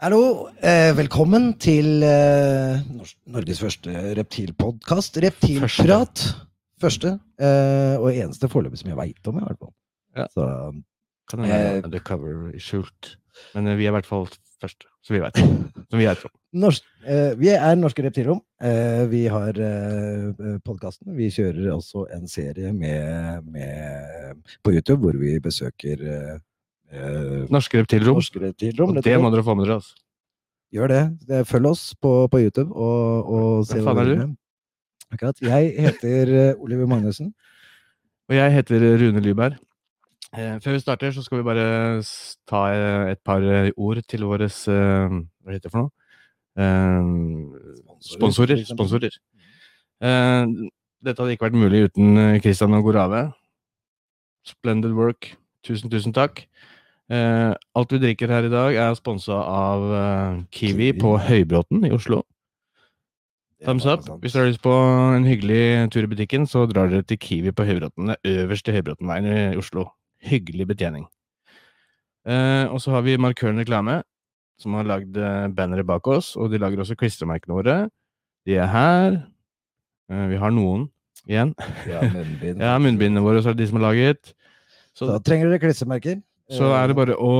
Hallo, 0.00 0.48
eh, 0.64 0.94
velkommen 0.96 1.50
til 1.60 2.00
eh, 2.00 2.78
Norges 3.28 3.58
første 3.60 3.92
reptilpodkast. 4.16 5.18
Reptilprat. 5.20 6.22
Første, 6.80 7.10
eh, 7.36 8.00
og 8.00 8.08
eneste 8.08 8.48
foreløpig 8.48 8.80
som 8.80 8.88
jeg 8.88 8.96
veit 8.96 9.28
om, 9.28 9.36
i 9.36 9.44
hvert 9.44 9.60
fall. 9.60 9.74
Ja. 10.16 10.24
Så, 10.32 10.46
Kan 11.28 11.44
hende 11.44 11.58
Eh, 11.58 11.84
undercover 11.84 12.48
i 12.56 12.62
skjult. 12.64 13.18
Men 13.52 13.68
eh, 13.68 13.76
vi 13.76 13.84
er 13.84 13.92
i 13.92 13.96
hvert 13.98 14.08
fall 14.08 14.24
første, 14.62 14.88
så 15.04 15.12
vi 15.12 15.20
veit. 15.20 15.36
Som 15.36 16.00
vi 16.00 16.08
vet 16.08 16.24
om. 16.24 16.32
norsk, 16.64 16.88
eh, 17.04 17.36
vi 17.36 17.52
er 17.52 17.76
Norske 17.76 18.08
Reptilrom. 18.08 18.40
Eh, 18.56 19.04
vi 19.12 19.26
har 19.28 19.52
eh, 19.52 20.58
podkasten. 20.64 21.12
Vi 21.12 21.28
kjører 21.28 21.74
også 21.76 22.06
en 22.16 22.24
serie 22.24 22.72
med, 22.72 23.44
med, 23.52 24.40
på 24.64 24.72
YouTube 24.72 25.04
hvor 25.04 25.20
vi 25.20 25.36
besøker 25.44 26.40
eh, 26.90 27.00
eh, 27.00 27.46
Norske 27.50 27.80
reptilrom. 27.80 28.18
Norske 28.20 28.42
Reptilrom. 28.42 28.96
Og 28.96 29.04
det 29.04 29.16
må 29.22 29.30
dere 29.32 29.46
få 29.46 29.54
med 29.58 29.66
dere. 29.66 29.80
altså. 29.80 29.94
Gjør 30.70 30.92
det. 30.92 31.46
Følg 31.50 31.66
oss 31.72 31.94
på, 31.98 32.12
på 32.30 32.38
YouTube 32.44 32.70
og, 32.74 33.30
og 33.30 33.66
se 33.66 33.80
Hva 33.80 33.90
faen 33.94 34.04
er 34.04 34.12
du? 34.12 34.36
Akkurat. 35.10 35.40
Jeg 35.42 35.72
heter 35.82 36.30
eh, 36.30 36.62
Oliver 36.62 36.86
Magnussen. 36.86 37.32
Og 38.30 38.36
jeg 38.36 38.52
heter 38.54 38.84
Rune 39.00 39.20
Lyberg. 39.24 39.56
Eh, 40.38 40.60
før 40.62 40.76
vi 40.76 40.82
starter, 40.84 41.10
så 41.10 41.24
skal 41.26 41.40
vi 41.40 41.46
bare 41.48 41.64
ta 42.46 42.60
eh, 42.70 43.10
et 43.16 43.18
par 43.26 43.42
eh, 43.42 43.72
ord 43.76 43.98
til 44.06 44.22
våre 44.30 44.46
eh, 44.46 45.16
Hva 45.42 45.50
heter 45.56 45.66
det 45.66 45.72
for 45.72 45.82
noe? 45.82 45.90
Eh, 46.60 47.90
sponsorer. 48.06 48.62
sponsorer. 48.68 49.18
Eh, 50.00 50.46
dette 51.02 51.18
hadde 51.18 51.34
ikke 51.34 51.48
vært 51.48 51.58
mulig 51.58 51.88
uten 51.88 52.14
eh, 52.20 52.38
Christian 52.44 52.78
og 52.78 52.86
Gorave. 52.86 53.24
Splendid 54.46 54.94
work. 54.94 55.32
Tusen, 55.66 55.90
tusen 55.90 56.14
takk. 56.14 56.44
Eh, 57.10 57.52
alt 57.74 57.92
vi 57.92 57.98
drikker 57.98 58.30
her 58.30 58.46
i 58.46 58.52
dag, 58.52 58.76
er 58.78 58.98
sponsa 58.98 59.34
av 59.34 59.86
eh, 59.90 60.42
Kiwi, 60.54 60.92
Kiwi. 60.92 61.00
på 61.00 61.16
Høybråten 61.18 61.82
i 61.88 61.90
Oslo. 61.94 62.22
Thumbs 63.66 63.84
up. 63.84 64.06
Hvis 64.22 64.32
dere 64.32 64.46
har 64.46 64.52
lyst 64.52 64.62
på 64.64 64.72
en 64.72 65.26
hyggelig 65.28 65.90
tur 65.92 66.06
i 66.06 66.10
butikken, 66.12 66.46
så 66.48 66.62
drar 66.70 66.88
dere 66.88 67.04
til 67.04 67.18
Kiwi 67.20 67.52
på 67.52 67.66
Høybråten. 67.66 68.12
Det 68.12 68.30
er 68.30 68.44
øverst 68.46 68.70
i 68.70 68.76
Høybråtenveien 68.78 69.26
i 69.26 69.58
Oslo. 69.60 69.90
Hyggelig 70.22 70.68
betjening. 70.70 71.08
Eh, 72.30 72.70
og 72.70 72.78
så 72.80 72.94
har 72.94 73.04
vi 73.04 73.18
Markøren 73.20 73.58
Reklame, 73.60 74.00
som 74.60 74.78
har 74.78 74.86
lagd 74.88 75.12
banneret 75.12 75.56
bannere 75.58 75.84
bak 75.84 76.06
oss. 76.08 76.36
Og 76.38 76.52
de 76.52 76.62
lager 76.62 76.80
også 76.80 76.96
klistremerkene 77.00 77.58
våre. 77.58 77.76
De 78.46 78.56
er 78.56 78.70
her. 78.70 79.20
Eh, 80.10 80.26
vi 80.30 80.38
har 80.40 80.54
noen 80.54 80.88
igjen. 81.26 81.56
Ja, 81.90 82.06
munnbindene 82.06 82.64
Ja, 82.70 82.78
munnbindene 82.80 83.26
våre 83.26 83.42
så 83.42 83.50
er 83.50 83.58
det 83.58 83.66
de 83.66 83.72
som 83.74 83.80
har 83.82 83.90
laget. 83.90 84.32
Så, 84.94 85.10
da 85.10 85.18
trenger 85.18 85.50
dere 85.50 85.62
klistremerker. 85.62 86.20
Så 86.50 86.72
er 86.74 86.88
det 86.90 86.96
Eh, 86.96 86.98
bare 86.98 87.16
å 87.16 87.32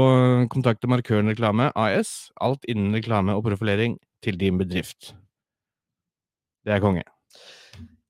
kontakte 0.53 0.89
Markøren 0.91 1.31
Reklame 1.31 1.71
AS. 1.75 2.31
Alt 2.41 2.65
innen 2.71 2.95
reklame 2.95 3.35
og 3.37 3.45
profilering 3.45 3.99
til 4.23 4.39
din 4.39 4.59
bedrift. 4.59 5.15
Det 6.65 6.75
er 6.75 6.81
konge. 6.81 7.03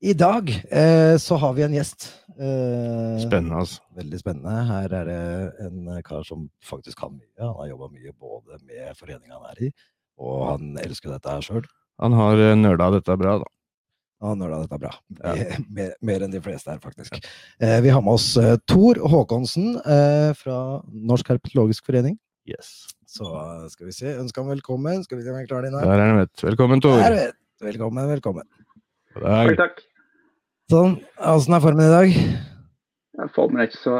I 0.02 0.14
dag 0.16 0.48
eh, 0.48 1.16
så 1.20 1.36
har 1.36 1.52
vi 1.54 1.62
en 1.62 1.76
gjest. 1.76 2.08
Eh, 2.40 3.20
Spennende, 3.20 3.60
altså. 3.60 3.82
Veldig 3.96 4.20
spennende. 4.20 4.54
Her 4.70 4.94
er 4.96 5.04
det 5.04 5.20
en 5.66 6.02
kar 6.06 6.24
som 6.24 6.48
faktisk 6.64 7.02
kan 7.02 7.12
mye. 7.12 7.36
Han 7.40 7.56
har 7.58 7.72
jobba 7.74 7.90
mye 7.92 8.12
både 8.16 8.60
med 8.64 8.96
foreninga 8.96 9.36
han 9.36 9.50
er 9.52 9.64
i, 9.68 9.70
og 10.20 10.46
han 10.48 10.76
elsker 10.80 11.12
dette 11.12 11.28
her 11.36 11.44
sjøl. 11.44 11.68
Han 12.00 12.16
har 12.16 12.36
nøla 12.40 12.56
nerda 12.62 12.90
dette 12.96 13.16
bra, 13.20 13.38
da. 13.42 13.50
Han 14.20 14.40
nøla 14.40 14.60
dette 14.60 14.78
bra. 14.80 14.92
Ja. 15.22 15.34
Mer, 15.76 15.92
mer, 16.04 16.24
enn 16.26 16.32
de 16.34 16.40
fleste 16.44 16.68
her, 16.68 16.80
faktisk. 16.82 17.16
Eh, 17.62 17.78
vi 17.80 17.92
har 17.92 18.02
med 18.04 18.18
oss 18.18 18.34
eh, 18.36 18.56
Tor 18.68 19.00
Håkonsen 19.08 19.78
eh, 19.80 20.32
fra 20.36 20.56
Norsk 20.92 21.30
Herpetologisk 21.32 21.88
Forening. 21.88 22.18
Yes. 22.48 22.90
Så 23.08 23.24
eh, 23.24 23.62
skal 23.72 23.88
vi 23.88 23.94
se. 23.96 24.12
Ønsker 24.20 24.42
ham 24.42 24.52
velkommen. 24.52 25.04
Skal 25.06 25.20
vi 25.20 25.24
se 25.24 25.32
om 25.32 25.38
jeg 25.40 25.48
klarer 25.48 25.68
det 25.68 25.72
inn 25.72 25.78
Der 25.80 25.94
er 25.94 26.04
han, 26.04 26.20
vet. 26.20 26.44
Velkommen, 26.44 26.84
Tor. 26.84 27.00
Der. 27.00 27.32
Velkommen, 27.64 28.10
velkommen. 28.12 28.48
Takk, 29.16 29.56
takk. 29.58 29.80
Sånn. 30.70 30.98
Åssen 31.32 31.56
er 31.56 31.64
formen 31.64 31.88
i 31.88 31.94
dag? 31.94 32.12
Formen 33.34 33.60
er 33.60 33.70
ikke 33.70 33.80
så 33.80 33.96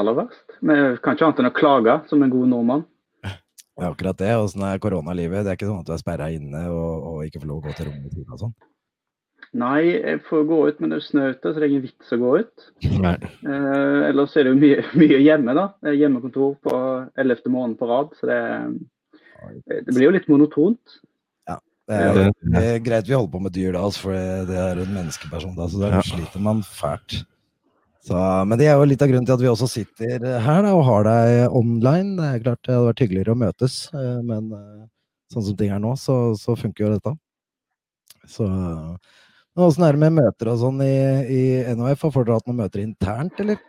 aller 0.00 0.16
verst. 0.22 0.56
Men 0.64 0.80
jeg 0.80 0.96
kan 1.04 1.16
ikke 1.16 1.28
annet 1.28 1.44
enn 1.44 1.50
å 1.52 1.54
klage 1.60 2.00
som 2.10 2.24
en 2.24 2.32
god 2.32 2.50
nordmann. 2.54 2.88
Det 3.28 3.86
er 3.86 3.92
akkurat 3.92 4.18
det. 4.20 4.32
Åssen 4.40 4.64
er 4.66 4.80
koronalivet? 4.82 5.44
Det 5.44 5.52
er 5.52 5.60
ikke 5.60 5.68
sånn 5.70 5.84
at 5.84 5.88
du 5.88 5.94
er 5.94 6.00
sperra 6.02 6.32
inne 6.32 6.66
og, 6.72 7.06
og 7.12 7.22
ikke 7.28 7.40
får 7.44 7.48
lov 7.52 7.62
å 7.62 7.68
gå 7.68 7.76
til 7.78 7.88
rommet 7.88 8.18
og 8.26 8.42
sånn? 8.42 8.58
Nei, 9.58 9.80
jeg 9.98 10.20
får 10.28 10.44
gå 10.46 10.58
ut, 10.68 10.76
men 10.78 10.92
det 10.92 11.00
er 11.00 11.06
snø 11.08 11.24
ute, 11.32 11.50
så 11.50 11.58
det 11.58 11.64
er 11.66 11.70
ingen 11.72 11.82
vits 11.88 12.12
å 12.14 12.18
gå 12.20 12.32
ut. 12.44 12.66
Nei. 13.02 13.16
Eh, 13.42 14.00
ellers 14.12 14.36
er 14.38 14.46
det 14.46 14.52
jo 14.52 14.60
mye, 14.60 14.84
mye 15.02 15.18
hjemme, 15.24 15.54
da. 15.58 15.64
Det 15.82 15.90
er 15.90 16.00
hjemmekontor 16.04 16.52
på 16.62 16.74
11. 17.18 17.50
måned 17.50 17.78
på 17.80 17.88
rad, 17.90 18.12
så 18.20 18.28
det, 18.30 18.38
det 19.88 19.90
blir 19.90 20.06
jo 20.06 20.12
litt 20.18 20.28
monotont. 20.30 20.98
Det 21.90 21.96
er, 21.98 22.18
Ja. 22.20 22.30
det 22.54 22.60
er 22.62 22.82
greit 22.86 23.08
vi 23.08 23.16
holder 23.16 23.32
på 23.32 23.38
med 23.42 23.50
dyr 23.56 23.72
da, 23.74 23.80
altså, 23.82 24.04
for 24.04 24.14
det, 24.14 24.44
det 24.46 24.58
er 24.62 24.78
en 24.78 24.92
menneskeperson 24.94 25.56
da, 25.56 25.64
så 25.66 25.80
da 25.80 25.88
Ja. 25.96 26.02
sliter 26.06 26.38
man 26.44 26.60
fælt. 26.62 27.16
Så, 28.06 28.14
men 28.46 28.60
det 28.60 28.68
er 28.70 28.76
jo 28.78 28.84
litt 28.86 29.02
av 29.02 29.10
grunnen 29.10 29.26
til 29.26 29.34
at 29.34 29.42
vi 29.42 29.48
også 29.50 29.66
sitter 29.68 30.22
her 30.44 30.62
da, 30.62 30.70
og 30.76 30.84
har 30.86 31.02
deg 31.08 31.50
online. 31.58 32.14
Det 32.20 32.28
er 32.28 32.44
klart 32.44 32.62
det 32.62 32.76
hadde 32.76 32.86
vært 32.92 33.02
hyggeligere 33.02 33.34
å 33.34 33.40
møtes, 33.42 33.80
eh, 33.90 34.20
men 34.22 34.52
eh, 34.54 34.86
sånn 35.34 35.48
som 35.48 35.56
ting 35.58 35.74
er 35.74 35.82
nå, 35.82 35.96
så, 35.98 36.20
så 36.38 36.54
funker 36.56 36.86
jo 36.86 36.92
dette. 36.94 37.16
Så 38.30 38.46
men 39.56 39.66
Åssen 39.66 39.84
er 39.86 39.96
det 39.96 40.02
med 40.04 40.16
møter 40.18 40.52
og 40.52 40.60
sånn 40.62 40.80
i, 40.84 40.94
i 41.26 41.42
NHF? 41.74 42.06
Har 42.14 42.26
dere 42.26 42.38
hatt 42.38 42.48
noen 42.50 42.62
møter 42.62 42.82
internt, 42.84 43.42
eller? 43.42 43.60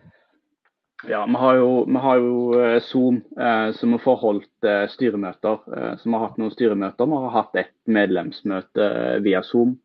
Ja, 1.09 1.25
vi 1.25 1.34
har 1.42 1.56
jo, 1.58 1.69
vi 1.90 2.02
har 2.03 2.18
jo 2.22 2.34
eh, 2.62 2.80
Zoom, 2.86 3.22
eh, 3.40 3.72
som 3.74 3.96
har 3.96 4.03
forholdt 4.03 4.68
eh, 4.69 4.84
styremøter. 4.92 5.64
Eh, 5.74 5.94
vi 6.03 6.14
har 6.14 6.28
hatt 6.28 6.38
noen 6.38 6.53
styremøter. 6.53 7.09
Vi 7.09 7.22
har 7.24 7.34
hatt 7.34 7.58
et 7.58 7.74
medlemsmøte 7.90 8.86
eh, 8.86 9.16
via 9.25 9.42
Zoom. 9.46 9.80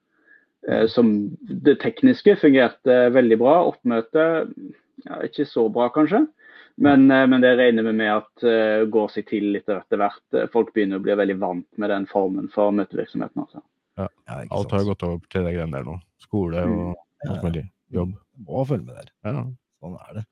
Eh, 0.68 0.84
som 0.92 1.14
det 1.40 1.78
tekniske 1.80 2.36
fungerte 2.42 2.98
veldig 3.16 3.38
bra. 3.40 3.54
Oppmøtet 3.70 4.52
ja, 5.06 5.22
ikke 5.24 5.48
så 5.48 5.70
bra, 5.72 5.88
kanskje. 5.94 6.26
Men, 6.76 7.10
eh, 7.10 7.24
men 7.26 7.40
det 7.40 7.54
regner 7.56 7.88
vi 7.88 7.96
med 7.96 8.12
at 8.12 8.44
eh, 8.44 8.84
går 8.92 9.08
seg 9.14 9.28
til 9.30 9.48
litt 9.56 9.72
etter 9.72 10.02
hvert. 10.02 10.24
Eh, 10.36 10.50
Folk 10.52 10.74
begynner 10.76 11.00
å 11.00 11.06
bli 11.06 11.16
veldig 11.16 11.38
vant 11.40 11.68
med 11.80 11.92
den 11.94 12.04
formen 12.10 12.52
for 12.52 12.76
møtevirksomheten. 12.76 13.46
Altså. 13.46 13.64
Ja, 13.96 14.08
Ja, 14.28 14.38
Alt 14.52 14.72
har 14.74 14.84
gått 14.84 15.04
over 15.06 15.20
til 15.32 15.46
de 15.46 15.52
greiene 15.54 15.78
der 15.78 15.86
nå. 15.86 15.98
Skole 16.22 16.64
og 16.68 16.96
alt 17.28 17.44
mulig. 17.46 17.64
Jobb. 17.94 18.16
Må 18.46 18.64
følge 18.68 18.84
med 18.84 18.98
der. 18.98 19.12
Ja. 19.24 19.44
Sånn 19.80 20.00
er 20.00 20.18
det. 20.18 20.24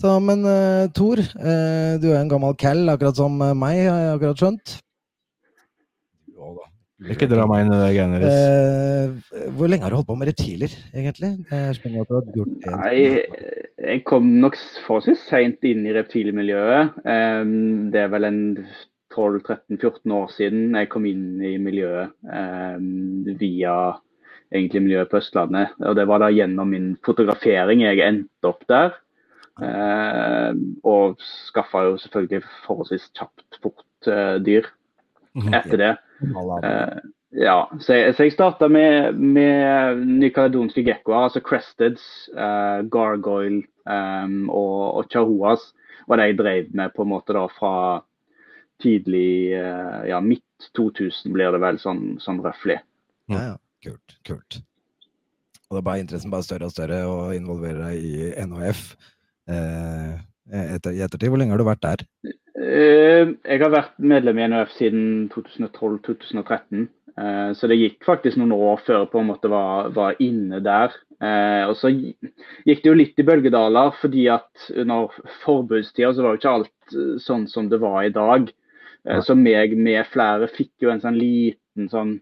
Så, 0.00 0.12
men 0.20 0.42
uh, 0.44 0.86
Tor, 0.92 1.20
uh, 1.20 1.92
du 2.02 2.10
er 2.10 2.18
en 2.20 2.30
gammel 2.30 2.56
cal, 2.60 2.82
akkurat 2.92 3.16
som 3.16 3.38
eh, 3.40 3.54
meg, 3.56 3.78
har 3.86 4.00
jeg 4.02 4.16
akkurat 4.18 4.42
skjønt. 4.42 4.74
Jo 6.36 6.50
da. 6.58 6.66
Ikke 7.12 7.28
dra 7.28 7.46
meg 7.48 7.62
inn 7.64 7.72
i 7.72 7.78
det 7.80 7.88
greiene 7.94 8.20
deres. 8.20 9.30
Uh, 9.32 9.46
hvor 9.56 9.72
lenge 9.72 9.86
har 9.86 9.94
du 9.94 9.98
holdt 10.00 10.10
på 10.10 10.18
med 10.20 10.30
reptiler, 10.32 10.74
egentlig? 10.92 11.32
Jeg 11.48 11.78
at 11.78 12.10
du 12.10 12.18
har 12.18 12.28
gjort 12.36 12.58
det. 12.66 12.74
Nei, 12.74 13.46
jeg 13.86 14.04
kom 14.08 14.28
nok 14.42 14.58
forholdsvis 14.84 15.24
seint 15.30 15.64
inn 15.68 15.88
i 15.88 15.96
reptilmiljøet. 15.96 17.00
Um, 17.06 17.88
Det 17.94 18.04
er 18.04 18.12
vel 18.12 18.28
en 18.28 18.42
12-13-14 19.16 20.12
år 20.16 20.28
siden 20.34 20.76
jeg 20.76 20.90
kom 20.92 21.06
inn 21.08 21.40
i 21.40 21.56
miljøet 21.62 22.12
eh, 22.28 22.76
via 23.40 23.76
egentlig 24.54 24.84
miljøet 24.84 25.10
på 25.10 25.18
Østlandet. 25.20 25.74
Og 25.82 25.96
det 25.98 26.06
var 26.08 26.22
da 26.22 26.30
gjennom 26.30 26.70
min 26.70 26.92
fotografering 27.06 27.82
jeg 27.82 28.04
endte 28.04 28.50
opp 28.52 28.62
der. 28.70 28.94
Eh, 29.56 30.52
og 30.84 31.20
skaffa 31.48 31.86
jo 31.88 31.98
selvfølgelig 32.00 32.44
forholdsvis 32.66 33.10
kjapt 33.16 33.60
fort 33.62 34.10
eh, 34.12 34.36
dyr 34.44 34.68
etter 35.56 35.80
det. 35.80 35.92
Eh, 36.62 36.98
ja, 37.36 37.56
så 37.80 37.96
jeg, 37.96 38.14
så 38.16 38.26
jeg 38.26 38.34
starta 38.36 38.68
med, 38.72 39.16
med 39.18 40.04
nykaledonske 40.22 40.84
gekkoer, 40.86 41.26
altså 41.26 41.42
cresteds, 41.44 42.04
eh, 42.32 42.84
gargoyle 42.92 43.64
em, 43.88 44.46
og, 44.48 45.00
og 45.00 45.10
chahuas. 45.12 45.72
var 46.06 46.20
det 46.20 46.28
jeg 46.30 46.38
drev 46.38 46.68
med 46.78 46.94
på 46.94 47.02
en 47.02 47.10
måte 47.10 47.34
da 47.34 47.46
fra 47.50 47.72
tidlig 48.82 49.52
eh, 49.56 50.00
ja, 50.10 50.20
midt 50.20 50.70
2000 50.76 51.32
blir 51.34 51.52
det 51.52 51.60
vel 51.62 51.78
sånn, 51.82 52.16
sånn 52.22 52.42
røftlig. 52.44 52.78
Ja, 53.32 53.42
ja. 53.52 53.56
Kult. 53.86 54.16
Kult. 54.26 54.56
Og 55.68 55.76
da 55.78 55.82
ble 55.84 56.00
interessen 56.00 56.32
bare 56.32 56.46
større 56.46 56.66
og 56.66 56.72
større 56.74 57.02
og 57.06 57.34
involverer 57.36 57.90
deg 57.90 58.06
i 58.06 58.30
NHF. 58.46 58.80
Eh, 59.50 60.16
etter, 60.74 60.94
I 60.96 61.02
ettertid, 61.04 61.30
hvor 61.30 61.38
lenge 61.38 61.54
har 61.54 61.62
du 61.62 61.66
vært 61.68 61.84
der? 61.84 62.04
Eh, 62.56 63.32
jeg 63.46 63.62
har 63.62 63.72
vært 63.74 63.96
medlem 64.02 64.40
i 64.40 64.46
NHF 64.48 64.72
siden 64.78 65.04
2012-2013. 65.34 66.86
eh, 67.18 67.50
Så 67.58 67.70
det 67.70 67.78
gikk 67.78 68.06
faktisk 68.06 68.40
noen 68.40 68.54
år 68.56 68.82
før 68.86 69.02
jeg 69.04 69.12
på 69.12 69.22
en 69.22 69.30
måte 69.30 69.50
var, 69.52 69.90
var 69.94 70.18
inne 70.22 70.62
der. 70.64 70.94
Eh, 71.20 71.64
og 71.68 71.76
så 71.78 71.92
gikk 71.92 72.82
det 72.82 72.90
jo 72.90 72.96
litt 72.96 73.18
i 73.22 73.26
bølgedaler, 73.26 73.94
fordi 74.00 74.26
at 74.32 74.70
under 74.74 75.14
forbudstida 75.44 76.14
så 76.14 76.24
var 76.24 76.34
jo 76.34 76.42
ikke 76.42 76.54
alt 76.58 76.96
sånn 77.22 77.46
som 77.50 77.70
det 77.70 77.82
var 77.82 78.02
i 78.06 78.14
dag. 78.14 78.50
Eh, 79.06 79.22
Så 79.22 79.34
meg 79.38 79.76
med 79.78 80.06
flere 80.12 80.48
fikk 80.52 80.72
jo 80.82 80.92
en 80.92 81.02
sånn 81.02 81.18
liten 81.18 81.90
sånn 81.92 82.18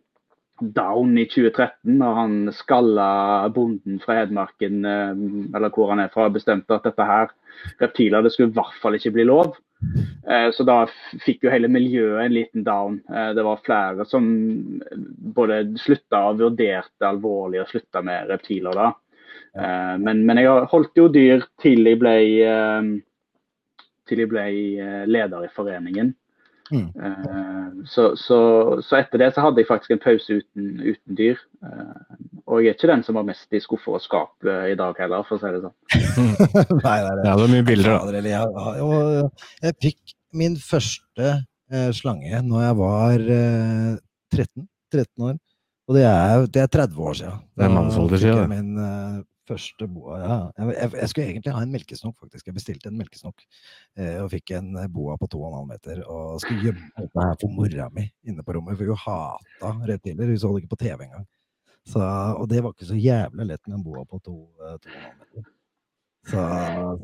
down 0.61 1.17
i 1.19 1.27
2013, 1.27 1.97
når 1.99 2.15
han 2.15 2.35
skalla 2.55 3.09
bonden 3.55 3.99
fra 4.03 4.21
Hedmarken, 4.21 4.85
eh, 4.87 5.13
eller 5.57 5.73
hvor 5.75 5.91
han 5.91 6.05
er 6.05 6.13
fra, 6.15 6.29
bestemte 6.31 6.77
at 6.77 6.87
dette 6.87 7.07
her 7.09 7.33
reptiler 7.81 8.23
det 8.23 8.35
skulle 8.35 8.53
i 8.53 8.59
hvert 8.59 8.77
fall 8.83 8.99
ikke 8.99 9.15
bli 9.17 9.27
lov. 9.27 9.57
Eh, 10.31 10.51
så 10.55 10.65
da 10.65 10.85
fikk 11.25 11.45
jo 11.45 11.53
hele 11.53 11.69
miljøet 11.69 12.25
en 12.25 12.37
liten 12.37 12.65
down. 12.65 13.01
Det 13.09 13.43
var 13.45 13.65
flere 13.67 14.07
som 14.09 14.25
både 15.37 15.75
slutta 15.83 16.23
og 16.31 16.39
vurderte 16.41 17.09
alvorlig 17.09 17.61
å 17.63 17.67
slutte 17.69 18.03
med 18.07 18.31
reptiler 18.31 18.79
da. 18.79 18.93
Men, 19.55 20.25
men, 20.27 20.39
jeg 20.41 20.65
holdt 20.73 20.99
jo 20.99 21.05
dyr 21.15 21.45
til 21.63 21.87
jeg 21.87 22.01
ble, 22.01 22.15
til 24.09 24.23
jeg 24.25 24.31
ble 24.33 24.47
leder 25.07 25.45
i 25.47 25.53
foreningen. 25.55 26.11
Mm. 26.73 27.85
Så, 27.85 28.15
så, 28.17 28.39
så, 28.81 28.97
etter 28.97 29.21
det 29.21 29.31
så 29.35 29.45
hadde 29.45 29.61
jeg 29.61 29.69
faktisk 29.69 29.93
en 29.93 30.01
pause 30.01 30.39
uten, 30.41 30.69
uten 30.81 31.19
dyr. 31.19 31.41
Og 32.49 32.63
jeg 32.63 32.73
er 32.73 32.79
ikke 32.79 32.91
den 32.93 33.05
som 33.05 33.19
var 33.19 33.27
mest 33.29 33.53
i 33.53 33.61
skuffer 33.61 33.99
og 33.99 34.05
skap 34.05 34.49
i 34.49 34.77
dag 34.79 35.01
heller, 35.03 35.27
for 35.29 35.37
å 35.37 35.43
si 35.43 35.53
det 35.53 35.63
sånn. 35.65 35.75
Nei, 36.87 36.99
nei, 37.05 37.15
det. 37.19 37.27
Ja, 37.27 37.35
det 37.37 37.45
er 37.45 37.53
mye 37.53 37.67
bilder, 37.69 37.99
da. 38.01 38.23
Jeg, 38.31 39.29
jeg 39.67 39.79
fikk 39.85 40.17
min 40.35 40.57
første 40.61 41.31
eh, 41.73 41.91
slange 41.97 42.43
når 42.45 42.65
jeg 42.67 42.79
var 42.81 43.29
eh, 43.37 43.93
13, 44.35 44.69
13 44.93 45.29
år. 45.29 45.39
Og 45.85 45.99
det 45.99 46.05
er, 46.09 46.47
det 46.49 46.65
er 46.65 46.73
30 46.73 47.09
år 47.11 47.17
siden. 47.21 47.41
Det 47.55 47.67
er 47.67 47.73
mannsalder 47.75 48.21
siden. 48.23 48.53
Min 48.53 49.25
første 49.49 49.89
boa, 49.91 50.19
ja. 50.21 50.37
Jeg, 50.59 50.75
jeg, 50.77 50.91
jeg, 51.01 51.11
skulle 51.13 51.29
egentlig 51.29 51.55
ha 51.55 51.63
en 51.65 51.75
melkesnokk, 51.75 52.17
faktisk. 52.25 52.49
Jeg 52.49 52.57
bestilte 52.57 52.91
en 52.91 52.99
melkesnokk 52.99 53.45
eh, 53.45 54.19
og 54.23 54.31
fikk 54.33 54.55
en 54.59 54.75
boa 54.95 55.17
på 55.21 55.29
2,5 55.35 55.65
meter. 55.71 56.03
Og 56.09 56.43
skulle 56.43 56.71
gjemme 56.71 56.91
dette 56.99 57.29
her 57.29 57.39
for 57.41 57.55
mora 57.55 57.89
mi 57.95 58.07
inne 58.29 58.45
på 58.47 58.57
rommet, 58.57 58.79
for 58.81 58.93
hun 58.93 59.03
hata 59.05 59.75
reptiler. 59.91 60.33
Hun 60.33 60.41
så 60.41 60.53
det 60.55 60.65
ikke 60.65 60.77
på 60.77 60.83
TV 60.85 61.09
engang. 61.09 61.27
Så, 61.85 62.01
og 62.41 62.49
det 62.49 62.63
var 62.65 62.73
ikke 62.73 62.89
så 62.89 62.97
jævlig 62.97 63.51
lett 63.51 63.67
med 63.69 63.79
en 63.79 63.85
boa 63.85 64.07
på 64.09 64.21
2,5 64.25 64.73
eh, 64.73 65.19
meter. 65.21 65.51
Så, 66.25 66.41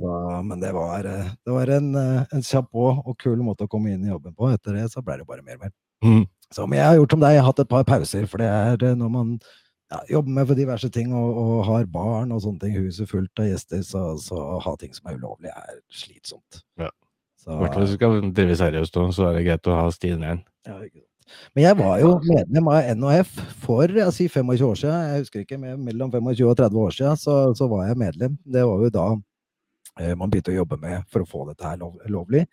så, 0.00 0.42
men 0.42 0.60
det 0.60 0.72
var, 0.72 1.04
eh, 1.04 1.32
det 1.44 1.52
var 1.52 1.66
en, 1.76 1.94
eh, 1.94 2.22
en 2.32 2.42
kjapp 2.42 2.72
og 2.72 3.16
kul 3.20 3.42
måte 3.44 3.66
å 3.66 3.70
komme 3.70 3.92
inn 3.92 4.06
i 4.06 4.12
jobben 4.12 4.32
på. 4.36 4.48
Etter 4.54 4.78
det 4.78 4.86
så 4.94 5.04
ble 5.04 5.18
det 5.20 5.28
bare 5.28 5.44
mer 5.44 5.58
og 5.58 5.66
mer. 5.66 5.74
Mm. 6.04 6.22
Så 6.50 6.64
men 6.66 6.80
jeg 6.80 6.88
har 6.88 6.96
gjort 6.96 7.14
som 7.14 7.20
deg, 7.22 7.34
jeg 7.34 7.42
har 7.42 7.50
hatt 7.50 7.60
et 7.62 7.70
par 7.70 7.84
pauser. 7.86 8.24
For 8.30 8.42
det 8.42 8.48
er 8.48 8.96
når 8.98 9.12
man 9.12 9.34
ja, 9.90 10.00
jobber 10.08 10.34
med 10.36 10.48
for 10.48 10.58
diverse 10.58 10.90
ting 10.94 11.12
og, 11.16 11.36
og, 11.42 11.52
har 11.66 11.86
barn 11.90 12.32
og 12.34 12.42
sånne 12.44 12.62
ting, 12.62 12.78
huset 12.78 13.10
fullt 13.10 13.42
av 13.42 13.50
gjester, 13.50 13.82
så, 13.86 14.04
så 14.22 14.38
å 14.38 14.58
ha 14.62 14.74
ting 14.78 14.94
som 14.94 15.10
er 15.10 15.18
ulovlig, 15.18 15.50
er 15.50 15.80
slitsomt. 15.90 16.62
Ja. 16.80 16.90
I 17.48 17.56
hvert 17.56 17.74
fall 17.74 17.86
hvis 17.86 17.94
du 17.94 17.98
skal 17.98 18.18
drive 18.36 18.56
seriøst, 18.60 18.98
så 19.16 19.30
er 19.30 19.38
det 19.38 19.46
greit 19.46 19.70
å 19.70 19.78
ha 19.78 19.86
stien 19.94 20.22
ren. 20.22 20.42
Ja. 20.68 20.76
Men 21.54 21.64
jeg 21.64 21.78
var 21.78 22.00
jo 22.02 22.10
medlem 22.26 22.68
av 22.72 22.88
NHF 22.98 23.32
for 23.62 23.92
jeg 24.00 24.14
sier 24.16 24.32
25 24.32 24.64
år 24.66 24.78
siden. 24.80 25.12
Jeg 25.12 25.24
husker 25.24 25.44
ikke, 25.44 25.58
mellom 25.60 26.10
25 26.12 26.50
og 26.50 26.58
30 26.58 26.80
år 26.84 26.96
siden 26.96 27.20
så, 27.22 27.36
så 27.56 27.68
var 27.70 27.86
jeg 27.88 28.00
medlem. 28.02 28.36
Det 28.44 28.64
var 28.66 28.84
jo 28.84 28.90
da 28.94 29.06
eh, 30.00 30.14
man 30.18 30.30
begynte 30.30 30.52
å 30.52 30.58
jobbe 30.58 30.80
med 30.82 31.06
for 31.10 31.24
å 31.24 31.30
få 31.30 31.46
dette 31.48 31.66
her 31.66 31.80
lov, 31.80 31.96
lovlig. 32.10 32.44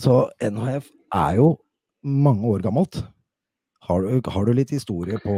Så 0.00 0.24
NHF 0.42 0.88
er 1.16 1.40
jo 1.40 1.50
mange 2.04 2.48
år 2.50 2.64
gammelt. 2.64 3.00
Har 3.84 4.02
du, 4.02 4.30
har 4.30 4.46
du 4.46 4.54
litt 4.56 4.72
historie 4.72 5.18
på, 5.20 5.34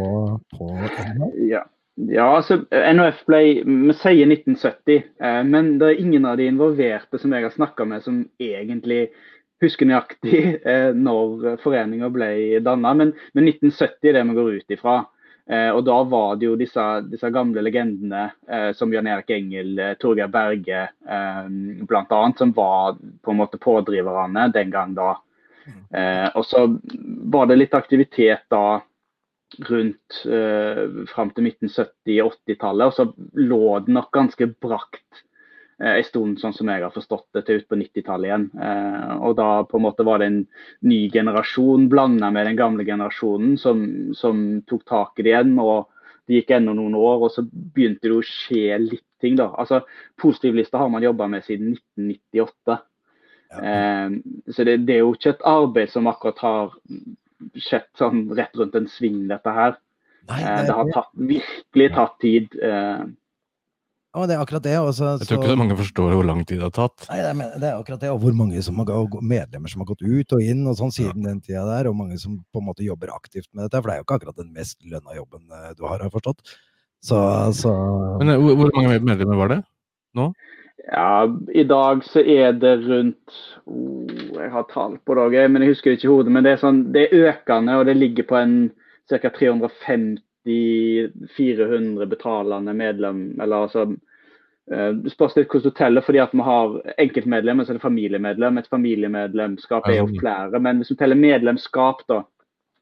på 0.54 0.68
NHF? 0.78 1.38
Ja. 1.50 1.64
ja. 2.12 2.26
altså 2.36 2.60
NHF 2.70 3.24
ble 3.26 3.40
Vi 3.66 3.96
sier 3.98 4.30
1970, 4.30 5.00
eh, 5.22 5.40
men 5.48 5.76
det 5.80 5.88
er 5.88 6.04
ingen 6.04 6.28
av 6.30 6.38
de 6.38 6.46
involverte 6.46 7.18
som 7.18 7.34
jeg 7.34 7.48
har 7.48 7.56
snakka 7.56 7.88
med 7.90 8.04
som 8.06 8.22
egentlig 8.38 9.08
husker 9.64 9.88
nøyaktig 9.88 10.40
eh, 10.68 10.92
når 10.94 11.58
foreninga 11.64 12.10
ble 12.12 12.30
danna, 12.64 12.94
men, 12.94 13.12
men, 13.34 13.50
1970 13.50 14.10
er 14.10 14.18
det 14.18 14.24
vi 14.30 14.38
går 14.38 14.56
ut 14.60 14.78
ifra. 14.78 14.96
Eh, 15.50 15.68
og 15.70 15.84
da 15.86 16.00
var 16.10 16.38
det 16.38 16.48
jo 16.48 16.56
disse, 16.58 16.84
disse 17.06 17.30
gamle 17.30 17.62
legendene 17.62 18.24
eh, 18.50 18.70
som 18.74 18.90
Jan 18.92 19.06
Erik 19.10 19.30
Engel, 19.30 19.76
eh, 19.78 19.94
Torgeir 20.02 20.30
Berge 20.32 20.86
eh, 20.86 21.44
bl.a., 21.86 22.22
som 22.38 22.54
var 22.56 22.98
på 22.98 23.34
en 23.34 23.38
måte 23.42 23.60
pådriverne 23.62 24.48
den 24.54 24.74
gang 24.74 24.96
da. 24.98 25.14
Eh, 25.66 26.28
og 26.34 26.44
så 26.46 26.66
var 27.32 27.48
det 27.50 27.58
litt 27.58 27.74
aktivitet 27.74 28.44
da 28.52 28.80
rundt 29.70 30.20
eh, 30.26 30.82
fram 31.10 31.30
til 31.34 31.50
1970-80-tallet, 31.52 32.86
og 32.90 32.94
så 32.96 33.06
lå 33.38 33.78
det 33.86 33.94
nok 33.94 34.10
ganske 34.14 34.50
brakt 34.62 35.24
Eh, 35.76 35.98
stund, 36.08 36.38
sånn 36.40 36.54
som 36.56 36.70
jeg 36.72 36.80
har 36.80 36.92
forstått 36.92 37.26
det, 37.36 37.42
til 37.44 37.58
ut 37.60 37.66
på 37.68 37.76
90-tallet 37.76 38.30
igjen. 38.30 38.44
Eh, 38.64 39.10
og 39.28 39.34
da 39.36 39.48
på 39.68 39.76
en 39.76 39.84
måte 39.84 40.06
var 40.08 40.22
det 40.22 40.30
en 40.30 40.38
ny 40.88 41.02
generasjon 41.12 41.90
blanda 41.92 42.30
med 42.32 42.48
den 42.48 42.56
gamle 42.56 42.86
generasjonen 42.88 43.58
som, 43.60 43.82
som, 44.16 44.40
tok 44.64 44.86
tak 44.88 45.20
i 45.20 45.26
det 45.26 45.34
igjen. 45.34 45.52
og 45.60 45.90
Det 46.24 46.40
gikk 46.40 46.54
ennå 46.56 46.72
noen 46.78 46.96
år, 46.96 47.26
og 47.26 47.34
så 47.34 47.44
begynte 47.44 48.08
det 48.08 48.16
å 48.16 48.24
skje 48.24 48.80
litt 48.86 49.04
ting. 49.20 49.36
da. 49.36 49.50
Altså, 49.60 49.82
Positivlista 50.16 50.80
har 50.80 50.88
man 50.92 51.04
jobba 51.04 51.28
med 51.28 51.44
siden 51.44 51.76
1998. 51.76 52.80
Ja. 53.56 53.74
Eh, 54.06 54.16
så 54.52 54.66
det, 54.68 54.78
det, 54.86 54.98
er 54.98 55.04
jo 55.04 55.12
ikke 55.16 55.34
et 55.34 55.44
arbeid 55.48 55.92
som 55.92 56.08
akkurat 56.10 56.42
har 56.44 56.72
skjedd 57.60 57.88
sånn 57.98 58.26
rett 58.36 58.56
rundt 58.56 58.76
en 58.78 58.88
sving, 58.90 59.26
dette 59.30 59.52
her. 59.52 59.76
Nei, 60.26 60.40
det, 60.42 60.66
det 60.66 60.74
har 60.74 60.90
tatt, 60.94 61.12
virkelig 61.14 61.88
tatt 61.94 62.18
tid. 62.22 62.56
Eh, 62.58 63.06
ja, 64.16 64.24
det 64.24 64.32
er 64.32 64.42
akkurat 64.42 64.64
det. 64.64 64.74
Også, 64.80 65.08
jeg 65.20 65.28
tror 65.28 65.42
ikke 65.42 65.52
så 65.52 65.60
mange 65.60 65.76
forstår 65.76 66.14
hvor 66.16 66.24
lang 66.24 66.40
tid 66.48 66.62
det 66.62 66.68
har 66.70 66.74
tatt. 66.74 67.04
Nei, 67.10 67.48
det 67.60 67.68
er 67.68 67.74
akkurat 67.76 68.00
det, 68.00 68.12
og 68.14 68.22
hvor 68.22 68.36
mange 68.38 68.62
som 68.64 68.78
har, 68.80 69.18
medlemmer 69.20 69.68
som 69.68 69.82
har 69.84 69.90
gått 69.90 70.06
ut 70.06 70.36
og 70.38 70.44
inn 70.44 70.62
og 70.64 70.78
sånn 70.78 70.94
siden 70.94 71.20
ja. 71.20 71.28
den 71.28 71.42
tida 71.44 71.66
der, 71.68 71.90
og 71.90 71.98
mange 71.98 72.16
som 72.22 72.38
på 72.48 72.62
en 72.62 72.68
måte 72.70 72.86
jobber 72.86 73.12
aktivt 73.12 73.50
med 73.52 73.66
dette. 73.66 73.82
For 73.82 73.90
det 73.90 73.96
er 73.96 74.00
jo 74.00 74.06
ikke 74.06 74.18
akkurat 74.22 74.40
den 74.40 74.54
mest 74.56 74.78
lønna 74.88 75.18
jobben 75.18 75.44
eh, 75.52 75.74
du 75.76 75.84
har, 75.84 76.00
har 76.00 76.14
forstått. 76.14 76.56
Så, 77.04 77.18
så... 77.54 77.72
Men 78.22 78.32
hvor, 78.40 78.56
hvor, 78.56 78.72
mange 78.78 78.96
medlemmer 79.04 79.42
var 79.42 79.52
det 79.52 79.60
nå? 80.16 80.30
Ja, 80.86 81.26
i 81.50 81.64
dag 81.66 82.04
så 82.06 82.22
er 82.22 82.52
det 82.54 82.76
rundt 82.84 83.38
oh, 83.64 84.06
Jeg 84.36 84.50
har 84.52 84.68
tall 84.70 84.98
på 85.02 85.16
det, 85.18 85.48
men 85.50 85.64
jeg 85.64 85.74
husker 85.74 85.96
ikke 85.96 86.06
i 86.06 86.12
hodet. 86.12 86.32
Men 86.32 86.46
det 86.46 86.54
er, 86.54 86.60
sånn, 86.62 86.84
det 86.94 87.08
er 87.08 87.32
økende, 87.32 87.78
og 87.80 87.88
det 87.88 87.96
ligger 87.98 88.28
på 88.28 88.38
en 88.38 88.56
ca. 89.10 89.30
350 89.30 90.22
400 90.46 92.06
betalende 92.06 92.74
medlem, 92.74 93.32
eller 93.42 93.66
altså 93.66 93.88
det 94.66 95.12
Spørs 95.12 95.36
litt 95.36 95.50
hvordan 95.50 95.70
du 95.70 95.78
teller, 95.78 96.02
fordi 96.02 96.18
at 96.18 96.32
vi 96.34 96.42
har 96.42 96.72
enkeltmedlem, 96.98 97.60
så 97.62 97.70
er 97.72 97.76
det 97.78 97.84
familiemedlem. 97.84 98.58
Et 98.58 98.70
familiemedlemskap 98.70 99.86
er 99.86 100.00
jo 100.00 100.08
flere. 100.18 100.58
Men 100.58 100.80
hvis 100.80 100.90
du 100.90 100.96
teller 100.98 101.18
medlemskap, 101.18 102.02
da, 102.10 102.24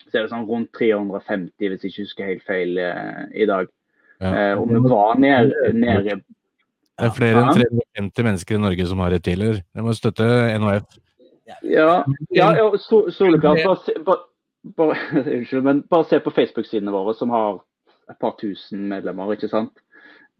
så 0.07 0.17
er 0.17 0.25
det 0.25 0.33
sånn 0.33 0.47
rundt 0.49 0.71
350, 0.79 1.53
hvis 1.61 1.85
jeg 1.85 1.93
ikke 1.93 2.07
husker 2.07 2.31
helt 2.31 2.47
feil 2.49 2.81
uh, 2.81 3.27
i 3.37 3.45
dag. 3.51 3.69
Ja. 4.23 4.31
Eh, 4.31 4.55
og 4.57 4.71
vi 4.71 4.81
var 4.87 5.19
nede 5.21 5.73
ned 5.75 6.09
det 6.95 7.09
er 7.09 7.15
flere 7.17 7.43
enn 7.43 7.57
350 7.59 8.27
mennesker 8.29 8.57
i 8.57 8.63
Norge 8.63 8.87
som 8.87 9.01
har 9.03 9.15
reptiler. 9.15 9.63
Dere 9.75 9.87
må 9.87 9.95
støtte 9.97 10.27
NHF. 10.61 11.01
Ja, 11.49 11.57
ja, 12.31 12.51
ja 12.57 12.67
soleklart. 12.79 13.89
Bare, 14.07 14.21
bare, 14.79 14.99
unnskyld, 15.37 15.65
men 15.67 15.83
bare 15.91 16.07
se 16.11 16.21
på 16.23 16.33
Facebook-sidene 16.35 16.95
våre, 16.95 17.17
som 17.19 17.35
har 17.35 17.59
et 18.11 18.21
par 18.21 18.37
tusen 18.41 18.87
medlemmer. 18.93 19.35
ikke 19.35 19.51
sant? 19.51 19.75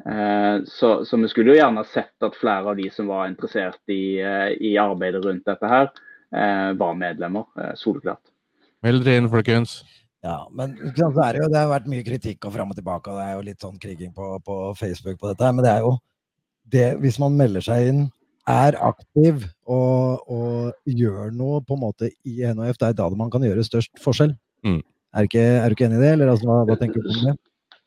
Eh, 0.07 0.63
så, 0.67 1.05
så, 1.05 1.17
vi 1.17 1.31
skulle 1.33 1.55
jo 1.55 1.59
gjerne 1.59 1.85
sett 1.91 2.27
at 2.27 2.39
flere 2.39 2.71
av 2.71 2.79
de 2.79 2.87
som 2.93 3.11
var 3.11 3.29
interessert 3.31 3.81
i, 3.93 4.21
eh, 4.21 4.55
i 4.55 4.75
arbeidet 4.81 5.25
rundt 5.25 5.47
dette 5.49 5.71
her, 5.71 5.91
eh, 6.35 6.71
var 6.79 6.97
medlemmer. 6.99 7.51
Soleklart. 7.79 8.23
Meld 8.85 9.05
dere 9.07 9.23
inn, 9.23 9.31
folkens. 9.33 9.81
Ja, 10.25 10.39
men 10.57 10.79
så 10.97 11.11
er 11.11 11.37
det, 11.37 11.43
jo, 11.43 11.51
det 11.53 11.61
har 11.61 11.69
vært 11.69 11.89
mye 11.91 12.05
kritikk 12.05 12.47
og 12.49 12.55
fram 12.55 12.71
og 12.73 12.79
tilbake, 12.79 13.13
og 13.13 13.21
det 13.21 13.25
er 13.27 13.35
jo 13.35 13.47
litt 13.51 13.65
sånn 13.65 13.81
kriging 13.81 14.13
på, 14.17 14.39
på 14.45 14.57
Facebook 14.79 15.19
på 15.21 15.29
dette. 15.33 15.51
Men 15.53 15.67
det 15.67 15.73
er 15.75 15.85
jo 15.85 15.99
det, 16.73 16.95
hvis 17.03 17.19
man 17.23 17.37
melder 17.39 17.65
seg 17.65 17.91
inn 17.91 18.05
er 18.51 18.77
aktiv 18.85 19.47
og, 19.65 20.29
og, 20.29 20.75
gjør 20.85 21.33
noe 21.33 21.63
på 21.65 21.79
en 21.79 21.85
måte 21.87 22.11
i 22.29 22.43
NHF, 22.45 22.77
det 22.81 22.91
er 22.91 22.99
da 22.99 23.09
man 23.17 23.33
kan 23.33 23.45
gjøre 23.45 23.65
størst 23.65 23.97
forskjell. 24.05 24.35
Mm. 24.67 24.83
Er, 25.15 25.27
ikke, 25.29 25.41
er, 25.41 25.67
du 25.69 25.77
ikke 25.77 25.89
enig 25.89 26.01
i 26.01 26.05
det, 26.05 26.13
eller 26.17 26.33
altså, 26.35 26.49
hva, 26.51 26.63
hva, 26.69 26.77
tenker 26.81 27.01
du 27.01 27.09
om 27.09 27.29
det? 27.31 27.35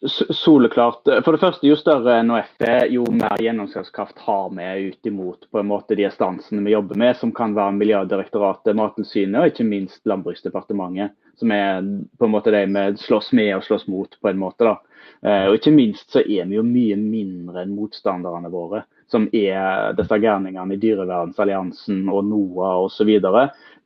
Soleklart. 0.08 1.10
For 1.26 1.34
det 1.34 1.42
første, 1.42 1.66
jo 1.66 1.78
større 1.78 2.20
NHF 2.26 2.66
er, 2.66 2.84
jo 2.94 3.06
mer 3.10 3.38
gjennomslagskraft 3.42 4.20
har 4.28 4.52
vi 4.54 4.90
ut 4.92 5.10
imot 5.10 5.48
på 5.52 5.62
en 5.62 5.70
måte 5.70 5.98
de 5.98 6.06
instansene 6.06 6.62
vi 6.66 6.76
jobber 6.76 7.00
med, 7.02 7.18
som 7.18 7.34
kan 7.36 7.56
være 7.58 7.78
Miljødirektoratet, 7.80 8.78
Mattilsynet 8.78 9.42
og 9.42 9.52
ikke 9.52 9.66
minst 9.68 10.02
Landbruksdepartementet. 10.10 11.18
Som 11.38 11.53
er 11.53 11.82
på 12.17 12.25
en 12.25 12.34
måte 12.34 12.53
de 12.53 12.65
vi 12.65 12.86
slåss 13.01 13.32
med 13.38 13.56
og 13.56 13.65
slåss 13.65 13.88
mot, 13.91 14.20
på 14.22 14.29
en 14.29 14.39
måte. 14.41 14.65
da. 14.65 14.77
Eh, 15.22 15.48
og 15.50 15.58
ikke 15.58 15.74
minst 15.74 16.13
så 16.13 16.22
er 16.22 16.46
vi 16.50 16.58
jo 16.58 16.65
mye 16.65 16.98
mindre 17.00 17.63
enn 17.63 17.75
motstanderne 17.77 18.51
våre 18.53 18.84
som 19.12 19.29
er 19.32 19.96
disse 19.98 20.20
gærningene 20.20 20.75
i 20.75 20.82
Dyrevernsalliansen 20.82 22.10
og 22.12 22.25
NOAH 22.27 22.84
osv. 22.88 23.12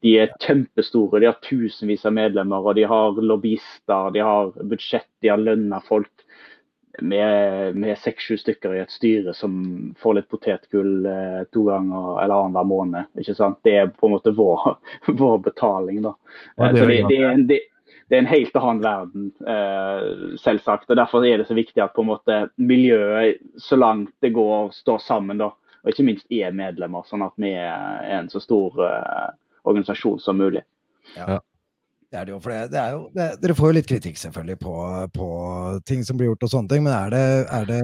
De 0.01 0.15
er 0.17 0.34
kjempestore, 0.41 1.22
de 1.22 1.29
har 1.29 1.38
tusenvis 1.46 2.08
av 2.10 2.15
medlemmer, 2.17 2.65
og 2.65 2.77
de 2.77 2.88
har 2.89 3.20
lobbyister, 3.22 4.10
de 4.15 4.24
har 4.25 4.50
budsjett, 4.65 5.10
de 5.22 5.29
har 5.29 5.41
lønna 5.41 5.81
folk. 5.86 6.25
Med 7.00 7.98
seks-sju 8.02 8.36
stykker 8.38 8.76
i 8.76 8.82
et 8.84 8.92
styre 8.92 9.34
som 9.38 9.54
får 10.02 10.18
litt 10.18 10.30
potetgull 10.32 11.06
eh, 11.08 11.42
to 11.56 11.64
ganger 11.70 12.18
eller 12.24 12.36
annenhver 12.36 12.68
måned. 12.68 13.12
ikke 13.20 13.36
sant? 13.38 13.62
Det 13.64 13.76
er 13.80 13.94
på 13.96 14.10
en 14.10 14.16
måte 14.18 14.34
vår, 14.36 14.76
vår 15.22 15.38
betaling. 15.46 16.02
da. 16.04 16.16
Ja, 16.58 16.72
det, 16.76 16.84
er, 16.84 17.08
det, 17.08 17.22
det, 17.48 17.60
det 18.12 18.18
er 18.18 18.26
en 18.26 18.34
helt 18.34 18.56
annen 18.60 18.84
verden, 18.84 19.32
eh, 19.48 20.36
selvsagt. 20.44 20.90
og 20.90 20.98
Derfor 21.00 21.24
er 21.26 21.40
det 21.40 21.48
så 21.48 21.56
viktig 21.56 21.80
at 21.80 21.94
på 21.96 22.04
en 22.04 22.10
måte 22.12 22.40
miljøet, 22.60 23.40
så 23.56 23.80
langt 23.80 24.12
det 24.20 24.34
går, 24.36 24.74
står 24.76 25.00
sammen. 25.00 25.40
da, 25.40 25.54
og 25.82 25.94
ikke 25.94 26.06
minst 26.10 26.28
er 26.28 26.52
medlemmer, 26.52 27.06
sånn 27.08 27.24
at 27.24 27.34
vi 27.40 27.54
er 27.56 28.04
en 28.18 28.28
så 28.30 28.42
stor 28.44 28.76
uh, 28.84 29.32
organisasjon 29.64 30.20
som 30.20 30.38
mulig. 30.38 30.62
Ja. 31.16 31.40
Det 32.12 32.20
er 32.20 32.27
det 32.27 32.34
jo, 32.34 32.38
for 32.44 32.51
det, 32.51 32.62
det 32.74 32.80
er 32.82 32.96
jo, 32.96 33.03
det, 33.15 33.25
Dere 33.39 33.56
får 33.56 33.70
jo 33.70 33.75
litt 33.77 33.88
kritikk 33.88 34.18
selvfølgelig 34.20 34.58
på, 34.60 34.72
på, 35.15 35.27
ting 35.88 36.01
som 36.03 36.18
blir 36.20 36.27
gjort 36.27 36.48
og 36.48 36.51
sånne 36.51 36.74
ting, 36.74 36.84
men 36.84 36.91
er 36.91 37.13
det, 37.13 37.27
er 37.56 37.70
det, 37.70 37.84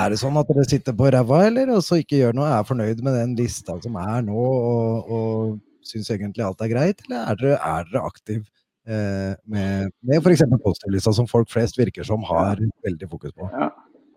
er 0.00 0.10
det 0.10 0.18
sånn 0.18 0.38
at 0.40 0.50
dere 0.50 0.64
sitter 0.66 0.96
på 0.98 1.10
ræva, 1.14 1.44
eller 1.46 1.70
og 1.76 1.84
så 1.86 2.00
ikke 2.00 2.18
gjør 2.18 2.34
noe, 2.34 2.48
er 2.50 2.66
fornøyd 2.66 3.04
med 3.06 3.14
den 3.20 3.36
lista 3.38 3.76
som 3.84 3.98
er 4.02 4.24
nå, 4.26 4.46
og, 4.46 5.12
og 5.14 5.86
syns 5.86 6.10
egentlig 6.10 6.42
alt 6.46 6.64
er 6.66 6.72
greit, 6.72 7.04
eller 7.06 7.22
er 7.22 7.38
dere, 7.38 7.60
er 7.70 7.86
dere 7.92 8.02
aktiv 8.10 8.40
eh, 8.42 9.38
med, 9.46 9.94
med 10.10 10.18
f.eks. 10.18 10.42
positivlista, 10.66 11.14
som 11.14 11.30
folk 11.30 11.54
flest 11.54 11.78
virker 11.78 12.06
som 12.10 12.26
har 12.26 12.58
veldig 12.58 13.12
fokus 13.14 13.36
på? 13.36 13.46
Ja. 13.54 13.70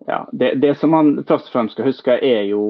Ja, 0.08 0.30
det, 0.32 0.56
det, 0.60 0.74
som 0.76 0.92
man 0.92 1.16
først 1.28 1.48
og 1.48 1.54
fremst 1.54 1.78
skal 1.78 1.88
huske, 1.88 2.18
er 2.20 2.42
jo 2.50 2.64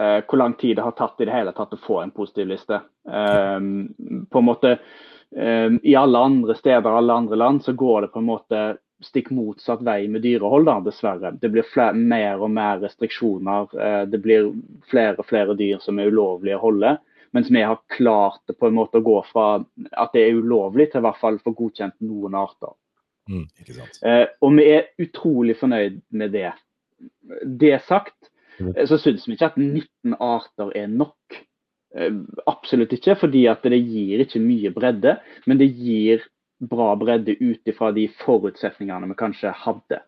eh, 0.00 0.20
hvor 0.28 0.36
lang 0.36 0.52
tid 0.60 0.76
det 0.76 0.84
har 0.84 0.92
tatt 0.98 1.20
i 1.22 1.24
det 1.28 1.32
hele 1.32 1.54
tatt 1.56 1.72
å 1.72 1.80
få 1.80 2.02
en 2.02 2.12
positiv 2.12 2.50
liste. 2.50 2.80
Um, 3.08 4.26
på 4.28 4.42
en 4.42 4.48
måte 4.48 4.74
I 5.34 5.94
alle 5.98 6.20
andre 6.28 6.54
steder, 6.54 6.86
alle 6.86 7.12
andre 7.12 7.36
land, 7.36 7.64
så 7.64 7.72
går 7.74 8.04
det 8.04 8.08
på 8.14 8.20
en 8.20 8.28
måte 8.28 8.58
stikk 9.04 9.30
motsatt 9.34 9.82
vei 9.84 10.06
med 10.08 10.22
dyrehold, 10.24 10.66
da, 10.68 10.78
dessverre. 10.84 11.34
Det 11.40 11.50
blir 11.52 11.66
flere, 11.68 11.96
mer 11.96 12.42
og 12.42 12.52
mer 12.54 12.80
restriksjoner. 12.84 13.68
Uh, 13.74 14.04
det 14.10 14.20
blir 14.24 14.52
flere 14.90 15.18
og 15.20 15.28
flere 15.28 15.56
dyr 15.58 15.82
som 15.84 15.98
er 16.00 16.12
ulovlige 16.12 16.58
å 16.58 16.64
holde. 16.64 16.96
Mens 17.34 17.50
vi 17.50 17.64
har 17.66 17.80
klart 17.90 18.54
på 18.58 18.68
en 18.68 18.76
måte 18.76 19.00
å 19.00 19.04
gå 19.04 19.16
fra 19.32 19.48
at 19.90 20.12
det 20.14 20.22
er 20.22 20.38
ulovlig, 20.38 20.90
til 20.92 21.02
i 21.02 21.06
hvert 21.08 21.20
fall 21.20 21.40
få 21.42 21.54
godkjent 21.56 21.96
noen 22.06 22.36
arter. 22.38 22.74
Mm, 23.24 23.46
uh, 24.04 24.26
og 24.44 24.58
vi 24.58 24.68
er 24.68 24.90
utrolig 25.00 25.56
fornøyd 25.56 26.02
med 26.12 26.34
det 26.36 26.50
det 27.44 27.78
sagt, 27.88 28.28
mm. 28.60 28.74
eh, 28.76 28.86
så 28.88 28.98
syns 29.00 29.24
vi 29.26 29.34
ikke 29.34 29.50
at 29.50 29.58
19 29.60 30.14
arter 30.22 30.70
er 30.76 30.86
nok. 30.92 31.40
Eh, 31.96 32.12
absolutt 32.46 32.92
ikke, 32.96 33.14
fordi 33.20 33.44
at 33.50 33.62
det 33.70 33.78
gir 33.78 34.24
ikke 34.24 34.42
mye 34.42 34.72
bredde, 34.74 35.18
men 35.46 35.60
det 35.60 35.70
gir 35.70 36.24
bra 36.64 36.94
bredde 36.98 37.36
ut 37.38 37.70
ifra 37.70 37.92
de 37.94 38.08
forutsetningene 38.24 39.10
vi 39.12 39.18
kanskje 39.18 39.52
hadde. 39.64 40.00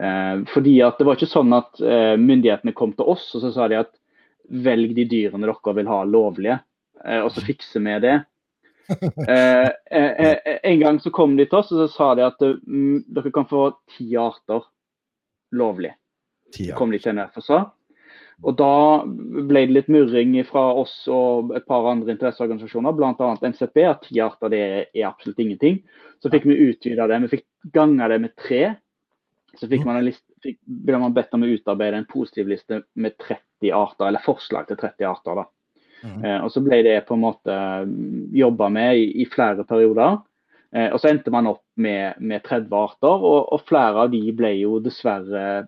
Eh, 0.00 0.44
fordi 0.52 0.76
at 0.84 0.98
det 0.98 1.08
var 1.08 1.16
ikke 1.16 1.30
sånn 1.30 1.54
at 1.56 1.80
myndighetene 2.20 2.74
kom 2.76 2.92
til 2.96 3.08
oss 3.14 3.28
og 3.36 3.44
så 3.44 3.52
sa 3.54 3.68
de 3.70 3.80
at 3.80 3.92
velg 4.50 4.92
de 4.96 5.06
dyrene 5.08 5.48
dere 5.48 5.74
vil 5.78 5.88
ha 5.88 6.02
lovlige, 6.04 6.60
og 7.24 7.30
så 7.32 7.40
fikser 7.44 7.80
vi 7.84 7.94
det. 8.04 8.16
en 10.68 10.80
gang 10.82 10.98
så 11.00 11.12
kom 11.16 11.38
de 11.38 11.46
til 11.48 11.58
oss 11.62 11.70
og 11.72 11.80
så 11.80 11.86
sa 11.88 12.08
de 12.18 12.26
at 12.26 12.42
dere 12.44 13.32
kan 13.32 13.48
få 13.48 13.70
ti 13.96 14.10
arter 14.20 14.66
lovlig. 15.56 15.94
Kom 16.76 16.92
de 16.92 17.00
til 17.00 17.22
for 17.32 17.46
seg. 17.46 17.72
Og 18.44 18.56
Da 18.58 19.04
ble 19.08 19.64
det 19.64 19.72
litt 19.72 19.90
murring 19.92 20.36
fra 20.44 20.66
oss 20.76 20.92
og 21.08 21.54
et 21.56 21.64
par 21.68 21.86
andre 21.88 22.12
interesseorganisasjoner, 22.12 22.92
bl.a. 22.92 23.30
NCP, 23.40 23.84
at 23.88 24.04
ti 24.04 24.20
arter 24.20 24.52
det 24.52 24.64
er 24.84 25.08
absolutt 25.08 25.40
ingenting. 25.40 25.80
Så 26.20 26.32
fikk 26.32 26.44
vi 26.48 26.60
utvida 26.68 27.08
det. 27.08 27.22
Vi 27.24 27.32
fikk 27.38 27.46
ganga 27.72 28.08
det 28.12 28.20
med 28.20 28.34
tre. 28.36 28.74
Så 29.56 29.68
fikk 29.70 29.84
man, 29.86 30.00
en 30.00 30.08
liste, 30.08 30.26
fikk, 30.44 30.58
ble 30.66 31.00
man 31.00 31.14
bedt 31.16 31.34
om 31.36 31.44
å 31.46 31.50
utarbeide 31.50 32.00
en 32.02 32.08
positiv 32.10 32.50
liste 32.50 32.82
med 33.00 33.16
30 33.22 33.72
arter, 33.72 34.08
eller 34.08 34.24
forslag 34.24 34.68
til 34.68 34.80
30 34.80 35.08
arter. 35.08 35.40
da. 35.40 35.46
Mm. 36.04 36.24
Eh, 36.24 36.38
og 36.44 36.52
Så 36.52 36.62
ble 36.64 36.82
det 36.84 37.00
på 37.08 37.16
en 37.16 37.24
måte 37.24 37.58
mm, 37.88 38.30
jobba 38.36 38.68
med 38.72 39.00
i, 39.00 39.06
i, 39.22 39.28
flere 39.30 39.64
perioder. 39.68 40.18
Eh, 40.74 40.90
og 40.90 41.00
Så 41.00 41.10
endte 41.10 41.32
man 41.34 41.48
opp 41.54 41.64
med, 41.80 42.20
med 42.20 42.44
30 42.44 42.76
arter, 42.76 43.14
og, 43.14 43.52
og, 43.54 43.64
flere 43.68 44.04
av 44.04 44.12
de 44.12 44.22
ble 44.36 44.52
jo 44.58 44.80
dessverre 44.84 45.64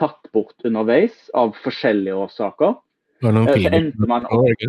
tatt 0.00 0.30
bort 0.34 0.66
underveis 0.66 1.16
av 1.36 1.54
forskjellige 1.64 2.16
årsaker. 2.26 2.76
Var 3.22 3.34
det 3.34 3.38
noen 3.38 3.50
amfibier 3.50 4.08
man 4.08 4.26
opp 4.30 4.66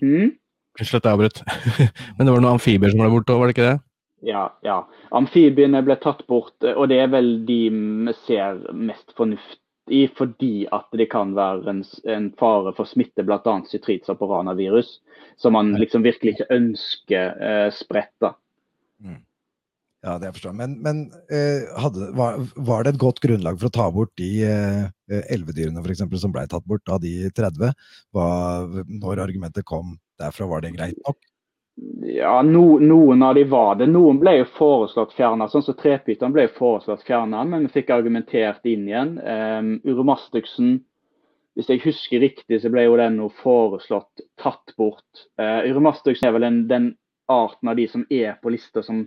hmm? 0.00 0.30
Unnskyld 0.72 1.02
at 1.02 1.08
jeg 1.08 1.16
avbrøt. 1.18 1.40
Men 2.16 2.26
det 2.26 2.32
var 2.32 2.40
noen 2.40 2.54
amfibier 2.54 2.92
som 2.92 3.02
ble 3.02 3.10
borte 3.12 3.34
òg, 3.34 3.42
var 3.42 3.50
det 3.50 3.56
ikke 3.56 3.66
det? 3.68 3.80
Ja, 4.22 4.44
ja. 4.64 4.78
Amfibiene 5.12 5.82
ble 5.84 5.96
tatt 6.00 6.22
bort, 6.30 6.54
og 6.62 6.86
det 6.88 7.00
er 7.02 7.10
vel 7.12 7.34
de 7.48 7.58
vi 7.72 8.14
ser 8.22 8.62
mest 8.72 9.12
fornuft 9.18 9.58
i, 9.90 10.06
fordi 10.16 10.68
at 10.72 10.86
det 10.96 11.08
kan 11.12 11.34
være 11.36 11.66
en, 11.72 11.82
en 12.08 12.30
fare 12.38 12.72
for 12.76 12.88
smitte, 12.88 13.24
bl.a. 13.26 13.56
cytritsa 13.68 14.14
og 14.14 14.22
poranavirus, 14.22 14.94
som 15.36 15.56
man 15.58 15.74
liksom 15.80 16.06
virkelig 16.06 16.36
ikke 16.36 16.48
ønsker 16.54 17.42
eh, 17.42 17.68
spredt. 17.74 18.30
Mm. 19.02 19.18
Ja, 20.02 20.16
det 20.18 20.26
jeg 20.26 20.34
forstår 20.34 20.54
Men, 20.58 20.72
men 20.82 21.02
eh, 21.30 21.68
hadde, 21.78 22.08
var, 22.18 22.40
var, 22.56 22.82
det 22.82 22.96
et 22.96 23.02
godt 23.02 23.20
grunnlag 23.22 23.60
for 23.60 23.70
å 23.70 23.74
ta 23.76 23.84
bort 23.94 24.10
de 24.18 24.30
eh, 24.48 25.20
elvedyrene 25.30 25.82
for 25.82 25.94
eksempel, 25.94 26.18
som 26.18 26.32
ble 26.34 26.42
tatt 26.50 26.66
bort 26.66 26.90
av 26.90 27.02
de 27.04 27.30
30? 27.30 27.70
Hva, 28.10 28.26
når 28.88 29.22
argumentet 29.22 29.68
kom 29.68 29.94
derfra, 30.18 30.48
var 30.50 30.64
det 30.64 30.74
greit 30.74 30.98
nok? 31.06 31.20
Ja, 32.04 32.42
no, 32.42 32.78
noen 32.78 33.22
av 33.22 33.34
de 33.34 33.44
var 33.48 33.76
det. 33.80 33.86
Noen 33.88 34.18
ble 34.20 34.34
jo 34.42 34.48
foreslått 34.58 35.14
fjerna. 35.16 35.48
Sånn 35.48 35.64
som 35.64 35.76
trepyton 35.78 36.34
ble 36.34 36.44
jo 36.48 36.56
foreslått 36.58 37.04
fjerna, 37.06 37.44
men 37.48 37.64
vi 37.64 37.72
fikk 37.78 37.94
argumentert 37.94 38.66
inn 38.68 38.84
igjen. 38.90 39.14
Um, 39.22 39.70
Uromastixen, 39.88 40.74
hvis 41.56 41.70
jeg 41.72 41.82
husker 41.86 42.20
riktig, 42.20 42.60
så 42.60 42.72
ble 42.72 42.84
jo 42.84 42.98
den 43.00 43.16
foreslått 43.40 44.26
tatt 44.40 44.74
bort. 44.76 45.24
Uh, 45.40 45.64
Uromastixen 45.70 46.28
er 46.28 46.36
vel 46.36 46.44
den, 46.44 46.60
den 46.68 46.92
arten 47.32 47.72
av 47.72 47.80
de 47.80 47.88
som 47.88 48.04
er 48.12 48.36
på 48.42 48.52
lista 48.52 48.84
som 48.84 49.06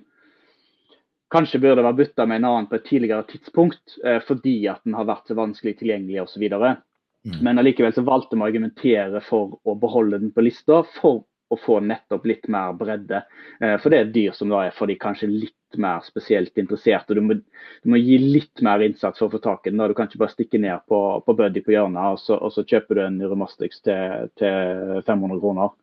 kanskje 1.34 1.62
burde 1.64 1.84
være 1.84 2.00
bytta 2.02 2.26
med 2.30 2.42
en 2.42 2.50
annen 2.50 2.68
på 2.70 2.78
et 2.80 2.88
tidligere 2.90 3.26
tidspunkt, 3.30 3.98
eh, 4.06 4.20
fordi 4.26 4.58
at 4.72 4.84
den 4.86 4.98
har 4.98 5.08
vært 5.10 5.30
så 5.30 5.38
vanskelig 5.38 5.78
tilgjengelig 5.80 6.22
osv. 6.26 6.44
Mm. 6.46 7.38
Men 7.42 7.62
allikevel 7.62 7.94
så 7.96 8.06
valgte 8.06 8.38
vi 8.38 8.46
å 8.46 8.50
argumentere 8.50 9.22
for 9.26 9.58
å 9.66 9.78
beholde 9.80 10.22
den 10.22 10.34
på 10.36 10.46
lista, 10.46 10.84
for 11.00 11.24
å 11.54 11.58
få 11.62 11.80
nettopp 11.86 12.26
litt 12.26 12.48
mer 12.52 12.74
bredde. 12.78 13.22
Eh, 13.62 13.78
for 13.82 13.90
det 13.90 13.98
er 13.98 14.08
et 14.08 14.16
dyr 14.16 14.36
som 14.38 14.50
da 14.52 14.66
er 14.66 14.76
for 14.76 14.90
de 14.90 14.98
kanskje 15.02 15.30
litt 15.30 15.80
mer 15.82 16.02
spesielt 16.06 16.58
interesserte. 16.58 17.18
Du 17.18 17.22
må, 17.22 17.38
du 17.38 17.92
må 17.92 18.00
gi 18.00 18.18
litt 18.22 18.62
mer 18.66 18.84
innsats 18.86 19.20
for 19.20 19.28
å 19.28 19.36
få 19.36 19.42
tak 19.44 19.66
i 19.66 19.74
den. 19.74 19.82
Da. 19.82 19.90
Du 19.90 19.98
kan 19.98 20.10
ikke 20.10 20.22
bare 20.24 20.34
stikke 20.34 20.62
ned 20.62 20.86
på, 20.90 21.02
på 21.26 21.38
Buddy 21.38 21.64
på 21.66 21.76
hjørnet, 21.76 22.16
og 22.16 22.22
så, 22.22 22.38
og 22.40 22.54
så 22.56 22.66
kjøper 22.66 22.98
du 22.98 23.04
en 23.06 23.18
Neuromastix 23.22 23.82
til, 23.86 24.30
til 24.40 25.02
500 25.08 25.42
kroner. 25.44 25.74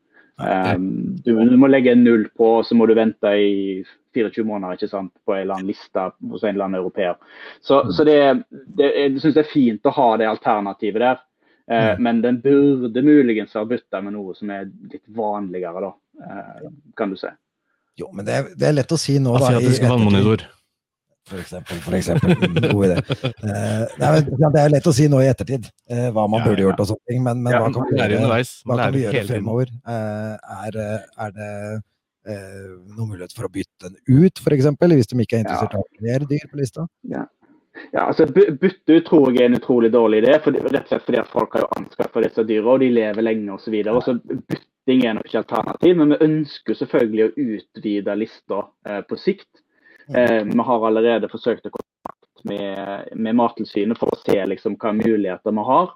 Um, 0.42 0.86
du, 1.22 1.34
du, 1.36 1.56
må 1.60 1.68
legge 1.68 1.92
en 1.92 2.06
null 2.06 2.24
på, 2.34 2.48
og 2.58 2.66
så 2.66 2.74
må 2.74 2.88
du 2.88 2.96
vente 2.96 3.34
i 3.36 3.82
24 4.14 4.46
måneder 4.46 4.78
ikke 4.78 4.90
sant, 4.92 5.12
på 5.24 5.34
en 5.34 5.42
eller 5.44 5.58
annen 5.58 5.72
liste 5.72 6.06
hos 6.30 6.44
en 6.44 6.54
eller 6.54 6.68
annen 6.68 6.80
europeer. 6.80 7.18
Så, 7.60 7.82
mm. 7.82 7.92
så 7.96 8.06
det, 8.08 8.16
det, 8.78 8.88
jeg 8.88 9.20
syns 9.22 9.36
det 9.36 9.44
er 9.44 9.52
fint 9.52 9.90
å 9.90 9.94
ha 9.96 10.08
det 10.20 10.30
alternativet 10.30 11.04
der. 11.04 11.22
Eh, 11.70 11.90
mm. 11.92 12.02
Men 12.02 12.22
den 12.22 12.40
burde 12.40 13.02
muligens 13.02 13.54
ha 13.54 13.64
bytta 13.64 14.02
med 14.02 14.16
noe 14.16 14.34
som 14.38 14.50
er 14.50 14.66
litt 14.66 15.04
vanligere, 15.16 15.84
da, 15.84 15.92
eh, 16.26 16.72
kan 16.98 17.12
du 17.12 17.20
si. 17.20 17.30
Jo, 18.00 18.08
men 18.16 18.26
det 18.26 18.34
er, 18.34 18.50
det 18.56 18.66
er 18.68 18.76
lett 18.80 18.92
å 18.92 18.98
si 18.98 19.18
nå, 19.20 19.36
da. 19.38 19.52
Asiatisk 19.52 19.86
vannmonitor. 19.86 20.44
For 21.28 21.38
eksempel. 21.38 21.78
For 21.84 21.94
eksempel. 21.94 22.34
God 22.72 22.84
idé. 22.88 22.96
Eh, 23.22 23.84
det 24.50 24.62
er 24.64 24.72
lett 24.72 24.88
å 24.90 24.94
si 24.96 25.06
nå 25.10 25.20
i 25.22 25.28
ettertid 25.30 25.68
uh, 25.68 26.08
hva 26.14 26.26
man 26.26 26.42
ja, 26.42 26.48
burde 26.48 26.64
gjort 26.64 26.82
og 26.82 26.88
sånne 26.90 27.12
ting, 27.12 27.22
men, 27.22 27.44
men 27.44 27.54
ja, 27.54 27.60
hva 27.62 27.70
kan 27.76 27.86
vi 27.88 28.00
gjøre, 28.00 28.40
hva 28.66 28.78
kan 28.80 28.96
vi 28.96 29.04
gjøre 29.04 29.22
fremover? 29.28 29.72
Uh, 29.86 30.34
er, 30.66 30.78
er, 30.82 31.34
det 31.36 31.50
noen 32.22 33.08
mulighet 33.08 33.32
for 33.34 33.48
å 33.48 33.52
bytte 33.52 33.88
den 33.88 33.96
ut, 34.22 34.38
f.eks., 34.38 34.68
hvis 34.78 35.10
de 35.10 35.22
ikke 35.24 35.38
er 35.40 35.44
interessert 35.44 35.74
i 35.74 35.80
å 35.80 35.82
ha 35.82 36.02
flere 36.02 36.28
dyr 36.30 36.50
på 36.50 36.60
lista? 36.60 36.86
Ja. 37.10 37.24
Ja, 37.92 38.06
altså 38.06 38.26
Bytte 38.28 38.98
ut 38.98 39.06
tror 39.08 39.32
jeg 39.32 39.42
er 39.42 39.50
en 39.50 39.58
utrolig 39.58 39.92
dårlig 39.92 40.22
idé, 40.22 40.36
for, 40.44 40.54
rett 40.54 40.84
og 40.84 40.90
slett 40.90 41.06
fordi 41.06 41.20
at 41.22 41.32
folk 41.32 41.56
har 41.56 41.64
jo 41.64 41.70
anskaffa 41.80 42.22
disse 42.24 42.44
dyra, 42.48 42.74
og 42.74 42.84
de 42.84 42.90
lever 42.92 43.24
lenge 43.24 43.56
osv. 43.56 43.78
Bytting 44.52 45.04
er 45.06 45.16
nok 45.16 45.28
ikke 45.28 45.42
alternativ, 45.42 45.96
men 45.98 46.12
vi 46.12 46.20
ønsker 46.28 46.78
selvfølgelig 46.78 47.24
å 47.24 47.46
utvide 47.56 48.18
lista 48.20 48.60
eh, 48.88 49.00
på 49.08 49.18
sikt. 49.20 49.50
Eh, 50.12 50.42
vi 50.48 50.68
har 50.68 50.86
allerede 50.88 51.30
forsøkt 51.32 51.68
å 51.68 51.74
kontakt 51.74 52.44
med, 52.48 53.12
med 53.16 53.38
Mattilsynet 53.38 54.00
for 54.00 54.12
å 54.12 54.20
se 54.20 54.36
liksom, 54.52 54.76
hva 54.80 54.94
muligheter 54.98 55.56
vi 55.56 55.66
har. 55.72 55.92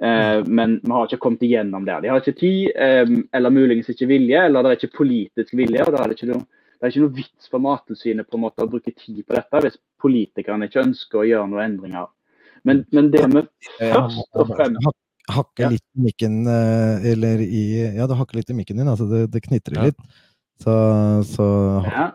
Eh, 0.00 0.40
men 0.46 0.78
vi 0.82 0.90
har 0.90 1.06
ikke 1.08 1.20
kommet 1.22 1.44
igjennom 1.46 1.84
der. 1.86 2.00
De 2.00 2.10
har 2.12 2.22
ikke 2.22 2.38
tid, 2.40 2.72
eh, 2.76 3.12
eller 3.36 3.54
muligens 3.54 3.90
ikke 3.92 4.08
vilje, 4.10 4.46
eller 4.46 4.64
det 4.64 4.72
er 4.72 4.80
ikke 4.80 4.98
politisk 5.02 5.54
vilje. 5.58 5.84
og 5.84 5.92
da 5.92 6.02
er 6.02 6.10
det 6.10 6.18
ikke 6.18 6.32
noe 6.32 6.44
det 6.82 6.88
er 6.88 6.90
ikke 6.96 7.02
noe 7.04 7.14
vits 7.14 7.46
for 7.46 7.62
Mattilsynet 7.62 8.26
på 8.26 8.34
en 8.34 8.42
måte 8.42 8.64
å 8.64 8.66
bruke 8.66 8.90
tid 8.90 9.20
på 9.22 9.36
dette 9.36 9.58
hvis 9.62 9.76
politikerne 10.02 10.66
ikke 10.66 10.82
ønsker 10.82 11.20
å 11.20 11.28
gjøre 11.28 11.50
noen 11.52 11.62
endringer. 11.68 12.08
Men, 12.66 12.80
men 12.90 13.10
det 13.12 13.22
vi 13.30 13.42
først 13.78 14.42
og 14.42 14.50
fremst 14.56 14.98
Hakke 15.30 15.68
litt 15.70 15.84
i 15.94 16.02
mikken, 16.02 16.40
eh, 16.50 17.04
eller 17.12 17.38
i 17.38 17.62
Ja, 17.94 18.08
det 18.10 18.16
hakker 18.18 18.40
litt 18.40 18.50
i 18.50 18.56
mikken 18.58 18.80
din. 18.82 18.90
altså 18.90 19.06
Det, 19.06 19.28
det 19.30 19.44
knitrer 19.44 19.86
litt. 19.86 20.00
Så, 20.58 20.74
så 21.30 21.46
ja 21.86 22.10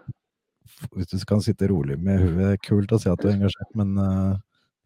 hvis 0.93 1.09
du 1.09 1.25
kan 1.25 1.41
sitte 1.41 1.69
rolig 1.71 1.97
med 1.99 2.21
huet, 2.21 2.61
kult 2.65 2.91
å 2.93 2.99
se 3.01 3.11
at 3.11 3.21
du 3.21 3.29
er 3.29 3.37
engasjert, 3.37 3.69
men 3.77 3.95
uh, 3.97 4.37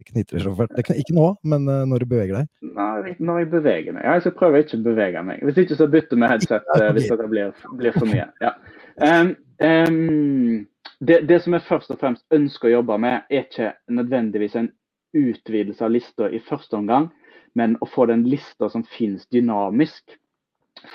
knitrer 0.07 0.43
så 0.43 0.53
fælt. 0.57 0.91
Ikke 0.95 1.15
nå, 1.15 1.27
men 1.43 1.67
uh, 1.69 1.83
når 1.89 2.03
du 2.03 2.09
beveger 2.11 2.39
deg. 2.39 2.49
Nei, 2.75 3.15
når 3.19 3.43
jeg 3.43 3.49
beveger 3.51 3.95
meg. 3.95 4.03
Jeg 4.05 4.25
skal 4.25 4.35
prøve 4.39 4.63
ikke 4.63 4.79
å 4.79 4.83
bevege 4.85 5.23
meg. 5.27 5.45
Hvis 5.47 5.61
ikke 5.63 5.77
så 5.79 5.87
bytter 5.91 6.21
vi 6.21 6.29
headset 6.31 6.69
uh, 6.75 6.89
hvis 6.95 7.09
det 7.09 7.29
blir, 7.31 7.55
blir, 7.79 7.97
for 7.97 8.09
mye. 8.09 8.27
Ja. 8.43 8.53
Um, 9.01 9.33
um, 9.63 10.67
det, 10.99 11.21
det, 11.29 11.39
som 11.43 11.57
jeg 11.57 11.65
først 11.67 11.93
og 11.93 12.01
fremst 12.01 12.25
ønsker 12.35 12.69
å 12.69 12.75
jobbe 12.77 12.97
med, 13.01 13.27
er 13.29 13.45
ikke 13.45 13.73
nødvendigvis 13.89 14.57
en 14.59 14.71
utvidelse 15.17 15.85
av 15.85 15.95
lista 15.95 16.29
i 16.31 16.41
første 16.43 16.77
omgang, 16.77 17.09
men 17.57 17.75
å 17.81 17.89
få 17.89 18.07
den 18.11 18.23
lista 18.29 18.69
som 18.71 18.85
finnes 18.97 19.27
dynamisk. 19.33 20.17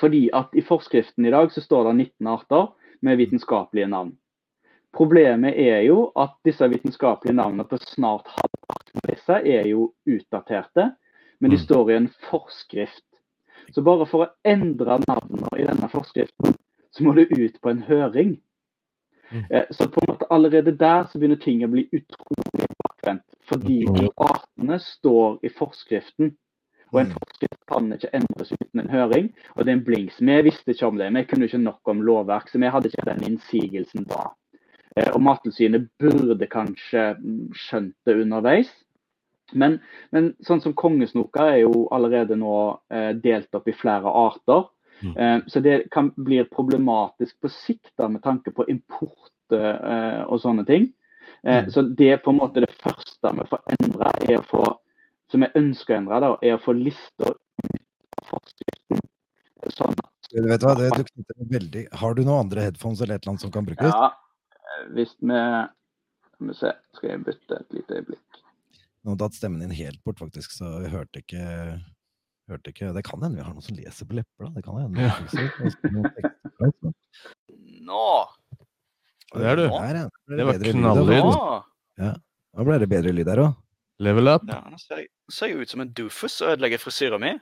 Fordi 0.01 0.27
at 0.35 0.55
i 0.57 0.65
forskriften 0.65 1.27
i 1.27 1.33
dag 1.35 1.51
så 1.53 1.63
står 1.63 1.91
det 1.91 1.97
19 1.99 2.31
arter 2.33 2.71
med 3.05 3.19
vitenskapelige 3.21 3.91
navn. 3.93 4.15
Problemet 4.97 5.59
er 5.61 5.83
jo 5.85 6.07
at 6.17 6.39
disse 6.47 6.65
vitenskapelige 6.73 7.37
navnene 7.37 7.67
på 7.69 7.79
snart 7.85 8.31
halvparten 8.33 9.03
av 9.03 9.11
disse 9.11 9.41
er 9.45 9.69
jo 9.69 9.91
utdaterte, 10.09 10.91
men 11.41 11.53
de 11.53 11.59
mm. 11.59 11.65
står 11.67 11.91
i 11.91 11.99
en 11.99 12.09
forskrift. 12.31 13.05
Så 13.75 13.83
bare 13.85 14.07
for 14.09 14.25
å 14.25 14.31
endre 14.47 14.97
navnene 15.05 15.53
i 15.61 15.67
denne 15.67 15.91
forskriften, 15.93 16.57
så 16.97 17.05
må 17.05 17.13
det 17.17 17.29
ut 17.35 17.61
på 17.61 17.73
en 17.73 17.83
høring. 17.85 18.37
Mm. 19.31 19.45
Eh, 19.51 19.69
så 19.71 19.89
på 19.91 20.01
en 20.01 20.13
måte 20.15 20.31
allerede 20.31 20.73
der 20.73 21.05
så 21.11 21.19
begynner 21.19 21.43
ting 21.43 21.65
å 21.67 21.71
bli 21.73 21.85
utrolig 21.91 22.71
bakvendt. 22.81 23.27
Fordi 23.51 23.83
artene 24.17 24.79
står 24.83 25.39
i 25.45 25.53
forskriften. 25.53 26.33
Og 26.95 27.03
en 27.03 27.11
mm. 27.11 27.19
forskrift 27.19 27.61
kan 27.69 27.93
ikke 27.93 28.15
endres 28.17 28.55
uten 28.55 28.81
en 28.81 28.91
høring. 28.91 29.29
Og 29.55 29.65
det 29.65 29.73
er 29.75 29.79
en 29.81 29.87
blinks. 29.87 30.23
Vi 30.23 30.41
visste 30.47 30.73
ikke 30.73 30.89
om 30.89 30.99
det. 31.01 31.13
Vi 31.19 31.27
kunne 31.29 31.51
ikke 31.51 31.63
nok 31.63 31.93
om 31.93 32.03
lovverk, 32.07 32.49
så 32.49 32.63
vi 32.63 32.73
hadde 32.73 32.93
ikke 32.93 33.09
den 33.11 33.25
innsigelsen 33.29 34.07
da. 34.09 34.31
Eh, 34.97 35.11
og 35.13 35.23
Mattilsynet 35.23 35.89
burde 36.01 36.49
kanskje 36.51 37.13
mm, 37.21 37.53
skjønt 37.57 37.95
det 38.09 38.17
underveis. 38.23 38.73
Men, 39.55 39.79
men 40.11 40.33
sånn 40.43 40.63
som 40.65 40.75
kongesnoka 40.75 41.45
er 41.53 41.61
jo 41.63 41.85
allerede 41.95 42.39
nå 42.39 42.57
eh, 42.91 43.13
delt 43.23 43.55
opp 43.55 43.69
i 43.71 43.77
flere 43.77 44.11
arter. 44.11 44.67
Mm. 45.05 45.13
Eh, 45.17 45.39
så 45.53 45.63
det 45.63 45.77
kan 45.95 46.11
bli 46.17 46.41
problematisk 46.51 47.39
på 47.45 47.53
sikt 47.53 47.93
da, 48.01 48.09
med 48.09 48.25
tanke 48.25 48.51
på 48.57 48.67
import 48.73 49.55
eh, 49.55 50.23
og 50.25 50.41
sånne 50.43 50.67
ting. 50.69 50.91
Eh, 51.45 51.67
mm. 51.67 51.71
Så 51.71 51.87
det 51.99 52.11
er 52.17 52.25
på 52.25 52.35
en 52.35 52.41
måte 52.41 52.65
det 52.65 52.73
første 52.81 53.35
vi 53.37 53.49
får 53.53 53.77
endra, 53.77 54.13
som 55.31 55.43
jeg 55.43 55.59
ønsker 55.59 55.95
å 55.95 56.01
endre, 56.01 56.21
da, 56.25 56.35
er 56.43 56.57
å 56.57 56.63
få 56.63 56.75
lista 56.79 57.31
ut 57.31 58.21
av 58.23 58.29
forskriften. 58.33 59.09
Sånn 59.77 59.97
du 60.37 60.43
vet 60.51 60.65
hva, 60.67 60.73
det, 60.75 60.89
du 60.91 61.45
veldig 61.49 61.83
Har 62.01 62.17
du 62.17 62.25
noen 62.25 62.49
andre 62.49 62.65
headphones 62.67 62.99
eller 63.01 63.17
et 63.17 63.23
eller 63.23 63.37
annet 63.37 63.45
som 63.45 63.53
kan 63.55 63.65
brukes? 63.65 63.93
Ja, 63.95 64.11
hvis 64.97 65.13
vi 65.21 65.41
Skal 66.37 66.49
vi 66.51 66.55
se, 66.59 66.71
skal 66.99 67.11
jeg 67.11 67.25
bytte 67.25 67.59
et 67.61 67.77
lite 67.79 68.01
øyeblikk. 68.01 68.41
Nå 69.07 69.15
har 69.15 69.21
tatt 69.23 69.37
stemmen 69.39 69.63
din 69.63 69.75
helt 69.79 70.01
bort, 70.05 70.19
faktisk, 70.21 70.53
så 70.53 70.65
vi 70.83 70.91
hørte 70.93 71.23
ikke, 71.23 71.45
hørte 72.51 72.73
ikke 72.73 72.91
Det 72.97 73.05
kan 73.07 73.23
hende 73.23 73.39
vi 73.39 73.45
har 73.47 73.55
noen 73.55 73.65
som 73.65 73.79
leser 73.79 74.09
på 74.09 74.19
lepper, 74.19 74.49
da. 74.49 74.51
Det 74.57 74.65
kan 74.67 74.75
hende. 74.83 74.97
Ja. 75.07 75.15
Nå! 77.87 78.09
Det 79.37 79.47
er 79.47 79.57
du. 79.59 79.65
Her, 79.73 80.01
ja. 80.03 80.07
Det 80.37 80.49
var 80.49 80.61
knalllyd. 80.65 81.31
Ja. 82.03 82.13
Nå 82.57 82.65
ble 82.67 82.79
det 82.83 82.89
bedre 82.91 83.13
lyd 83.15 83.29
her 83.31 83.43
òg. 83.47 83.57
Level 84.05 84.29
up. 84.29 84.45
Ja, 84.51 84.61
nå 84.69 84.77
ser 84.81 85.05
jeg, 85.05 85.09
ser 85.33 85.51
jeg 85.53 85.65
ut 85.65 85.73
som 85.73 85.83
en 85.85 85.93
doofus 85.97 86.35
og 86.45 86.53
ødelegger 86.55 86.83
frisyra 86.83 87.17
mi. 87.21 87.33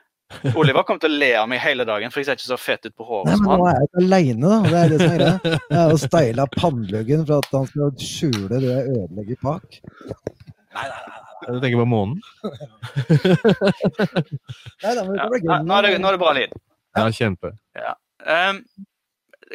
Oliver 0.59 0.83
kom 0.89 0.99
til 1.01 1.13
å 1.13 1.19
le 1.21 1.31
av 1.39 1.49
meg 1.51 1.61
hele 1.63 1.85
dagen, 1.89 2.13
for 2.13 2.21
jeg 2.21 2.27
ser 2.29 2.39
ikke 2.39 2.49
så 2.49 2.59
fet 2.61 2.87
ut 2.89 2.95
på 2.97 3.07
håret. 3.07 3.31
Nei, 3.31 3.37
men 3.43 3.61
nå 3.61 3.67
er 3.69 3.77
jeg 3.77 3.89
ikke 3.89 4.03
aleine, 4.05 4.47
da. 4.47 4.57
Det 4.65 4.79
er 4.81 4.89
det 4.93 4.99
som 5.01 5.07
er 5.07 5.19
greia. 5.21 5.37
Jeg 5.55 5.79
har 5.81 5.93
jo 5.93 5.99
styla 6.05 6.47
panneluggen 6.55 7.27
for 7.29 7.35
at 7.39 7.59
han 7.59 7.69
skal 7.71 7.93
skjule 8.01 8.55
det 8.55 8.71
jeg 8.71 8.95
ødelegger 8.95 9.37
bak. 9.45 9.69
Nei, 10.05 10.87
nei, 10.89 10.89
nei. 10.89 11.21
Du 11.45 11.61
tenker 11.61 11.77
på 11.83 11.85
månen? 11.85 12.17
nei, 14.85 14.93
da, 14.97 15.05
men 15.05 15.13
det 15.13 15.43
ja, 15.45 15.59
nå, 15.61 15.77
er 15.77 15.83
det, 15.85 15.93
nå 16.01 16.09
er 16.09 16.17
det 16.17 16.23
bra 16.23 16.33
lyd. 16.39 16.57
Ja, 16.97 17.05
kjempe. 17.13 17.53
Ja. 17.77 17.93
Um, 18.25 18.63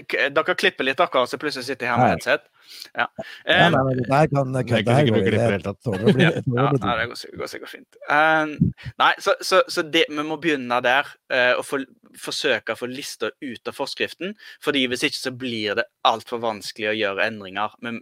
dere 0.09 0.55
klipper 0.55 0.87
litt, 0.87 0.99
dere, 0.99 1.25
så 1.27 1.39
plutselig 1.41 1.67
sitter 1.67 1.87
jeg 1.87 1.93
her 1.93 2.01
med 2.01 2.15
headset. 2.15 2.47
Ja. 2.93 3.07
Um, 3.09 3.73
nei, 3.73 3.83
nei, 3.83 3.93
det 3.97 4.05
der 4.09 4.27
kan 4.31 4.53
kødde 4.69 4.95
her 5.41 5.55
det 5.55 5.61
tatt. 5.65 5.87
det 5.89 7.37
går 7.39 7.49
sikkert 7.49 7.71
fint. 7.71 7.99
Um, 8.05 8.53
nei, 9.01 9.13
så, 9.23 9.33
så, 9.41 9.63
så 9.71 9.83
det, 9.85 10.05
vi 10.09 10.25
må 10.25 10.37
begynne 10.41 10.81
der. 10.85 11.09
Uh, 11.31 11.59
og 11.59 11.63
for, 11.65 11.85
forsøke 12.19 12.73
å 12.73 12.79
få 12.79 12.89
lista 12.89 13.31
ut 13.41 13.69
av 13.69 13.77
forskriften. 13.77 14.35
fordi 14.63 14.85
Hvis 14.89 15.05
ikke 15.07 15.21
så 15.21 15.33
blir 15.35 15.79
det 15.79 15.87
altfor 16.07 16.41
vanskelig 16.43 16.91
å 16.91 16.97
gjøre 16.97 17.25
endringer. 17.29 17.73
Men, 17.85 18.01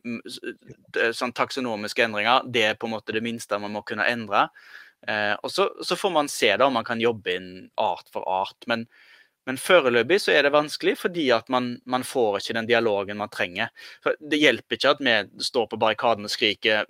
sånn 1.16 1.36
Taksonomiske 1.38 2.08
endringer 2.08 2.48
det 2.52 2.68
er 2.72 2.80
på 2.80 2.90
en 2.90 2.98
måte 2.98 3.16
det 3.16 3.24
minste 3.26 3.60
man 3.62 3.76
må 3.76 3.86
kunne 3.88 4.08
endre. 4.08 4.48
Uh, 5.08 5.36
og 5.46 5.52
så, 5.54 5.70
så, 5.86 5.96
får 5.96 6.12
man 6.12 6.28
se 6.32 6.50
da 6.58 6.68
om 6.68 6.74
man 6.74 6.88
kan 6.88 7.02
jobbe 7.02 7.36
inn 7.38 7.52
art 7.80 8.10
for 8.12 8.28
art. 8.28 8.58
Men 8.68 8.88
men 9.48 9.60
foreløpig 9.62 10.20
så 10.20 10.34
er 10.36 10.44
det 10.44 10.52
vanskelig, 10.52 10.98
fordi 11.00 11.30
at 11.32 11.48
man, 11.54 11.78
man, 11.88 12.04
får 12.04 12.42
ikke 12.42 12.58
den 12.58 12.68
dialogen 12.68 13.20
man 13.22 13.32
trenger. 13.32 13.72
For 14.04 14.18
det 14.20 14.42
hjelper 14.42 14.76
ikke 14.76 14.92
at 14.92 15.04
vi 15.08 15.46
står 15.48 15.70
på 15.72 15.80
barrikaden 15.80 16.28
og 16.28 16.34
skriker 16.34 16.86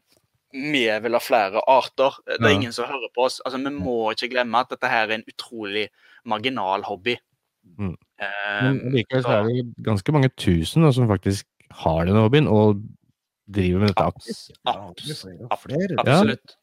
vi 0.57 0.85
vil 1.03 1.13
ha 1.13 1.19
flere 1.21 1.61
arter. 1.69 2.17
Det 2.25 2.39
er 2.39 2.49
ja. 2.49 2.55
ingen 2.55 2.73
som 2.73 2.87
hører 2.89 3.11
på 3.13 3.27
oss. 3.27 3.41
Altså, 3.45 3.59
Vi 3.59 3.73
må 3.75 3.97
ikke 4.13 4.31
glemme 4.31 4.63
at 4.63 4.71
dette 4.71 4.89
her 4.89 5.09
er 5.09 5.19
en 5.19 5.27
utrolig 5.27 5.89
marginal 6.25 6.85
hobby. 6.87 7.17
Mm. 7.77 7.93
Eh, 8.23 8.63
Men 8.63 8.79
likevel 8.95 9.25
så 9.25 9.35
er 9.35 9.49
det 9.51 9.85
ganske 9.85 10.15
mange 10.15 10.31
tusen 10.39 10.87
som 10.95 11.11
faktisk 11.11 11.45
har 11.83 12.07
denne 12.07 12.23
hobbyen 12.23 12.47
og 12.47 12.79
driver 13.53 13.83
med 13.83 13.91
dette 13.91 14.07
aktivt. 14.07 14.43
Absolutt. 16.01 16.57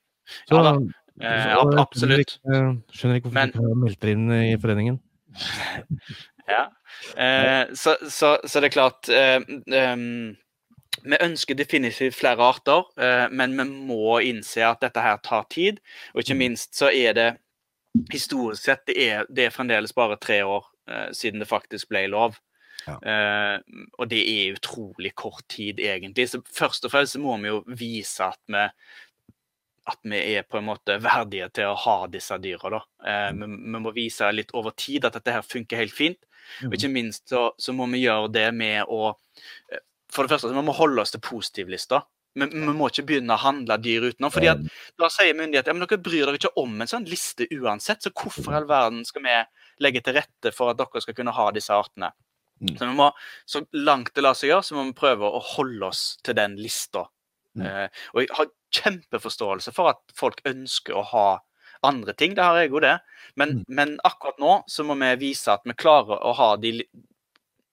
Ja, 0.51 0.63
da. 0.65 0.77
Eh, 1.21 1.81
absolutt. 1.85 2.39
Skjønner 2.43 3.21
ikke 3.21 3.31
hvorfor 3.31 3.53
du 3.61 3.85
melder 3.85 4.17
inn 4.17 4.31
i 4.41 4.57
foreningen. 4.59 4.99
ja. 6.55 6.65
Eh, 7.17 7.75
så, 7.75 7.97
så, 8.11 8.39
så, 8.45 8.61
det 8.61 8.71
er 8.71 8.75
klart 8.75 9.09
eh, 9.09 9.41
um, 9.93 10.37
Vi 11.05 11.19
ønsker 11.21 11.59
definitivt 11.59 12.17
flere 12.17 12.43
arter, 12.55 12.87
eh, 13.01 13.27
men 13.31 13.57
vi 13.59 13.67
må 13.91 14.19
innse 14.25 14.65
at 14.67 14.83
dette 14.85 15.03
her 15.03 15.19
tar 15.25 15.49
tid. 15.51 15.83
Og 16.15 16.23
ikke 16.23 16.39
mm. 16.39 16.45
minst 16.47 16.79
så 16.79 16.91
er 16.93 17.19
det 17.19 17.31
historisk 18.11 18.65
sett 18.65 18.87
det 18.89 18.97
er, 18.99 19.29
det 19.31 19.47
er 19.47 19.55
fremdeles 19.55 19.95
bare 19.95 20.19
tre 20.23 20.41
år 20.47 20.67
eh, 20.91 21.11
siden 21.15 21.43
det 21.43 21.51
faktisk 21.51 21.93
ble 21.93 22.07
lov. 22.13 22.39
Ja. 22.85 22.99
Uh, 23.01 23.87
og 23.97 24.11
det 24.11 24.19
er 24.29 24.59
utrolig 24.59 25.15
kort 25.17 25.47
tid, 25.49 25.79
egentlig. 25.81 26.27
Så 26.29 26.43
først 26.53 26.85
og 26.85 26.93
fremst 26.93 27.17
må 27.17 27.39
vi 27.41 27.49
jo 27.49 27.63
vise 27.65 28.27
at 28.27 28.41
vi 28.45 28.67
at 29.91 30.01
vi 30.09 30.21
er 30.37 30.47
på 30.49 30.59
en 30.59 30.69
måte 30.71 30.97
verdige 31.03 31.51
til 31.59 31.69
å 31.69 31.79
ha 31.85 31.97
disse 32.09 32.37
dyra. 32.41 32.81
Eh, 33.05 33.31
vi, 33.37 33.49
vi, 33.49 33.81
må 33.85 33.93
vise 33.97 34.31
litt 34.33 34.55
over 34.57 34.73
tid 34.79 35.05
at 35.05 35.19
dette 35.19 35.35
her 35.37 35.45
funker 35.45 35.83
helt 35.83 35.95
fint. 35.95 36.21
Og 36.65 36.73
mm. 36.73 36.77
ikke 36.79 36.93
minst 36.93 37.29
så, 37.33 37.51
så 37.61 37.75
må 37.77 37.89
vi 37.93 38.05
gjøre 38.05 38.33
det 38.33 38.49
med 38.57 38.85
å 38.93 39.13
eh, 39.13 39.85
For 40.13 40.25
det 40.25 40.35
første 40.35 40.51
så 40.51 40.57
må 40.57 40.65
vi 40.69 40.79
holde 40.79 41.05
oss 41.05 41.15
til 41.15 41.25
positivlista. 41.25 42.03
Vi, 42.35 42.49
vi 42.51 42.75
må 42.75 42.89
ikke 42.91 43.07
begynne 43.07 43.37
å 43.37 43.45
handle 43.45 43.77
dyr 43.79 44.09
utenom. 44.11 44.33
fordi 44.35 44.51
at 44.51 44.63
Da 45.01 45.11
sier 45.13 45.37
myndighetene 45.39 45.85
ja, 45.85 45.87
dere 45.87 46.03
bryr 46.03 46.27
dere 46.27 46.41
ikke 46.41 46.55
om 46.61 46.81
en 46.81 46.91
sånn 46.91 47.07
liste 47.09 47.47
uansett, 47.55 48.03
så 48.03 48.11
hvorfor 48.11 48.55
i 48.55 48.59
all 48.59 48.69
verden 48.71 49.05
skal 49.07 49.25
vi 49.27 49.41
legge 49.85 50.03
til 50.05 50.17
rette 50.19 50.55
for 50.55 50.73
at 50.73 50.81
dere 50.81 51.03
skal 51.05 51.17
kunne 51.19 51.35
ha 51.37 51.51
disse 51.55 51.75
artene? 51.77 52.11
Mm. 52.63 52.77
Så, 52.79 52.87
vi 52.87 52.95
må, 52.97 53.11
så 53.47 53.63
langt 53.77 54.15
det 54.15 54.25
lar 54.25 54.37
seg 54.39 54.51
gjøre, 54.51 54.67
så 54.67 54.79
må 54.79 54.87
vi 54.89 54.97
prøve 54.97 55.29
å 55.29 55.43
holde 55.55 55.91
oss 55.91 56.05
til 56.25 56.39
den 56.39 56.57
lista. 56.59 57.07
Mm. 57.55 57.65
Uh, 57.67 58.05
og 58.13 58.23
jeg 58.23 58.31
har 58.39 58.53
kjempeforståelse 58.75 59.75
for 59.75 59.95
at 59.95 60.15
folk 60.19 60.41
ønsker 60.49 60.97
å 60.99 61.07
ha 61.13 61.27
andre 61.85 62.15
ting. 62.17 62.35
Det 62.37 62.45
har 62.45 62.61
jeg 62.63 62.73
jo 62.73 62.83
det. 62.85 62.97
Men, 63.39 63.59
mm. 63.61 63.65
men, 63.79 63.97
akkurat 64.07 64.41
nå 64.43 64.55
så 64.71 64.87
må 64.87 64.97
vi 65.01 65.11
vise 65.29 65.53
at 65.53 65.67
vi 65.69 65.77
klarer 65.79 66.23
å 66.25 66.33
ha 66.39 66.55
de, 66.61 66.79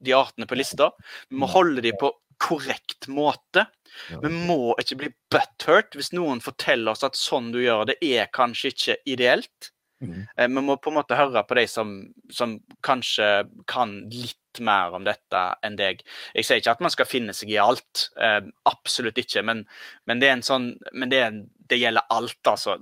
de 0.04 0.15
artene 0.17 0.50
på 0.50 0.58
lista. 0.60 0.91
Vi 1.30 1.39
må 1.39 1.48
mm. 1.48 1.54
holde 1.56 1.86
de 1.86 1.96
på 2.00 2.12
korrekt 2.41 3.08
måte. 3.12 3.67
Vi 4.10 4.32
må 4.32 4.74
ikke 4.82 4.98
bli 5.04 5.12
butthurt 5.32 5.98
hvis 5.98 6.12
noen 6.15 6.41
forteller 6.41 6.96
oss 6.96 7.06
at 7.06 7.20
sånn 7.20 7.52
du 7.54 7.60
gjør 7.62 7.86
det, 7.91 8.00
er 8.02 8.32
kanskje 8.34 8.74
ikke 8.74 8.98
ideelt. 9.13 9.72
Mm. 10.02 10.24
Eh, 10.36 10.48
vi 10.48 10.63
må 10.65 10.78
på 10.82 10.89
en 10.89 10.98
måte 10.98 11.17
høre 11.20 11.44
på 11.46 11.58
de 11.60 11.67
som, 11.70 11.94
som 12.34 12.58
kanskje 12.86 13.30
kan 13.70 14.00
litt 14.10 14.40
mer 14.60 14.96
om 14.98 15.06
dette 15.08 15.44
enn 15.64 15.78
deg. 15.80 16.04
Jeg 16.36 16.48
sier 16.48 16.62
ikke 16.62 16.76
at 16.76 16.84
man 16.84 16.94
skal 16.94 17.10
finne 17.10 17.36
seg 17.38 17.54
i 17.54 17.60
alt, 17.62 18.10
eh, 18.20 18.42
absolutt 18.70 19.22
ikke, 19.22 19.46
men, 19.48 19.66
men, 20.10 20.20
det 20.22 20.30
er 20.30 20.38
en 20.38 20.46
sånn 20.46 20.68
men 20.92 21.14
det, 21.14 21.24
det 21.72 21.80
gjelder 21.80 22.04
alt, 22.12 22.40
altså. 22.52 22.76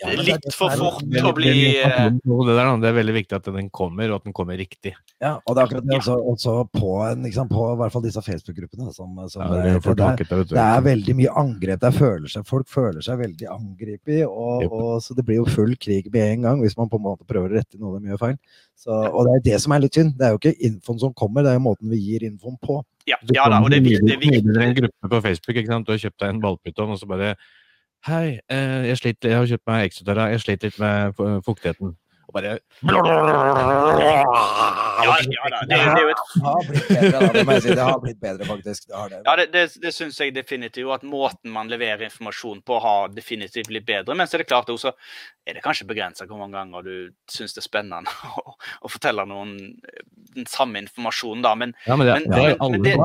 Ja, 0.00 0.12
litt 0.16 0.46
for 0.56 0.72
fort 0.78 1.02
å 1.02 1.32
bli 1.36 1.52
eh, 1.82 2.06
det, 2.12 2.54
der, 2.56 2.70
det 2.80 2.88
er 2.88 2.96
veldig 2.96 3.14
viktig 3.18 3.36
at 3.36 3.50
den 3.52 3.68
kommer, 3.74 4.08
og 4.08 4.20
at 4.20 4.28
den 4.28 4.36
kommer 4.36 4.56
riktig. 4.58 4.94
Ja, 5.22 5.34
og 5.36 5.54
det 5.54 5.62
er 5.62 5.68
akkurat 5.68 5.88
det 5.88 5.98
også, 5.98 6.16
også 6.32 6.54
på, 6.72 6.92
en, 7.06 7.26
liksom, 7.26 7.50
på 7.52 7.66
i 7.74 7.78
hvert 7.82 7.94
fall 7.94 8.04
disse 8.06 8.24
Facebook-gruppene. 8.24 8.88
Som, 8.96 9.20
som 9.32 9.44
ja, 9.44 9.50
det, 9.52 9.74
er, 9.74 10.22
det, 10.22 10.40
det, 10.54 10.62
er 10.64 10.86
veldig 10.86 11.16
mye 11.20 11.34
angrep. 11.42 11.88
Føler 11.98 12.32
seg, 12.32 12.46
folk 12.48 12.70
føler 12.72 13.04
seg 13.04 13.20
veldig 13.20 13.50
angrepet, 13.52 14.24
og, 14.28 14.66
og, 14.70 14.92
så 15.04 15.16
det 15.18 15.26
blir 15.28 15.42
jo 15.42 15.48
full 15.52 15.76
krig 15.80 16.08
med 16.12 16.38
en 16.38 16.48
gang 16.48 16.64
hvis 16.64 16.78
man 16.78 16.90
på 16.90 17.00
en 17.00 17.06
måte 17.10 17.28
prøver 17.28 17.52
å 17.52 17.60
rette 17.60 17.80
noe 17.80 18.00
de 18.00 18.14
gjør 18.14 18.22
feil. 18.22 18.38
Så, 18.82 18.90
og 18.90 19.28
det 19.28 19.34
er 19.36 19.44
det 19.52 19.58
som 19.62 19.74
er 19.76 19.84
litt 19.84 19.98
synd. 19.98 20.16
Det 20.18 20.26
er 20.26 20.34
jo 20.34 20.40
ikke 20.40 20.56
infoen 20.68 21.02
som 21.04 21.12
kommer, 21.14 21.44
det 21.44 21.52
er 21.52 21.60
jo 21.60 21.66
måten 21.68 21.92
vi 21.92 22.00
gir 22.00 22.24
infoen 22.26 22.56
på. 22.62 22.80
Ja, 23.08 23.18
ja 23.34 23.48
da, 23.50 23.58
og 23.62 23.72
det 23.72 23.80
er 23.80 23.86
viktig. 23.86 24.42
Det 24.46 24.54
er 24.56 24.68
en 24.68 24.78
gruppe 24.78 25.10
på 25.10 25.20
Facebook, 25.24 25.56
ikke 25.56 25.70
sant? 25.70 25.86
du 25.86 25.92
har 25.94 26.00
kjøpt 26.02 26.22
deg 26.22 26.32
en 26.32 26.40
ballpyton, 26.42 26.94
og 26.94 27.00
så 27.00 27.08
bare 27.10 27.34
Hei, 28.06 28.40
eh, 28.50 28.86
jeg, 28.88 28.96
sliter, 28.98 29.28
jeg 29.30 29.38
har 29.38 29.46
kjøpt 29.46 29.68
meg 29.70 29.84
Exoterra, 29.86 30.24
jeg 30.32 30.40
sliter 30.42 30.72
litt 30.72 30.78
med 30.82 31.20
fuktigheten. 31.46 31.92
Og 32.32 32.38
bare 32.38 32.52
Ja, 32.52 34.22
ja 35.28 35.48
da, 35.50 35.58
det, 35.62 35.68
det 35.68 35.78
er 35.78 36.10
et 36.12 36.20
Det 36.32 36.42
har 36.42 36.62
blitt 36.68 36.88
bedre, 36.88 37.10
da, 37.12 37.32
det 37.32 37.62
si. 37.62 37.74
Det 37.74 37.84
har 37.86 38.00
blitt 38.02 38.20
bedre, 38.22 38.46
faktisk. 38.48 38.88
Det 38.88 39.02
det. 39.12 39.20
Ja, 39.26 39.34
det, 39.40 39.46
det, 39.52 39.64
det 39.82 39.92
syns 39.94 40.18
jeg 40.20 40.34
definitivt. 40.36 40.90
At 40.94 41.04
måten 41.06 41.52
man 41.54 41.70
leverer 41.70 42.04
informasjon 42.08 42.62
på, 42.66 42.78
har 42.82 43.12
definitivt 43.14 43.68
blitt 43.70 43.86
bedre. 43.88 44.16
Men 44.18 44.26
så 44.30 44.36
er 44.38 44.44
det 44.44 44.48
klart 44.50 44.70
også, 44.72 44.92
er 45.48 45.56
det 45.58 45.62
kanskje 45.64 45.86
begrensa 45.88 46.26
hvor 46.28 46.38
mange 46.40 46.54
ganger 46.56 46.86
du 46.86 46.94
syns 47.30 47.54
det 47.56 47.62
er 47.64 47.66
spennende 47.66 48.12
å, 48.42 48.54
å 48.86 48.90
fortelle 48.92 49.24
noen 49.28 49.56
den 50.32 50.46
samme 50.48 50.80
informasjonen, 50.84 51.42
da. 51.44 51.54
Men, 51.58 51.74
Ja, 51.86 51.96
men 51.98 52.06
det, 52.08 52.14
Men- 52.14 52.30
det 52.30 52.38
er 52.38 52.48
men- 52.48 52.62
alle 52.62 52.78
det-. 52.82 52.96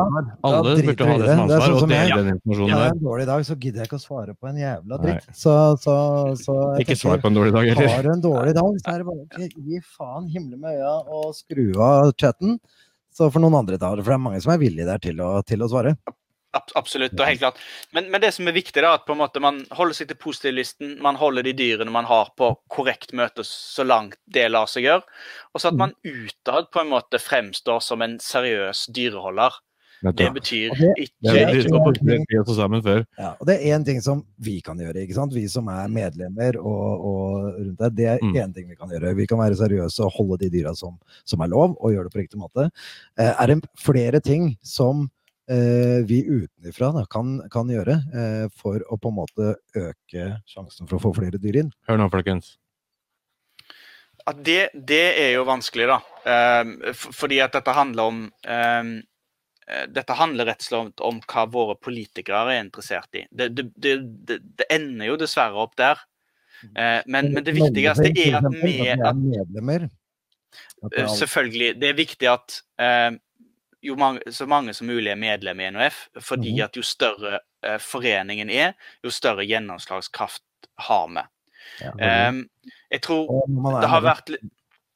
Alle 0.48 0.76
burde 0.78 1.08
ha 1.08 1.18
det 1.18 1.28
som 1.28 1.48
Det 1.48 1.56
er 1.58 1.58
ansvar, 1.58 1.68
sånn 1.68 1.74
og 1.74 1.80
som 1.84 1.90
dele 1.92 2.08
jeg- 2.08 2.18
den 2.22 2.30
informasjonen 2.38 2.78
der. 2.78 2.92
en 2.94 3.04
dårlig 3.04 3.26
dag, 3.32 3.42
så 3.48 3.56
gidder 3.58 3.80
jeg 3.84 3.88
ikke 3.90 4.00
å 4.00 4.06
svare 4.06 4.36
på 4.38 4.48
en 4.52 4.58
jævla 4.62 5.02
dritt. 5.04 5.26
Så, 5.36 5.54
så, 5.84 5.96
så 6.40 6.54
jeg 6.78 6.86
Ikke 6.88 6.98
svar 7.02 7.18
på 7.24 7.28
en 7.32 7.36
dårlig 7.40 7.54
dag 7.58 7.66
heller. 7.72 7.90
Har 7.98 8.04
du 8.08 8.12
en 8.14 8.22
dårlig 8.24 8.54
dag, 8.56 8.72
så 8.84 8.94
er 8.94 8.98
det 9.02 9.08
bare 9.10 9.17
å 9.24 9.66
gi 9.72 9.82
faen, 9.84 10.30
himle 10.32 10.60
med 10.62 10.78
øya 10.78 10.94
og 11.18 11.34
skru 11.38 11.66
av 11.84 12.14
chatten. 12.20 12.60
Så 13.14 13.32
for 13.34 13.42
noen 13.42 13.58
andre 13.58 13.80
dager, 13.82 14.04
for 14.04 14.14
det 14.14 14.20
er 14.20 14.26
mange 14.28 14.42
som 14.44 14.54
er 14.54 14.62
villige 14.62 14.88
der 14.88 15.02
til 15.02 15.22
å, 15.26 15.32
til 15.48 15.66
å 15.66 15.70
svare. 15.72 15.96
absolutt, 16.80 17.16
og 17.18 17.26
helt 17.28 17.42
klart. 17.42 17.62
Men, 17.96 18.10
men 18.14 18.22
det 18.24 18.32
som 18.36 18.48
er 18.50 18.56
viktig, 18.56 18.82
da, 18.84 18.96
at 18.98 19.06
på 19.08 19.16
en 19.16 19.22
måte 19.22 19.42
man 19.44 19.60
holder 19.78 19.98
seg 19.98 20.12
til 20.12 20.20
positivlisten, 20.22 20.96
man 21.04 21.20
holder 21.20 21.46
de 21.48 21.54
dyrene 21.58 21.94
man 21.94 22.08
har 22.10 22.32
på 22.40 22.52
korrekt 22.74 23.14
møte 23.18 23.46
så 23.48 23.86
langt 23.88 24.20
det 24.34 24.48
lar 24.52 24.70
seg 24.72 24.88
gjøre, 24.88 25.06
og 25.54 25.62
så 25.62 25.72
at 25.72 25.80
man 25.80 25.96
utad 26.06 26.70
på 26.74 26.84
en 26.84 26.92
måte 26.94 27.22
fremstår 27.22 27.82
som 27.84 28.06
en 28.06 28.18
seriøs 28.24 28.88
dyreholder. 28.96 29.58
Det 30.04 30.28
betyr 30.34 30.70
det- 30.78 30.98
ikke, 30.98 31.14
Det 31.22 31.42
er 31.42 32.54
sammen 32.54 32.84
før. 32.84 33.04
Ja, 33.18 33.32
og 33.40 33.48
det 33.48 33.56
er 33.58 33.78
én 33.78 33.86
ting 33.86 34.02
som 34.02 34.24
vi 34.38 34.60
kan 34.62 34.78
gjøre, 34.78 34.96
ikke 35.02 35.14
sant? 35.14 35.34
vi 35.34 35.48
som 35.48 35.68
er 35.68 35.88
medlemmer 35.88 36.58
og, 36.60 37.06
og 37.06 37.54
rundt 37.58 37.80
der. 37.80 37.90
Det 37.90 38.06
er 38.06 38.18
Mm. 38.22 38.54
ting 38.54 38.70
vi 38.70 38.76
kan 38.76 38.90
gjøre. 38.90 39.16
Vi 39.16 39.26
kan 39.26 39.38
være 39.38 39.56
seriøse 39.56 40.04
og 40.04 40.12
holde 40.12 40.38
de 40.38 40.50
dyra 40.50 40.76
som, 40.76 41.00
som 41.26 41.40
er 41.42 41.48
lov, 41.48 41.78
og 41.82 41.92
gjøre 41.92 42.04
det 42.04 42.14
på 42.14 42.22
riktig 42.22 42.40
måte. 42.40 42.70
Eh, 43.18 43.34
er 43.42 43.48
det 43.48 43.66
flere 43.78 44.20
ting 44.20 44.58
som 44.62 45.10
eh, 45.50 46.04
vi 46.06 46.24
utenfra 46.28 47.06
kan, 47.10 47.42
kan 47.50 47.68
gjøre 47.68 47.98
eh, 48.14 48.48
for 48.54 48.80
å 48.80 48.98
på 49.00 49.10
en 49.10 49.16
måte 49.16 49.56
øke 49.76 50.42
sjansen 50.46 50.88
for 50.88 50.98
å 50.98 51.02
få 51.08 51.16
flere 51.16 51.40
dyr 51.40 51.64
inn? 51.64 51.72
Hør 51.88 51.98
nå, 51.98 52.10
folkens. 52.12 52.58
det, 54.44 54.70
det 54.74 55.04
er 55.22 55.34
jo 55.38 55.46
vanskelig, 55.48 55.88
da. 55.88 56.00
Ehm, 56.28 56.74
fordi 57.16 57.40
at 57.44 57.54
dette 57.56 57.72
handler 57.76 58.10
om 58.12 58.26
ehm, 58.44 58.98
eh, 58.98 59.04
Dette 59.68 60.16
handler 60.16 60.48
rett 60.48 60.64
og 60.64 60.68
slett 60.68 61.02
om 61.04 61.18
hva 61.28 61.44
våre 61.52 61.76
politikere 61.76 62.54
er 62.54 62.62
interessert 62.64 63.18
i. 63.20 63.26
Det, 63.32 63.50
det, 63.56 63.66
det, 63.76 63.98
det, 64.40 64.68
ender 64.72 65.10
jo 65.12 65.18
dessverre 65.20 65.60
opp 65.66 65.76
der. 65.80 66.00
Eh, 66.64 67.02
men, 67.06 67.34
men 67.36 67.44
det 67.44 67.54
viktigste 67.58 68.12
er 68.14 68.40
at 68.40 68.48
vi 68.54 68.78
at, 68.88 69.04
er 69.04 69.18
medlemmer. 69.20 69.88
Er 70.88 71.04
eh, 71.04 71.10
Selvfølgelig. 71.12 71.74
Det 71.82 71.92
er 71.92 71.98
viktig 71.98 72.30
at 72.32 72.62
eh, 72.82 73.12
jo 73.84 73.98
mange, 74.00 74.32
så 74.34 74.48
mange 74.50 74.74
som 74.74 74.88
mulig 74.90 75.12
er 75.12 75.20
medlem 75.20 75.62
i 75.62 75.72
NOF. 75.76 76.08
Fordi 76.20 76.56
Mhm. 76.56 76.64
at 76.66 76.78
jo 76.78 76.84
større 76.88 77.40
eh, 77.64 77.78
foreningen 77.78 78.50
er, 78.50 78.74
jo 79.04 79.12
større 79.12 79.46
gjennomslagskraft 79.46 80.44
har 80.88 81.08
vi. 81.12 81.26
Jeg 82.92 83.02
tror 83.04 83.82
det 83.82 83.90
har 83.92 84.02
vært 84.06 84.32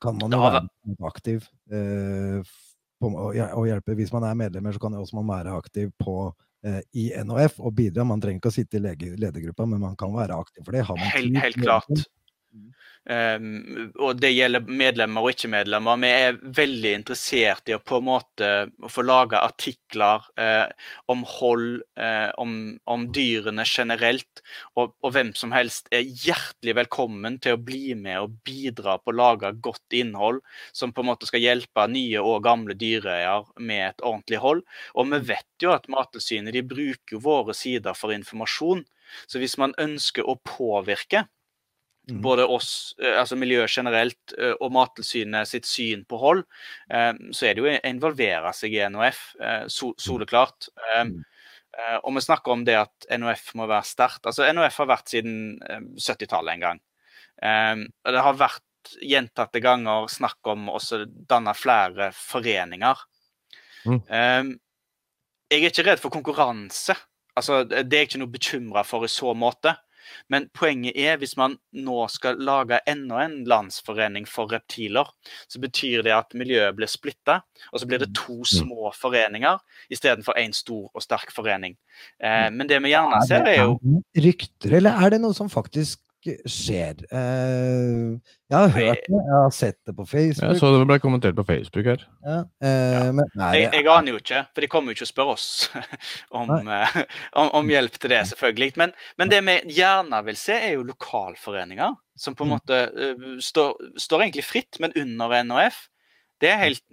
kan 0.02 0.18
man 0.18 0.34
jo 0.34 0.40
være 0.42 0.62
aktiv 1.06 1.46
eh, 1.70 2.42
på, 3.02 3.12
å 3.12 3.66
hjelpe. 3.68 3.98
Hvis 3.98 4.14
man 4.14 4.26
er 4.28 4.40
medlemmer, 4.40 4.76
så 4.76 4.82
kan 4.84 4.96
også 5.00 5.18
man 5.20 5.30
være 5.32 5.58
aktiv 5.58 5.92
på, 6.02 6.16
eh, 6.68 6.82
i 6.94 7.10
NHF 7.18 7.60
og 7.60 7.76
bidra. 7.78 8.06
Man 8.08 8.22
trenger 8.24 8.42
ikke 8.42 8.54
å 8.54 8.58
sitte 8.60 8.80
i 8.80 8.84
ledergruppa, 8.86 9.68
men 9.68 9.84
man 9.84 9.98
kan 10.00 10.14
være 10.16 10.38
aktiv 10.38 10.66
for 10.66 10.78
det. 10.78 10.86
Helt, 11.18 11.38
helt 11.44 11.62
klart. 11.64 12.06
Um, 12.52 13.92
og 13.98 14.20
det 14.22 14.30
gjelder 14.36 14.68
medlemmer 14.68 15.24
og 15.26 15.34
ikke-medlemmer. 15.34 15.98
Vi 16.04 16.10
er 16.12 16.36
veldig 16.60 16.92
interessert 17.00 17.72
i 17.72 17.74
å 17.74 17.82
på 17.82 17.98
en 17.98 18.06
måte 18.06 18.50
få 18.94 19.06
lage 19.08 19.40
artikler 19.42 20.28
eh, 20.38 20.68
om 21.10 21.24
hold, 21.40 21.82
eh, 21.98 22.30
om, 22.42 22.54
om 22.86 23.08
dyrene 23.16 23.66
generelt. 23.66 24.44
Og, 24.76 24.94
og 25.02 25.16
hvem 25.16 25.34
som 25.38 25.56
helst 25.56 25.90
er 25.96 26.06
hjertelig 26.06 26.78
velkommen 26.84 27.40
til 27.42 27.58
å 27.58 27.64
bli 27.72 27.96
med 27.98 28.20
og 28.22 28.38
bidra 28.46 29.00
på 29.02 29.14
å 29.14 29.18
lage 29.18 29.54
godt 29.64 29.98
innhold 29.98 30.44
som 30.70 30.94
på 30.94 31.02
en 31.02 31.12
måte 31.14 31.30
skal 31.30 31.44
hjelpe 31.44 31.88
nye 31.90 32.22
og 32.22 32.44
gamle 32.46 32.78
dyreeier 32.78 33.50
med 33.58 33.88
et 33.90 34.06
ordentlig 34.06 34.44
hold. 34.46 34.66
Og 34.94 35.10
vi 35.16 35.24
vet 35.34 35.64
jo 35.64 35.74
at 35.74 35.90
Mattilsynet 35.92 36.62
bruker 36.70 37.22
våre 37.24 37.58
sider 37.58 37.98
for 37.98 38.14
informasjon. 38.14 38.86
Så 39.28 39.42
hvis 39.42 39.58
man 39.60 39.74
ønsker 39.82 40.28
å 40.28 40.38
påvirke. 40.46 41.26
Både 42.24 42.46
oss, 42.46 42.96
eh, 43.02 43.16
altså 43.20 43.38
miljøet 43.40 43.72
generelt, 43.72 44.34
eh, 44.38 44.54
og 44.60 44.72
Mattilsynet 44.76 45.48
sitt 45.48 45.66
syn 45.66 46.06
på 46.06 46.20
hold, 46.20 46.44
eh, 46.90 47.14
så 47.32 47.48
er 47.48 47.54
det 47.56 47.64
jo 47.64 47.70
å 47.70 47.76
involvere 47.88 48.54
seg 48.54 48.74
i 48.76 48.84
NOF, 48.90 49.36
eh, 49.42 49.66
soleklart. 49.70 50.70
Eh, 50.96 51.06
Og 52.04 52.14
vi 52.14 52.20
snakker 52.20 52.52
om 52.52 52.66
det 52.68 52.76
at 52.76 53.06
NOF 53.18 53.54
må 53.56 53.66
være 53.66 53.88
sterkt. 53.88 54.26
Altså 54.28 54.44
NOF 54.54 54.76
har 54.78 54.88
vært 54.88 55.08
siden 55.08 55.62
eh, 55.70 55.80
70-tallet 55.96 56.54
en 56.54 56.60
gang. 56.66 56.82
Og 58.06 58.12
Det 58.12 58.22
har 58.22 58.36
vært 58.38 58.92
gjentatte 59.02 59.62
ganger 59.64 60.10
snakk 60.12 60.46
om 60.52 60.68
å 60.70 60.78
danne 61.30 61.54
flere 61.56 62.12
foreninger. 62.12 63.00
Mm. 63.86 64.02
Jeg 65.50 65.64
er 65.64 65.70
ikke 65.72 65.86
redd 65.88 66.00
for 66.04 66.12
konkurranse. 66.14 66.94
Altså, 67.40 67.64
det 67.64 67.80
er 67.88 68.04
jeg 68.04 68.10
ikke 68.12 68.22
noe 68.22 68.36
bekymra 68.36 68.84
for 68.86 69.08
i 69.08 69.10
så 69.10 69.32
måte. 69.34 69.74
Men 70.32 70.48
poenget 70.54 70.98
er, 70.98 71.18
hvis 71.22 71.36
man 71.40 71.58
nå 71.72 71.98
skal 72.12 72.40
lage 72.42 72.82
enda 72.90 73.24
en 73.26 73.42
landsforening 73.50 74.28
for 74.30 74.52
reptiler, 74.52 75.10
så 75.48 75.62
betyr 75.64 76.06
det 76.08 76.16
at 76.16 76.38
miljøet 76.38 76.76
blir 76.78 76.92
splitta, 76.92 77.42
og 77.72 77.82
så 77.82 77.90
blir 77.90 78.02
det 78.04 78.12
to 78.18 78.42
små 78.48 78.92
foreninger 78.98 79.60
istedenfor 79.92 80.40
én 80.42 80.56
stor 80.56 80.90
og 80.94 81.06
sterk 81.06 81.34
forening. 81.36 81.78
Eh, 82.22 82.48
men 82.54 82.70
det 82.70 82.82
vi 82.84 82.94
gjerne 82.94 83.22
ser, 83.28 83.48
er 83.48 83.64
jo 83.64 84.02
rykter, 84.18 84.78
eller 84.80 85.04
er 85.04 85.16
det 85.16 85.22
noe 85.24 85.38
som 85.38 85.52
faktisk 85.52 86.02
skjer? 86.50 87.00
Uh, 87.12 88.20
jeg 88.52 88.58
har 88.58 88.72
hørt 88.76 89.02
det, 89.08 89.18
jeg 89.18 89.34
har 89.34 89.54
sett 89.56 89.78
det 89.88 89.96
på 89.98 90.06
Facebook. 90.06 90.52
Jeg 90.52 90.60
så 90.60 90.72
det 90.76 90.88
ble 90.90 90.98
kommentert 91.04 91.38
på 91.38 91.46
Facebook 91.48 91.88
her. 91.88 92.06
Ja, 92.26 92.38
eh, 92.64 93.10
Men 93.16 93.30
nei, 93.40 93.52
jeg, 93.60 93.70
jeg 93.78 93.88
aner 93.92 94.14
jo 94.16 94.22
ikke, 94.22 94.42
for 94.52 94.66
de 94.66 94.70
kommer 94.72 94.92
jo 94.92 95.00
ikke 95.00 95.08
å 95.08 95.12
spørre 95.12 95.36
oss 95.38 95.48
om, 96.42 96.52
uh, 96.68 96.98
om, 97.42 97.52
om 97.62 97.72
hjelp 97.72 97.96
til 97.98 98.14
det, 98.14 98.24
selvfølgelig. 98.34 98.72
Men, 98.82 98.96
men 99.22 99.32
det 99.32 99.42
vi 99.48 99.58
gjerne 99.78 100.24
vil 100.28 100.40
se, 100.40 100.58
er 100.58 100.76
jo 100.76 100.88
lokalforeninger 100.90 101.96
som 102.22 102.38
på 102.38 102.46
en 102.46 102.52
Mm. 102.52 102.58
måte 102.58 102.78
står, 103.42 103.78
står 103.98 104.26
egentlig 104.26 104.44
fritt, 104.46 104.78
men 104.84 104.94
under 105.00 105.32
NHF. 105.44 105.88
Det, 106.42 106.50
er 106.50 106.58
helt, 106.58 106.84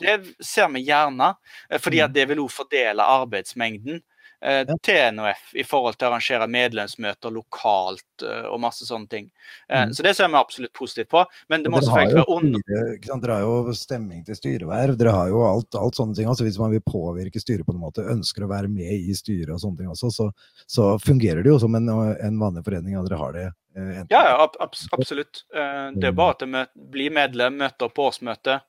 det 0.00 0.14
ser 0.44 0.68
vi 0.74 0.84
gjerne, 0.84 1.32
fordi 1.80 2.02
at 2.04 2.12
det 2.14 2.26
vil 2.28 2.42
òg 2.44 2.52
fordele 2.52 3.02
arbeidsmengden 3.02 4.02
eh, 4.40 5.10
NHF 5.12 5.54
i 5.58 5.64
forhold 5.66 5.96
til 5.98 6.06
å 6.06 6.10
arrangere 6.12 6.46
medlemsmøter 6.50 7.32
lokalt 7.34 8.22
eh, 8.22 8.46
og 8.48 8.60
masse 8.62 8.86
sånne 8.88 9.08
ting. 9.10 9.30
Eh, 9.68 9.86
Mm. 9.88 9.94
Så 9.94 10.02
det 10.02 10.14
ser 10.16 10.28
vi 10.28 10.34
absolutt 10.36 10.72
positivt 10.72 11.08
på. 11.08 11.24
Men 11.48 11.62
det 11.62 11.70
må 11.70 11.80
selvfølgelig 11.80 12.18
være 12.18 12.36
under 12.36 13.22
Dere 13.22 13.34
har 13.34 13.42
jo 13.44 13.74
stemming 13.76 14.24
til 14.26 14.36
styreverv, 14.36 14.96
dere 14.98 15.12
har 15.14 15.28
jo 15.30 15.42
alt, 15.46 15.74
alt 15.78 15.96
sånne 15.96 16.16
ting. 16.16 16.28
Altså 16.28 16.44
hvis 16.44 16.58
man 16.60 16.72
vil 16.74 16.82
påvirke 16.84 17.40
styret 17.40 17.66
på 17.66 17.72
en 17.72 17.80
måte, 17.80 18.04
ønsker 18.04 18.44
å 18.44 18.50
være 18.50 18.68
med 18.68 18.90
i 18.92 19.14
styret 19.16 19.54
og 19.54 19.62
sånne 19.62 19.82
ting 19.82 19.92
også, 19.92 20.10
så, 20.12 20.28
så 20.66 20.90
fungerer 21.02 21.42
det 21.42 21.54
jo 21.54 21.60
som 21.62 21.74
en, 21.78 21.88
en 21.88 22.40
vanlig 22.42 22.64
forening. 22.66 22.98
at 22.98 23.08
dere 23.08 23.20
har 23.22 23.36
det. 23.36 23.46
eh, 23.78 24.02
Ja, 24.10 24.22
ja, 24.28 24.34
ab 24.44 24.58
absolutt. 24.90 25.44
Det 25.52 26.10
er 26.10 26.12
bare 26.12 26.36
at 26.36 26.42
vi 26.44 26.64
blir 26.90 27.14
medlem, 27.14 27.58
møter 27.62 27.88
på 27.94 28.08
årsmøte, 28.10 28.60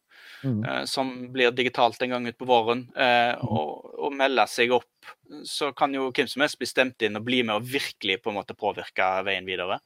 Mm. 0.44 0.64
eh, 0.64 0.84
som 0.90 1.12
blir 1.34 1.52
digitalt 1.56 2.02
en 2.02 2.16
gang 2.16 2.28
utpå 2.32 2.48
våren, 2.48 2.86
eh, 2.96 3.36
og, 3.44 3.94
og 4.00 4.16
melde 4.16 4.46
seg 4.52 4.74
opp. 4.76 5.14
Så 5.48 5.72
kan 5.78 5.94
jo 5.96 6.10
hvem 6.16 6.30
som 6.30 6.44
helst 6.46 6.60
bli 6.60 6.70
stemt 6.70 7.06
inn 7.06 7.20
og 7.20 7.26
bli 7.28 7.42
med 7.44 7.60
og 7.60 7.70
virkelig 7.70 8.22
på 8.24 8.32
en 8.32 8.40
måte 8.40 8.58
påvirke 8.58 9.10
veien 9.28 9.48
videre. 9.48 9.80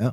Ja. 0.00 0.12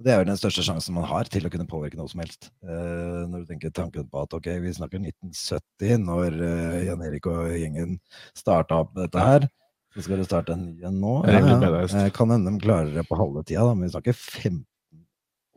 Det 0.00 0.12
er 0.14 0.22
jo 0.22 0.28
den 0.30 0.38
største 0.40 0.62
sjansen 0.64 0.96
man 0.96 1.04
har 1.10 1.28
til 1.28 1.44
å 1.44 1.50
kunne 1.52 1.68
påvirke 1.68 1.98
noe 1.98 2.08
som 2.08 2.22
helst. 2.22 2.48
Eh, 2.64 3.22
når 3.28 3.42
du 3.42 3.50
tenker 3.50 3.72
tanken 3.76 4.06
på 4.08 4.22
at 4.24 4.32
ok, 4.36 4.48
vi 4.64 4.72
snakker 4.72 5.02
1970, 5.02 5.98
når 6.06 6.38
eh, 6.46 6.76
Jan 6.86 7.04
Erik 7.04 7.28
og 7.28 7.50
gjengen 7.52 7.98
starta 8.36 8.80
opp 8.86 8.94
dette 8.96 9.26
her. 9.26 9.44
Så 9.92 10.06
skal 10.06 10.22
du 10.22 10.24
starte 10.24 10.54
en 10.54 10.64
ny 10.70 10.86
en 10.86 11.00
nå. 11.02 11.18
Ja, 11.28 11.42
badass. 11.60 11.96
Eh, 11.98 12.08
kan 12.16 12.32
hende 12.32 12.52
de 12.54 12.62
klarer 12.62 12.94
det 12.94 13.04
på 13.10 13.18
halve 13.18 13.42
tida, 13.44 13.66
da, 13.66 13.74
men 13.74 13.90
vi 13.90 13.92
snakker 13.92 14.16
15 14.16 14.62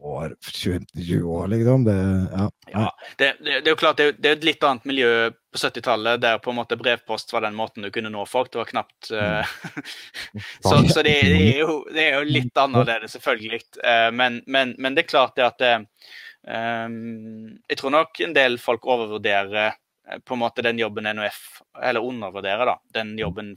år, 0.03 0.35
20, 0.51 0.85
20 0.93 1.23
år, 1.23 1.47
liksom. 1.47 1.83
Det, 1.83 2.27
ja. 2.31 2.49
Ja, 2.71 2.95
det, 3.17 3.35
det, 3.39 3.51
det 3.51 3.67
er 3.67 3.69
jo 3.69 3.79
klart, 3.79 3.97
det 3.97 4.29
er, 4.29 4.37
et 4.37 4.47
litt 4.47 4.63
annet 4.63 4.85
miljø 4.89 5.11
på 5.31 5.61
70-tallet, 5.61 6.21
der 6.21 6.41
på 6.43 6.51
en 6.51 6.57
måte 6.59 6.77
brevpost 6.79 7.33
var 7.33 7.45
den 7.45 7.55
måten 7.55 7.85
du 7.85 7.91
kunne 7.93 8.11
nå 8.13 8.25
folk. 8.29 8.51
Det 8.51 8.61
var 8.61 8.71
knapt 8.71 9.11
uh, 9.15 9.53
Så, 10.65 10.81
så 10.89 11.05
det, 11.05 11.15
det, 11.29 11.39
er 11.53 11.63
jo, 11.63 11.77
det 11.93 12.07
er 12.07 12.19
jo 12.19 12.27
litt 12.39 12.59
annerledes, 12.59 13.15
selvfølgelig. 13.17 13.61
Uh, 13.79 14.09
men, 14.15 14.41
men, 14.47 14.75
men 14.77 14.97
det 14.97 15.05
er 15.05 15.13
klart 15.13 15.37
det 15.39 15.47
at 15.47 15.61
det, 15.61 15.73
ehm, 16.47 17.55
Jeg 17.69 17.79
tror 17.79 17.95
nok 17.99 18.23
en 18.25 18.35
del 18.35 18.59
folk 18.61 18.85
overvurderer 18.89 19.79
på 20.25 20.33
en 20.33 20.39
måte 20.39 20.61
den 20.61 20.79
jobben 20.79 21.07
NOF 21.15 21.61
Eller 21.83 22.03
undervurderer, 22.03 22.65
da. 22.65 22.81
Den 22.93 23.17
jobben 23.17 23.55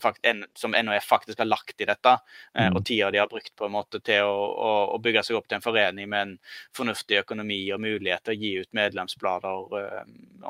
som 0.54 0.70
NOF 0.70 1.04
faktisk 1.04 1.38
har 1.38 1.48
lagt 1.50 1.80
i 1.80 1.84
dette. 1.84 2.16
Eh, 2.54 2.70
og 2.70 2.80
mm. 2.80 2.84
tida 2.86 3.10
de 3.10 3.18
har 3.18 3.28
brukt 3.28 3.52
på 3.56 3.66
en 3.66 3.74
måte 3.74 4.00
til 4.00 4.24
å, 4.24 4.38
å, 4.46 4.72
å, 4.94 4.98
bygge 5.02 5.24
seg 5.26 5.36
opp 5.38 5.48
til 5.48 5.58
en 5.58 5.64
forening 5.64 6.08
med 6.08 6.22
en 6.22 6.34
fornuftig 6.76 7.20
økonomi 7.24 7.60
og 7.74 7.82
mulighet 7.82 8.24
til 8.24 8.36
å 8.36 8.40
gi 8.40 8.52
ut 8.62 8.78
medlemsblader 8.78 9.76
uh, 9.76 10.02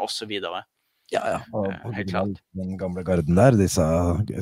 osv. 0.04 0.32
Ja, 0.36 1.22
ja. 1.22 1.40
Og, 1.52 1.68
og 1.70 1.96
Helt 1.96 2.12
klart. 2.12 2.40
Den 2.58 2.78
gamle 2.78 3.04
garden 3.06 3.38
der, 3.38 3.56
de 3.58 3.68
sa, 3.70 3.88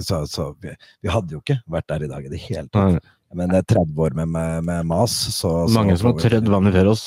sa, 0.04 0.24
så 0.28 0.50
vi, 0.60 0.74
vi, 1.04 1.12
hadde 1.12 1.36
jo 1.36 1.42
ikke 1.44 1.60
vært 1.70 1.90
der 1.92 2.06
i 2.06 2.10
dag 2.12 2.26
i 2.26 2.32
det 2.32 2.40
hele 2.48 2.68
tatt. 2.72 3.12
Men 3.34 3.50
det 3.50 3.64
er 3.64 3.70
30 3.74 3.98
år 4.04 4.14
med, 4.14 4.30
med, 4.30 4.64
med 4.68 4.86
mas, 4.86 5.14
så, 5.34 5.64
Mange 5.74 5.96
som 5.98 6.12
har 6.12 6.20
trødd 6.22 6.50
vannet 6.50 6.76
før 6.76 6.92
oss. 6.92 7.06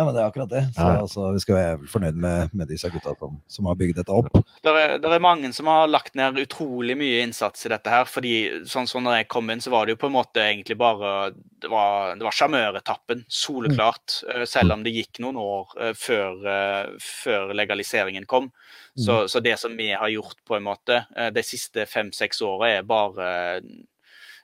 Ja, 0.00 0.04
men 0.06 0.14
det 0.16 0.22
er 0.22 0.30
akkurat 0.30 0.48
det. 0.48 0.60
Så 0.72 0.80
ja. 0.80 1.00
altså, 1.02 1.26
vi 1.34 1.40
skal 1.42 1.56
være 1.58 1.88
fornøyd 1.92 2.16
med, 2.24 2.52
med 2.56 2.70
disse 2.72 2.88
gutta 2.88 3.12
som, 3.20 3.34
som, 3.52 3.66
har 3.68 3.76
bygd 3.76 3.98
dette 3.98 4.14
opp. 4.16 4.30
Det 4.64 4.72
er, 4.72 4.94
det 4.96 5.10
er, 5.12 5.20
mange 5.20 5.50
som 5.52 5.68
har 5.68 5.90
lagt 5.90 6.14
ned 6.16 6.38
utrolig 6.40 6.96
mye 6.96 7.18
innsats 7.20 7.68
i 7.68 7.72
dette 7.72 7.92
her. 7.92 8.08
fordi 8.08 8.32
sånn 8.64 8.88
som 8.88 9.04
når 9.04 9.18
jeg 9.18 9.26
kom 9.34 9.52
inn, 9.52 9.60
så 9.60 9.74
var 9.74 9.84
det 9.84 9.98
jo 9.98 10.00
på 10.00 10.08
en 10.08 10.14
måte 10.14 10.40
egentlig 10.40 10.78
bare 10.80 11.34
Det 11.60 11.68
var, 11.68 12.14
det 12.16 12.24
var 12.24 12.38
sjarmøretappen, 12.38 13.26
soleklart. 13.28 14.22
Mm. 14.24 14.46
Selv 14.48 14.78
om 14.78 14.86
det 14.86 14.94
gikk 14.96 15.20
noen 15.20 15.36
år 15.42 15.76
uh, 15.76 15.92
før, 15.92 16.40
uh, 16.48 16.96
før, 17.04 17.52
legaliseringen 17.60 18.24
kom. 18.24 18.48
Mm. 18.48 19.04
Så, 19.04 19.20
så, 19.28 19.44
det 19.44 19.58
som 19.60 19.76
vi 19.76 19.90
har 19.92 20.08
gjort 20.08 20.40
på 20.48 20.56
en 20.56 20.64
måte 20.64 21.02
uh, 21.12 21.28
de 21.28 21.44
siste 21.44 21.84
fem-seks 21.84 22.40
åra, 22.48 22.72
er 22.78 22.88
bare 22.88 23.28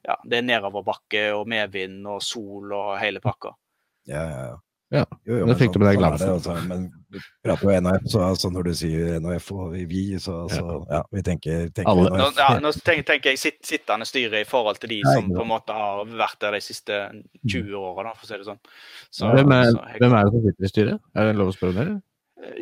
ja, 0.05 0.21
det 0.21 0.43
er 0.43 0.47
nedoverbakke 0.53 1.31
og 1.33 1.49
medvind 1.49 2.05
og 2.05 2.21
sol 2.21 2.77
og 2.77 2.93
hele 3.01 3.25
pakka. 3.25 3.57
Ja, 4.05 4.21
ja, 4.21 4.47
ja. 4.53 4.63
Ja, 4.95 5.03
jo, 5.27 5.41
jo, 5.41 5.47
det 5.51 5.57
fikk 5.59 5.73
du 5.75 5.81
med 5.83 5.89
deg 5.89 5.99
glansen. 5.99 6.29
Altså, 6.37 6.55
men 6.69 6.85
vi 7.11 7.19
prater 7.43 7.67
jo 7.67 7.79
NHF, 7.83 8.05
så 8.13 8.21
altså, 8.23 8.51
når 8.55 8.69
du 8.69 8.73
sier 8.79 9.17
NHF 9.19 9.49
og 9.57 9.75
vi, 9.75 10.03
så, 10.23 10.45
altså, 10.45 10.77
ja, 10.93 11.01
vi 11.11 11.23
tenker, 11.27 11.65
tenker 11.75 12.03
NHF. 12.03 12.19
Nå, 12.21 12.29
ja, 12.39 12.49
nå 12.63 12.73
tenker, 12.79 13.07
tenker 13.11 13.35
jeg 13.35 13.43
sitt, 13.43 13.59
sittende 13.67 14.07
styre 14.07 14.45
i 14.45 14.49
forhold 14.49 14.79
til 14.83 14.95
de 14.95 15.01
som 15.09 15.33
på 15.33 15.43
en 15.43 15.51
måte 15.51 15.75
har 15.75 16.05
vært 16.07 16.39
der 16.45 16.59
de 16.59 16.63
siste 16.63 17.01
20 17.49 17.67
mm. 17.67 17.79
åra, 17.83 18.15
for 18.15 18.29
å 18.29 18.31
si 18.31 18.39
det 18.39 18.47
sånn. 18.47 18.63
Så, 19.11 19.33
hvem, 19.35 19.57
er, 19.59 19.73
hvem, 19.99 20.15
er, 20.15 20.29
det 20.29 20.37
som 20.37 20.47
sitter 20.47 20.69
i 20.69 20.75
styret? 20.75 21.09
Er 21.17 21.31
det 21.31 21.41
lov 21.41 21.51
å 21.51 21.57
spørre 21.57 21.75
om 21.75 21.81
det? 21.83 21.89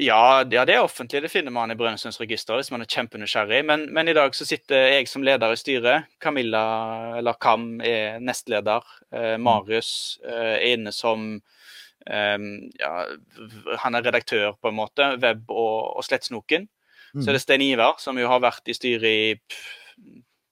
Ja, 0.00 0.40
ja, 0.48 0.64
det 0.64 0.78
er 0.78 0.84
offentlig. 0.84 1.20
Det 1.26 1.28
finner 1.28 1.52
man 1.52 1.72
i 1.72 1.76
Brønnøysundsregisteret 1.76 2.62
hvis 2.62 2.72
man 2.72 2.84
er 2.84 2.88
kjempenysgjerrig. 2.88 3.60
Men, 3.68 3.88
men, 3.92 4.08
i 4.08 4.16
dag 4.16 4.32
så 4.36 4.46
sitter 4.48 4.94
jeg 4.94 5.10
som 5.10 5.24
leder 5.26 5.52
i 5.52 5.58
styret. 5.60 6.08
Camilla, 6.22 6.62
eller 7.18 7.36
Kam, 7.42 7.82
er 7.84 8.16
nestleder. 8.22 8.86
Eh, 9.12 9.34
Marius 9.42 9.90
eh, 10.24 10.54
er 10.54 10.78
inne 10.78 10.94
som 10.94 11.34
ja, 12.04 12.92
han 13.80 13.96
er 13.96 14.04
redaktør, 14.04 14.58
på 14.60 14.68
en 14.68 14.76
måte. 14.76 15.06
Web 15.22 15.48
og, 15.48 15.96
og 15.96 16.04
Slettsnoken. 16.04 16.66
Mm. 17.14 17.22
Så 17.22 17.30
er 17.30 17.38
det 17.38 17.42
Stein 17.44 17.64
Ivar, 17.64 17.96
som 18.02 18.18
jo 18.20 18.28
har 18.28 18.42
vært 18.44 18.68
i 18.68 18.74
styret 18.76 19.08
i 19.08 19.34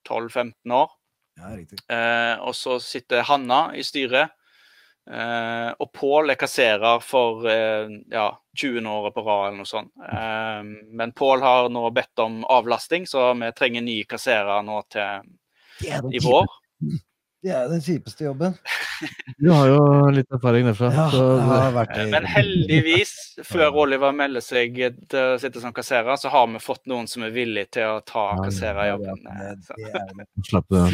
12-15 0.08 0.76
år. 0.76 0.94
Ja, 1.40 1.50
riktig. 1.56 1.80
Eh, 1.92 2.36
og 2.44 2.54
så 2.56 2.78
sitter 2.82 3.26
Hanna 3.28 3.66
i 3.76 3.84
styret. 3.86 4.32
Uh, 5.02 5.74
og 5.82 5.88
Pål 5.90 6.30
er 6.30 6.38
kasserer 6.38 7.00
for 7.02 7.42
uh, 7.42 7.90
ja, 8.12 8.28
20 8.54 8.86
år 8.86 9.08
på 9.10 9.24
rad 9.26 9.48
eller 9.48 9.58
noe 9.58 9.66
sånt. 9.66 9.90
Uh, 9.98 10.62
men 10.94 11.10
Pål 11.18 11.42
har 11.42 11.70
nå 11.74 11.82
bedt 11.90 12.22
om 12.22 12.44
avlasting, 12.46 13.08
så 13.10 13.32
vi 13.34 13.48
trenger 13.58 13.82
ny 13.82 13.96
kasserer 14.06 14.62
nå 14.62 14.78
til 14.94 15.26
i 16.06 16.22
vår. 16.22 16.46
Det 17.42 17.50
er 17.50 17.64
den 17.66 17.80
kjipeste 17.82 18.22
jobben. 18.28 18.52
Du 19.42 19.48
har 19.50 19.66
jo 19.66 19.78
litt 20.14 20.30
erfaring 20.30 20.66
derfra. 20.68 20.92
Ja, 20.94 21.06
så... 21.10 21.24
Men 22.12 22.26
heldigvis, 22.30 23.14
før 23.42 23.80
Oliver 23.82 24.14
melder 24.14 24.44
seg 24.44 24.78
til 25.10 25.18
å 25.18 25.40
sitte 25.42 25.62
som 25.62 25.74
kasserer, 25.74 26.14
så 26.22 26.30
har 26.30 26.46
vi 26.52 26.60
fått 26.62 26.86
noen 26.90 27.10
som 27.10 27.24
er 27.26 27.34
villig 27.34 27.66
til 27.74 27.96
å 27.96 28.00
ta 28.06 28.28
kassererjobben. 28.44 29.26
Slapp 30.52 30.70
det. 30.70 30.84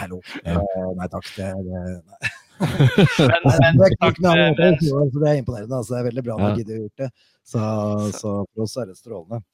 Hallo. 0.00 0.22
Nei 0.46 1.10
takk. 1.12 1.28
Det, 1.36 1.50
det, 1.68 1.84
nei. 1.84 2.32
men, 2.56 3.44
men, 3.60 3.82
det, 3.82 3.90
takk, 4.00 4.22
det, 4.22 4.32
er 4.32 5.42
imponerende. 5.42 5.76
Altså. 5.82 5.92
Det 5.92 6.00
er 6.00 6.08
veldig 6.08 6.24
bra 6.30 6.38
at 6.38 6.46
du 6.46 6.62
gidder 6.64 6.78
å 6.78 6.80
gjøre 6.80 7.04
det. 7.04 7.10
Så, 7.44 7.60
så 8.16 8.38
for 8.40 8.64
oss 8.64 8.78
er 8.80 8.88
det 8.88 8.96
strålende. 8.96 9.44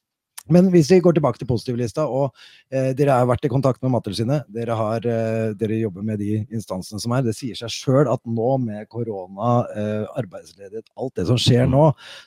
Men 0.50 0.70
hvis 0.72 0.90
vi 0.90 0.98
går 1.02 1.14
tilbake 1.16 1.38
til 1.38 1.46
positivlista, 1.46 2.04
og 2.10 2.32
eh, 2.72 2.90
dere 2.98 3.20
har 3.20 3.28
vært 3.30 3.46
i 3.46 3.50
kontakt 3.52 3.82
med 3.84 3.92
Mattilsynet, 3.94 4.48
dere, 4.52 4.74
har, 4.78 5.06
eh, 5.06 5.52
dere 5.58 5.78
jobber 5.78 6.06
med 6.06 6.18
de 6.22 6.40
instansene 6.50 7.02
som 7.02 7.14
er, 7.14 7.22
det 7.26 7.36
sier 7.38 7.58
seg 7.58 7.70
sjøl 7.70 8.10
at 8.10 8.22
nå 8.26 8.50
med 8.64 8.88
korona, 8.90 9.54
eh, 9.78 10.04
arbeidsledighet, 10.18 10.88
alt 10.98 11.14
det 11.20 11.28
som 11.30 11.38
skjer 11.40 11.70
nå, 11.70 11.84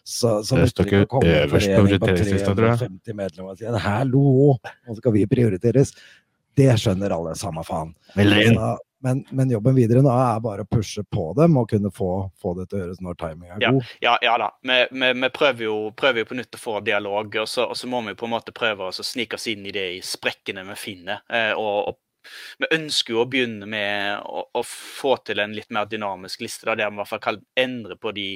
så, 0.07 0.37
så 0.47 0.61
Det 0.61 0.71
står 0.71 0.91
ikke 1.03 1.23
øverst 1.23 1.73
på 1.73 1.87
prioriteringslista, 1.89 2.53
tror 2.53 2.71
jeg. 2.71 2.81
50 2.85 3.19
medlemmer 3.19 3.55
og 3.55 3.59
sier 3.59 3.79
hallo, 3.85 4.55
nå 4.87 4.99
skal 5.01 5.15
vi 5.17 5.27
prioriteres. 5.29 5.95
Det 6.55 6.71
skjønner 6.79 7.11
alle, 7.11 7.35
samme 7.35 7.65
faen. 7.67 7.91
Så, 8.15 8.75
men, 9.05 9.21
men, 9.29 9.51
jobben 9.53 9.75
videre 9.77 10.01
nå 10.01 10.11
er 10.11 10.39
bare 10.41 10.65
å 10.65 10.69
pushe 10.69 11.03
på 11.05 11.27
dem 11.37 11.59
og 11.61 11.69
kunne 11.69 11.91
få, 11.93 12.09
få 12.41 12.55
det 12.57 12.67
til 12.69 12.79
å 12.79 12.83
gjøres 12.83 13.03
når 13.05 13.19
timingen 13.21 13.55
er 13.55 13.75
god. 13.75 13.91
Ja, 14.03 14.15
ja 14.25 14.37
da. 14.41 14.49
Vi, 14.65 14.79
vi, 14.91 15.11
vi 15.21 15.29
prøver, 15.35 15.67
jo, 15.67 15.75
prøver, 15.97 16.23
jo, 16.23 16.29
på 16.31 16.39
nytt 16.39 16.57
å 16.57 16.61
få 16.61 16.79
dialog, 16.85 17.37
og 17.43 17.51
så, 17.51 17.67
og 17.69 17.77
så, 17.77 17.89
må 17.91 18.01
vi 18.07 18.15
på 18.17 18.25
en 18.25 18.33
måte 18.33 18.55
prøve 18.55 18.89
å 18.89 19.05
snike 19.05 19.37
oss 19.37 19.45
inn 19.51 19.67
i 19.69 19.75
det 19.75 19.85
i 19.99 20.01
sprekkene 20.05 20.65
vi 20.71 20.79
finner. 20.79 21.21
Eh, 21.29 21.53
og, 21.53 21.91
og, 21.91 22.01
vi 22.57 22.65
ønsker 22.73 23.13
jo 23.13 23.19
å 23.21 23.27
begynne 23.29 23.67
med 23.69 24.23
å, 24.25 24.47
å, 24.57 24.63
få 24.65 25.11
til 25.27 25.43
en 25.43 25.53
litt 25.53 25.69
mer 25.69 25.85
dynamisk 25.85 26.41
liste, 26.41 26.65
da, 26.65 26.73
der 26.73 26.89
vi 26.89 26.97
i 26.97 27.01
hvert 27.03 27.11
fall 27.11 27.21
kan 27.21 27.37
endre 27.61 27.97
på 28.01 28.15
de 28.17 28.29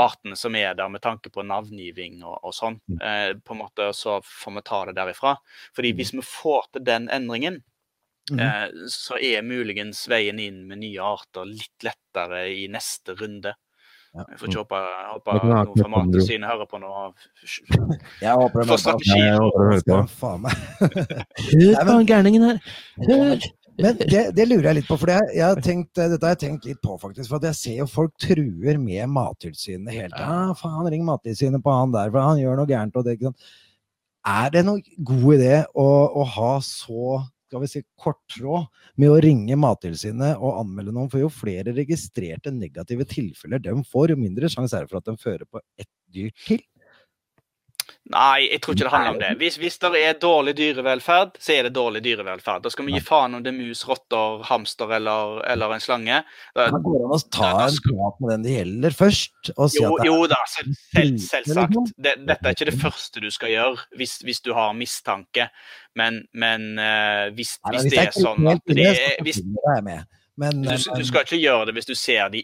artene 0.00 0.38
som 0.40 0.56
er 0.56 0.72
der, 0.78 0.88
med 0.88 1.02
tanke 1.04 1.32
på 1.34 1.44
navngiving 1.44 2.22
og, 2.22 2.38
og 2.46 2.54
sånn. 2.56 2.78
Mm. 2.88 3.00
Eh, 3.10 3.32
på 3.44 3.56
en 3.56 3.60
måte, 3.60 3.90
Så 3.96 4.20
får 4.24 4.56
vi 4.56 4.64
ta 4.70 4.84
det 4.88 4.96
derifra. 4.96 5.36
Fordi 5.76 5.92
mm. 5.92 6.00
hvis 6.00 6.14
vi 6.16 6.24
får 6.26 6.70
til 6.72 6.86
den 6.86 7.10
endringen, 7.12 7.60
Mm. 8.30 8.86
så 8.92 9.16
er 9.18 9.42
muligens 9.42 10.04
veien 10.06 10.38
inn 10.38 10.60
med 10.68 10.78
nye 10.84 11.02
arter 11.02 11.48
litt 11.48 11.82
lettere 11.82 12.44
i 12.52 12.68
neste 12.70 13.16
runde. 13.18 13.54
Ja. 14.10 14.24
Jeg 14.26 14.40
får 14.40 14.50
ikke 14.50 14.62
håpe, 14.64 14.78
håpe 15.12 15.34
noen 15.38 15.76
fra 15.78 15.90
Mattilsynet 15.92 16.50
hører 16.50 16.66
på 16.66 16.80
noe 16.82 17.02
Jeg 18.24 18.32
håper 18.40 18.66
det. 18.66 18.78
strategi. 18.82 19.98
Faen 20.18 20.44
meg. 20.46 20.64
Hør 21.52 21.76
på 21.78 21.92
han 21.92 22.08
gærningen 22.08 22.46
her! 22.48 22.60
Hør! 23.06 23.48
Men 23.80 23.96
det, 23.96 24.24
det, 24.36 24.44
lurer 24.50 24.66
jeg 24.70 24.78
litt 24.80 24.88
på, 24.90 24.98
for 25.00 25.12
jeg, 25.14 25.28
jeg 25.38 25.44
har 25.46 25.60
tenkt, 25.64 25.94
dette 25.96 26.26
har 26.26 26.34
jeg 26.34 26.42
tenkt 26.42 26.66
litt 26.68 26.80
på, 26.84 26.98
faktisk. 27.00 27.30
For 27.30 27.46
jeg 27.48 27.56
ser 27.56 27.78
jo 27.78 27.86
folk 27.88 28.12
truer 28.20 28.80
med 28.82 29.08
Mattilsynet 29.14 29.94
hele 29.94 30.10
tida. 30.12 30.26
Ja, 30.26 30.56
faen, 30.58 30.90
ring 30.92 31.06
Mattilsynet 31.06 31.64
på 31.64 31.72
han 31.72 31.94
der, 31.94 32.10
for 32.12 32.20
han 32.20 32.42
gjør 32.42 32.60
noe 32.60 32.68
gærent. 32.68 32.98
Og 32.98 33.06
det, 33.06 33.16
er 34.28 34.52
det 34.52 34.64
noen 34.66 34.82
god 35.06 35.28
idé 35.38 35.54
å, 35.72 35.86
å 36.20 36.26
ha 36.34 36.52
så 36.66 37.22
skal 37.50 37.64
vi 37.64 37.68
si, 37.72 37.82
korttråd 37.98 38.68
med 39.02 39.10
å 39.10 39.18
ringe 39.24 39.58
Mattilsynet 39.58 40.38
og 40.38 40.60
anmelde 40.62 40.94
noen. 40.94 41.10
For 41.10 41.22
jo 41.22 41.30
flere 41.34 41.74
registrerte 41.74 42.52
negative 42.54 43.06
tilfeller 43.10 43.62
de 43.64 43.74
får, 43.90 44.14
jo 44.14 44.20
mindre 44.20 44.50
sjanse 44.52 44.78
er 44.78 44.86
det 44.86 44.92
for 44.92 45.00
at 45.02 45.10
de 45.10 45.16
fører 45.18 45.48
på 45.50 45.62
ett 45.80 45.90
dyr 46.14 46.30
til. 46.46 46.62
Nei, 48.10 48.48
jeg 48.48 48.58
tror 48.62 48.74
ikke 48.74 48.86
det 48.88 48.90
handler 48.90 49.12
om 49.12 49.18
det. 49.20 49.28
Hvis, 49.38 49.56
hvis 49.62 49.76
det 49.78 49.90
er 50.00 50.16
dårlig 50.18 50.54
dyrevelferd, 50.58 51.36
så 51.38 51.52
er 51.54 51.68
det 51.68 51.70
dårlig 51.76 52.00
dyrevelferd. 52.02 52.64
Da 52.64 52.72
skal 52.74 52.88
vi 52.88 52.96
gi 52.96 53.02
faen 53.06 53.36
om 53.38 53.44
det 53.44 53.52
er 53.52 53.56
mus, 53.56 53.84
rotter, 53.86 54.40
hamster 54.48 54.94
eller, 54.96 55.38
eller 55.52 55.76
en 55.76 55.84
slange. 55.84 56.18
Da, 56.56 56.66
det 56.74 56.80
går 56.88 57.04
an 57.06 57.14
å 57.14 57.20
ta 57.30 57.50
en 57.68 57.78
prat 57.86 58.18
med 58.18 58.32
den 58.34 58.46
det 58.48 58.56
gjelder 58.56 58.96
først. 58.98 59.52
Og 59.54 59.70
si 59.70 59.82
jo, 59.84 59.92
at 59.94 60.02
det 60.02 60.08
er... 60.08 60.10
jo 60.10 60.30
da, 60.32 60.40
selv, 60.56 60.80
selv, 60.88 61.20
selvsagt. 61.28 61.94
Det, 61.94 62.16
dette 62.26 62.50
er 62.50 62.58
ikke 62.58 62.70
det 62.72 62.78
første 62.82 63.22
du 63.22 63.30
skal 63.30 63.54
gjøre 63.54 64.00
hvis, 64.00 64.16
hvis 64.26 64.42
du 64.42 64.50
har 64.58 64.74
mistanke. 64.74 65.46
Men, 65.98 66.24
men 66.34 66.72
uh, 66.82 67.30
hvis, 67.36 67.60
hvis, 67.70 67.86
det 67.94 68.08
er 68.08 68.14
sånn 68.16 68.50
at 68.50 68.66
det 68.66 68.90
er 68.90 69.22
hvis, 69.22 69.38
du, 69.42 70.74
du, 70.96 71.06
skal 71.06 71.24
ikke 71.26 71.38
gjøre 71.38 71.68
det 71.68 71.78
hvis 71.78 71.90
du 71.90 71.96
ser 71.98 72.30
de 72.34 72.42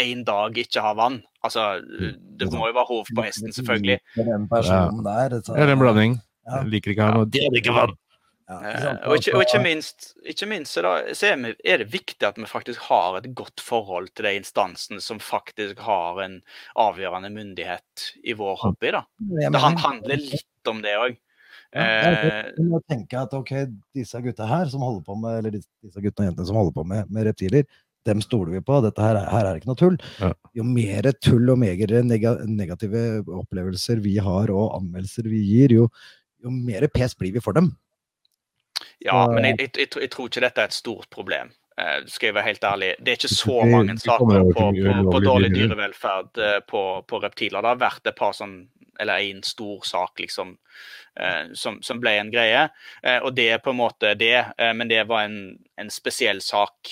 én 0.00 0.24
dag 0.26 0.58
ikke 0.58 0.82
ha 0.84 0.94
vann. 0.98 1.20
Altså, 1.44 1.68
det 1.80 2.50
må 2.52 2.68
jo 2.70 2.74
være 2.76 2.88
hov 2.88 3.06
på 3.14 3.24
hesten, 3.26 3.52
selvfølgelig. 3.54 3.98
Den 4.16 4.48
personen 4.50 5.04
der. 5.06 5.38
Så, 5.44 5.56
ja, 5.58 5.68
en 5.70 5.80
blanding. 5.80 6.18
Ja. 6.48 6.60
Jeg 6.62 6.72
liker 6.74 6.94
ikke 6.94 7.04
å 7.04 7.08
ha 7.08 7.16
noe 7.18 7.30
Det 7.30 7.44
er 7.44 7.58
ikke 7.60 7.76
vann! 7.76 7.96
Ja, 8.48 8.94
og, 9.04 9.18
ikke, 9.18 9.34
og 9.36 9.42
ikke, 9.44 9.58
minst, 9.60 10.06
ikke 10.24 10.46
minst 10.48 10.78
da, 10.80 10.94
så 11.12 11.34
er 11.36 11.82
det 11.82 11.90
viktig 11.92 12.24
at 12.24 12.38
vi 12.40 12.46
faktisk 12.48 12.86
har 12.88 13.18
et 13.18 13.26
godt 13.36 13.60
forhold 13.60 14.08
til 14.16 14.24
de 14.24 14.38
instansene 14.38 15.04
som 15.04 15.20
faktisk 15.20 15.82
har 15.84 16.22
en 16.24 16.38
avgjørende 16.80 17.28
myndighet 17.34 18.06
i 18.24 18.32
vår 18.38 18.56
hobby. 18.62 18.94
da. 18.96 19.04
Det 19.20 19.60
handler 19.60 20.22
litt 20.22 20.72
om 20.72 20.80
det 20.84 20.96
òg. 20.96 21.18
Ja, 21.76 21.84
jeg 21.84 22.54
tenker 22.56 22.84
tenke 22.88 23.20
at 23.20 23.34
ok, 23.36 23.52
disse 23.92 24.20
gutta 24.24 24.46
her 24.48 24.70
som 24.72 24.80
holder 24.80 25.04
på 25.04 25.18
med, 25.20 25.42
eller 25.42 25.58
disse 25.58 26.00
guttene 26.00 26.24
og 26.24 26.30
jentene 26.30 26.48
som 26.48 26.56
holder 26.56 26.76
på 26.78 26.84
med, 26.88 27.10
med 27.12 27.28
reptiler, 27.28 27.68
dem 28.06 28.22
stoler 28.24 28.54
vi 28.54 28.62
på. 28.64 28.78
Dette 28.84 29.02
her, 29.02 29.18
her 29.32 29.48
er 29.48 29.58
ikke 29.58 29.70
noe 29.70 29.80
tull. 29.80 29.98
Ja. 30.22 30.32
Jo 30.56 30.66
mer 30.66 31.10
tull 31.24 31.50
og 31.52 31.60
mer 31.60 31.98
negative 32.04 33.04
opplevelser 33.40 34.02
vi 34.04 34.16
har 34.22 34.52
og 34.54 34.78
anmeldelser 34.78 35.28
vi 35.30 35.42
gir, 35.46 35.74
jo, 35.80 35.88
jo 36.44 36.54
mer 36.54 36.88
pes 36.92 37.16
blir 37.18 37.34
vi 37.36 37.44
for 37.44 37.58
dem. 37.58 37.72
Ja, 39.04 39.26
men 39.30 39.44
jeg, 39.46 39.58
jeg, 39.60 39.88
jeg, 39.94 40.10
tror 40.10 40.28
ikke 40.28 40.42
dette 40.42 40.62
er 40.62 40.70
et 40.70 40.76
stort 40.76 41.08
problem. 41.14 41.50
Uh, 41.78 41.98
skal 42.10 42.30
jeg 42.30 42.36
være 42.36 42.50
helt 42.50 42.68
ærlig. 42.68 42.92
Det 42.98 43.12
er 43.12 43.20
ikke 43.20 43.34
så 43.34 43.58
mange 43.70 43.96
saker 44.02 44.52
på, 44.52 44.68
på, 44.74 44.94
på 45.12 45.22
dårlig 45.24 45.50
dyrevelferd 45.54 46.42
uh, 46.42 46.58
på, 46.66 46.84
på, 47.08 47.22
reptiler. 47.24 47.62
Det 47.62 47.74
har 47.74 47.82
vært 47.82 48.10
et 48.10 48.18
par 48.18 48.36
sånn 48.36 48.60
eller 48.98 49.22
en 49.22 49.44
stor 49.46 49.84
sak, 49.86 50.18
liksom, 50.18 50.56
uh, 51.22 51.44
som, 51.54 51.78
som, 51.86 52.00
ble 52.02 52.16
en 52.18 52.32
greie. 52.34 52.64
og 53.22 53.30
det 53.36 53.48
er 53.54 53.60
på 53.62 53.70
en 53.70 53.78
måte 53.78 54.14
det, 54.18 54.48
men 54.74 54.90
det 54.90 55.04
var 55.06 55.28
en, 55.28 55.54
en 55.78 55.90
spesiell 55.90 56.40
sak 56.42 56.90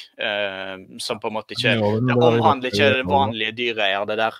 som 1.02 1.18
på 1.18 1.32
en 1.32 1.34
måte 1.34 1.56
ikke 1.56 1.74
Det 1.74 2.14
omhandler 2.14 2.70
ikke 2.70 3.08
vanlige 3.10 3.56
dyreeiere, 3.58 4.06
det 4.06 4.20
der. 4.22 4.38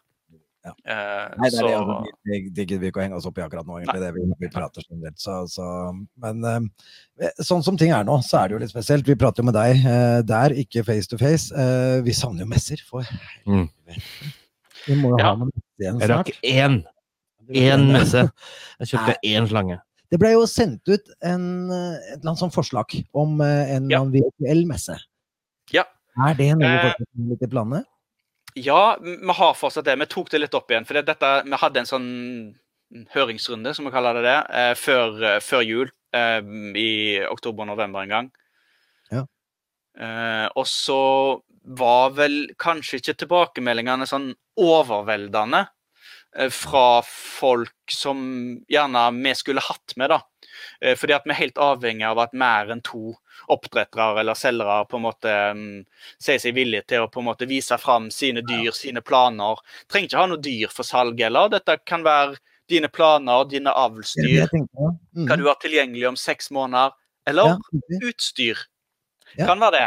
Ja. 0.66 0.72
Uh, 0.82 1.34
Nei, 1.38 1.50
det, 1.52 1.60
er 1.60 1.76
så... 1.76 1.96
det, 2.26 2.38
det, 2.56 2.64
gidder 2.64 2.80
vi 2.82 2.90
ikke 2.90 2.98
å 2.98 3.04
henge 3.04 3.18
oss 3.20 3.28
opp 3.28 3.38
i 3.38 3.44
akkurat 3.44 3.68
nå, 3.68 3.78
egentlig. 3.78 4.00
det 4.02 4.08
vi, 4.16 4.24
vi 4.40 4.50
prater 4.50 4.86
generelt. 4.88 5.20
Så, 5.22 5.36
så, 5.52 5.66
men 6.22 6.42
uh, 6.42 7.30
sånn 7.38 7.62
som 7.66 7.78
ting 7.78 7.94
er 7.94 8.06
nå, 8.08 8.18
så 8.26 8.40
er 8.40 8.50
det 8.50 8.56
jo 8.56 8.62
litt 8.64 8.74
spesielt. 8.74 9.06
Vi 9.06 9.18
prater 9.20 9.44
jo 9.44 9.50
med 9.50 9.56
deg 9.56 9.86
der, 10.26 10.56
ikke 10.64 10.84
face 10.88 11.10
to 11.10 11.20
face. 11.20 11.54
vi 12.02 12.14
savner 12.16 12.42
jo 12.42 12.50
messer, 12.50 12.82
for 12.88 13.06
mm. 13.46 13.66
Vi 14.86 14.98
må 14.98 15.14
jo 15.14 15.22
ja. 15.22 15.30
ha 15.30 15.38
noe 15.38 15.50
igjen 15.80 16.02
snart. 16.02 16.30
Jeg 16.42 16.58
rakk 16.58 16.66
én. 16.66 16.78
Én 17.56 17.90
messe. 17.94 18.26
Jeg 18.82 18.92
kjøpte 18.92 19.18
én 19.30 19.50
slange. 19.50 19.80
Det 20.10 20.18
ble 20.22 20.32
jo 20.34 20.44
sendt 20.50 20.86
ut 20.90 21.10
en, 21.26 21.44
et 21.70 22.16
eller 22.18 22.30
annet 22.30 22.42
sånt 22.42 22.54
forslag 22.54 22.94
om 23.14 23.38
en 23.42 23.90
ja. 23.90 24.02
virtuell 24.10 24.66
messe. 24.68 24.98
Ja. 25.74 25.86
Er 26.26 26.38
det 26.38 26.52
noe 26.58 26.74
fortsatt 26.88 27.46
i 27.46 27.50
planene? 27.52 27.82
Ja, 28.58 28.98
vi 29.02 29.32
har 29.32 29.54
fortsatt 29.54 29.84
det. 29.84 29.98
Vi 30.00 30.06
tok 30.08 30.30
det 30.32 30.38
litt 30.40 30.54
opp 30.56 30.70
igjen. 30.72 30.86
For 30.88 30.96
dette, 31.04 31.30
vi 31.44 31.58
hadde 31.60 31.82
en 31.82 31.88
sånn 31.88 32.06
høringsrunde, 33.12 33.74
som 33.76 33.84
vi 33.84 33.92
kaller 33.92 34.16
det 34.16 34.22
det, 34.24 34.38
eh, 34.48 34.72
før, 34.80 35.22
eh, 35.22 35.40
før, 35.44 35.62
jul. 35.66 35.90
Eh, 36.14 36.40
I 36.80 37.20
oktober-november 37.28 38.02
en 38.02 38.08
gang. 38.08 38.32
Ja. 39.12 39.26
og 40.56 40.66
så 40.66 41.40
var 41.64 42.10
vel 42.10 42.50
kanskje 42.58 42.98
ikke 42.98 43.14
tilbakemeldingene 43.16 44.04
sånn 44.04 44.34
overveldende 44.60 45.68
fra 46.52 47.00
folk 47.00 47.72
som 47.88 48.18
gjerne 48.68 49.22
vi 49.22 49.32
skulle 49.32 49.64
hatt 49.64 49.94
med, 49.96 50.10
da. 50.10 50.20
Fordi 50.96 51.14
at 51.14 51.24
vi 51.24 51.32
er 51.32 51.40
helt 51.40 51.56
avhengig 51.56 52.04
av 52.04 52.18
at 52.18 52.34
mer 52.34 52.68
enn 52.68 52.82
to 52.82 53.14
oppdrettere 53.52 54.20
eller 54.20 54.38
selgere 54.38 54.84
på 54.90 54.98
en 54.98 55.04
måte 55.04 55.32
um, 55.52 55.62
sier 56.22 56.40
seg 56.42 56.56
villige 56.56 56.86
til 56.92 57.04
å 57.04 57.10
på 57.12 57.22
en 57.22 57.28
måte 57.28 57.48
vise 57.48 57.78
fram 57.80 58.10
sine 58.14 58.42
dyr, 58.46 58.72
sine 58.76 59.02
planer. 59.04 59.60
Trenger 59.90 60.10
ikke 60.10 60.20
ha 60.22 60.28
noe 60.30 60.42
dyr 60.42 60.72
for 60.72 60.88
salg 60.88 61.20
heller. 61.22 61.50
Dette 61.52 61.78
kan 61.84 62.04
være 62.06 62.36
dine 62.70 62.90
planer, 62.92 63.44
dine 63.50 63.72
avlsdyr. 63.72 64.48
Mm. 64.52 65.26
Hva 65.26 65.38
du 65.38 65.46
har 65.46 65.58
tilgjengelig 65.62 66.08
om 66.10 66.18
seks 66.20 66.50
måneder. 66.54 66.96
Eller 67.26 67.56
utstyr. 68.02 68.58
Kan 69.34 69.60
være 69.60 69.74
det. 69.74 69.86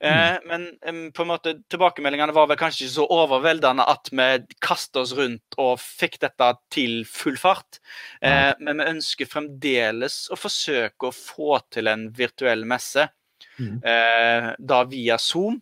Eh, 0.00 0.36
mm. 0.36 0.46
men 0.46 0.66
um, 0.88 1.00
på 1.12 1.24
en 1.24 1.28
måte 1.28 1.52
tilbakemeldingene 1.72 2.34
var 2.36 2.48
vel 2.50 2.58
kanskje 2.60 2.86
ikke 2.86 2.94
så 2.94 3.06
overveldende 3.12 3.84
at 3.90 4.10
vi 4.12 4.28
kastet 4.64 5.00
oss 5.02 5.12
rundt 5.18 5.58
og 5.60 5.76
fikk 5.82 6.20
dette 6.22 6.52
til 6.72 7.02
full 7.10 7.36
fart. 7.40 7.80
Eh, 8.24 8.52
men 8.62 8.80
vi 8.80 8.90
ønsker 8.94 9.30
fremdeles 9.30 10.26
å 10.32 10.38
forsøke 10.40 11.10
å 11.10 11.14
få 11.14 11.60
til 11.74 11.92
en 11.92 12.08
virtuell 12.16 12.66
messe. 12.68 13.08
Mm. 13.56 13.78
uh, 13.80 14.50
da 14.58 14.82
via 14.84 15.16
Zoom, 15.20 15.54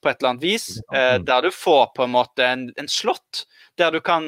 på 0.00 0.08
et 0.08 0.20
eller 0.20 0.30
annet 0.30 0.44
vis. 0.44 0.66
Uh, 0.92 1.18
der 1.20 1.44
du 1.44 1.50
får 1.52 1.90
på 1.96 2.06
en 2.06 2.14
måte 2.14 2.46
en, 2.46 2.66
en 2.80 2.88
slott 2.88 3.44
der 3.80 3.92
du 3.92 4.00
kan 4.04 4.24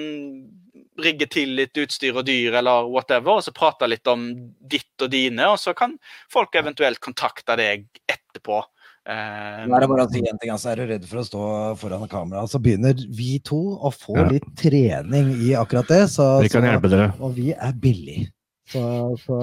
rigge 1.02 1.26
til 1.30 1.57
litt 1.59 1.76
utstyr 1.80 2.20
og 2.20 2.26
dyr 2.28 2.61
eller 2.61 2.87
whatever, 2.90 3.38
og 3.38 3.46
så 3.46 3.54
prate 3.54 3.88
litt 3.90 4.07
om 4.11 4.28
ditt 4.61 5.02
og 5.02 5.11
dine, 5.11 5.48
og 5.50 5.59
så 5.61 5.74
kan 5.76 5.96
folk 6.33 6.54
eventuelt 6.61 7.02
kontakte 7.02 7.57
deg 7.59 7.88
etterpå. 8.07 8.62
Uh, 9.04 9.66
er 9.68 9.83
det 9.85 9.88
bare 9.90 10.07
å 10.07 10.09
si 10.09 10.22
en 10.24 10.38
ting, 10.40 10.48
altså, 10.54 10.70
Er 10.72 10.80
du 10.80 10.88
redd 10.88 11.02
for 11.04 11.20
å 11.20 11.24
stå 11.26 11.48
foran 11.76 12.07
kamera, 12.09 12.46
så 12.48 12.61
begynner 12.62 12.96
vi 13.12 13.37
to 13.44 13.59
å 13.76 13.90
få 13.92 14.16
ja. 14.16 14.28
litt 14.33 14.46
trening 14.57 15.35
i 15.44 15.52
akkurat 15.61 15.90
det. 15.92 16.07
Så, 16.14 16.28
vi 16.40 16.52
kan 16.52 16.64
hjelpe 16.64 16.88
dere. 16.92 17.11
Og 17.20 17.37
vi 17.37 17.50
er 17.52 17.76
billige. 17.76 18.30
Så, 18.72 18.80
så 19.20 19.38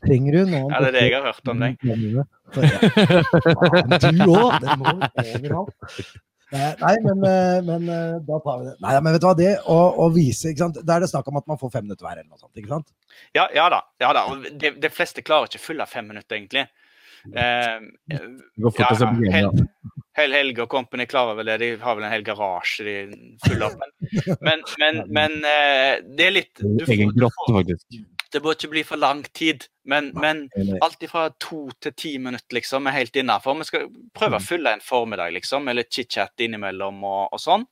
trenger 0.00 0.38
du 0.38 0.52
noen 0.54 0.70
Ja, 0.72 0.78
det 0.80 0.88
er 0.88 0.94
det 0.96 1.02
jeg 1.04 1.16
har 1.18 1.26
hørt 1.28 1.50
om 1.52 1.60
deg. 1.60 1.74
Så, 2.54 2.64
ja. 2.70 3.98
Du 4.08 4.22
òg! 4.38 4.54
Det 4.64 4.78
må 4.80 4.94
overalt. 4.94 6.14
Nei, 6.52 6.94
men, 7.02 7.24
eh, 7.24 7.62
men, 7.64 7.88
eh, 7.88 8.20
da 8.26 8.38
tar 8.44 8.60
vi 8.60 8.66
det. 8.68 8.74
Nei, 8.84 8.94
men 9.00 9.14
vet 9.14 9.22
du 9.22 9.26
hva, 9.26 9.34
det 9.38 9.52
å, 9.70 9.78
å 10.04 10.08
vise 10.14 10.52
ikke 10.52 10.64
sant? 10.66 10.80
Da 10.86 10.96
er 10.96 11.04
det 11.04 11.10
snakk 11.10 11.28
om 11.30 11.40
at 11.40 11.48
man 11.50 11.60
får 11.60 11.72
fem 11.72 11.86
minutter 11.88 12.06
hver, 12.06 12.20
eller 12.20 12.30
noe 12.30 12.40
sånt. 12.40 12.52
ikke 12.60 12.70
sant? 12.70 12.92
Ja, 13.36 13.48
ja 13.54 13.68
da. 13.72 13.80
Ja, 14.02 14.12
da. 14.16 14.26
De, 14.50 14.74
de, 14.78 14.92
fleste 14.92 15.24
klarer 15.26 15.50
ikke 15.50 15.62
fulle 15.64 15.86
av 15.86 15.90
fem 15.90 16.06
minutter, 16.10 16.38
egentlig. 16.38 16.66
Eh, 17.32 17.78
ja, 18.12 18.88
Hel, 19.32 19.50
Hel 20.14 20.34
Helge 20.36 20.66
og 20.66 20.70
Company 20.70 21.08
klarer 21.10 21.38
vel 21.38 21.50
det. 21.50 21.58
De 21.64 21.70
har 21.82 21.96
vel 21.98 22.06
en 22.06 22.12
hel 22.12 22.26
garasje 22.26 22.84
de 22.86 22.96
fyller 23.46 23.70
opp. 23.70 23.80
Men, 23.80 24.36
men, 24.44 24.66
men, 24.78 25.00
men 25.18 25.38
eh, 25.48 26.02
det 26.14 26.28
er 26.28 26.36
litt 26.36 26.60
du, 26.60 26.84
Egen 26.86 27.14
grotte, 27.16 27.48
faktisk. 27.50 28.02
Det 28.34 28.40
bør 28.42 28.56
ikke 28.56 28.72
bli 28.72 28.82
for 28.86 28.98
lang 28.98 29.22
tid, 29.36 29.68
men, 29.86 30.08
men 30.18 30.48
alt 30.82 31.04
fra 31.10 31.28
to 31.38 31.68
til 31.82 31.94
ti 31.94 32.14
minutter 32.18 32.58
liksom, 32.58 32.88
er 32.90 32.96
helt 32.96 33.16
innafor. 33.20 33.54
Vi 33.60 33.68
skal 33.68 33.84
prøve 34.16 34.40
å 34.40 34.42
mm. 34.42 34.46
fylle 34.48 34.72
en 34.74 34.82
formiddag 34.82 35.36
liksom, 35.36 35.68
med 35.68 35.78
litt 35.78 35.92
chit-chat 35.94 36.42
innimellom 36.42 36.98
og, 37.06 37.36
og 37.36 37.42
sånn. 37.42 37.66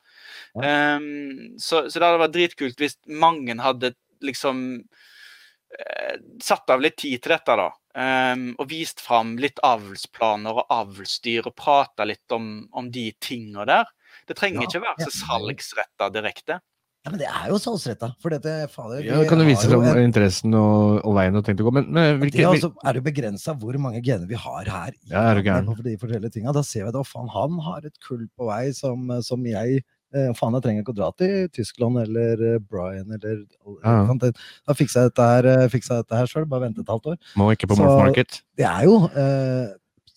Um, 0.54 1.58
så, 1.58 1.88
så, 1.88 1.96
det 1.96 2.06
hadde 2.06 2.22
vært 2.22 2.36
dritkult 2.36 2.82
hvis 2.84 2.98
mange 3.10 3.56
hadde 3.58 3.94
liksom 4.22 4.62
eh, 4.78 6.16
satt 6.42 6.70
av 6.70 6.84
litt 6.84 7.00
tid 7.02 7.22
til 7.22 7.34
dette, 7.34 7.58
da. 7.58 7.70
Um, 7.92 8.52
og 8.62 8.70
vist 8.70 9.02
fram 9.04 9.34
litt 9.42 9.58
avlsplaner 9.66 10.62
og 10.62 10.70
avlsdyr 10.72 11.50
og 11.50 11.56
prata 11.58 12.06
litt 12.08 12.32
om, 12.32 12.68
om 12.72 12.86
de 12.92 13.10
tinga 13.20 13.66
der. 13.68 13.90
Det 14.28 14.38
trenger 14.38 14.62
ja, 14.62 14.68
ikke 14.70 14.84
være 14.86 15.08
så 15.08 15.26
salgsretta 15.26 16.08
direkte. 16.14 16.62
Ja, 17.02 17.10
Men 17.10 17.18
det 17.18 17.26
er 17.26 17.48
jo 17.50 17.56
salgsretta. 17.58 18.12
For 18.22 18.30
dette, 18.30 18.50
fader 18.70 19.02
Ja, 19.02 19.22
Kan 19.26 19.40
du 19.42 19.46
vise 19.48 19.66
fram 19.66 19.86
interessen 19.98 20.54
og, 20.54 21.00
og, 21.02 21.16
veien 21.16 21.34
du 21.34 21.40
har 21.40 21.46
tenkt 21.48 21.62
å 21.64 21.66
gå? 21.66 21.72
Men, 21.74 21.88
men 21.90 22.20
hvilke, 22.20 22.38
det 22.38 22.46
altså, 22.46 22.70
er 22.86 23.00
jo 23.00 23.06
begrensa 23.08 23.56
hvor 23.58 23.78
mange 23.82 24.02
gener 24.06 24.28
vi 24.30 24.38
har 24.38 24.70
her. 24.70 24.94
I, 24.94 25.10
ja, 25.10 25.24
er 25.24 25.40
du 25.40 25.48
gæren? 25.48 25.72
For 25.72 25.88
de 25.88 25.96
forskjellige 25.98 26.36
tinga. 26.36 26.54
Da 26.54 26.62
ser 26.66 26.86
vi 26.86 26.92
at 26.92 27.10
faen, 27.10 27.32
han 27.34 27.58
har 27.66 27.90
et 27.90 27.98
kull 28.06 28.22
på 28.38 28.46
vei 28.46 28.68
som, 28.76 29.10
som 29.26 29.50
jeg 29.50 29.82
eh, 29.82 30.30
Faen, 30.38 30.54
jeg 30.54 30.66
trenger 30.68 30.86
ikke 30.86 30.94
å 30.94 31.00
dra 31.00 31.10
til 31.18 31.50
Tyskland 31.58 32.04
eller 32.04 32.46
eh, 32.52 32.62
Brian 32.62 33.18
eller 33.18 33.42
ja. 33.82 34.32
Da 34.70 34.78
fikser 34.78 35.08
jeg 35.08 35.10
dette 35.10 35.28
her, 35.32 35.52
eh, 35.56 35.78
dette 35.90 36.22
her 36.22 36.30
sjøl. 36.30 36.46
Bare 36.46 36.68
vente 36.68 36.86
et 36.86 36.94
halvt 36.94 37.16
år. 37.16 37.22
Må 37.40 37.50
ikke 37.56 37.72
på 37.72 37.82
Morph 37.82 37.98
Market. 38.04 38.44
Det 38.54 38.68
er 38.68 38.86
jo 38.86 39.00
eh, 39.10 39.72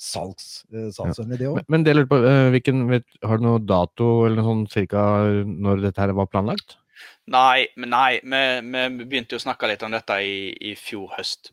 salgs, 0.06 0.48
eh, 0.74 0.88
salgsvennlig, 0.94 1.42
det 1.42 1.50
òg. 1.50 1.60
Men, 1.60 1.68
men 1.74 1.86
det 1.88 1.96
lurer 1.96 2.10
på, 2.12 2.22
uh, 2.24 2.48
hvilken, 2.54 2.86
vet, 2.92 3.06
har 3.26 3.42
du 3.42 3.48
noe 3.48 3.62
dato 3.64 4.10
eller 4.26 4.40
noe 4.40 4.48
sånn 4.52 4.66
cirka 4.72 5.04
når 5.46 5.86
dette 5.88 6.04
her 6.04 6.16
var 6.18 6.30
planlagt? 6.32 6.78
Nei, 7.32 7.66
nei 7.82 8.22
vi, 8.22 8.42
vi, 8.62 9.06
begynte 9.06 9.36
jo 9.36 9.42
å 9.42 9.46
snakke 9.48 9.70
litt 9.70 9.84
om 9.86 9.94
dette 9.96 10.18
i, 10.22 10.40
i 10.72 10.76
fjor 10.80 11.16
høst. 11.18 11.52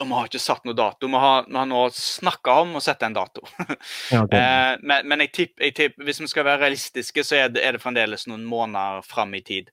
Og 0.00 0.08
vi 0.08 0.16
har 0.16 0.26
ikke 0.26 0.42
satt 0.42 0.64
noe 0.66 0.74
dato. 0.74 1.06
Vi 1.06 1.20
har, 1.22 1.46
vi 1.46 1.54
har 1.54 1.68
nå 1.70 1.84
snakka 1.94 2.56
om 2.64 2.74
å 2.78 2.82
sette 2.82 3.06
en 3.06 3.16
dato. 3.16 3.44
Ja, 4.12 4.24
okay. 4.24 4.38
eh, 4.38 4.82
men, 4.82 5.06
men 5.08 5.22
jeg 5.24 5.32
tipper, 5.34 5.70
tipp, 5.74 5.94
hvis 6.02 6.20
vi 6.20 6.28
skal 6.30 6.46
være 6.48 6.64
realistiske, 6.66 7.24
så 7.26 7.38
er 7.38 7.54
det, 7.54 7.62
er 7.64 7.76
det 7.76 7.82
fremdeles 7.82 8.26
noen 8.30 8.44
måneder 8.48 9.06
fram 9.06 9.34
i 9.38 9.42
tid. 9.46 9.70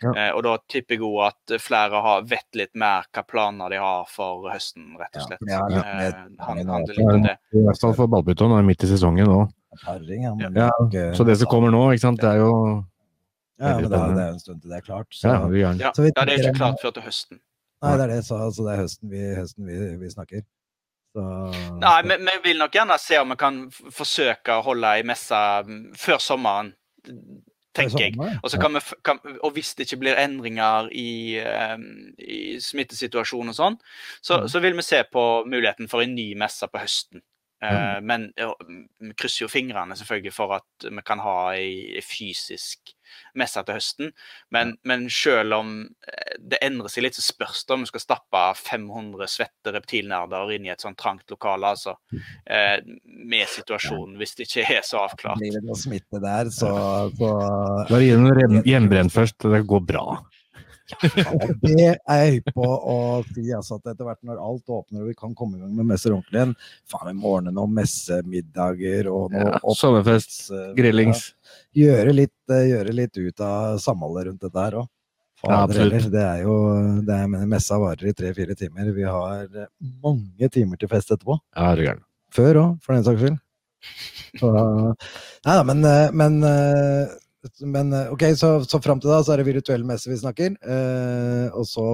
Ja. 0.00 0.12
Eh, 0.12 0.30
og 0.34 0.42
da 0.46 0.56
tipper 0.70 0.96
jeg 0.96 1.04
òg 1.06 1.18
at 1.28 1.56
flere 1.60 2.02
har, 2.04 2.22
vet 2.28 2.58
litt 2.58 2.72
mer 2.78 3.08
hva 3.12 3.24
planer 3.28 3.74
de 3.74 3.80
har 3.82 4.06
for 4.10 4.48
høsten, 4.50 4.94
rett 5.00 5.18
og 5.20 5.26
slett. 5.28 5.42
Ja, 5.48 5.62
ja, 5.72 5.80
ja. 5.84 6.06
Eh, 6.08 6.20
han, 6.46 6.62
handler 6.64 6.96
litt 6.96 7.14
om 7.14 7.26
det. 7.26 7.36
I 7.54 7.64
hvert 7.66 7.82
fall 7.82 7.96
for 7.98 8.12
ballbytteren 8.12 8.56
er 8.56 8.66
midt 8.66 8.86
i 8.86 8.90
sesongen 8.90 9.28
nå. 9.30 9.40
Ja, 10.56 10.70
så 11.14 11.24
det 11.24 11.36
som 11.38 11.50
kommer 11.50 11.70
nå, 11.70 11.84
ikke 11.94 12.08
sant, 12.08 12.22
det 12.22 12.32
er 12.32 12.40
jo 12.42 12.54
ja, 13.60 13.74
men 13.76 13.90
det 13.92 13.98
er, 13.98 14.12
det 14.16 14.22
er 14.24 14.32
en 14.32 14.40
stund 14.40 14.62
til 14.62 14.72
det 14.72 14.78
er 14.78 14.84
klart. 14.86 15.06
Så, 15.12 15.28
ja, 15.28 15.40
vi, 15.52 15.60
ja. 15.60 15.90
Så 15.92 16.02
vi, 16.02 16.10
ja, 16.14 16.24
det 16.24 16.32
er 16.32 16.46
ikke 16.46 16.56
klart 16.56 16.80
før 16.80 16.94
til 16.96 17.04
høsten. 17.04 17.40
Nei, 17.84 17.92
det 17.96 18.06
er 18.06 18.12
det, 18.14 18.22
så 18.24 18.38
altså, 18.46 18.64
det 18.64 18.72
er 18.72 18.80
høsten 18.80 19.12
vi, 19.12 19.20
høsten 19.36 19.68
vi, 19.68 19.76
vi 20.00 20.10
snakker. 20.14 20.46
Så, 21.12 21.24
Nei, 21.82 21.96
men 22.08 22.24
vi 22.28 22.36
vil 22.48 22.60
nok 22.60 22.76
gjerne 22.76 22.96
se 23.02 23.18
om 23.20 23.34
vi 23.34 23.36
kan 23.40 23.60
forsøke 23.92 24.56
å 24.56 24.64
holde 24.64 24.94
ei 24.96 25.04
messe 25.06 25.40
før 25.98 26.20
sommeren 26.22 26.72
tenker 27.76 28.04
jeg. 28.04 28.16
Og, 28.42 28.52
kan 28.60 28.74
vi, 28.74 28.82
kan, 29.06 29.20
og, 29.40 29.50
hvis 29.56 29.74
det 29.74 29.86
ikke 29.86 30.00
blir 30.04 30.20
endringer 30.20 30.90
i, 30.92 31.38
um, 31.74 31.88
i 32.18 32.58
smittesituasjonen 32.62 33.54
og 33.54 33.58
sånn, 33.58 33.80
så, 34.20 34.40
mm. 34.40 34.48
så, 34.52 34.62
vil 34.64 34.78
vi 34.78 34.86
se 34.86 35.02
på 35.12 35.26
muligheten 35.46 35.90
for 35.90 36.04
en 36.04 36.16
ny 36.16 36.32
messe 36.38 36.68
på 36.70 36.82
høsten. 36.82 37.24
Uh. 37.60 37.98
Men 38.00 38.30
vi 38.32 39.12
krysser 39.20 39.44
jo 39.44 39.52
fingrene 39.52 39.96
selvfølgelig 39.98 40.32
for 40.32 40.56
at 40.56 40.88
vi 40.88 41.04
kan 41.04 41.20
ha 41.20 41.36
ei 41.58 42.00
fysisk 42.04 42.94
messe 43.38 43.62
til 43.66 43.76
høsten. 43.76 44.12
Men, 44.54 44.74
men, 44.86 45.08
selv 45.12 45.56
om 45.58 45.72
eh, 45.84 46.34
det 46.38 46.60
endrer 46.64 46.92
seg 46.92 47.06
litt, 47.06 47.18
så 47.18 47.24
spørs 47.24 47.64
det 47.66 47.76
om 47.76 47.84
vi 47.84 47.90
skal 47.90 48.04
stappe 48.04 48.42
500 48.60 49.30
svette 49.30 49.74
reptilnerder 49.74 50.54
inn 50.56 50.68
i 50.68 50.72
et 50.74 50.84
sånn 50.84 50.98
trangt 50.98 51.30
lokale. 51.32 51.74
altså, 51.74 51.96
uh, 52.50 52.76
Med 53.04 53.48
situasjonen, 53.50 54.16
hvis 54.20 54.36
det 54.38 54.48
ikke 54.48 54.66
er 54.78 54.84
så 54.86 55.04
avklart. 55.04 55.40
Blir 55.42 55.58
det 55.58 55.64
noe 55.66 55.78
smitte 55.78 56.22
der, 56.22 56.50
så, 56.54 56.72
så... 57.18 57.32
Bare 57.90 58.02
gi 58.04 58.14
den 58.16 58.62
hjemmebrent 58.66 59.14
først, 59.14 59.40
det 59.44 59.64
går 59.68 59.84
bra. 59.88 60.06
det 61.64 61.74
er 61.88 62.20
jeg 62.22 62.36
hypp 62.36 62.52
på 62.56 62.66
å 62.66 62.96
si. 63.30 63.46
Altså, 63.56 63.78
at 63.78 63.92
etter 63.92 64.06
hvert 64.06 64.20
når 64.26 64.40
alt 64.42 64.72
åpner 64.76 65.04
og 65.04 65.10
vi 65.10 65.16
kan 65.18 65.34
komme 65.38 65.58
i 65.58 65.62
gang 65.62 65.74
med 65.76 65.88
messer 65.92 66.14
ordentlig 66.14 66.40
igjen 66.40 66.54
Faen, 66.90 67.10
i 67.12 67.16
morgen 67.16 67.50
noen 67.56 67.74
messemiddager 67.78 69.10
og 69.12 69.34
noe 69.34 69.50
ja, 69.52 69.74
Sommerfest, 69.76 70.38
grillings. 70.78 71.30
Ja, 71.74 71.90
gjøre, 71.90 72.16
litt, 72.22 72.36
gjøre 72.50 72.96
litt 72.96 73.20
ut 73.20 73.44
av 73.44 73.78
samholdet 73.82 74.30
rundt 74.30 74.48
dette 74.48 74.66
her 74.66 74.80
òg. 74.82 74.90
Ja, 75.48 75.62
det 75.64 76.20
er 76.20 76.42
jo 76.44 76.54
det 77.06 77.16
er, 77.16 77.46
Messa 77.48 77.78
varer 77.80 78.10
i 78.10 78.16
tre-fire 78.16 78.52
timer. 78.58 78.90
Vi 78.92 79.06
har 79.08 79.46
mange 80.04 80.50
timer 80.52 80.80
til 80.80 80.90
fest 80.90 81.14
etterpå. 81.14 81.38
Ja, 81.56 81.72
det 81.78 81.88
er 81.94 82.02
Før 82.30 82.60
òg, 82.60 82.74
for 82.84 82.94
den 82.94 83.06
saks 83.06 83.24
skyld. 83.24 83.40
Så, 84.38 84.50
nei 85.48 85.56
da, 85.56 85.64
men, 85.66 85.80
men 86.14 86.36
men 87.60 87.92
eh, 87.92 88.12
ok, 88.12 88.24
så, 88.36 88.48
så 88.64 88.80
fram 88.82 89.00
til 89.00 89.12
da 89.12 89.20
så 89.24 89.34
er 89.34 89.40
det 89.40 89.50
virtuell 89.50 89.84
messe 89.88 90.10
vi 90.10 90.18
snakker. 90.20 90.56
Eh, 90.60 91.46
og 91.56 91.66
så 91.68 91.86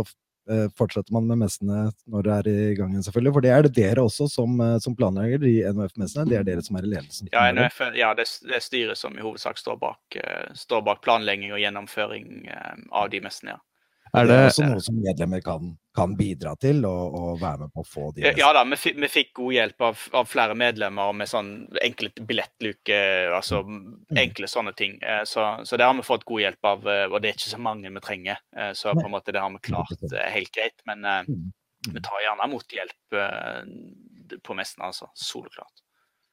eh, 0.51 0.67
fortsetter 0.79 1.15
man 1.15 1.29
med 1.31 1.43
messene 1.45 1.87
når 2.11 2.27
det 2.27 2.35
er 2.35 2.51
i 2.51 2.75
gangen, 2.79 3.05
selvfølgelig. 3.07 3.35
For 3.37 3.47
det 3.47 3.53
er 3.55 3.67
det 3.67 3.75
dere 3.79 4.07
også 4.07 4.29
som, 4.33 4.59
eh, 4.63 4.79
som 4.83 4.97
planlegger 4.99 5.43
de 5.45 5.55
NOF-messene. 5.77 6.27
Det 6.31 6.41
er 6.41 6.49
dere 6.49 6.67
som 6.67 6.81
er 6.81 6.89
i 6.89 6.93
ledelsen. 6.97 7.31
Ja, 7.35 7.47
NHF, 7.53 7.81
ja 7.99 8.11
det, 8.19 8.29
det, 8.47 8.59
er 8.59 8.67
styret 8.67 9.01
som 9.01 9.17
i 9.19 9.25
hovedsak 9.25 9.61
står 9.61 9.79
bak, 9.83 10.19
uh, 10.19 10.51
står 10.59 10.85
bak 10.87 11.03
planlegging 11.07 11.55
og 11.55 11.63
gjennomføring 11.63 12.51
uh, 12.51 12.77
av 13.03 13.11
de 13.15 13.23
messene, 13.25 13.57
ja. 13.57 13.63
Er 14.13 14.27
det, 14.27 14.31
det 14.31 14.39
er 14.39 14.51
også 14.51 14.67
noe 14.71 14.83
som 14.85 14.99
medlemmer 15.03 15.43
kan, 15.45 15.73
kan 15.97 16.15
bidra 16.19 16.53
til, 16.61 16.85
og, 16.89 17.17
og, 17.19 17.31
være 17.41 17.65
med 17.65 17.73
på 17.75 17.83
å 17.83 17.89
få 17.89 18.11
de 18.15 18.31
Ja, 18.39 18.53
da, 18.55 18.63
vi, 18.71 18.93
vi, 18.97 19.11
fikk 19.11 19.33
god 19.41 19.57
hjelp 19.57 19.87
av, 19.89 20.05
av, 20.21 20.29
flere 20.31 20.57
medlemmer 20.59 21.15
med 21.17 21.31
sånn 21.31 21.51
enkle 21.83 22.13
billettluke, 22.29 22.99
altså 23.35 23.63
mm. 23.67 23.87
enkle 24.23 24.51
sånne 24.51 24.75
ting. 24.79 24.99
Eh, 25.03 25.23
så, 25.29 25.49
så, 25.67 25.79
det 25.79 25.89
har 25.89 25.97
vi 25.99 26.07
fått 26.07 26.27
god 26.29 26.45
hjelp 26.45 26.71
av, 26.73 26.91
eh, 26.93 27.07
og 27.11 27.19
det 27.21 27.33
er 27.33 27.39
ikke 27.39 27.55
så 27.57 27.63
mange 27.69 27.93
vi 27.93 28.05
trenger. 28.05 28.43
Eh, 28.57 28.73
så 28.79 28.95
på 28.97 29.07
en 29.07 29.15
måte 29.17 29.35
det 29.35 29.43
har 29.43 29.53
vi 29.57 29.65
klart 29.71 30.07
helt 30.15 30.53
greit. 30.55 30.79
Men 30.89 31.03
mm. 31.27 31.43
vi 31.91 32.05
tar 32.05 32.23
gjerne 32.25 32.51
imot 32.51 32.79
hjelp 32.79 34.43
på 34.47 34.59
Mesten, 34.59 34.87
altså. 34.87 35.11
Soleklart. 35.15 35.86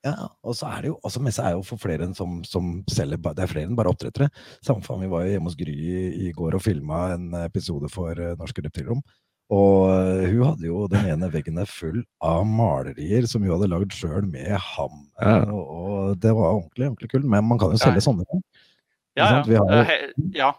Ja, 0.04 0.28
og 0.44 0.56
så 0.60 0.68
er 0.68 0.84
det 0.84 0.90
jo, 0.92 0.98
altså 1.08 1.22
Messe 1.24 1.44
er 1.48 1.54
jo 1.56 1.62
for 1.64 1.80
flere 1.80 2.04
enn 2.04 2.16
som, 2.18 2.42
som 2.44 2.82
selger 2.92 3.22
Det 3.24 3.46
er 3.46 3.52
flere 3.52 3.70
enn 3.70 3.78
bare 3.78 3.92
oppdrettere. 3.94 4.28
Samme 4.66 4.84
vi 5.00 5.12
var 5.12 5.24
jo 5.24 5.32
hjemme 5.32 5.48
hos 5.48 5.60
Gry 5.60 5.76
i, 5.76 6.02
i 6.28 6.32
går 6.36 6.58
og 6.58 6.64
filma 6.66 7.06
en 7.14 7.30
episode 7.46 7.88
for 7.92 8.20
uh, 8.20 8.34
Norske 8.40 8.66
Reptilrom. 8.66 9.00
Og 9.54 9.88
uh, 9.88 10.26
hun 10.28 10.44
hadde 10.50 10.68
jo 10.68 10.84
den 10.92 11.08
ene 11.14 11.30
veggen 11.32 11.62
full 11.72 12.02
av 12.24 12.44
malerier 12.48 13.30
som 13.32 13.46
hun 13.46 13.56
hadde 13.56 13.72
lagd 13.72 13.96
sjøl 13.96 14.28
med 14.28 14.52
ham. 14.74 15.06
Ja. 15.22 15.40
Og, 15.48 15.64
og, 15.64 16.20
det 16.20 16.36
var 16.36 16.58
ordentlig 16.58 16.90
ordentlig 16.90 17.12
kult. 17.16 17.30
Men 17.36 17.48
man 17.48 17.62
kan 17.62 17.72
jo 17.72 17.80
selge 17.80 18.04
ja. 18.04 18.08
sånne 18.10 18.28
ting. 18.28 18.44
Ja, 19.20 19.30
ja. 19.48 19.64
Har, 19.70 19.92
ja. 20.36 20.52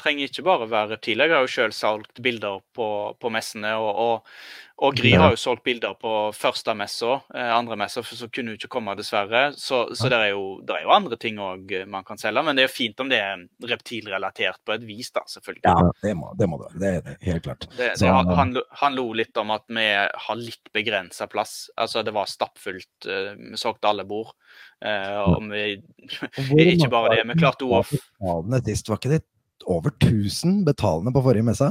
Trenger 0.00 0.30
ikke 0.30 0.46
bare 0.46 0.70
være 0.70 0.98
tidligere. 0.98 1.30
Jeg 1.30 1.36
har 1.36 1.48
jo 1.48 1.54
sjøl 1.54 1.74
solgt 1.76 2.22
bilder 2.22 2.60
på, 2.76 2.88
på 3.20 3.32
messene. 3.34 3.74
og, 3.80 3.90
og 3.94 4.64
og 4.82 4.96
Gry 4.98 5.12
har 5.14 5.30
jo 5.30 5.38
solgt 5.38 5.62
bilder 5.62 5.92
på 5.94 6.10
første 6.34 6.72
messa, 6.74 7.20
eh, 7.30 7.50
andre 7.54 7.76
messa, 7.78 8.02
så 8.02 8.26
kunne 8.26 8.50
hun 8.50 8.58
ikke 8.58 8.72
komme, 8.72 8.96
dessverre. 8.98 9.52
Så, 9.54 9.84
så 9.94 10.08
det, 10.10 10.18
er 10.18 10.32
jo, 10.32 10.58
det, 10.66 10.74
er 10.74 10.86
jo, 10.88 10.94
andre 10.96 11.18
ting 11.20 11.38
òg 11.38 11.70
eh, 11.78 11.84
man 11.86 12.02
kan 12.06 12.18
selge, 12.18 12.42
men 12.42 12.58
det 12.58 12.64
er 12.64 12.66
jo 12.66 12.72
fint 12.74 13.02
om 13.04 13.12
det 13.12 13.20
er 13.22 13.44
reptilrelatert 13.70 14.58
på 14.66 14.74
et 14.74 14.86
vis, 14.88 15.12
da, 15.14 15.22
selvfølgelig. 15.30 15.62
Ja, 15.68 15.92
det 16.02 16.14
må 16.18 16.32
det, 16.40 16.48
må 16.50 16.58
det. 16.64 16.72
det 16.82 16.90
er 16.96 17.20
helt 17.28 17.46
klart. 17.46 17.68
Det, 17.76 17.92
det 18.00 18.10
han, 18.10 18.58
han, 18.82 18.98
lo 18.98 19.06
litt 19.14 19.38
om 19.38 19.54
at 19.54 19.66
vi 19.70 19.86
har 20.26 20.40
litt 20.40 20.72
begrensa 20.74 21.30
plass. 21.30 21.68
Altså, 21.78 22.02
det 22.02 22.16
var 22.16 22.26
stappfullt, 22.30 23.06
eh, 23.06 23.30
vi 23.38 23.60
solgte 23.60 23.92
alle 23.92 24.06
bord. 24.08 24.34
Og 24.84 25.46
vi 25.48 25.78
Ikke 26.74 26.90
bare 26.92 27.14
det, 27.14 27.22
vi 27.30 27.36
klarte 27.38 27.64
òg 27.64 27.86
Var 28.20 28.98
ikke 28.98 29.12
det 29.14 29.22
over 29.70 29.94
1000 29.94 30.64
betalende 30.66 31.12
på 31.14 31.22
forrige 31.24 31.46
messe? 31.46 31.70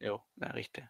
Jo, 0.00 0.18
det 0.40 0.48
er 0.48 0.56
riktig. 0.56 0.84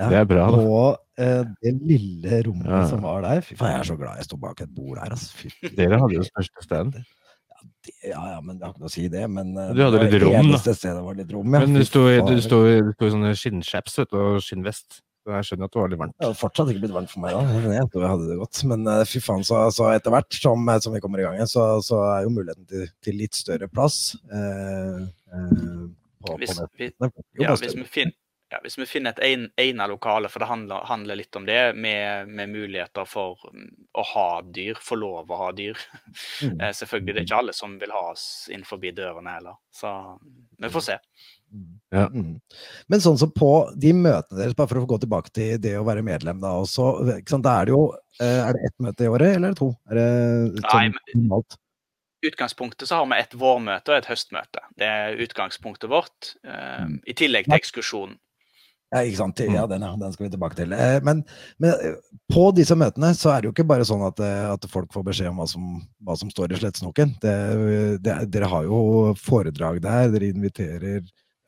Ja, 0.00 0.08
det 0.10 0.20
er 0.22 0.24
bra, 0.26 0.46
da. 0.50 0.62
Og 0.62 1.22
eh, 1.22 1.42
det 1.62 1.74
lille 1.86 2.40
rommet 2.48 2.70
ja. 2.70 2.80
som 2.90 3.04
var 3.06 3.22
der 3.22 3.44
Fy 3.46 3.54
faen, 3.54 3.76
jeg 3.76 3.84
er 3.84 3.90
så 3.92 3.98
glad 3.98 4.18
jeg 4.18 4.26
sto 4.26 4.38
bak 4.42 4.64
et 4.64 4.72
bord 4.74 4.98
der, 4.98 5.14
altså. 5.14 5.50
Dere 5.78 6.00
hadde 6.02 6.16
jo 6.16 6.24
største 6.26 6.64
stand. 6.66 6.96
Ja, 6.98 7.60
det, 7.86 7.94
ja, 8.02 8.22
ja, 8.32 8.40
men 8.42 8.58
jeg 8.58 8.66
har 8.66 8.74
ikke 8.74 8.82
noe 8.82 8.90
å 8.90 8.94
si 8.96 9.06
det. 9.12 9.24
Men 9.30 9.52
eh, 9.54 9.70
du 9.76 9.84
hadde 9.84 10.02
litt 10.02 10.18
rom, 10.24 10.50
da. 10.50 10.62
Stedet 10.66 11.04
var 11.06 11.20
litt 11.20 11.30
rom, 11.36 11.54
ja. 11.54 11.62
Men 11.62 11.78
du 11.78 11.84
sto, 11.86 12.06
du 12.26 12.36
sto, 12.42 12.62
du 12.66 12.90
sto 12.96 13.10
i 13.10 13.14
sånne 13.14 13.34
skinnchaps 13.38 14.00
og 14.08 14.40
skinnvest. 14.42 14.98
Jeg 15.24 15.46
skjønner 15.48 15.70
at 15.70 15.74
det 15.74 15.80
var 15.80 15.92
litt 15.92 16.00
varmt. 16.00 16.16
Det 16.18 16.26
hadde 16.26 16.40
fortsatt 16.40 16.72
ikke 16.72 16.82
blitt 16.84 16.96
varmt 16.96 17.12
for 17.12 17.24
meg 17.24 17.36
da. 17.36 17.42
Jeg 17.78 17.88
tror 17.92 18.04
jeg 18.04 18.12
hadde 18.14 18.28
det 18.28 18.40
godt. 18.42 18.62
Men 18.70 18.90
uh, 18.90 19.04
fy 19.08 19.22
faen, 19.24 19.46
så, 19.46 19.62
så 19.74 19.88
etter 19.94 20.12
hvert 20.14 20.36
som, 20.36 20.74
som, 20.84 20.96
vi 20.96 21.04
kommer 21.04 21.22
i 21.22 21.26
gang, 21.26 21.40
så, 21.50 21.68
så 21.84 22.02
er 22.10 22.26
jo 22.26 22.34
muligheten 22.34 22.68
til, 22.68 22.84
til 23.04 23.18
litt 23.22 23.38
større 23.38 23.70
plass 23.72 24.18
på, 26.24 26.36
hvis, 26.38 26.58
på 26.58 26.68
vi, 26.78 26.90
ja, 27.42 27.54
hvis 27.56 27.74
vi, 27.76 27.84
finner, 27.84 28.14
ja, 28.52 28.60
hvis 28.62 28.78
vi 28.78 28.86
finner 28.86 29.14
et 29.14 29.48
egnet 29.58 29.90
lokale, 29.90 30.28
for 30.32 30.42
det 30.42 30.48
handler, 30.48 30.84
handler, 30.88 31.18
litt 31.18 31.36
om 31.36 31.46
det, 31.46 31.74
med, 31.76 32.28
med, 32.28 32.52
muligheter 32.52 33.08
for 33.08 33.40
mm, 33.52 33.70
å 33.98 34.04
ha 34.14 34.28
dyr, 34.46 34.78
få 34.80 34.98
lov 35.00 35.32
å 35.32 35.40
ha 35.40 35.50
dyr. 35.56 35.78
Mm. 36.44 36.60
Eh, 36.60 36.72
selvfølgelig, 36.76 37.14
det 37.14 37.22
er 37.22 37.28
ikke 37.28 37.40
alle 37.42 37.56
som 37.56 37.78
vil 37.80 37.94
ha 37.94 38.04
oss 38.12 38.26
innenfor 38.52 38.80
dørene 38.84 39.36
heller. 39.38 39.58
Så 39.74 39.90
vi 40.60 40.70
får 40.70 40.86
se. 40.86 40.98
Ja. 41.94 42.08
Mm. 42.10 42.38
Men 42.90 43.02
sånn 43.02 43.18
som 43.20 43.30
på 43.30 43.50
de 43.78 43.92
møtene 43.94 44.40
deres, 44.40 44.56
bare 44.58 44.70
for 44.72 44.82
å 44.82 44.88
gå 44.90 44.98
tilbake 45.04 45.30
til 45.34 45.60
det 45.62 45.76
å 45.78 45.84
være 45.86 46.02
medlem, 46.06 46.40
da 46.42 46.56
også, 46.58 46.88
da 47.38 47.58
er 47.60 47.68
det 47.68 47.74
jo 47.74 47.82
eh, 48.18 48.40
Er 48.40 48.56
det 48.56 48.64
ett 48.70 48.74
møte 48.82 49.06
i 49.06 49.12
året, 49.12 49.36
eller 49.36 49.52
er 49.52 49.54
det 49.54 49.60
to? 49.60 49.70
Er 49.90 50.00
det 50.00 50.64
sånn 50.64 50.98
normalt? 51.14 51.60
utgangspunktet 52.24 52.88
så 52.88 53.02
har 53.02 53.08
vi 53.10 53.20
et 53.20 53.34
vårmøte 53.36 53.92
og 53.92 53.98
et 53.98 54.06
høstmøte. 54.08 54.62
Det 54.80 54.86
er 54.88 55.18
utgangspunktet 55.20 55.90
vårt, 55.92 56.34
um, 56.46 56.98
i 57.04 57.12
tillegg 57.16 57.48
til 57.48 57.58
ekskursjonen. 57.58 58.16
Ja, 58.94 59.00
ikke 59.02 59.18
sant? 59.18 59.40
Ja, 59.42 59.64
mm. 59.64 59.70
den, 59.72 59.84
den, 59.98 60.12
skal 60.14 60.26
vi 60.26 60.30
tilbake 60.30 60.58
til. 60.58 60.72
Eh, 60.76 61.00
men, 61.02 61.24
men, 61.58 61.72
eh, 61.72 61.96
på 62.30 62.44
disse 62.54 62.76
møtene 62.78 63.10
så 63.18 63.32
er 63.32 63.42
det 63.42 63.48
jo 63.48 63.54
ikke 63.56 63.66
bare 63.66 63.86
sånn 63.88 64.04
at, 64.06 64.20
eh, 64.22 64.44
at 64.52 64.68
folk 64.70 64.92
får 64.94 65.06
beskjed 65.08 65.32
om 65.32 65.40
hva 65.42 65.48
som, 65.50 65.72
hva 66.06 66.14
som 66.20 66.30
står 66.30 66.54
i 66.54 66.60
slettsnoken. 66.60 67.16
dere 67.24 68.50
har 68.52 68.68
jo 68.68 68.78
foredrag 69.18 69.82
der, 69.82 70.12
dere 70.14 70.30
inviterer 70.30 71.02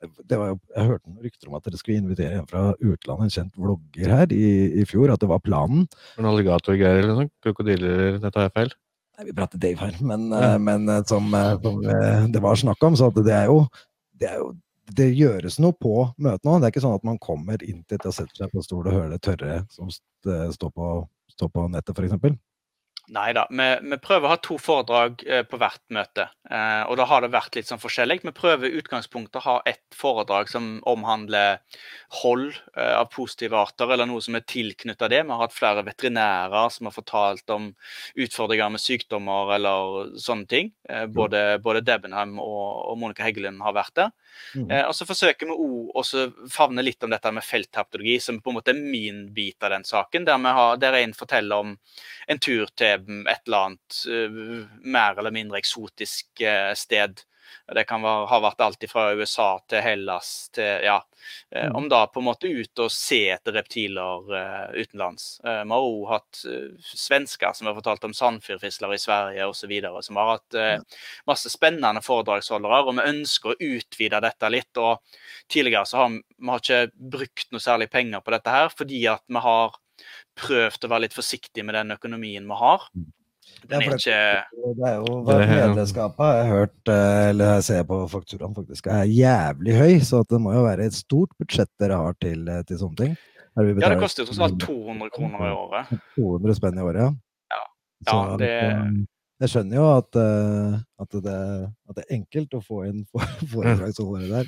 jo, 0.07 0.59
Jeg 0.77 0.89
hørte 0.91 1.11
noen 1.11 1.25
rykter 1.25 1.51
om 1.51 1.57
at 1.59 1.67
dere 1.67 1.81
skulle 1.81 2.03
invitere 2.03 2.41
en 2.41 2.49
fra 2.51 2.65
utlandet, 2.75 3.27
en 3.27 3.35
kjent 3.37 3.61
vlogger 3.61 4.13
her 4.13 4.35
i, 4.35 4.51
i 4.83 4.85
fjor, 4.89 5.13
at 5.15 5.23
det 5.23 5.31
var 5.31 5.43
planen. 5.45 5.87
En 6.21 6.29
alligatorgreier 6.31 7.03
eller 7.05 7.23
noe? 7.23 7.33
Krokodiller, 7.45 8.21
dette 8.23 8.35
har 8.39 8.49
jeg 8.49 8.57
feil? 8.57 8.77
Nei, 9.17 9.27
vi 9.31 9.37
prater 9.37 9.61
Dave 9.61 9.81
her, 9.81 9.97
men, 10.05 10.29
ja. 10.29 10.55
men 10.61 10.91
som, 11.09 11.33
som, 11.63 11.83
det 12.33 12.43
var 12.45 12.59
snakk 12.61 12.83
om, 12.85 12.99
så 12.99 13.09
det 13.17 13.33
er 13.33 13.49
jo 13.49 13.63
det 14.17 14.29
er 14.29 14.41
jo 14.41 14.55
det 14.97 15.09
gjøres 15.19 15.59
noe 15.63 15.75
på 15.75 15.93
møtene 16.23 16.53
òg. 16.53 16.61
Det 16.61 16.69
er 16.69 16.75
ikke 16.75 16.83
sånn 16.85 16.99
at 16.99 17.07
man 17.07 17.19
kommer 17.23 17.63
inn 17.67 17.81
til 17.91 17.99
og 18.07 18.15
setter 18.15 18.45
seg 18.45 18.53
på 18.53 18.63
stol 18.63 18.87
og 18.87 18.95
hører 18.95 19.17
det 19.17 19.23
tørre 19.27 19.57
som 19.73 19.91
står 19.91 20.71
på, 20.71 20.91
står 21.35 21.51
på 21.55 21.65
nettet, 21.73 21.99
f.eks. 21.99 22.39
Nei 23.15 23.31
da. 23.37 23.45
Vi, 23.51 23.67
vi, 23.87 23.99
prøver 24.03 24.27
å 24.27 24.33
ha 24.33 24.39
to 24.43 24.57
foredrag 24.59 25.23
eh, 25.31 25.45
på 25.47 25.59
hvert 25.61 25.83
møte. 25.95 26.27
Eh, 26.51 26.83
og 26.91 26.97
da 26.99 27.07
har 27.07 27.23
det 27.23 27.31
vært 27.35 27.55
litt 27.55 27.69
sånn 27.69 27.83
forskjellig. 27.83 28.19
Vi 28.25 28.35
prøver 28.35 28.67
i 28.67 28.81
utgangspunktet 28.81 29.39
å 29.39 29.45
ha 29.45 29.55
ett 29.69 29.85
foredrag 29.95 30.51
som 30.51 30.81
omhandler 30.91 31.61
hold 32.23 32.49
eh, 32.75 32.95
av 32.97 33.07
positive 33.15 33.59
arter, 33.59 33.93
eller 33.95 34.09
noe 34.11 34.23
som 34.25 34.35
er 34.39 34.47
tilknyttet 34.49 35.13
det. 35.13 35.23
Vi 35.23 35.35
har 35.35 35.45
hatt 35.45 35.55
flere 35.55 35.85
veterinærer 35.87 36.73
som 36.75 36.91
har 36.91 36.97
fortalt 36.97 37.55
om 37.55 37.71
utfordringer 38.19 38.75
med 38.75 38.83
sykdommer 38.83 39.55
eller 39.55 40.11
sånne 40.23 40.51
ting. 40.51 40.73
Eh, 40.91 41.07
både, 41.07 41.45
både 41.63 41.85
Debenham 41.87 42.41
og, 42.43 42.91
og, 42.91 42.99
Monica 42.99 43.27
Heggelund 43.27 43.63
har 43.63 43.77
vært 43.77 43.95
der. 44.01 44.13
Mm. 44.57 44.67
Eh, 44.67 44.83
og 44.83 44.95
så 44.99 45.07
forsøker 45.09 45.47
vi 45.47 45.55
òg 45.55 45.95
å 45.95 46.05
favne 46.53 46.83
litt 46.85 47.07
om 47.07 47.15
dette 47.15 47.31
med 47.35 47.47
feltherpetologi, 47.47 48.19
som 48.23 48.43
på 48.43 48.51
en 48.51 48.59
måte 48.59 48.75
er 48.75 48.83
min 48.83 49.27
bit 49.37 49.63
av 49.63 49.77
den 49.77 49.87
saken. 49.87 50.27
Der, 50.27 50.51
har, 50.59 50.77
der 50.83 50.99
en 50.99 51.15
forteller 51.17 51.63
om 51.63 51.77
en 52.27 52.43
tur 52.43 52.67
til 52.75 52.96
et 52.99 53.47
eller 53.47 53.71
annet 53.71 54.03
uh, 54.11 54.69
mer 54.85 55.19
eller 55.19 55.35
mindre 55.35 55.61
eksotisk 55.63 56.43
uh, 56.45 56.75
sted. 56.75 57.23
Det 57.71 57.85
kan 57.87 58.03
være, 58.03 58.27
ha 58.31 58.39
vært 58.43 58.63
alt 58.63 58.85
fra 58.91 59.05
USA 59.15 59.53
til 59.71 59.83
Hellas 59.83 60.31
til 60.55 60.83
ja, 60.87 60.97
uh, 61.55 61.69
Om 61.79 61.87
da 61.91 62.01
på 62.11 62.23
en 62.23 62.27
måte 62.27 62.51
ut 62.51 62.83
og 62.83 62.91
se 62.95 63.21
etter 63.35 63.55
reptiler 63.55 64.27
utenlands. 64.75 65.41
vi 65.43 65.71
har 65.73 65.87
òg 65.87 66.09
hatt 66.11 66.43
svensker 66.91 67.55
som 67.55 67.71
har 67.71 67.79
fortalt 67.79 68.05
om 68.07 68.15
sandfyrfisler 68.15 68.95
i 68.95 69.01
Sverige 69.03 69.47
osv. 69.47 69.73
Som 70.03 70.21
har 70.21 70.33
hatt 70.35 70.59
masse 71.27 71.51
spennende 71.51 72.03
foredragsholdere. 72.03 72.83
Og 72.83 72.99
vi 72.99 73.09
ønsker 73.15 73.55
å 73.55 73.73
utvide 73.73 74.23
dette 74.27 74.53
litt. 74.53 74.83
og 74.83 75.03
Tidligere 75.51 75.87
så 75.87 76.03
har 76.03 76.15
vi 76.19 76.51
har 76.51 76.63
ikke 76.63 77.11
brukt 77.17 77.51
noe 77.55 77.63
særlig 77.63 77.91
penger 77.91 78.23
på 78.23 78.35
dette 78.35 78.55
her, 78.59 78.71
fordi 78.75 79.07
at 79.11 79.23
vi 79.27 79.43
har 79.43 79.79
prøvd 80.39 80.87
å 80.87 80.91
være 80.93 81.07
litt 81.07 81.17
forsiktig 81.17 81.65
med 81.67 81.79
den 81.79 81.95
økonomien 81.97 82.47
vi 82.47 82.59
har. 82.63 82.89
Mm. 82.97 83.07
Den 83.67 83.83
er 83.83 83.95
ikke 83.97 84.19
Det 84.77 84.89
er 84.89 84.97
jo 85.01 85.15
medlemskapet, 85.27 86.23
har 86.23 86.37
jeg 86.37 86.51
hørt, 86.51 86.91
eh, 86.93 87.23
eller 87.31 87.53
jeg 87.57 87.65
ser 87.69 87.87
på 87.89 87.99
fakturaen, 88.11 88.55
faktisk 88.55 88.87
er 88.93 89.09
jævlig 89.11 89.75
høy. 89.79 89.95
Så 90.07 90.23
det 90.31 90.41
må 90.43 90.55
jo 90.55 90.67
være 90.67 90.87
et 90.87 90.97
stort 90.99 91.33
budsjett 91.41 91.71
dere 91.83 91.99
har 92.03 92.15
til, 92.23 92.47
eh, 92.49 92.63
til 92.69 92.81
sånne 92.83 93.01
ting. 93.01 93.17
Ja, 93.57 93.89
det 93.89 93.99
koster 93.99 94.23
jo 94.23 94.31
tross 94.31 94.43
alt 94.45 94.59
200 94.61 95.11
kroner 95.15 95.49
i 95.49 95.53
året. 95.57 95.93
200 96.19 96.59
spenn 96.59 96.79
i 96.79 96.85
året, 96.85 97.07
ja. 97.07 97.13
ja, 97.57 97.63
ja 98.13 98.41
det... 98.43 99.07
Jeg 99.37 99.53
skjønner 99.53 99.77
jo 99.77 99.87
at, 99.93 100.17
eh, 100.17 100.77
at, 101.03 101.17
det, 101.25 101.39
at, 101.89 101.97
det, 101.97 102.05
er 102.07 102.15
enkelt 102.17 102.55
å 102.57 102.63
få 102.65 102.87
inn 102.89 103.03
foredragsholdere 103.53 104.31
der. 104.31 104.47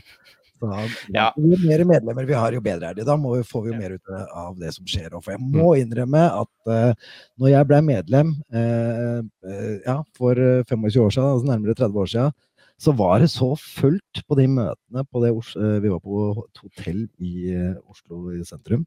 Så, 0.59 0.71
ja. 1.15 1.29
Jo 1.39 1.59
mer 1.63 1.85
medlemmer 1.87 2.27
vi 2.29 2.37
har, 2.37 2.55
jo 2.57 2.63
bedre 2.65 2.91
er 2.91 2.99
det. 2.99 3.07
Da 3.07 3.17
vi, 3.21 3.45
får 3.47 3.65
vi 3.65 3.73
jo 3.73 3.79
mer 3.79 3.95
ut 3.97 4.13
av 4.27 4.59
det 4.59 4.73
som 4.75 4.89
skjer. 4.89 5.15
For 5.19 5.35
jeg 5.35 5.43
må 5.45 5.71
mm. 5.71 5.79
innrømme 5.85 6.25
at 6.41 6.73
uh, 6.73 7.15
når 7.39 7.53
jeg 7.53 7.71
ble 7.71 7.81
medlem 7.87 8.35
uh, 8.55 9.21
uh, 9.23 9.73
ja, 9.87 9.97
for 10.19 10.43
25 10.69 11.01
år 11.05 11.17
siden, 11.17 11.33
altså 11.33 11.51
nærmere 11.53 11.79
30 11.79 12.05
år 12.05 12.13
siden, 12.15 12.37
så 12.79 12.95
var 12.95 13.19
det 13.19 13.31
så 13.33 13.49
fullt 13.59 14.23
på 14.31 14.37
de 14.39 14.45
møtene 14.55 15.03
på 15.11 15.19
det 15.25 15.33
Vi 15.83 15.91
var 15.91 15.99
på 15.99 16.21
et 16.45 16.61
hotell 16.63 17.01
i 17.19 17.51
Oslo 17.91 18.29
i 18.31 18.45
sentrum. 18.47 18.85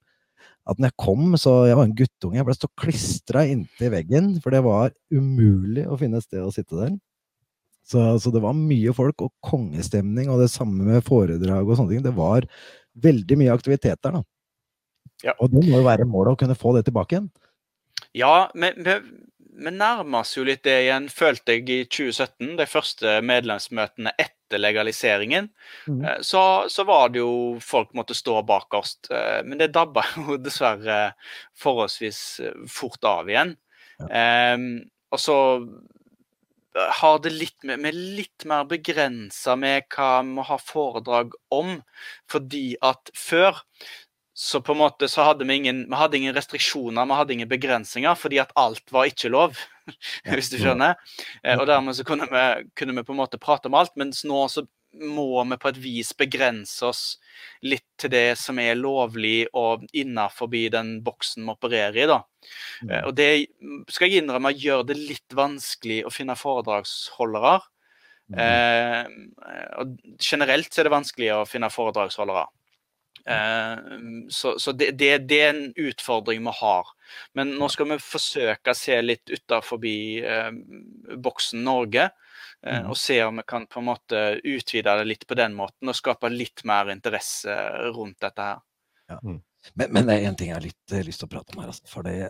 At 0.70 0.80
når 0.80 0.92
jeg 0.92 1.00
kom, 1.02 1.36
så 1.36 1.66
jeg 1.68 1.76
var 1.76 1.90
en 1.90 1.96
guttunge, 1.98 2.38
jeg 2.40 2.48
ble 2.48 2.56
stå 2.56 2.70
klistra 2.80 3.44
inntil 3.52 3.92
veggen, 3.92 4.36
for 4.40 4.56
det 4.56 4.62
var 4.64 4.94
umulig 5.12 5.84
å 5.90 5.98
finne 6.00 6.22
et 6.22 6.28
sted 6.28 6.40
å 6.40 6.54
sitte 6.56 6.78
der. 6.78 6.94
Så, 7.88 8.04
så, 8.22 8.32
det 8.32 8.44
var 8.44 8.58
mye 8.58 8.94
folk 8.96 9.24
og 9.26 9.34
kongestemning, 9.44 10.30
og 10.32 10.40
det 10.44 10.52
samme 10.54 10.86
med 10.88 11.06
foredrag 11.08 11.66
og 11.68 11.80
sånne 11.80 11.96
ting. 11.96 12.06
Det 12.06 12.14
var 12.16 12.46
veldig 13.02 13.40
mye 13.40 13.56
aktivitet 13.56 14.02
der, 14.04 14.20
da. 14.20 14.24
Ja. 15.26 15.36
Og 15.38 15.52
det 15.54 15.64
må 15.68 15.82
jo 15.82 15.86
være 15.86 16.08
målet 16.10 16.34
å 16.34 16.40
kunne 16.40 16.58
få 16.58 16.74
det 16.78 16.86
tilbake 16.88 17.18
igjen. 17.18 17.28
Ja, 18.18 18.50
men 18.58 18.80
vi 19.52 19.72
nærmer 19.72 20.24
oss 20.24 20.34
jo 20.38 20.46
litt 20.48 20.64
det 20.66 20.78
igjen, 20.86 21.08
følte 21.12 21.58
jeg 21.58 21.68
i 21.70 21.80
2017. 21.86 22.56
De 22.60 22.68
første 22.70 23.18
medlemsmøtene 23.26 24.14
etter 24.20 24.62
legaliseringen. 24.62 25.50
Mm. 25.88 26.02
Eh, 26.02 26.20
så, 26.26 26.44
så, 26.72 26.86
var 26.88 27.12
det 27.14 27.22
jo 27.22 27.60
folk 27.64 27.94
måtte 27.98 28.18
stå 28.18 28.42
bakerst. 28.48 29.12
Eh, 29.14 29.42
men 29.48 29.62
det 29.62 29.72
dabba 29.76 30.06
jo 30.18 30.40
dessverre 30.42 31.02
forholdsvis 31.60 32.24
fort 32.72 33.06
av 33.08 33.32
igjen. 33.32 33.56
Ja. 34.02 34.56
Um, 34.56 34.70
og 35.14 35.20
så 35.22 35.38
har 36.76 37.20
det 37.24 37.34
litt 37.36 37.58
med, 37.68 37.82
med 37.84 37.98
litt 37.98 38.46
mer 38.48 38.64
begrensa 38.70 39.58
med 39.60 39.90
hva 39.92 40.22
vi 40.22 40.38
må 40.38 40.46
ha 40.48 40.58
foredrag 40.62 41.36
om. 41.52 41.80
Fordi 42.32 42.78
at 42.86 43.12
før 43.18 43.60
så 44.42 44.62
på 44.64 44.74
en 44.74 44.80
måte 44.80 45.10
så 45.12 45.26
hadde 45.28 45.46
vi 45.46 45.60
ingen, 45.60 45.84
vi 45.92 46.00
hadde 46.00 46.18
ingen 46.18 46.36
restriksjoner, 46.36 47.06
vi 47.06 47.18
hadde 47.20 47.36
ingen 47.36 47.52
begrensninger, 47.52 48.16
fordi 48.18 48.40
at 48.42 48.54
alt 48.58 48.88
var 48.94 49.10
ikke 49.12 49.34
lov. 49.34 49.60
hvis 50.30 50.52
du 50.52 50.60
skjønner. 50.62 50.96
Eh, 51.44 51.58
og 51.58 51.66
dermed 51.70 51.98
så 51.98 52.06
kunne 52.08 52.28
vi, 52.30 52.46
kunne 52.78 52.96
vi, 52.96 53.04
på 53.06 53.16
en 53.16 53.20
måte 53.22 53.40
prate 53.42 53.70
om 53.70 53.78
alt, 53.80 53.94
mens 54.00 54.24
nå 54.28 54.46
så 54.52 54.64
må 54.94 55.44
vi 55.50 55.58
på 55.62 55.70
et 55.72 55.80
vis 55.82 56.12
begrense 56.18 56.86
oss 56.86 57.04
litt 57.64 57.86
til 58.00 58.12
det 58.14 58.38
som 58.40 58.60
er 58.60 58.80
lovlig 58.80 59.46
og 59.58 59.86
innafor 59.98 60.52
den 60.52 60.98
boksen 61.06 61.46
vi 61.46 61.54
opererer 61.54 61.98
i. 62.04 62.08
da. 62.10 62.22
Mm. 62.84 62.90
Eh, 62.90 63.04
og 63.08 63.16
det 63.16 63.30
skal 63.90 64.10
jeg 64.10 64.24
innrømme 64.24 64.54
gjør 64.56 64.84
det 64.90 64.98
litt 65.00 65.38
vanskelig 65.38 66.04
å 66.06 66.14
finne 66.14 66.36
foredragsholdere. 66.36 67.60
Mm. 68.32 68.40
Eh, 68.40 69.06
og 69.82 69.96
generelt 70.20 70.78
er 70.78 70.88
det 70.88 70.98
vanskelig 70.98 71.32
å 71.36 71.46
finne 71.50 71.72
foredragsholdere. 71.72 72.48
Eh, 73.26 73.78
så, 74.30 74.60
så 74.60 74.72
det, 74.72 74.92
det, 74.92 75.18
det, 75.30 75.40
er 75.42 75.54
en 75.54 75.74
utfordring 75.76 76.44
vi 76.46 76.56
har. 76.62 76.92
Men 77.38 77.56
nå 77.60 77.70
skal 77.72 77.92
vi 77.92 78.00
forsøke 78.02 78.74
å 78.74 78.78
se 78.78 78.98
litt 79.04 79.32
utafor 79.32 79.86
eh, 79.86 80.52
boksen 81.22 81.64
Norge. 81.68 82.10
Eh, 82.68 82.82
mm. 82.82 82.90
Og 82.92 82.98
se 82.98 83.18
om 83.26 83.42
vi 83.42 83.46
kan 83.48 83.66
på 83.68 83.82
en 83.82 83.88
måte 83.88 84.26
utvide 84.44 84.98
det 85.00 85.08
litt 85.10 85.26
på 85.28 85.38
den 85.38 85.56
måten 85.58 85.90
og 85.90 85.98
skape 85.98 86.30
litt 86.34 86.64
mer 86.70 86.92
interesse 86.94 87.56
rundt 87.96 88.20
dette 88.22 88.52
her. 88.52 88.62
Ja. 89.10 89.18
Mm. 89.24 89.42
Men, 89.74 89.92
men, 89.94 90.06
det 90.08 90.14
er 90.16 90.30
én 90.30 90.38
ting 90.38 90.50
jeg 90.50 90.58
har 90.58 90.66
litt 90.66 90.94
uh, 90.94 91.02
lyst 91.06 91.22
til 91.22 91.30
å 91.30 91.34
prate 91.36 91.54
om 91.54 91.62
her. 91.62 91.74
Altså, 91.74 91.90
for 91.90 92.06
det, 92.06 92.30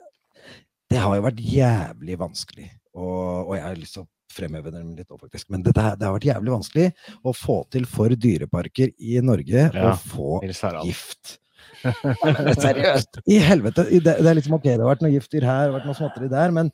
det, 0.92 1.00
har 1.00 1.16
jo 1.16 1.28
vært 1.28 1.44
jævlig 1.44 2.18
vanskelig. 2.20 2.72
Og, 2.92 3.48
og 3.48 3.54
jeg 3.56 3.66
har 3.66 3.80
lyst 3.80 3.98
til 3.98 4.06
å 4.06 4.10
fremheve 4.32 4.72
det 4.72 4.82
litt 5.02 5.12
òg, 5.12 5.20
faktisk. 5.26 5.52
Men 5.52 5.64
det, 5.66 5.76
det, 5.76 6.08
har 6.08 6.16
vært 6.16 6.28
jævlig 6.28 6.56
vanskelig 6.56 6.90
å 7.28 7.36
få 7.36 7.62
til 7.72 7.88
for 7.90 8.16
dyreparker 8.16 8.96
i 9.00 9.20
Norge 9.24 9.68
ja. 9.68 9.92
å 9.92 9.96
få 10.00 10.42
gift. 10.88 11.38
Seriøst! 12.62 13.22
I 13.32 13.40
helvete! 13.42 13.88
Det, 13.92 14.02
det, 14.06 14.28
er 14.28 14.38
liksom 14.38 14.58
ok, 14.58 14.68
det 14.68 14.80
har 14.80 14.92
vært 14.92 15.06
noe 15.06 15.14
giftdyr 15.14 15.48
her, 15.48 15.64
det 15.66 15.72
har 15.72 15.78
vært 15.80 15.90
noe 15.90 15.98
småtteri 15.98 16.30
der, 16.32 16.54
men 16.56 16.72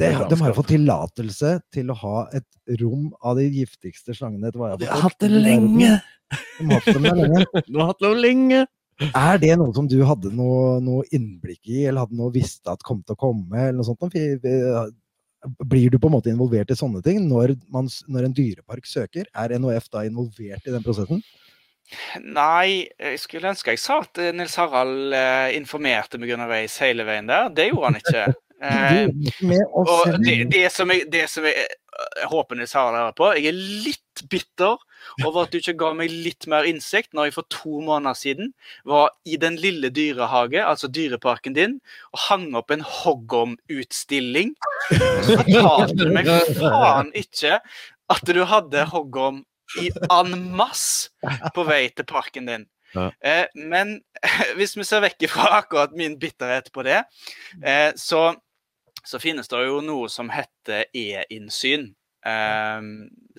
det, 0.00 0.10
de 0.30 0.38
har 0.40 0.50
jo 0.50 0.56
fått 0.56 0.72
tillatelse 0.72 1.54
til 1.74 1.92
å 1.92 1.98
ha 2.00 2.16
et 2.36 2.78
rom 2.80 3.10
av 3.20 3.38
de 3.38 3.46
giftigste 3.52 4.16
slangene. 4.16 4.52
De 4.52 4.60
har 4.62 5.04
hatt 5.04 5.20
det 5.22 5.30
lenge! 5.32 5.98
De 6.30 6.66
har 6.68 6.80
hatt 6.80 6.94
dem 6.94 7.08
lenge. 7.08 7.44
De 7.66 7.76
har 7.78 7.90
hatt 7.90 8.04
det 8.04 8.12
lenge. 8.18 8.62
Er 9.16 9.38
det 9.40 9.54
noe 9.56 9.72
som 9.76 9.86
du 9.88 9.98
hadde 10.04 10.32
noe, 10.36 10.78
noe, 10.84 11.04
innblikk 11.16 11.70
i, 11.70 11.84
eller 11.88 12.04
hadde 12.04 12.18
noe 12.18 12.32
visst 12.34 12.68
at 12.68 12.84
kom 12.86 13.00
til 13.04 13.16
å 13.16 13.20
komme? 13.20 13.56
eller 13.56 13.80
noe 13.80 13.88
sånt? 13.88 14.04
Blir 15.64 15.88
du 15.88 15.96
på 15.96 16.10
en 16.10 16.16
måte 16.18 16.28
involvert 16.32 16.70
i 16.70 16.76
sånne 16.76 17.00
ting 17.04 17.22
når, 17.28 17.54
man, 17.72 17.88
når 18.12 18.28
en 18.28 18.36
dyrepark 18.36 18.88
søker? 18.88 19.28
Er 19.32 19.56
NOF 19.56 19.88
da 19.92 20.04
involvert 20.04 20.68
i 20.68 20.74
den 20.74 20.84
prosessen? 20.84 21.24
Nei, 22.22 22.86
jeg 23.00 23.18
skulle 23.18 23.50
ønske 23.50 23.72
jeg 23.72 23.80
sa 23.82 23.96
at 24.04 24.20
Nils 24.36 24.54
Harald 24.60 25.16
eh, 25.16 25.56
informerte 25.56 26.20
meg 26.20 26.36
underveis 26.36 26.76
hele 26.84 27.06
veien 27.08 27.26
der. 27.30 27.48
Det 27.56 27.70
gjorde 27.70 27.88
han 27.88 27.98
ikke. 27.98 28.26
Eh, 28.60 29.08
og 29.72 30.20
det, 30.20 30.50
det, 30.52 30.66
som 30.72 30.90
jeg, 30.92 31.06
det 31.12 31.24
som 31.32 31.46
jeg, 31.48 31.68
jeg 32.20 32.28
håper 32.28 32.58
Nils 32.58 32.74
Harald 32.76 32.98
hører 32.98 33.16
på, 33.16 33.28
jeg 33.38 33.50
er 33.50 33.60
litt 33.86 34.24
bitter 34.30 34.76
over 35.24 35.46
at 35.46 35.52
du 35.52 35.60
ikke 35.60 35.78
ga 35.80 35.92
meg 35.96 36.12
litt 36.12 36.44
mer 36.50 36.66
innsikt 36.68 37.14
når 37.16 37.30
jeg 37.30 37.36
for 37.38 37.48
to 37.52 37.80
måneder 37.84 38.18
siden 38.18 38.50
var 38.88 39.14
i 39.24 39.38
Den 39.40 39.56
lille 39.60 39.88
dyrehage, 39.94 40.60
altså 40.60 40.90
dyreparken 40.92 41.56
din, 41.56 41.78
og 42.12 42.24
hang 42.28 42.50
opp 42.58 42.72
en 42.74 42.84
hoggorm-utstilling. 42.84 44.52
Så 44.90 45.38
fortalte 45.40 45.96
du 45.96 46.12
meg 46.12 46.28
faen 46.58 47.14
ikke 47.16 47.60
at 48.10 48.34
du 48.34 48.42
hadde 48.48 48.84
hoggorm 48.90 49.44
i 49.80 49.88
en 50.10 50.36
masse 50.58 51.10
på 51.54 51.64
vei 51.68 51.86
til 51.94 52.08
parken 52.08 52.48
din. 52.50 52.68
Ja. 52.94 53.10
Eh, 53.22 53.46
men 53.54 54.00
hvis 54.58 54.76
vi 54.76 54.84
ser 54.86 55.04
vekk 55.04 55.28
fra 55.30 55.60
akkurat 55.60 55.94
min 55.96 56.18
bitterhet 56.20 56.72
på 56.74 56.84
det, 56.86 57.02
eh, 57.62 57.90
så 57.96 58.32
så 59.04 59.20
finnes 59.22 59.48
det 59.48 59.64
jo 59.66 59.80
noe 59.84 60.08
som 60.12 60.30
heter 60.32 60.86
e-innsyn. 60.96 61.90
Eh, 62.26 62.80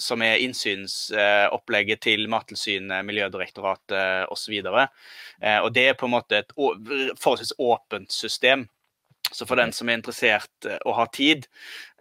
som 0.02 0.22
er 0.26 0.42
innsynsopplegget 0.42 2.00
eh, 2.00 2.04
til 2.08 2.30
Mattilsynet, 2.34 3.06
Miljødirektoratet 3.06 4.32
osv. 4.34 4.56
Eh, 4.58 5.60
og 5.62 5.70
det 5.76 5.88
er 5.90 5.98
på 6.00 6.10
en 6.10 6.16
måte 6.16 6.42
et 6.42 6.54
forholdsvis 6.58 7.54
åpent 7.62 8.14
system. 8.14 8.66
Så 9.32 9.48
for 9.48 9.60
den 9.60 9.72
som 9.76 9.90
er 9.90 10.00
interessert 10.00 10.68
eh, 10.68 10.80
og 10.86 10.98
har 10.98 11.10
tid, 11.16 11.48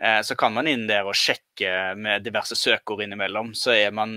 eh, 0.02 0.18
så 0.26 0.36
kan 0.38 0.54
man 0.56 0.68
inn 0.70 0.86
der 0.88 1.06
og 1.08 1.16
sjekke 1.18 1.94
med 1.98 2.24
diverse 2.26 2.56
søkeord 2.58 3.04
innimellom. 3.04 3.52
Så 3.58 3.76
man, 3.94 4.16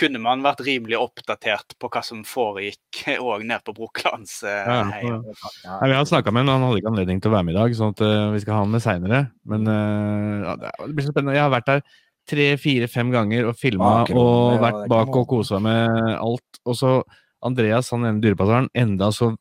kunne 0.00 0.20
man 0.22 0.44
vært 0.44 0.62
rimelig 0.66 1.00
oppdatert 1.00 1.76
på 1.80 1.90
hva 1.92 2.04
som 2.06 2.22
foregikk 2.28 3.02
òg 3.18 3.46
nede 3.48 3.62
på 3.66 3.76
Brokelands 3.76 4.40
eh, 4.44 4.68
ja, 4.68 5.00
ja. 5.00 5.18
ja, 5.64 5.80
Vi 5.80 5.98
har 5.98 6.08
snakka 6.08 6.34
med 6.34 6.46
ham, 6.46 6.54
han 6.58 6.68
hadde 6.68 6.82
ikke 6.82 6.94
anledning 6.94 7.24
til 7.24 7.32
å 7.32 7.36
være 7.38 7.48
med 7.48 7.56
i 7.56 7.60
dag, 7.60 7.76
sånn 7.78 7.96
at 7.96 8.06
vi 8.36 8.44
skal 8.44 8.58
ha 8.58 8.62
han 8.64 8.72
med 8.76 8.84
seinere. 8.84 9.24
Men 9.48 9.66
det 9.66 10.72
blir 10.92 11.06
så 11.06 11.14
spennende. 11.14 11.36
Jeg 11.38 11.46
har 11.46 11.54
vært 11.54 11.70
der 11.70 11.84
tre, 12.28 12.52
fire, 12.60 12.86
fem 12.90 13.10
ganger 13.12 13.48
og 13.50 13.58
filma 13.58 14.02
og 14.12 14.60
vært 14.62 14.84
bak 14.90 15.16
og 15.18 15.26
kosa 15.30 15.58
med 15.62 15.90
alt. 16.14 16.62
Og 16.68 16.78
så 16.78 17.00
Andreas, 17.42 17.90
han 17.90 18.06
ene 18.06 18.22
dyrepasseren, 18.22 18.68
enda 18.78 19.10
så 19.14 19.32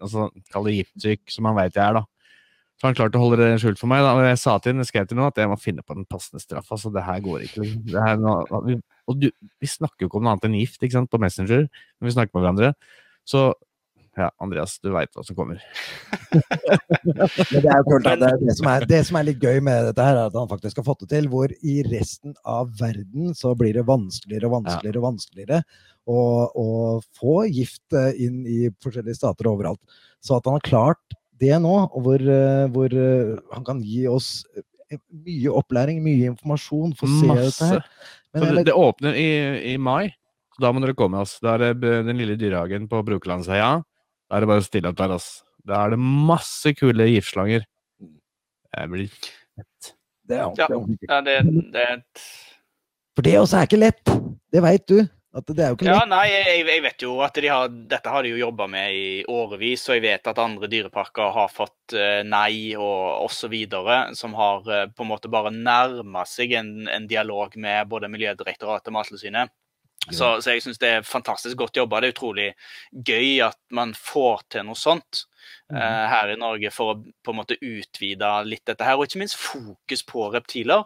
altså, 0.00 0.30
Kall 0.52 0.68
det 0.68 0.78
giftsyk 0.78 1.32
som 1.32 1.50
han 1.50 1.58
veit 1.58 1.76
jeg 1.76 1.84
er, 1.84 2.00
da. 2.00 2.04
Så 2.84 2.90
han 2.90 2.96
klarte 2.98 3.16
å 3.16 3.22
holde 3.22 3.38
det 3.40 3.62
skjult 3.62 3.78
for 3.80 3.88
meg. 3.88 4.02
Da. 4.04 4.26
Jeg 4.28 4.36
sa 4.42 4.58
til 4.60 4.74
henne, 4.74 4.84
skrev 4.84 5.06
til 5.08 5.16
henne 5.16 5.30
at 5.32 5.38
jeg 5.40 5.48
må 5.48 5.54
finne 5.56 5.80
på 5.80 5.94
den 5.96 6.04
passende 6.04 6.42
straffa. 6.42 6.74
Altså, 6.76 6.90
det 6.92 7.00
her 7.06 7.22
går 7.24 7.46
ikke. 7.46 7.64
Det 7.88 8.02
her, 8.04 8.20
og 8.20 9.22
du, 9.22 9.30
vi 9.32 9.70
snakker 9.72 10.04
jo 10.04 10.10
ikke 10.10 10.18
om 10.20 10.26
noe 10.26 10.34
annet 10.34 10.44
enn 10.50 10.58
gift 10.58 10.84
ikke 10.84 10.98
sant, 10.98 11.08
på 11.08 11.20
Messenger 11.22 11.62
når 11.64 12.10
vi 12.10 12.12
snakker 12.12 12.36
med 12.36 12.44
hverandre. 12.44 12.70
Så 13.24 13.46
ja, 14.20 14.28
Andreas, 14.44 14.76
du 14.84 14.90
veit 14.92 15.16
hva 15.16 15.24
som 15.24 15.38
kommer. 15.40 15.64
det, 16.34 17.64
er 17.64 17.88
klart, 17.88 18.10
det, 18.20 18.30
det, 18.44 18.58
som 18.60 18.68
er, 18.74 18.86
det 18.92 19.00
som 19.08 19.16
er 19.22 19.30
litt 19.30 19.40
gøy 19.40 19.64
med 19.64 19.88
dette, 19.88 20.04
her, 20.04 20.20
er 20.20 20.28
at 20.28 20.38
han 20.42 20.52
faktisk 20.52 20.84
har 20.84 20.88
fått 20.92 21.06
det 21.06 21.10
til. 21.16 21.32
Hvor 21.32 21.56
i 21.56 21.80
resten 21.88 22.36
av 22.44 22.68
verden 22.84 23.32
så 23.32 23.56
blir 23.56 23.80
det 23.80 23.88
vanskeligere 23.88 24.52
og 24.52 24.58
vanskeligere 24.60 25.00
og 25.00 25.08
vanskeligere 25.08 25.64
å, 26.04 26.20
å 26.52 26.68
få 27.16 27.40
gift 27.48 27.96
eh, 27.96 28.12
inn 28.28 28.44
i 28.44 28.66
forskjellige 28.84 29.24
stater 29.24 29.48
overalt. 29.56 29.80
Så 30.20 30.36
at 30.36 30.52
han 30.52 30.60
har 30.60 30.68
klart 30.68 31.22
det 31.40 31.56
nå, 31.62 31.74
hvor, 32.04 32.20
eh, 32.20 32.66
hvor, 32.72 32.92
eh, 32.94 33.34
han 33.52 33.64
kan 33.66 33.80
gi 33.82 34.04
oss 34.10 34.44
eh, 34.54 34.98
mye 35.24 35.54
opplæring, 35.60 36.02
mye 36.04 36.30
informasjon. 36.32 36.94
Få 36.98 37.08
se 37.10 37.38
dette 37.40 37.70
her. 37.72 37.88
Men, 38.34 38.46
det, 38.58 38.66
det, 38.70 38.74
åpner 38.74 39.18
i, 39.18 39.28
i, 39.72 39.76
mai, 39.78 40.10
så 40.54 40.64
da 40.64 40.72
må 40.74 40.82
dere 40.82 40.96
komme. 40.98 41.22
oss. 41.22 41.36
Da 41.42 41.56
er 41.56 41.74
det 41.74 41.94
den 42.08 42.18
lille 42.18 42.38
dyrehagen 42.38 42.88
på 42.90 43.02
Brokelandsheia. 43.06 43.76
Da 44.28 44.36
er 44.36 44.44
det 44.44 44.50
bare 44.50 44.64
å 44.64 44.66
stille 44.66 44.90
opp 44.90 44.98
der. 44.98 45.16
Ass. 45.16 45.28
Da 45.64 45.84
er 45.84 45.94
det 45.94 46.00
masse 46.02 46.74
kule 46.78 47.08
giftslanger. 47.12 47.66
Det 48.74 48.88
blir 48.90 49.10
fett. 49.10 49.94
Det 50.24 50.40
er 50.40 50.48
ordentlig. 50.48 51.08
Ja, 51.10 51.20
det, 51.22 51.38
det 51.74 51.82
er 51.82 51.98
et 51.98 52.24
For 53.14 53.26
det 53.26 53.36
også 53.38 53.60
er 53.60 53.68
ikke 53.68 53.82
lett. 53.82 54.14
Det 54.50 54.62
veit 54.64 54.86
du. 54.90 54.98
Det 55.34 55.58
er 55.58 55.72
jo 55.72 55.74
ikke 55.74 55.88
lett. 55.88 55.96
Ja, 55.96 56.06
nei, 56.06 56.26
jeg, 56.30 56.60
jeg 56.68 56.82
vet 56.84 57.02
jo 57.02 57.16
at 57.26 57.38
de 57.42 57.48
har, 57.50 57.72
dette 57.90 58.10
har 58.12 58.22
de 58.22 58.30
jo 58.30 58.38
jobba 58.38 58.68
med 58.70 58.94
i 58.94 59.08
årevis, 59.26 59.88
og 59.88 59.96
jeg 59.96 60.04
vet 60.04 60.30
at 60.30 60.38
andre 60.38 60.68
dyreparker 60.70 61.32
har 61.34 61.50
fått 61.50 61.96
uh, 61.98 62.20
nei 62.22 62.76
og 62.78 63.24
osv. 63.26 63.56
Som 64.14 64.38
har 64.38 64.62
uh, 64.70 64.84
på 64.94 65.02
en 65.02 65.10
måte 65.10 65.32
bare 65.32 65.50
nærma 65.50 66.22
seg 66.30 66.54
en, 66.60 66.72
en, 66.86 67.10
dialog 67.10 67.58
med 67.58 67.90
både 67.90 68.12
Miljødirektoratet 68.14 68.92
og 68.92 68.98
Mattilsynet. 69.00 69.54
Så, 70.04 70.40
så, 70.42 70.52
jeg 70.52 70.60
syns 70.60 70.78
det 70.78 70.90
er 70.98 71.06
fantastisk 71.06 71.56
godt 71.58 71.78
jobba. 71.80 72.02
Det 72.02 72.10
er 72.10 72.14
utrolig 72.14 72.48
gøy 72.92 73.40
at 73.46 73.58
man 73.74 73.94
får 73.96 74.44
til 74.52 74.66
noe 74.68 74.76
sånt 74.78 75.24
uh, 75.72 76.04
her 76.12 76.34
i 76.34 76.38
Norge 76.38 76.70
for 76.74 76.92
å 76.92 76.98
på 77.00 77.32
en 77.32 77.38
måte 77.40 77.58
utvide 77.58 78.30
litt 78.46 78.66
dette 78.68 78.86
her. 78.86 79.00
Og 79.00 79.08
ikke 79.08 79.22
minst 79.24 79.40
fokus 79.40 80.04
på 80.06 80.28
reptiler. 80.34 80.84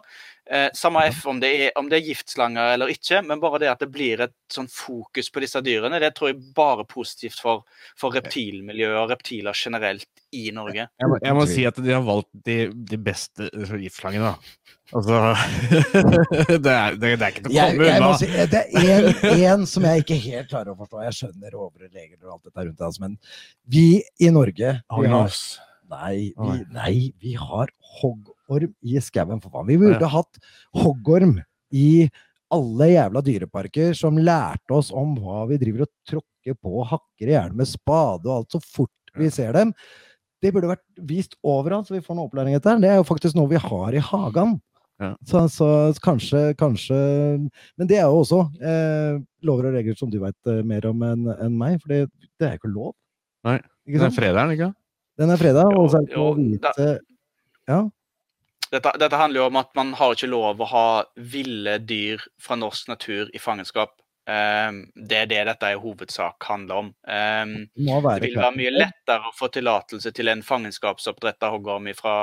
Uh, 0.49 0.65
samme 0.73 1.03
F 1.11 1.25
om 1.29 1.37
det, 1.41 1.49
er, 1.53 1.71
om 1.77 1.85
det 1.91 1.99
er 1.99 2.07
giftslanger 2.07 2.73
eller 2.73 2.89
ikke, 2.89 3.19
men 3.21 3.41
bare 3.41 3.59
det 3.61 3.67
at 3.69 3.83
det 3.83 3.91
blir 3.93 4.23
et 4.25 4.33
sånn 4.49 4.69
fokus 4.71 5.29
på 5.29 5.43
disse 5.43 5.61
dyrene, 5.61 5.99
det 6.01 6.09
tror 6.17 6.31
jeg 6.31 6.39
bare 6.57 6.81
er 6.81 6.89
positivt 6.89 7.37
for, 7.37 7.67
for 7.99 8.15
reptilmiljøet 8.17 8.97
og 8.97 9.11
reptiler 9.13 9.53
generelt 9.53 10.09
i 10.33 10.49
Norge. 10.55 10.87
Jeg 10.89 11.11
må, 11.11 11.19
jeg 11.21 11.37
må 11.37 11.45
si 11.53 11.67
at 11.69 11.77
de 11.77 11.93
har 11.93 12.01
valgt 12.05 12.31
de, 12.49 12.57
de 12.73 12.99
beste 13.09 13.49
giftslangene, 13.53 14.33
da. 14.33 14.65
Altså 14.89 15.19
det, 16.65 16.71
er, 16.73 16.95
det, 16.97 16.97
det, 16.97 17.11
er, 17.13 17.27
ikke 17.29 17.43
til 17.45 17.51
å 17.51 17.67
komme 17.69 17.89
unna. 17.93 18.09
Si, 18.17 18.29
det 18.49 18.63
er 18.81 19.09
én 19.35 19.67
som 19.69 19.85
jeg 19.85 20.01
ikke 20.01 20.17
helt 20.23 20.49
klarer 20.49 20.73
å 20.73 20.79
forstå. 20.79 21.03
Jeg 21.05 21.17
skjønner 21.19 21.57
overleger 21.61 22.17
og 22.23 22.39
alt 22.39 22.49
dette 22.49 22.65
rundt 22.65 22.83
oss, 22.87 22.97
men 23.03 23.19
vi 23.69 24.01
i 24.17 24.33
Norge 24.33 24.73
vi 24.81 25.13
har, 25.13 25.37
nei, 25.93 26.15
vi, 26.33 26.57
nei, 26.73 26.93
vi 27.21 27.37
har 27.37 27.69
hoggorm 28.49 28.73
i 28.81 28.97
skauen, 29.03 29.41
for 29.43 29.53
faen. 29.53 29.69
Vi 29.69 29.77
burde 29.77 30.01
ja. 30.01 30.11
hatt 30.11 30.41
hoggorm 30.81 31.37
i 31.75 32.09
alle 32.49 32.89
jævla 32.89 33.21
dyreparker 33.21 33.93
som 33.97 34.17
lærte 34.17 34.73
oss 34.73 34.89
om 34.95 35.13
hva 35.21 35.43
vi 35.51 35.59
driver 35.61 35.85
og 35.85 35.91
tråkker 36.09 36.57
på 36.57 36.79
og 36.81 36.87
hakker 36.95 37.29
i 37.29 37.35
hjel 37.35 37.53
med 37.57 37.69
spade 37.69 38.25
og 38.25 38.39
alt 38.39 38.55
så 38.55 38.61
fort 38.63 39.13
vi 39.19 39.29
ser 39.33 39.53
dem. 39.53 39.73
Det 40.39 40.53
burde 40.55 40.71
vært 40.71 40.85
vist 41.09 41.35
overalt, 41.43 41.89
så 41.89 41.97
vi 41.97 42.03
får 42.03 42.15
noe 42.15 42.29
opplæring 42.29 42.55
etter. 42.55 42.79
Det 42.81 42.89
er 42.89 42.97
jo 43.01 43.07
faktisk 43.07 43.37
noe 43.37 43.51
vi 43.51 43.59
har 43.61 43.95
i 43.95 44.01
hagen. 44.01 44.57
Ja. 44.99 45.13
Så, 45.27 45.45
så, 45.47 45.67
kanskje, 46.03 46.53
kanskje 46.59 46.95
Men 47.79 47.87
det 47.87 48.01
er 48.01 48.09
jo 48.11 48.17
også 48.19 48.41
eh, 48.59 49.21
lover 49.47 49.69
og 49.69 49.77
regler 49.77 49.95
som 49.95 50.09
du 50.11 50.17
veit 50.19 50.49
eh, 50.51 50.59
mer 50.67 50.89
om 50.89 51.05
enn 51.07 51.29
en 51.37 51.55
meg, 51.55 51.77
for 51.79 51.93
det, 51.93 52.01
det 52.35 52.47
er 52.47 52.57
jo 52.57 52.59
ikke 52.59 52.73
lov. 52.73 52.91
Nei. 53.47 53.59
Ikke 53.87 54.01
den 54.01 54.09
er 54.09 54.17
fredagen, 54.17 54.51
ikke 54.57 54.69
Den 55.21 55.31
er 55.31 55.39
fredag, 55.39 55.71
og 55.71 55.87
så 55.93 56.01
er 56.01 56.09
det 56.09 56.19
å 56.19 56.33
vite 56.35 56.89
Ja. 57.69 57.79
Dette, 58.69 58.91
dette, 59.01 59.17
handler 59.17 59.41
jo 59.41 59.47
om 59.49 59.57
at 59.61 59.71
man 59.77 59.95
har 59.97 60.13
ikke 60.13 60.29
lov 60.29 60.61
å 60.61 60.69
ha 60.69 60.89
ville 61.15 61.79
dyr 61.81 62.21
fra 62.41 62.57
norsk 62.59 62.91
natur 62.91 63.31
i 63.33 63.41
fangenskap. 63.41 63.95
Um, 64.29 64.83
det 64.93 65.23
er 65.23 65.29
det 65.31 65.39
dette 65.47 65.71
i 65.73 65.79
hovedsak 65.81 66.45
handler 66.45 66.83
om. 66.83 66.91
Um, 67.01 67.55
det, 67.73 67.97
det 68.05 68.27
vil 68.27 68.37
være 68.37 68.57
mye 68.59 68.75
lettere 68.75 69.31
å 69.31 69.33
få 69.33 69.49
tillatelse 69.55 70.13
til 70.13 70.29
en 70.29 70.45
fangenskapsoppdretta 70.45 71.49
hoggorm 71.49 71.89
fra 71.97 72.15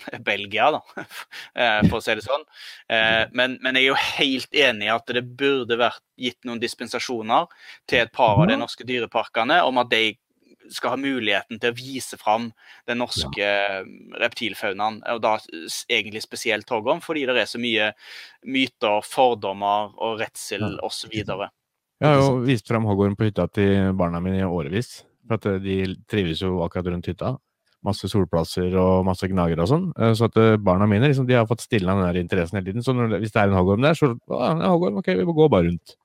Belgia, 0.26 0.70
da, 0.70 0.80
eh, 1.54 1.78
for 1.88 1.98
å 1.98 2.02
si 2.02 2.16
det 2.16 2.24
sånn. 2.24 2.44
Eh, 2.90 3.24
men, 3.36 3.58
men, 3.62 3.78
jeg 3.78 3.84
er 3.84 3.90
jo 3.90 4.00
helt 4.00 4.58
enig 4.64 4.88
i 4.88 4.94
at 4.94 5.14
det 5.14 5.24
burde 5.38 5.78
vært 5.80 6.02
gitt 6.20 6.40
noen 6.48 6.62
dispensasjoner 6.62 7.46
til 7.90 8.04
et 8.04 8.12
par 8.14 8.40
av 8.40 8.48
de 8.50 8.58
norske 8.60 8.86
dyreparkene 8.88 9.60
om 9.66 9.80
at 9.82 9.92
de 9.92 10.04
skal 10.68 10.94
ha 10.94 11.00
muligheten 11.00 11.60
til 11.60 11.72
å 11.72 11.76
vise 11.76 12.18
fram 12.20 12.50
den 12.88 13.00
norske 13.00 13.42
ja. 13.42 13.80
reptilfaunaen, 14.22 15.00
og 15.14 15.22
da 15.24 15.36
egentlig 15.90 16.22
spesielt 16.24 16.70
hoggorm, 16.70 17.02
fordi 17.04 17.26
det 17.30 17.38
er 17.40 17.50
så 17.50 17.60
mye 17.62 17.90
myter, 18.46 19.00
fordommer 19.06 19.94
og 19.98 20.20
redsel 20.20 20.66
ja. 20.66 20.72
osv. 20.86 21.16
Jeg 21.20 22.08
har 22.08 22.18
jo 22.20 22.40
vist 22.46 22.68
fram 22.68 22.88
hoggorm 22.88 23.16
på 23.16 23.28
hytta 23.28 23.48
til 23.52 23.94
barna 23.96 24.22
mine 24.24 24.40
i 24.40 24.48
årevis. 24.48 25.00
For 25.28 25.38
at 25.38 25.62
de 25.62 25.82
trives 26.10 26.40
jo 26.42 26.58
akkurat 26.64 26.88
rundt 26.90 27.10
hytta 27.10 27.36
masse 27.86 28.08
solplasser 28.12 28.74
og 28.78 29.06
masse 29.08 29.28
gnagere 29.30 29.64
og 29.64 29.70
sånn. 29.70 29.88
Eh, 29.96 30.12
så 30.16 30.28
at 30.28 30.38
eh, 30.40 30.58
barna 30.60 30.88
mine 30.90 31.10
liksom, 31.10 31.28
de 31.28 31.38
har 31.38 31.48
fått 31.48 31.64
stille 31.64 31.88
den 31.88 32.04
der 32.04 32.20
interessen 32.20 32.60
hele 32.60 32.70
tiden. 32.70 32.84
Så 32.84 32.94
når, 32.96 33.16
hvis 33.22 33.32
det 33.34 33.42
er 33.42 33.50
en 33.50 33.56
hoggorm 33.56 33.84
der, 33.84 33.96
så 33.96 34.12
ja, 34.12 34.52
hoggorm, 34.66 35.00
ok, 35.00 35.12
vi 35.20 35.26
må 35.28 35.36
gå 35.36 35.48
bare 35.52 35.70
rundt. 35.70 35.96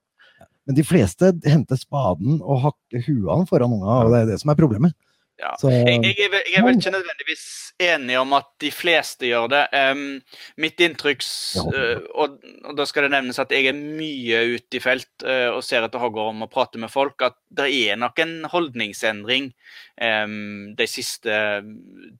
Men 0.65 0.77
de 0.77 0.85
fleste 0.85 1.33
henter 1.45 1.77
spaden 1.79 2.39
og 2.41 2.63
hakker 2.69 3.03
huene 3.05 3.45
foran 3.49 3.75
unga, 3.75 3.99
og 4.05 4.13
det 4.13 4.23
er 4.23 4.31
det 4.33 4.39
som 4.41 4.53
er 4.53 4.59
problemet. 4.59 4.95
Ja. 5.35 5.51
Så, 5.59 5.67
jeg, 5.67 5.99
jeg, 5.99 6.15
er, 6.29 6.35
jeg, 6.47 6.59
er, 6.61 6.63
vel 6.63 6.77
ikke 6.77 6.91
nødvendigvis 6.93 7.45
enig 7.83 8.15
om 8.21 8.31
at 8.37 8.47
de 8.63 8.69
fleste 8.71 9.27
gjør 9.27 9.49
det. 9.51 9.63
Um, 9.75 10.21
mitt 10.63 10.79
inntrykk, 10.79 11.25
uh, 11.59 12.05
og, 12.15 12.37
og, 12.63 12.69
da 12.77 12.85
skal 12.87 13.05
det 13.05 13.11
nevnes 13.17 13.39
at 13.43 13.51
jeg 13.51 13.67
er 13.67 13.75
mye 13.75 14.39
ute 14.55 14.79
i 14.79 14.83
felt 14.83 15.25
uh, 15.27 15.57
og 15.57 15.59
ser 15.67 15.83
etter 15.83 15.99
hoggorm 15.99 16.45
og 16.45 16.51
prater 16.53 16.79
med 16.79 16.93
folk, 16.93 17.19
at 17.27 17.35
det 17.55 17.67
er 17.67 17.99
nok 17.99 18.21
en 18.23 18.33
holdningsendring 18.53 19.51
um, 19.99 20.71
de 20.79 20.87
siste 20.87 21.35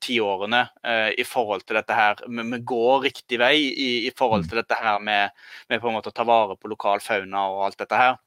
ti 0.03 0.19
årene 0.19 0.65
uh, 0.83 1.09
i 1.15 1.23
forhold 1.27 1.63
til 1.63 1.79
dette 1.79 1.95
her. 1.95 2.19
Vi, 2.27 2.47
vi 2.51 2.61
går 2.67 3.07
riktig 3.07 3.39
vei 3.39 3.55
i, 3.63 3.89
i, 4.09 4.13
forhold 4.15 4.43
mm. 4.43 4.51
til 4.51 4.59
dette 4.59 4.81
her 4.81 4.99
med, 4.99 5.31
med 5.71 5.79
på 5.79 5.87
en 5.87 5.95
måte 6.01 6.11
å 6.11 6.19
ta 6.19 6.27
vare 6.27 6.59
på 6.59 6.73
lokal 6.73 6.99
fauna 7.03 7.47
og 7.55 7.69
alt 7.69 7.79
dette 7.85 8.03
her. 8.03 8.19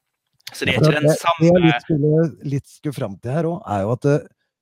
Så 0.53 0.65
det 0.65 0.75
er 0.75 0.81
ikke 0.81 0.97
den 0.97 1.15
samme 1.19 1.45
Det 1.45 1.53
jeg 1.53 1.65
litt 1.65 1.87
skulle, 1.87 2.27
litt 2.55 2.67
skulle 2.69 2.97
fram 2.97 3.15
til 3.21 3.33
her 3.35 3.49
òg, 3.49 3.57
er 3.69 3.85
jo 3.85 3.95
at 3.95 4.09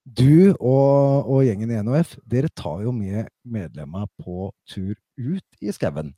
du 0.08 0.54
og, 0.56 1.28
og, 1.28 1.42
gjengen 1.44 1.74
i 1.74 1.82
NOF, 1.84 2.16
dere 2.24 2.48
tar 2.56 2.86
jo 2.86 2.94
med 2.96 3.28
medlemmene 3.44 4.08
på 4.24 4.54
tur 4.70 4.96
ut 5.20 5.60
i 5.60 5.74
skauen 5.76 6.14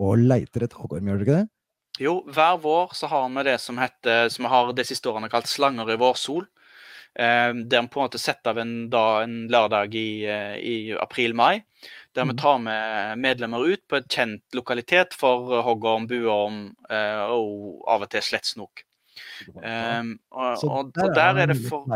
og 0.00 0.16
leiter 0.20 0.64
etter 0.64 0.80
hoggorm, 0.80 1.08
gjør 1.08 1.20
dere 1.20 1.26
ikke 1.26 1.40
det? 1.42 1.48
Jo, 2.00 2.18
hver 2.32 2.56
vår 2.60 2.92
så 2.96 3.08
har 3.08 3.28
vi 3.32 3.44
det 3.48 3.56
som 3.60 3.78
heter, 3.80 4.30
som 4.32 4.44
vi 4.44 4.52
har 4.52 4.72
de 4.76 4.84
siste 4.84 5.08
årene 5.08 5.30
kalt 5.32 5.48
'Slanger 5.48 5.92
i 5.92 5.98
vårsol'. 6.00 6.48
Eh, 7.16 7.52
der 7.54 7.82
vi 7.82 7.88
på 7.88 8.00
en 8.00 8.04
måte 8.04 8.20
setter 8.20 8.52
av 8.52 8.58
en, 8.60 8.74
da, 8.92 9.22
en 9.24 9.48
lørdag 9.48 9.94
i, 9.96 10.24
eh, 10.28 10.56
i 10.60 10.76
april-mai. 10.92 11.64
Der 12.12 12.24
vi 12.24 12.36
mm. 12.36 12.40
tar 12.40 12.58
med 12.58 13.18
medlemmer 13.18 13.64
ut 13.64 13.84
på 13.88 13.96
et 13.96 14.08
kjent 14.08 14.44
lokalitet 14.56 15.16
for 15.16 15.62
hoggorm, 15.64 16.06
buorm 16.06 16.74
eh, 16.90 17.24
og 17.32 17.84
av 17.88 18.04
og 18.04 18.12
til 18.12 18.24
slettsnok. 18.24 18.85
Um, 19.56 20.16
og, 20.30 20.64
og, 20.64 20.92
og, 20.94 21.14
der 21.16 21.42
er 21.42 21.52
det 21.52 21.60
for 21.68 21.86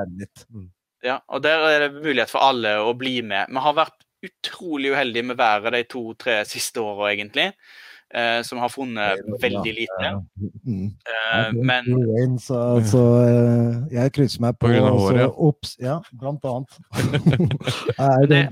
ja, 1.05 1.19
og 1.33 1.43
der 1.43 1.63
er 1.65 1.87
det 1.87 2.03
mulighet 2.03 2.29
for 2.29 2.45
alle 2.45 2.75
å 2.85 2.93
bli 2.99 3.21
med. 3.25 3.49
Vi 3.49 3.63
har 3.65 3.77
vært 3.79 4.03
utrolig 4.27 4.91
uheldige 4.93 5.31
med 5.31 5.39
været 5.41 5.73
de 5.73 5.87
to-tre 5.89 6.43
siste 6.49 6.83
åra, 6.85 7.15
egentlig. 7.15 7.53
Eh, 8.15 8.43
som 8.43 8.59
har 8.59 8.69
funnet 8.69 9.21
veldig 9.43 9.73
lite. 9.75 10.09
Mm. 10.67 10.87
Eh, 10.87 11.53
men 11.53 12.39
Så, 12.43 12.59
så 12.93 13.03
eh, 13.23 13.77
jeg 13.95 14.13
krysser 14.17 14.43
meg 14.43 14.59
på, 14.59 14.67
på 14.67 14.97
så 15.05 15.29
obs 15.31 15.77
Ja, 15.79 16.01
blant 16.19 16.45
annet. 16.45 16.75
det, 18.33 18.43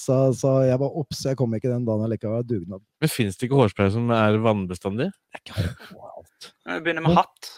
så, 0.00 0.18
så 0.32 0.54
jeg 0.64 0.80
var 0.80 0.96
obs, 1.02 1.20
jeg 1.28 1.36
kom 1.36 1.52
ikke 1.54 1.68
den 1.68 1.84
dagen 1.84 2.08
likevel. 2.14 2.46
Dugnad. 2.48 2.80
Men 3.04 3.12
fins 3.12 3.36
det 3.36 3.50
ikke 3.50 3.60
hårspray 3.60 3.92
som 3.92 4.08
er 4.16 4.40
vannbestandig? 4.40 5.10
Det 5.12 5.52
er 5.52 5.68
ikke 5.68 5.68
Vi 6.72 6.80
begynner 6.80 7.04
med 7.04 7.20
hatt. 7.20 7.52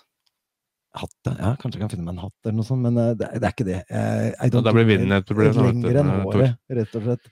Hatt, 0.97 1.28
ja, 1.28 1.53
kanskje 1.61 1.76
jeg 1.76 1.82
kan 1.82 1.90
finne 1.92 2.07
meg 2.07 2.14
en 2.14 2.22
hatt 2.24 2.47
eller 2.47 2.57
noe 2.57 2.64
sånt, 2.64 2.80
men 2.80 2.97
uh, 2.97 3.11
det, 3.12 3.26
det, 3.36 3.44
er 3.44 3.53
ikke 3.53 3.66
det. 3.68 3.80
Uh, 3.92 4.61
da 4.64 4.72
blir 4.72 4.86
vinden 4.88 5.12
et 5.12 5.26
problem. 5.28 5.59
Lenger 5.66 5.99
enn 6.01 6.12
håret, 6.24 6.55
rett 6.78 6.94
og 6.97 7.05
slett. 7.05 7.28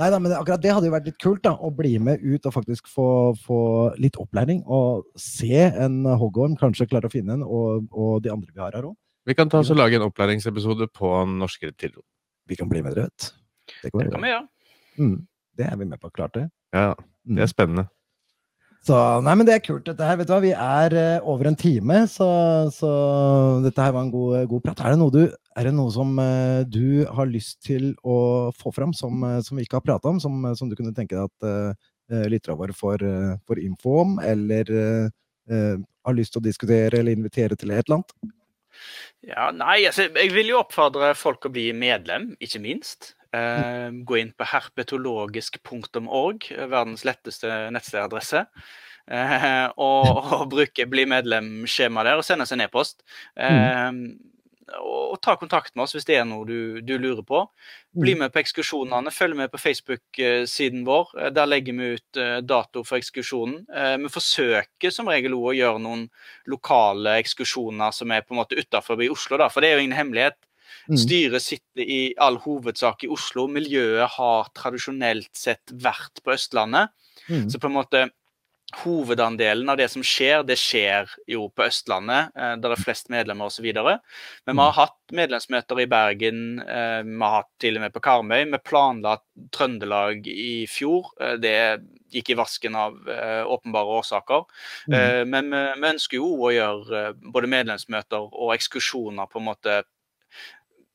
Nei 0.00 0.08
da, 0.14 0.20
men 0.22 0.32
akkurat 0.34 0.62
det 0.62 0.72
hadde 0.72 0.88
jo 0.88 0.94
vært 0.94 1.10
litt 1.10 1.18
kult, 1.20 1.42
da. 1.44 1.52
Å 1.52 1.68
bli 1.76 1.92
med 2.02 2.24
ut 2.24 2.48
og 2.48 2.54
faktisk 2.54 2.88
få, 2.90 3.06
få 3.44 3.60
litt 4.00 4.16
opplæring. 4.20 4.62
Og 4.64 5.04
se 5.20 5.66
en 5.68 6.00
hoggorm, 6.08 6.56
kanskje 6.58 6.88
klare 6.90 7.10
å 7.10 7.12
finne 7.12 7.36
en, 7.36 7.44
og, 7.44 7.84
og, 7.92 8.16
de 8.24 8.32
andre 8.32 8.48
vi 8.48 8.64
har 8.64 8.72
her 8.72 8.88
òg. 8.88 8.96
Vi 9.28 9.36
kan 9.38 9.52
ta 9.52 9.60
oss 9.62 9.70
og 9.70 9.78
lage 9.78 10.00
en 10.00 10.08
opplæringsepisode 10.08 10.88
på 10.96 11.12
norske 11.30 11.68
reptiler. 11.68 12.02
Vi 12.50 12.58
kan 12.58 12.70
bli 12.72 12.82
med 12.82 12.96
dere, 12.96 13.12
vet 13.12 13.84
Det 13.84 13.92
kan 13.94 14.24
vi 14.24 14.32
gjøre. 14.32 14.46
Mm, 14.98 15.18
det 15.60 15.68
er 15.68 15.76
vi 15.78 15.86
med 15.92 16.00
på. 16.02 16.10
Klart 16.16 16.34
det. 16.40 16.48
Ja, 16.74 16.94
det 16.96 17.44
er 17.44 17.46
mm. 17.46 17.52
spennende. 17.52 17.86
Så, 18.82 18.96
nei, 19.22 19.36
men 19.38 19.46
det 19.46 19.54
er 19.54 19.62
kult, 19.62 19.84
dette 19.86 20.06
her. 20.06 20.16
vet 20.18 20.26
du 20.26 20.32
hva, 20.34 20.40
Vi 20.42 20.50
er 20.58 20.94
uh, 20.96 21.28
over 21.30 21.46
en 21.46 21.58
time, 21.58 22.00
så, 22.10 22.26
så, 22.74 22.90
dette 23.62 23.78
her 23.78 23.94
var 23.94 24.08
en 24.08 24.10
god, 24.10 24.40
god 24.50 24.64
prat. 24.64 24.82
Er 24.82 24.96
det 24.96 24.98
noe, 24.98 25.14
du, 25.14 25.20
er 25.54 25.68
det 25.68 25.74
noe 25.76 25.92
som 25.94 26.18
uh, 26.18 26.64
du 26.66 27.04
har 27.06 27.30
lyst 27.30 27.60
til 27.62 27.92
å 28.02 28.50
få 28.58 28.72
fram, 28.74 28.90
som, 28.96 29.22
uh, 29.22 29.38
som 29.46 29.58
vi 29.58 29.68
ikke 29.68 29.78
har 29.78 29.86
prata 29.86 30.10
om, 30.10 30.18
som, 30.22 30.34
som, 30.58 30.66
du 30.66 30.74
kunne 30.74 30.94
tenke 30.96 31.14
deg 31.14 31.30
at 31.30 31.46
uh, 31.46 32.26
lytterne 32.26 32.58
våre 32.58 32.74
får, 32.74 33.06
får, 33.46 33.62
info 33.62 33.94
om, 34.02 34.18
eller 34.20 34.68
har 35.48 36.14
lyst 36.14 36.34
til 36.34 36.42
å 36.42 36.44
diskutere 36.44 36.98
eller 36.98 37.16
invitere 37.16 37.56
til 37.56 37.70
et 37.72 37.86
eller 37.86 38.02
annet? 38.02 38.34
Ja, 39.24 39.46
nei, 39.54 39.78
altså, 39.88 40.10
Jeg 40.10 40.34
vil 40.34 40.50
jo 40.50 40.58
oppfordre 40.60 41.14
folk 41.16 41.46
å 41.48 41.52
bli 41.54 41.70
medlem, 41.72 42.32
ikke 42.42 42.60
minst. 42.60 43.14
Uh, 43.32 43.88
gå 44.04 44.18
inn 44.20 44.32
på 44.36 44.44
herpetologisk.org, 44.44 46.50
verdens 46.68 47.04
letteste 47.08 47.48
nettstedadresse. 47.72 48.42
Uh, 49.08 49.72
og, 49.80 50.10
og, 50.36 50.42
bruke 50.52 50.84
bli 50.86 51.06
medlem-skjema 51.08 52.04
der 52.04 52.20
og 52.20 52.26
sende 52.28 52.44
oss 52.44 52.52
en 52.52 52.64
e-post. 52.66 53.00
Mm. 53.40 54.20
og, 54.76 55.14
og, 55.14 55.16
ta 55.24 55.38
kontakt 55.40 55.72
med 55.74 55.86
oss 55.86 55.96
hvis 55.96 56.06
det 56.06 56.20
er 56.20 56.28
noe 56.28 56.44
du, 56.44 56.84
du 56.84 56.92
lurer 57.00 57.24
på. 57.24 57.40
Bli 57.96 58.18
mm. 58.18 58.26
med 58.26 58.36
på 58.36 58.44
ekskursjonene. 58.44 59.16
Følg 59.16 59.40
med 59.40 59.54
på 59.54 59.62
Facebook-siden 59.64 60.84
vår. 60.84 61.16
Der 61.32 61.48
legger 61.48 61.80
vi 61.80 61.90
ut 61.96 62.22
dato 62.44 62.84
for 62.84 63.00
ekskursjonen. 63.00 63.64
vi 64.04 64.12
forsøker 64.12 64.92
som 64.92 65.08
regel 65.08 65.40
å 65.40 65.56
gjøre 65.56 65.80
noen 65.80 66.04
lokale 66.52 67.16
ekskursjoner 67.24 67.96
som 67.96 68.12
er 68.12 68.28
på 68.28 68.36
en 68.36 68.44
måte 68.44 68.60
utafor 68.60 69.00
Oslo, 69.08 69.40
da, 69.40 69.48
for 69.48 69.64
det 69.64 69.72
er 69.72 69.80
jo 69.80 69.88
ingen 69.88 70.02
hemmelighet 70.02 70.36
Mm. 70.88 70.98
Styret 71.04 71.44
sitter 71.44 71.84
i 71.84 72.00
all 72.20 72.38
hovedsak 72.42 73.06
i 73.06 73.12
Oslo. 73.12 73.46
Miljøet 73.50 74.16
har 74.16 74.50
tradisjonelt 74.56 75.30
sett 75.36 75.72
vært 75.72 76.22
på 76.24 76.34
Østlandet. 76.36 76.92
Mm. 77.28 77.48
Så 77.52 77.60
på 77.62 77.70
en 77.70 77.78
måte 77.78 78.08
hovedandelen 78.80 79.68
av 79.68 79.76
det 79.76 79.88
som 79.92 80.02
skjer, 80.04 80.42
det 80.46 80.56
skjer 80.60 81.10
jo 81.28 81.46
på 81.52 81.66
Østlandet, 81.66 82.32
eh, 82.36 82.54
der 82.56 82.72
det 82.72 82.78
er 82.78 82.84
flest 82.84 83.10
medlemmer 83.12 83.50
osv. 83.50 83.68
Men 83.74 84.56
vi 84.56 84.62
har 84.62 84.76
hatt 84.78 85.12
medlemsmøter 85.12 85.82
i 85.82 85.88
Bergen, 85.90 86.60
eh, 86.60 87.02
vi 87.04 87.18
har 87.20 87.42
hatt 87.42 87.50
til 87.60 87.76
og 87.76 87.84
med 87.84 87.92
på 87.92 88.00
Karmøy. 88.00 88.44
Vi 88.50 88.62
planla 88.64 89.18
Trøndelag 89.52 90.26
i 90.26 90.66
fjor. 90.66 91.12
Eh, 91.20 91.36
det 91.36 91.82
gikk 92.12 92.30
i 92.30 92.36
vasken 92.36 92.74
av 92.76 92.96
åpenbare 93.48 93.88
årsaker. 93.88 94.44
Mm. 94.86 95.30
Men 95.30 95.46
vi, 95.48 95.88
ønsker 95.88 96.18
jo 96.18 96.26
å 96.44 96.50
gjøre 96.52 97.14
både 97.32 97.48
medlemsmøter 97.48 98.26
og 98.28 98.52
ekskursjoner 98.52 99.30
på 99.32 99.40
en 99.40 99.46
måte 99.46 99.78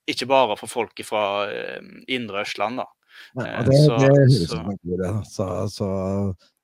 ikke 0.07 0.29
bare 0.29 0.57
for 0.59 0.71
folk 0.71 1.03
fra 1.05 1.23
indre 2.07 2.43
Østland, 2.45 2.81
da. 2.83 2.87
Ja, 3.37 3.63
det, 3.65 3.73
det 3.73 4.11
høres 4.13 4.37
ut 4.43 4.51
som 4.51 4.69
en 4.69 4.77
god 4.77 4.93
idé. 4.99 5.09
Så, 5.25 5.47
så 5.73 5.87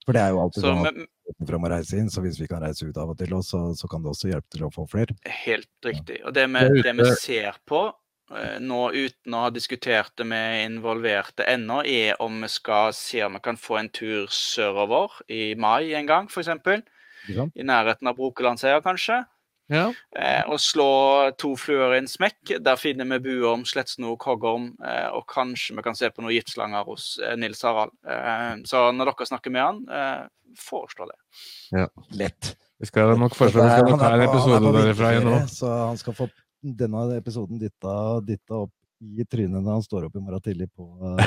for 0.05 0.15
det 0.15 0.21
er 0.21 0.33
jo 0.33 0.43
alltid 0.43 0.65
sånn 0.65 0.87
at 0.87 1.47
frem 1.47 1.65
å 1.65 1.71
reise 1.71 1.99
inn, 1.99 2.11
så 2.11 2.23
hvis 2.23 2.39
vi 2.41 2.47
kan 2.51 2.63
reise 2.63 2.85
ut 2.87 2.97
av 2.99 3.13
og 3.13 3.19
til, 3.19 3.35
så, 3.45 3.65
så 3.77 3.89
kan 3.91 4.03
det 4.03 4.11
også 4.11 4.31
hjelpe 4.31 4.55
til 4.55 4.65
å 4.67 4.71
få 4.73 4.85
flere. 4.91 5.15
Helt 5.45 5.87
riktig. 5.87 6.19
Og 6.27 6.35
det 6.35 6.47
vi, 6.51 6.63
det 6.83 6.95
vi 6.97 7.09
ser 7.19 7.59
på 7.69 7.85
eh, 7.87 8.57
nå 8.63 8.81
uten 8.91 9.37
å 9.37 9.45
ha 9.45 9.53
diskutert 9.53 10.11
det 10.19 10.27
med 10.27 10.65
involverte 10.65 11.47
ennå, 11.47 11.81
er 11.87 12.19
om 12.23 12.43
vi 12.43 12.51
skal 12.51 12.91
se 12.97 13.23
om 13.25 13.39
vi 13.39 13.43
kan 13.45 13.59
få 13.59 13.79
en 13.79 13.91
tur 13.95 14.27
sørover 14.31 15.21
i 15.31 15.53
mai 15.55 15.93
en 15.95 16.09
gang, 16.09 16.31
f.eks. 16.31 16.51
I 17.31 17.63
nærheten 17.63 18.09
av 18.11 18.19
Brokelandsheia, 18.19 18.83
kanskje. 18.83 19.21
Ja. 19.71 19.85
Eh, 20.19 20.41
og 20.51 20.59
slå 20.61 20.87
to 21.39 21.53
fluer 21.59 21.95
i 21.95 22.01
en 22.01 22.09
smekk. 22.09 22.55
Der 22.63 22.79
finner 22.79 23.07
vi 23.13 23.21
buorm, 23.29 23.63
slettsnok, 23.67 24.25
hoggorm, 24.27 24.71
eh, 24.83 25.07
og 25.15 25.25
kanskje 25.31 25.77
vi 25.77 25.85
kan 25.85 25.97
se 25.97 26.09
på 26.11 26.23
noen 26.23 26.35
giftslanger 26.35 26.85
hos 26.89 27.13
eh, 27.23 27.35
Nils 27.39 27.63
Harald. 27.63 27.95
Eh, 28.03 28.51
så 28.69 28.89
når 28.95 29.13
dere 29.13 29.29
snakker 29.31 29.55
med 29.55 29.63
han, 29.63 29.81
eh, 29.87 30.53
foreslå 30.59 31.07
det. 31.09 31.17
Ja. 31.79 31.87
Lett. 32.19 32.53
Vi 32.83 32.89
skal 32.89 33.15
nok 33.17 33.35
foreslå 33.37 33.63
vi 33.63 33.73
skal 33.79 33.99
ta 33.99 34.13
en 34.17 34.27
episode 34.27 34.73
derfra 34.75 35.13
igjen 35.13 35.29
nå. 35.29 35.41
Så 35.49 35.71
han 35.71 35.99
skal 36.01 36.17
få 36.17 36.29
denne 36.63 37.07
episoden 37.17 37.59
dytta, 37.61 37.93
dytta 38.27 38.65
opp 38.65 38.73
i 39.03 39.25
trynet 39.29 39.59
når 39.59 39.77
han 39.77 39.83
står 39.85 40.07
opp 40.07 40.15
i 40.17 40.21
morgen 40.23 40.43
tidlig 40.43 40.67
på, 40.73 40.85
uh, 41.03 41.19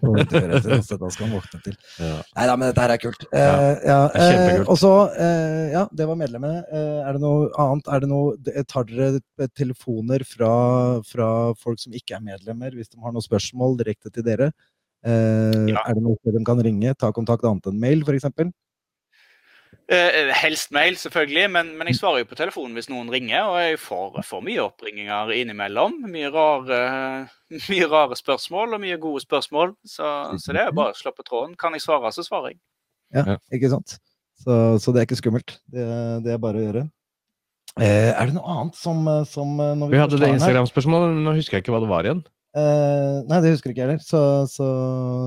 på 0.00 0.12
så 0.86 0.98
da 1.00 1.10
skal 1.12 1.26
han 1.26 1.34
våkne 1.34 1.60
til. 1.64 1.76
Ja. 2.00 2.18
Nei 2.36 2.46
da, 2.50 2.56
men 2.56 2.70
dette 2.70 2.84
her 2.84 2.94
er 2.94 3.02
kult. 3.02 3.26
Eh, 3.30 3.72
ja, 3.88 3.98
uh, 4.12 4.62
og 4.64 4.78
så, 4.80 4.92
eh, 5.22 5.64
ja, 5.74 5.86
det 5.96 6.08
var 6.08 6.20
medlemmene. 6.20 6.62
er 6.70 7.16
det 7.16 7.22
noe 7.22 7.50
annet? 7.62 7.90
Er 7.92 8.04
det 8.04 8.10
noe, 8.12 8.54
tar 8.70 8.86
dere 8.90 9.50
telefoner 9.58 10.24
fra, 10.28 10.52
fra, 11.06 11.30
folk 11.60 11.82
som 11.82 11.96
ikke 11.96 12.18
er 12.18 12.24
medlemmer, 12.24 12.74
hvis 12.76 12.92
de 12.92 13.00
har 13.02 13.14
noen 13.14 13.24
spørsmål 13.24 13.78
direkte 13.80 14.12
til 14.12 14.26
dere? 14.26 14.52
Ja. 15.06 15.82
Er 15.84 15.94
det 15.94 16.02
noe 16.02 16.34
de 16.34 16.46
kan 16.46 16.60
ringe? 16.62 16.94
Ta 16.98 17.12
kontakt 17.14 17.44
annet 17.46 17.68
enn 17.70 17.82
mail, 17.82 18.02
f.eks.? 18.06 18.54
Eh, 19.86 20.32
helst 20.34 20.72
mail, 20.74 20.96
selvfølgelig, 20.98 21.50
men, 21.54 21.68
men, 21.78 21.86
jeg 21.86 22.00
svarer 22.00 22.24
jo 22.24 22.26
på 22.26 22.38
telefonen 22.38 22.74
hvis 22.74 22.88
noen 22.90 23.10
ringer. 23.12 23.46
Og 23.46 23.58
jeg 23.62 23.78
får, 23.78 24.16
får 24.26 24.42
mye 24.42 24.64
oppringinger 24.64 25.30
innimellom. 25.36 26.00
Mye 26.10 26.30
rare, 26.34 26.80
mye 27.70 27.86
rare, 27.92 28.18
spørsmål 28.18 28.74
og 28.74 28.82
mye 28.82 28.98
gode 29.02 29.22
spørsmål. 29.22 29.76
Så, 29.86 30.10
så 30.42 30.56
det 30.56 30.64
er 30.64 30.74
bare 30.74 30.96
å 30.96 30.98
slå 30.98 31.14
på 31.14 31.26
tråden. 31.26 31.54
Kan 31.60 31.78
jeg 31.78 31.86
svare, 31.86 32.10
så 32.14 32.26
svarer 32.26 32.56
jeg. 32.56 32.60
Ja, 33.14 33.38
ikke 33.54 33.70
sant. 33.70 33.98
Så, 34.42 34.52
så 34.82 34.92
det 34.92 35.00
er 35.04 35.08
ikke 35.08 35.22
skummelt. 35.22 35.58
Det, 35.70 35.86
det, 36.26 36.34
er 36.34 36.42
bare 36.42 36.58
å 36.58 36.66
gjøre. 36.66 36.86
Eh, 37.78 38.10
er 38.10 38.26
det 38.26 38.34
noe 38.34 38.56
annet 38.56 38.80
som, 38.80 39.06
som 39.30 39.54
Vi, 39.54 39.92
vi 39.94 40.02
hadde 40.02 40.18
det 40.18 40.32
Instagram-spørsmålet, 40.34 41.14
nå 41.22 41.36
husker 41.38 41.60
jeg 41.60 41.66
ikke 41.66 41.76
hva 41.76 41.84
det 41.84 41.92
var 41.92 42.10
igjen. 42.10 42.26
Uh, 42.56 43.20
nei, 43.28 43.42
det 43.44 43.50
husker 43.52 43.68
ikke 43.68 43.82
jeg 43.82 43.90
heller, 43.90 44.00
så, 44.00 44.18
så 44.48 44.66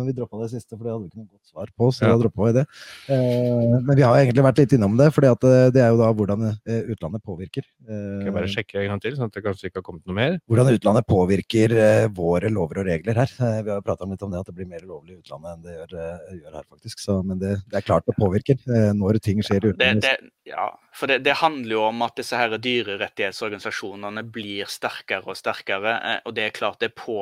vi 0.07 0.15
droppa 0.17 0.39
det 0.41 0.47
siste, 0.49 0.73
for 0.73 0.81
det 0.81 0.93
hadde 0.95 1.03
vi 1.03 1.09
ikke 1.11 1.19
noe 1.21 1.29
godt 1.29 1.51
svar 1.51 1.69
på. 1.77 1.89
så 1.93 2.07
ja. 2.07 2.15
da 2.17 2.29
vi 2.33 2.53
det. 2.57 2.63
Uh, 3.05 3.75
men 3.85 3.91
vi 3.99 4.05
har 4.05 4.17
egentlig 4.17 4.45
vært 4.47 4.61
litt 4.63 4.73
innom 4.73 4.95
det, 4.97 5.11
for 5.13 5.25
det, 5.25 5.35
eh, 5.45 5.67
det 5.75 5.83
er 5.83 5.91
jo 5.93 5.99
da 5.99 6.07
hvordan 6.09 6.47
utlandet 6.89 7.25
påvirker. 7.29 7.67
Uh, 7.85 7.91
kan 7.93 8.31
jeg 8.31 8.35
bare 8.39 8.49
sjekke 8.49 8.81
en 8.81 8.89
gang 8.95 9.03
til, 9.03 9.17
sånn 9.19 9.29
at 9.29 9.37
det 9.37 9.43
kanskje 9.45 9.69
ikke 9.69 9.83
har 9.83 9.85
kommet 9.91 10.09
noe 10.09 10.17
mer? 10.17 10.39
Hvordan 10.49 10.73
utlandet 10.73 11.09
påvirker 11.09 11.75
våre 12.17 12.49
lover 12.49 12.81
og 12.81 12.89
regler 12.89 13.21
her. 13.21 13.35
vi 13.37 13.69
har 13.69 13.77
jo 13.77 13.85
prata 13.85 14.09
litt 14.09 14.25
om 14.25 14.33
det, 14.33 14.41
at 14.41 14.49
det 14.49 14.57
blir 14.57 14.71
mer 14.71 14.89
lovlig 14.89 15.19
i 15.19 15.21
utlandet 15.21 15.53
enn 15.53 15.67
det 15.67 15.77
gjør, 15.77 15.95
gjør 16.39 16.57
her, 16.57 16.65
faktisk. 16.65 17.05
Så, 17.05 17.19
men 17.21 17.37
det, 17.43 17.59
det, 17.67 17.77
er 17.77 17.85
klart 17.85 18.09
det 18.09 18.17
påvirker 18.17 18.57
når 18.97 19.21
ting 19.21 19.45
skjer 19.45 19.69
i 19.69 19.73
utlandet. 19.75 20.31
ja, 20.49 20.71
for 20.97 21.11
det, 21.11 21.21
det, 21.27 21.37
handler 21.43 21.75
jo 21.75 21.85
om 21.91 22.01
at 22.07 22.17
disse 22.17 22.37
her 22.37 22.57
dyrerettighetsorganisasjonene 22.57 24.25
blir 24.33 24.69
sterkere 24.71 25.29
og 25.29 25.37
sterkere. 25.37 25.95
Og 26.25 26.33
det 26.33 26.49
er 26.49 26.57
klart 26.57 26.81
det 26.81 26.95
påvirker 26.97 27.18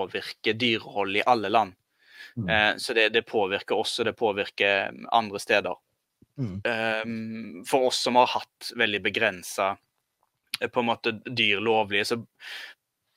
dyrehold 0.53 1.17
i 1.17 1.25
alle 1.25 1.49
land. 1.49 1.75
Mm. 2.37 2.49
Eh, 2.49 2.77
så 2.77 2.93
det, 2.93 3.09
det, 3.09 3.21
påvirker 3.21 3.75
oss, 3.75 3.99
og 3.99 4.05
det 4.05 4.13
påvirker 4.13 4.93
andre 5.11 5.39
steder. 5.39 5.75
Mm. 6.37 6.61
Um, 6.61 7.63
for 7.65 7.89
oss 7.89 8.03
som 8.05 8.15
har 8.15 8.27
hatt 8.29 8.71
veldig 8.77 9.01
begrensa 9.01 9.71
eh, 10.61 10.69
på 10.69 10.79
en 10.79 10.89
måte 10.91 11.15
dyr 11.25 11.63
lovlige, 11.63 12.05
så 12.05 12.19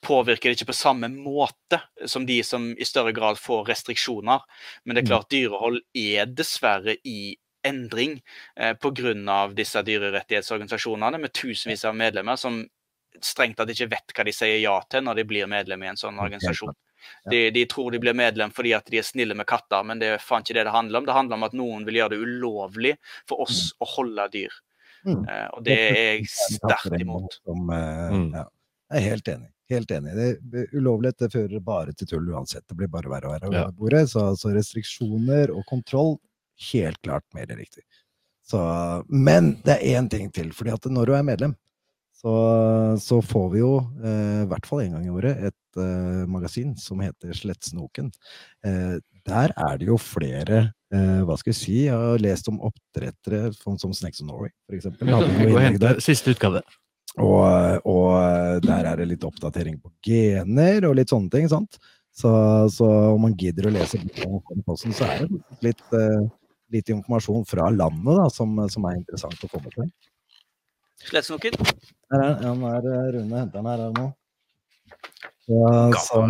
påvirker 0.07 0.49
det 0.49 0.57
ikke 0.57 0.71
på 0.71 0.79
samme 0.79 1.11
måte 1.13 1.83
som 2.09 2.25
de 2.27 2.39
som 2.47 2.71
i 2.73 2.87
større 2.89 3.13
grad 3.13 3.39
får 3.39 3.69
restriksjoner. 3.69 4.41
Men 4.85 4.97
det 4.97 5.03
er 5.03 5.09
mm. 5.09 5.13
klart, 5.13 5.31
dyrehold 5.31 5.81
er 5.93 6.33
dessverre 6.33 6.97
i 7.05 7.37
endring 7.67 8.21
eh, 8.57 8.73
pga. 8.73 9.49
disse 9.53 9.83
dyrerettighetsorganisasjonene 9.85 11.21
med 11.21 11.33
tusenvis 11.37 11.85
av 11.85 11.97
medlemmer 11.97 12.41
som 12.41 12.63
strengt 13.23 13.59
tatt 13.59 13.73
ikke 13.73 13.91
vet 13.91 14.15
hva 14.17 14.25
de 14.27 14.35
sier 14.35 14.61
ja 14.63 14.77
til 14.91 15.05
når 15.07 15.21
de 15.21 15.27
blir 15.29 15.51
medlem 15.51 15.83
i 15.85 15.91
en 15.93 16.01
sånn 16.01 16.21
organisasjon. 16.21 16.77
De, 17.31 17.51
de, 17.51 17.65
tror 17.67 17.95
de 17.95 18.01
blir 18.01 18.17
medlem 18.17 18.53
fordi 18.55 18.75
at 18.77 18.89
de 18.93 19.01
er 19.01 19.07
snille 19.07 19.35
med 19.37 19.49
katter, 19.49 19.85
men 19.87 20.01
det 20.01 20.15
er 20.15 20.23
faen 20.23 20.45
ikke 20.45 20.59
det 20.59 20.67
det 20.69 20.75
handler 20.75 21.01
om. 21.01 21.07
Det 21.09 21.17
handler 21.17 21.39
om 21.39 21.47
at 21.49 21.57
noen 21.57 21.87
vil 21.89 22.01
gjøre 22.01 22.15
det 22.15 22.21
ulovlig 22.25 22.97
for 23.29 23.47
oss 23.47 23.71
mm. 23.71 23.79
å 23.81 23.89
holde 23.95 24.27
dyr. 24.35 24.59
Mm. 25.07 25.23
Uh, 25.25 25.47
og 25.57 25.63
det 25.65 25.77
er 25.77 25.97
jeg 25.97 26.29
sterkt 26.29 26.99
imot. 27.01 27.39
Som, 27.41 27.73
uh, 27.73 28.13
mm. 28.13 28.29
ja. 28.37 28.45
Jeg 28.91 29.01
er 29.01 29.07
helt 29.07 29.33
enig. 29.33 29.51
Helt 29.71 29.93
enig. 29.95 30.13
Det, 30.51 30.67
ulovlighet 30.75 31.25
det 31.25 31.31
fører 31.33 31.63
bare 31.63 31.95
til 31.95 32.11
tull 32.11 32.27
uansett. 32.35 32.67
Det 32.69 32.77
blir 32.77 32.91
bare 32.91 33.13
verre 33.13 33.31
og 33.31 33.37
verre. 33.37 33.53
Ja. 33.55 33.69
Bordet, 33.71 34.09
så, 34.13 34.27
så 34.37 34.51
restriksjoner 34.55 35.53
og 35.55 35.63
kontroll 35.71 36.17
helt 36.73 36.99
klart 37.07 37.25
mer 37.37 37.47
riktig. 37.55 37.87
Så, 38.51 38.61
men 39.09 39.55
det 39.65 39.79
er 39.79 40.01
én 40.01 40.11
ting 40.11 40.31
til. 40.35 40.51
fordi 40.53 40.75
at 40.75 40.89
når 40.91 41.07
du 41.07 41.15
er 41.15 41.27
medlem, 41.27 41.55
så, 42.21 42.33
så 43.01 43.23
får 43.25 43.47
vi 43.55 43.63
jo, 43.63 43.77
eh, 44.05 44.43
i 44.43 44.49
hvert 44.51 44.67
fall 44.69 44.83
én 44.85 44.93
gang 44.93 45.07
i 45.07 45.13
året, 45.13 45.39
et 45.49 45.81
eh, 45.81 46.27
magasin 46.29 46.75
som 46.77 47.01
heter 47.01 47.33
Slettsnoken. 47.37 48.11
Eh, 48.67 48.99
der 49.25 49.55
er 49.57 49.81
det 49.81 49.89
jo 49.89 49.99
flere 50.01 50.71
Hva 50.91 51.37
skal 51.39 51.53
vi 51.53 51.55
si? 51.55 51.75
Jeg 51.85 51.95
har 51.95 52.19
lest 52.19 52.49
om 52.51 52.57
oppdrettere 52.67 53.53
som, 53.55 53.93
Snakes 53.95 54.25
of 54.25 54.27
Norway, 54.27 54.51
f.eks. 54.67 54.89
Siste 56.03 56.33
utgave. 56.35 56.65
Og, 57.23 57.87
og, 57.87 58.65
der 58.65 58.89
er 58.91 58.99
det 58.99 59.07
litt 59.13 59.27
oppdatering 59.29 59.77
på 59.79 59.93
gener 60.03 60.89
og 60.89 60.97
litt 60.99 61.13
sånne 61.15 61.31
ting. 61.31 61.47
sant? 61.53 61.79
Så, 62.11 62.33
så 62.75 62.89
om 63.13 63.23
man 63.23 63.37
gidder 63.39 63.69
å 63.69 63.75
lese 63.77 64.03
posten, 64.67 64.97
så 64.97 65.07
er 65.07 65.29
det 65.29 65.69
litt, 65.69 65.87
litt 66.75 66.91
informasjon 66.91 67.47
fra 67.47 67.71
landet 67.71 68.11
da, 68.25 68.27
som, 68.35 68.59
som, 68.75 68.91
er 68.91 68.99
interessant 68.99 69.47
å 69.47 69.53
få 69.53 69.63
med 69.63 69.79
seg. 69.79 70.10
Slettsnoken? 71.09 71.57
Her 72.11 72.25
er 72.27 72.41
han 72.45 72.65
er 72.69 72.89
eh, 72.91 73.13
Rune 73.17 73.39
henter 73.39 73.61
den 73.61 73.71
her, 73.71 73.85
her 73.87 73.95
nå. 73.97 74.09
Ja, 75.51 75.71
så, 75.99 76.21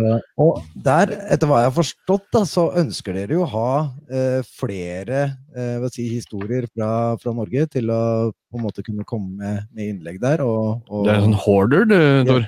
og 0.41 0.61
der, 0.81 1.11
etter 1.29 1.49
hva 1.49 1.59
jeg 1.61 1.69
har 1.69 1.75
forstått, 1.75 2.23
da, 2.33 2.41
så 2.49 2.63
ønsker 2.79 3.13
dere 3.13 3.35
jo 3.37 3.43
å 3.43 3.49
ha 3.51 3.73
eh, 4.09 4.39
flere 4.57 5.19
eh, 5.53 5.83
si, 5.93 6.07
historier 6.09 6.65
fra, 6.71 6.87
fra, 7.21 7.33
Norge 7.37 7.67
til 7.75 7.91
å 7.93 8.01
på 8.31 8.57
en 8.57 8.65
måte 8.65 8.81
kunne 8.87 9.05
komme 9.05 9.35
med, 9.37 9.67
med 9.75 9.91
innlegg 9.91 10.17
der. 10.23 10.41
Og, 10.41 10.81
og, 10.89 11.05
det 11.05 11.13
er 11.13 11.19
en 11.19 11.27
sånn 11.27 11.43
hoarder, 11.43 11.85
du, 11.91 11.99
Tor. 12.31 12.47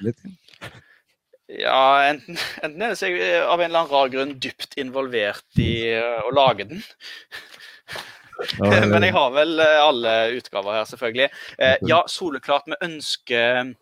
Ja, 1.53 2.09
enten, 2.09 2.39
enten 2.65 2.87
er 2.87 2.95
jeg 2.97 3.43
av 3.43 3.59
en 3.59 3.67
eller 3.67 3.83
annen 3.83 3.93
rar 3.93 4.09
grunn 4.15 4.33
dypt 4.41 4.73
involvert 4.81 5.61
i 5.61 5.73
uh, 5.93 6.23
å 6.25 6.33
lage 6.33 6.65
den. 6.71 6.81
Men 8.59 9.03
jeg 9.05 9.13
har 9.15 9.33
vel 9.35 9.59
eh, 9.63 9.79
alle 9.83 10.13
utgaver 10.37 10.77
her, 10.77 10.87
selvfølgelig. 10.89 11.29
Uh, 11.57 11.75
ja, 11.89 12.01
soleklart. 12.09 12.69
Vi 12.71 12.79
ønsker 12.87 13.73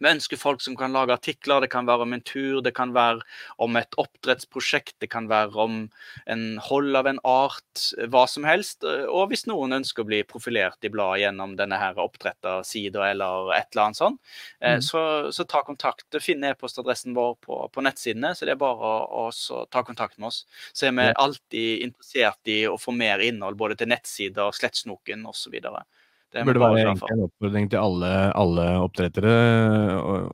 vi 0.00 0.10
ønsker 0.10 0.40
folk 0.40 0.62
som 0.64 0.76
kan 0.78 0.94
lage 0.94 1.14
artikler. 1.14 1.62
Det 1.64 1.70
kan 1.72 1.88
være 1.88 2.06
om 2.06 2.14
en 2.16 2.24
tur, 2.24 2.60
det 2.64 2.74
kan 2.76 2.92
være 2.96 3.24
om 3.62 3.78
et 3.80 3.98
oppdrettsprosjekt, 4.00 4.96
det 5.02 5.10
kan 5.12 5.28
være 5.30 5.58
om 5.58 5.78
en 6.30 6.44
hold 6.68 6.98
av 6.98 7.10
en 7.10 7.20
art, 7.26 7.84
hva 8.12 8.24
som 8.30 8.46
helst. 8.48 8.86
Og 8.86 9.32
hvis 9.32 9.46
noen 9.50 9.76
ønsker 9.80 10.04
å 10.04 10.08
bli 10.08 10.22
profilert 10.28 10.84
i 10.86 10.92
bladet 10.92 11.24
gjennom 11.24 11.56
denne 11.58 11.78
her 11.80 11.98
oppdrettersida 12.02 13.10
eller 13.10 13.52
et 13.56 13.70
eller 13.72 13.84
annet 13.88 14.00
sånt, 14.00 14.20
eh, 14.60 14.78
mm. 14.78 14.86
så, 14.86 15.02
så, 15.34 15.46
ta 15.48 15.62
kontakt. 15.66 16.06
Finn 16.22 16.44
e-postadressen 16.46 17.16
vår 17.16 17.36
på, 17.44 17.60
på 17.72 17.84
nettsidene, 17.84 18.34
så 18.36 18.46
det 18.46 18.54
er 18.54 18.62
bare 18.62 18.94
å, 19.08 19.28
ta 19.72 19.84
kontakt 19.86 20.18
med 20.18 20.30
oss. 20.30 20.44
Så 20.72 20.88
er 20.88 20.96
vi 20.96 21.08
alltid 21.14 21.86
interessert 21.88 22.50
i 22.50 22.60
å 22.68 22.78
få 22.80 22.94
mer 22.96 23.22
innhold 23.24 23.58
både 23.58 23.78
til 23.78 23.90
nettsider, 23.90 24.52
Slettsnoken 24.54 25.26
osv. 25.28 25.58
Det 26.28 26.44
burde 26.44 26.60
være 26.60 26.82
en 26.84 27.22
oppfordring 27.24 27.70
til 27.72 27.80
alle, 27.80 28.08
alle 28.36 28.64
oppdrettere 28.82 29.36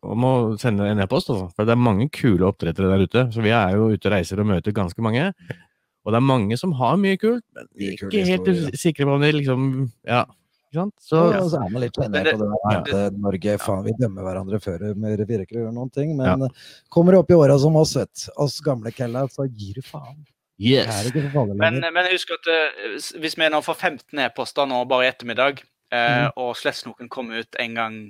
om 0.03 0.27
å 0.27 0.33
sende 0.59 0.89
en 0.91 1.03
e-post. 1.05 1.31
Altså. 1.31 1.53
For 1.55 1.69
det 1.69 1.77
er 1.77 1.85
mange 1.87 2.09
kule 2.15 2.49
oppdrettere 2.49 2.91
der 2.91 3.05
ute. 3.07 3.27
Så 3.35 3.45
vi 3.45 3.53
er 3.55 3.77
jo 3.77 3.93
ute 3.93 4.11
og 4.11 4.17
reiser 4.17 4.43
og 4.43 4.49
møter 4.51 4.75
ganske 4.75 5.05
mange. 5.07 5.29
Og 6.05 6.13
det 6.13 6.19
er 6.19 6.27
mange 6.27 6.59
som 6.61 6.75
har 6.81 6.99
mye 7.01 7.19
kult, 7.21 7.45
men 7.57 7.69
mye 7.79 7.95
ikke 7.95 8.25
helt 8.29 8.81
sikre 8.81 9.07
på 9.07 9.15
om 9.15 9.23
de 9.23 9.37
liksom 9.39 9.69
Ja. 10.03 10.25
Så, 10.75 11.19
ja, 11.31 11.39
så 11.47 11.61
er 11.63 11.69
man 11.71 11.85
litt 11.85 11.99
enig 12.03 12.23
på 12.27 12.39
det 12.41 12.47
at 12.73 12.89
ja. 12.91 13.03
Norge 13.15 13.53
faen, 13.63 13.85
vi 13.87 13.93
dømmer 13.95 14.25
hverandre 14.27 14.59
før 14.59 14.89
vi 14.91 15.13
å 15.15 15.37
gjøre 15.47 15.71
noen 15.71 15.93
ting. 15.95 16.17
Men 16.19 16.43
ja. 16.43 16.49
kommer 16.91 17.15
det 17.15 17.21
opp 17.23 17.31
i 17.31 17.37
åra 17.39 17.55
som 17.63 17.79
oss, 17.79 17.93
vet 17.95 18.25
oss 18.43 18.57
gamle 18.65 18.91
kella, 18.91 19.23
så 19.31 19.47
gir 19.47 19.79
du 19.79 19.87
faen. 19.87 20.25
Yes. 20.59 21.13
Men, 21.55 21.79
men, 21.79 22.11
husk 22.11 22.31
at 22.35 22.51
uh, 22.51 22.99
hvis 23.23 23.39
vi 23.39 23.49
nå 23.51 23.63
får 23.63 23.79
15 23.79 24.21
e-poster 24.27 24.69
nå 24.71 24.83
bare 24.91 25.07
i 25.07 25.11
ettermiddag, 25.11 25.63
mm. 25.95 26.39
og 26.43 26.55
Slettsnoken 26.59 27.11
kommer 27.13 27.45
ut 27.45 27.61
en 27.63 27.77
gang 27.79 28.01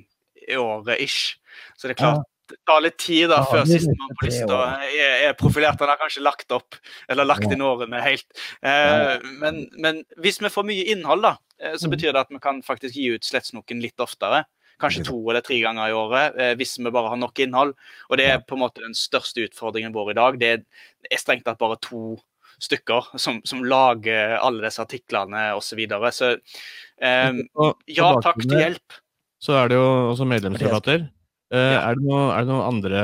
i 0.45 0.57
året 0.61 1.01
ish, 1.05 1.37
så 1.76 1.89
det 1.89 1.97
er 1.97 2.03
klart 2.05 2.30
det 2.51 2.59
tar 2.68 2.82
litt 2.85 2.99
tid 3.01 3.30
da, 3.32 3.39
ja, 3.41 3.45
før 3.49 3.68
sistemann 3.68 4.16
på 4.18 4.26
lista 4.28 4.57
er, 4.85 5.14
er, 5.30 5.37
profilert. 5.39 5.80
Han 5.80 5.89
har 5.89 6.01
kanskje 6.01 6.24
lagt 6.24 6.53
opp, 6.53 6.76
eller 7.09 7.24
lagt 7.24 7.49
inn 7.49 7.64
årene 7.64 8.03
helt. 8.05 8.26
Uh, 8.61 9.16
men, 9.41 9.62
men, 9.80 10.03
hvis 10.20 10.43
vi 10.45 10.53
får 10.53 10.66
mye 10.68 10.85
innhold, 10.93 11.24
da, 11.24 11.39
så 11.78 11.89
mm. 11.89 11.95
betyr 11.95 12.12
det 12.12 12.20
at 12.26 12.35
vi 12.35 12.43
kan 12.45 12.61
faktisk 12.66 12.99
gi 13.01 13.14
ut 13.14 13.24
Slettsnoken 13.24 13.80
litt 13.80 14.05
oftere. 14.05 14.45
Kanskje 14.82 15.07
to 15.07 15.16
eller 15.22 15.45
tre 15.45 15.57
ganger 15.62 15.89
i 15.89 15.97
året, 15.97 16.37
hvis 16.59 16.76
vi 16.80 16.93
bare 16.93 17.12
har 17.12 17.20
nok 17.20 17.41
innhold. 17.41 17.72
Og 18.11 18.18
det 18.20 18.26
er 18.28 18.45
på 18.45 18.59
en 18.59 18.64
måte 18.66 18.82
den 18.82 18.97
største 18.99 19.47
utfordringen 19.47 19.95
vår 19.95 20.12
i 20.12 20.18
dag. 20.18 20.39
Det 20.41 20.55
er 20.59 21.22
strengt 21.22 21.47
tatt 21.47 21.61
bare 21.62 21.78
to 21.80 22.18
stykker 22.62 23.14
som, 23.20 23.40
som 23.46 23.64
lager 23.66 24.36
alle 24.38 24.66
disse 24.66 24.82
artiklene 24.82 25.46
osv. 25.57 25.72
Så, 25.74 25.78
videre. 25.78 26.12
så 26.14 26.32
um, 26.34 27.40
ja, 27.90 28.11
takk 28.24 28.42
til 28.44 28.61
hjelp. 28.61 29.00
Så 29.42 29.57
er 29.59 29.72
det 29.72 29.78
jo 29.80 29.88
også 30.12 30.28
medlemsrabatter. 30.28 31.09
Uh, 31.52 31.76
er, 31.76 31.98
det 31.98 32.07
noe, 32.07 32.28
er, 32.34 32.44
det 32.44 32.52
noen 32.52 32.68
andre 32.68 33.02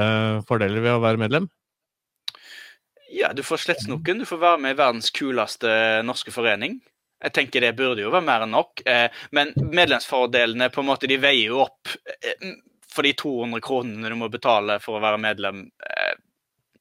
fordeler 0.48 0.84
ved 0.84 0.96
å 0.96 1.02
være 1.02 1.20
medlem? 1.20 1.50
Ja, 3.10 3.32
du 3.34 3.42
får 3.42 3.64
Slettsnoken. 3.64 4.22
Du 4.22 4.28
får 4.28 4.40
være 4.40 4.62
med 4.62 4.76
i 4.76 4.78
verdens 4.78 5.10
kuleste 5.14 5.70
norske 6.06 6.32
forening. 6.34 6.78
Jeg 7.20 7.34
tenker 7.36 7.64
det 7.64 7.74
burde 7.76 8.04
jo 8.04 8.12
være 8.12 8.24
mer 8.24 8.46
enn 8.46 8.54
nok. 8.54 8.80
Eh, 8.88 9.08
men 9.36 9.52
medlemsfordelene 9.60 10.70
på 10.72 10.80
en 10.80 10.88
måte, 10.88 11.10
de 11.10 11.18
veier 11.20 11.50
jo 11.50 11.60
opp 11.66 11.90
eh, 12.14 12.54
for 12.90 13.06
de 13.06 13.12
200 13.18 13.62
kronene 13.64 14.10
du 14.10 14.16
må 14.18 14.30
betale 14.32 14.78
for 14.82 14.96
å 14.96 15.02
være 15.04 15.20
medlem 15.20 15.66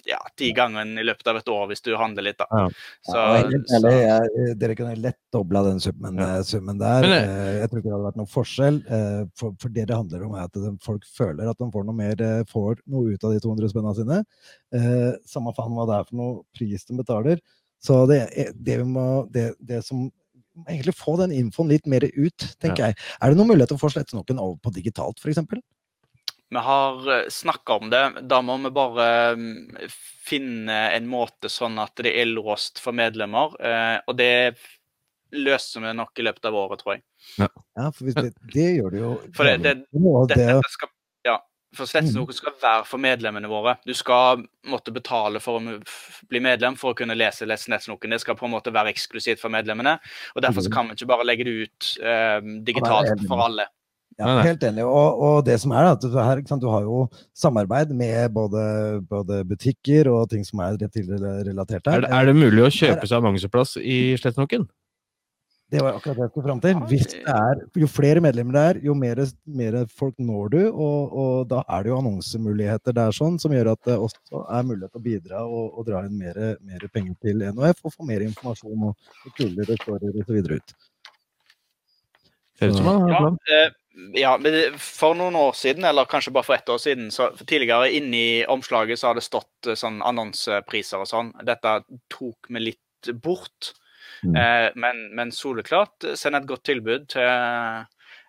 ja, 0.09 0.19
ti 0.37 0.49
ganger 0.57 0.87
i 0.99 1.05
løpet 1.05 1.27
av 1.29 1.39
et 1.39 1.49
år 1.53 1.67
hvis 1.69 1.83
du 1.85 1.91
handler 1.99 2.25
litt, 2.25 2.39
da. 2.39 2.47
Ja. 2.49 2.65
Så, 3.05 3.17
ja, 3.19 3.61
så... 3.69 3.91
Jeg, 3.93 4.55
dere 4.59 4.75
kunne 4.79 4.95
lett 4.99 5.19
dobla 5.33 5.63
den 5.67 5.81
summen, 5.83 6.19
ja. 6.19 6.29
Eh, 6.39 6.43
summen 6.47 6.81
der. 6.81 7.05
Men, 7.05 7.33
eh, 7.37 7.51
jeg 7.59 7.71
tror 7.71 7.81
ikke 7.81 7.89
det 7.89 7.95
hadde 7.95 8.09
vært 8.09 8.19
noen 8.21 8.31
forskjell. 8.33 8.81
Eh, 8.97 9.21
for, 9.39 9.55
for, 9.61 9.75
det 9.75 9.87
det 9.89 9.97
handler 9.97 10.25
om, 10.27 10.35
er 10.35 10.49
at 10.49 10.85
folk 10.85 11.07
føler 11.15 11.49
at 11.51 11.61
de 11.61 11.69
får 11.73 11.87
noe 11.87 11.97
mer, 11.97 12.25
får 12.49 12.83
noe 12.89 13.15
ut 13.15 13.25
av 13.25 13.35
de 13.35 13.41
200 13.45 13.73
spenna 13.73 13.95
sine. 13.97 14.21
Samme 15.29 15.55
faen 15.57 15.75
hva 15.77 15.87
det 15.89 15.97
er 15.99 16.07
for 16.09 16.21
noe 16.21 16.37
pris 16.57 16.87
de 16.89 16.99
betaler. 16.99 17.43
Så 17.79 18.01
det, 18.09 18.23
det, 18.59 18.81
må, 18.83 19.07
det, 19.31 19.53
det 19.63 19.83
som 19.87 20.09
egentlig 20.67 20.95
få 20.97 21.15
den 21.21 21.33
infoen 21.35 21.69
litt 21.71 21.87
mer 21.89 22.03
ut, 22.03 22.47
tenker 22.59 22.89
jeg. 22.89 22.97
Er 23.19 23.31
det 23.31 23.39
noen 23.39 23.53
mulighet 23.53 23.71
til 23.71 23.79
å 23.79 23.83
få 23.83 23.91
slette 23.93 24.17
noen 24.17 24.41
over 24.41 24.57
på 24.63 24.73
digitalt, 24.75 25.21
f.eks.? 25.21 25.61
Vi 26.49 26.57
har 26.57 27.11
eh, 27.13 27.27
snakka 27.29 27.73
om 27.73 27.89
det. 27.89 28.03
Da 28.21 28.41
må 28.41 28.57
vi 28.57 28.71
bare 28.73 29.07
mm, 29.37 29.89
finne 30.25 30.81
en 30.95 31.07
måte 31.09 31.49
sånn 31.49 31.77
at 31.81 31.97
det 32.01 32.13
er 32.21 32.29
låst 32.29 32.81
for 32.81 32.95
medlemmer. 32.97 33.53
Eh, 33.61 33.97
og 34.07 34.17
det 34.17 34.57
løser 35.31 35.85
vi 35.85 35.93
nok 35.93 36.19
i 36.19 36.25
løpet 36.25 36.49
av 36.49 36.57
året, 36.57 36.81
tror 36.81 36.95
jeg. 36.97 37.03
Ja, 37.37 37.49
ja 37.77 37.91
for 37.93 38.09
det, 38.09 38.33
det, 38.53 38.71
gjør 38.79 38.95
det 38.95 39.03
jo 39.03 39.11
For 39.35 39.45
det, 39.45 39.57
det, 39.61 39.75
det, 39.93 40.15
dette 40.33 40.73
skal, 40.73 40.91
ja, 41.27 41.35
for 41.77 41.89
Slettsnoken 41.89 42.33
mm. 42.33 42.39
skal 42.39 42.55
være 42.63 42.85
for 42.89 43.03
medlemmene 43.03 43.51
våre. 43.51 43.75
Du 43.85 43.93
skal 43.97 44.41
måtte 44.69 44.93
betale 44.95 45.41
for 45.43 45.59
å 45.59 45.77
bli 46.31 46.41
medlem 46.41 46.77
for 46.79 46.95
å 46.95 46.97
kunne 46.97 47.17
lese 47.17 47.45
Slettsnoken. 47.45 48.15
Det 48.15 48.23
skal 48.25 48.37
på 48.39 48.49
en 48.49 48.55
måte 48.57 48.73
være 48.73 48.89
eksklusivt 48.95 49.43
for 49.43 49.53
medlemmene. 49.53 49.99
og 50.33 50.45
Derfor 50.45 50.65
mm. 50.65 50.73
kan 50.73 50.89
vi 50.89 50.97
ikke 50.97 51.13
bare 51.13 51.29
legge 51.29 51.45
det 51.45 51.59
ut 51.61 51.91
eh, 52.01 52.39
digitalt 52.65 53.27
for 53.29 53.45
alle. 53.45 53.69
Ja, 54.19 54.33
helt 54.43 54.63
enig. 54.67 54.83
Og, 54.83 55.21
og, 55.23 55.37
det 55.47 55.55
som 55.61 55.71
er 55.71 55.93
at 55.93 56.03
du, 56.03 56.11
her, 56.19 56.41
sant, 56.49 56.63
du 56.63 56.67
har 56.71 56.83
jo 56.83 57.05
samarbeid 57.37 57.93
med 57.95 58.33
både, 58.35 58.63
både, 59.07 59.43
butikker 59.47 60.09
og 60.11 60.27
ting 60.33 60.43
som 60.47 60.59
er 60.65 60.75
relatert 60.79 61.87
her. 61.87 62.01
Er 62.01 62.03
det, 62.03 62.11
er 62.17 62.27
det 62.27 62.35
mulig 62.35 62.65
å 62.65 62.73
kjøpe 62.73 63.07
seg 63.07 63.21
annonseplass 63.21 63.77
i 63.79 64.17
Slettnokken? 64.19 64.67
Det 65.69 65.83
var 65.85 65.99
akkurat 65.99 66.17
det 66.17 66.25
jeg 66.25 66.31
skulle 66.31 66.47
fram 66.47 66.61
til. 66.63 66.77
Hvis 66.89 67.05
det 67.11 67.19
er, 67.29 67.59
jo 67.77 67.87
flere 67.87 68.21
medlemmer 68.25 68.55
det 68.55 68.61
er, 68.69 68.77
jo 68.89 68.95
mer, 68.97 69.21
mer 69.45 69.75
folk 69.99 70.15
når 70.17 70.51
du. 70.55 70.61
Og, 70.67 71.13
og, 71.13 71.33
da 71.51 71.61
er 71.69 71.85
det 71.85 71.91
jo 71.91 71.99
annonsemuligheter 72.01 72.95
der 72.97 73.13
sånn, 73.15 73.37
som 73.41 73.53
gjør 73.53 73.75
at 73.75 73.83
det 73.85 73.97
også 74.01 74.43
er 74.49 74.65
mulighet 74.65 74.95
til 74.95 75.01
å 75.01 75.05
bidra 75.05 75.43
og, 75.45 75.67
og 75.77 75.87
dra 75.87 76.01
inn 76.09 76.17
mer, 76.17 76.39
mer, 76.65 76.87
penger 76.91 77.13
til 77.21 77.45
NOF 77.53 77.85
og 77.85 77.93
få 77.93 78.09
mer 78.09 78.25
informasjon 78.25 78.87
og, 78.89 79.11
og 79.29 79.37
kulere 79.37 79.77
storyer 79.83 80.23
osv. 80.23 80.41
ut. 80.57 80.75
Plan. 82.59 83.37
Ja, 83.47 83.69
ja, 84.13 84.37
men 84.41 84.77
for 84.79 85.17
noen 85.17 85.35
år 85.39 85.53
siden, 85.57 85.85
eller 85.85 86.09
kanskje 86.09 86.33
bare 86.35 86.47
for 86.47 86.55
ett 86.55 86.69
år 86.69 86.77
siden, 86.81 87.11
så 87.11 87.29
tidligere 87.45 87.91
inni 87.95 88.45
omslaget 88.49 88.99
så 88.99 89.09
har 89.09 89.19
det 89.19 89.25
stått 89.25 89.69
eh, 89.69 89.77
sånn 89.79 90.01
annonsepriser 90.05 91.03
og 91.03 91.09
sånn. 91.09 91.33
Dette 91.45 91.79
tok 92.11 92.49
vi 92.49 92.63
litt 92.71 93.11
bort. 93.23 93.73
Mm. 94.23 94.35
Eh, 94.35 94.67
men, 94.79 95.03
men 95.15 95.33
soleklart, 95.35 96.11
send 96.19 96.39
et 96.39 96.47
godt 96.49 96.65
tilbud 96.69 97.09
til 97.15 97.27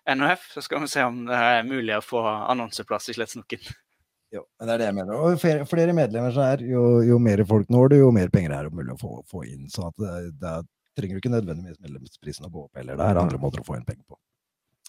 NHF, 0.09 0.49
så 0.55 0.65
skal 0.65 0.83
vi 0.83 0.91
se 0.91 1.05
om 1.05 1.23
det 1.27 1.37
er 1.37 1.63
mulig 1.67 1.97
å 1.97 2.03
få 2.05 2.23
annonseplass 2.25 3.11
i 3.11 3.17
Slettsnokken. 3.17 3.71
Jo, 4.31 4.45
men 4.59 4.69
det 4.69 4.73
er 4.73 4.79
det 4.79 4.87
jeg 4.87 4.95
mener. 4.95 5.17
Og 5.19 5.39
flere, 5.41 5.65
flere 5.67 5.95
medlemmer 5.95 6.31
som 6.31 6.45
er, 6.47 6.61
jo, 6.63 7.01
jo, 7.03 7.17
mer 7.19 7.43
folk 7.47 7.71
når 7.73 7.91
du, 7.91 7.97
jo 7.99 8.11
mer 8.15 8.31
penger 8.31 8.55
er 8.55 8.67
det 8.69 8.77
mulig 8.77 8.95
å 8.95 9.01
få, 9.01 9.17
få 9.27 9.43
inn. 9.49 9.67
Så 9.71 9.89
da 9.89 9.91
det, 10.23 10.35
det 10.39 10.53
trenger 10.97 11.17
du 11.17 11.21
ikke 11.23 11.33
nødvendigvis 11.33 11.81
medlemsprisen 11.83 12.47
å 12.47 12.51
gå 12.53 12.65
opp 12.65 12.79
heller. 12.79 12.99
Det 12.99 13.07
er 13.07 13.19
andre 13.19 13.39
måter 13.41 13.63
å 13.63 13.67
få 13.67 13.75
inn 13.77 13.87
penger 13.87 14.05
på. 14.07 14.19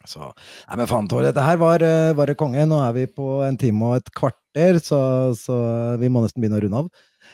Så, 0.09 0.29
nei, 0.69 0.79
men 0.81 0.91
faen, 0.91 1.09
Tor, 1.11 1.25
dette 1.27 1.47
her 1.47 1.59
var, 1.61 1.85
var 2.19 2.31
det 2.31 2.39
konge. 2.41 2.67
Nå 2.69 2.83
er 2.83 2.95
vi 2.97 3.09
på 3.11 3.41
en 3.47 3.59
time 3.61 3.91
og 3.91 4.01
et 4.01 4.13
kvarter, 4.17 4.81
så, 4.83 5.01
så 5.39 5.57
vi 6.03 6.11
må 6.13 6.25
nesten 6.25 6.43
begynne 6.43 6.61
å 6.61 6.65
runde 6.67 6.85
av. 6.85 6.93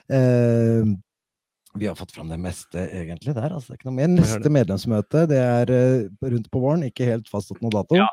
Eh, 0.09 0.97
vi 1.75 1.87
har 1.87 1.95
fått 1.95 2.13
fram 2.13 2.29
det 2.29 2.39
meste, 2.39 2.79
egentlig. 2.79 3.35
der, 3.35 3.53
altså, 3.53 3.73
det 3.73 3.77
er 3.77 3.81
ikke 3.81 3.91
noe 3.91 3.99
mer. 3.99 4.09
Neste 4.11 4.51
medlemsmøte 4.53 5.27
det 5.31 5.39
er 5.39 5.71
uh, 5.71 6.31
rundt 6.33 6.49
på 6.51 6.63
våren. 6.63 6.87
Ikke 6.89 7.07
helt 7.07 7.29
fastsatt 7.31 7.61
noen 7.63 7.75
dato. 7.75 7.99
Ja. 7.99 8.09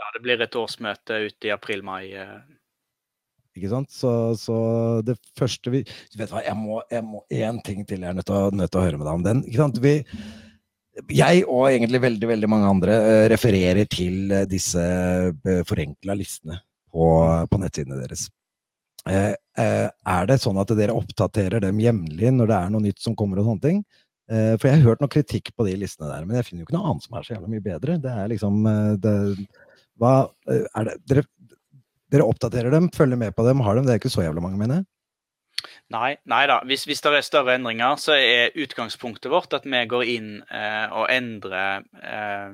ja, 0.00 0.08
det 0.14 0.22
blir 0.24 0.40
et 0.40 0.56
årsmøte 0.56 1.18
ute 1.26 1.50
i 1.50 1.52
april-mai. 1.54 2.04
Uh... 2.14 2.38
Ikke 3.58 3.72
sant? 3.72 3.90
Så, 3.92 4.12
så, 4.38 4.56
det 5.04 5.18
første 5.38 5.72
vi 5.74 5.82
Vet 5.82 6.30
du 6.30 6.36
hva, 6.36 6.44
jeg 6.46 6.54
må, 6.56 6.78
jeg 6.92 7.02
må 7.04 7.24
én 7.34 7.58
ting 7.66 7.82
til 7.82 8.06
jeg 8.06 8.12
er 8.12 8.16
nødt 8.16 8.28
til, 8.30 8.38
å, 8.38 8.54
nødt 8.54 8.70
til 8.70 8.80
å 8.80 8.84
høre 8.86 9.00
med 9.00 9.08
deg 9.08 9.18
om 9.18 9.26
den. 9.26 9.42
Ikke 9.50 9.62
sant? 9.64 9.82
Vi 9.82 9.96
jeg 11.10 11.44
og 11.46 11.68
egentlig 11.70 12.00
veldig 12.02 12.28
veldig 12.32 12.50
mange 12.50 12.68
andre 12.70 12.98
uh, 12.98 13.24
refererer 13.30 13.88
til 13.90 14.32
uh, 14.32 14.44
disse 14.48 14.82
eh, 14.82 15.62
forenkla 15.66 16.16
listene 16.18 16.60
på, 16.90 17.06
på, 17.50 17.60
nettsidene 17.62 18.00
deres. 18.00 18.26
er 19.06 20.26
det 20.28 20.36
sånn 20.42 20.58
at 20.60 20.72
dere 20.76 20.92
oppdaterer 20.92 21.62
dem 21.62 21.78
jevnlig 21.80 22.32
når 22.34 22.50
det 22.50 22.56
er 22.56 22.72
noe 22.72 22.84
nytt 22.84 22.98
som 23.00 23.14
kommer? 23.16 23.38
og 23.40 23.46
sånne 23.46 23.66
ting? 23.66 23.82
for 24.30 24.66
jeg 24.66 24.76
har 24.76 24.84
hørt 24.84 25.00
noe 25.02 25.10
kritikk 25.10 25.48
på 25.58 25.64
de 25.66 25.72
listene 25.74 26.06
der, 26.06 26.22
men 26.22 26.36
jeg 26.38 26.46
finner 26.46 26.62
jo 26.62 26.66
ikke 26.68 26.74
noe 26.76 26.90
annet 26.90 27.06
som 27.06 27.16
er 27.18 27.24
så 27.26 27.32
jævla 27.32 27.48
mye 27.50 27.62
bedre. 27.64 27.96
Det 27.98 28.10
er 28.10 28.28
liksom 28.30 28.60
det, 29.02 29.14
hva, 29.98 30.12
er 30.46 30.86
det, 30.86 30.94
dere, 31.10 31.24
dere 32.14 32.26
oppdaterer 32.30 32.74
dem, 32.74 32.86
følger 32.94 33.18
med 33.18 33.34
på 33.34 33.46
dem, 33.46 33.62
har 33.66 33.78
dem? 33.78 33.88
Det 33.88 33.96
er 33.96 34.02
ikke 34.02 34.12
så 34.12 34.22
jævla 34.22 34.44
mange, 34.44 34.60
mener 34.60 34.78
jeg? 34.78 34.86
Nei, 35.90 36.14
nei 36.30 36.44
da. 36.46 36.60
Hvis, 36.66 36.84
hvis, 36.86 37.00
det 37.02 37.16
er 37.18 37.26
større 37.26 37.56
endringer, 37.58 37.96
så 37.98 38.14
er 38.14 38.54
utgangspunktet 38.62 39.30
vårt 39.32 39.56
at 39.56 39.66
vi 39.66 39.80
går 39.90 40.04
inn 40.12 40.28
eh, 40.46 40.86
og 40.86 41.10
endrer 41.10 41.82
eh, 41.98 42.52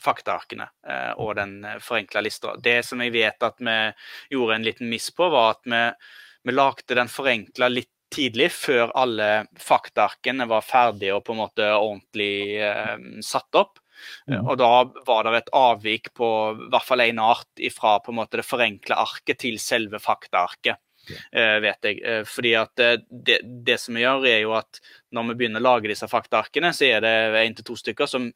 faktaarkene 0.00 0.68
eh, 0.88 1.12
og 1.20 1.34
den 1.36 1.58
forenkla 1.84 2.22
lista. 2.24 2.54
Det 2.56 2.78
som 2.88 3.02
jeg 3.04 3.12
vet 3.12 3.44
at 3.44 3.60
vi 3.60 3.76
gjorde 4.32 4.56
en 4.56 4.64
liten 4.64 4.88
miss 4.88 5.10
på, 5.12 5.28
var 5.32 5.58
at 5.58 5.68
vi, 5.68 5.82
vi 6.48 6.56
lagde 6.56 6.96
den 6.96 7.12
forenkla 7.12 7.68
litt 7.72 7.92
tidlig, 8.16 8.48
før 8.54 8.94
alle 8.96 9.30
faktaarkene 9.60 10.46
var 10.48 10.64
ferdige 10.64 11.16
og 11.16 11.24
på 11.26 11.34
en 11.34 11.42
måte 11.42 11.68
ordentlig 11.74 12.62
eh, 12.62 12.96
satt 13.24 13.60
opp. 13.60 13.82
Ja. 14.28 14.40
Og 14.40 14.56
da 14.60 14.72
var 15.06 15.26
det 15.26 15.38
et 15.38 15.54
avvik 15.56 16.10
på 16.16 16.28
i 16.52 16.70
hvert 16.72 16.84
fall 16.86 17.04
én 17.04 17.20
art 17.20 17.64
fra 17.76 17.96
på 18.04 18.12
en 18.12 18.20
måte 18.20 18.40
det 18.40 18.46
forenkla 18.46 18.98
arket 19.04 19.40
til 19.44 19.60
selve 19.60 20.00
faktaarket. 20.02 20.80
Eh, 21.32 21.56
vet 21.62 21.88
jeg. 21.88 22.00
Eh, 22.02 22.22
fordi 22.28 22.52
at 22.58 22.82
eh, 22.82 22.98
det, 23.10 23.38
det, 23.66 23.78
som 23.80 23.96
vi 23.96 24.02
gjør, 24.02 24.26
er 24.28 24.40
jo 24.42 24.54
at 24.58 24.80
når 25.14 25.30
vi 25.30 25.38
begynner 25.40 25.62
å 25.62 25.66
lage 25.66 25.90
disse 25.90 26.08
faktaarkene, 26.10 26.72
så 26.76 26.88
er 26.88 27.04
det 27.04 27.14
én 27.42 27.56
til 27.56 27.68
to 27.70 27.76
stykker 27.78 28.10
som 28.10 28.28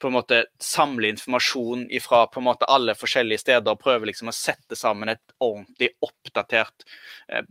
på 0.00 0.10
en 0.10 0.16
måte 0.16 0.42
samler 0.62 1.12
informasjon 1.14 1.86
fra 2.04 2.26
på 2.30 2.42
en 2.42 2.48
måte 2.48 2.68
alle 2.70 2.96
forskjellige 2.98 3.44
steder 3.44 3.72
og 3.72 3.80
prøver 3.80 4.10
liksom 4.10 4.32
å 4.32 4.36
sette 4.36 4.76
sammen 4.78 5.14
et 5.14 5.24
ordentlig 5.40 5.94
oppdatert 6.04 6.84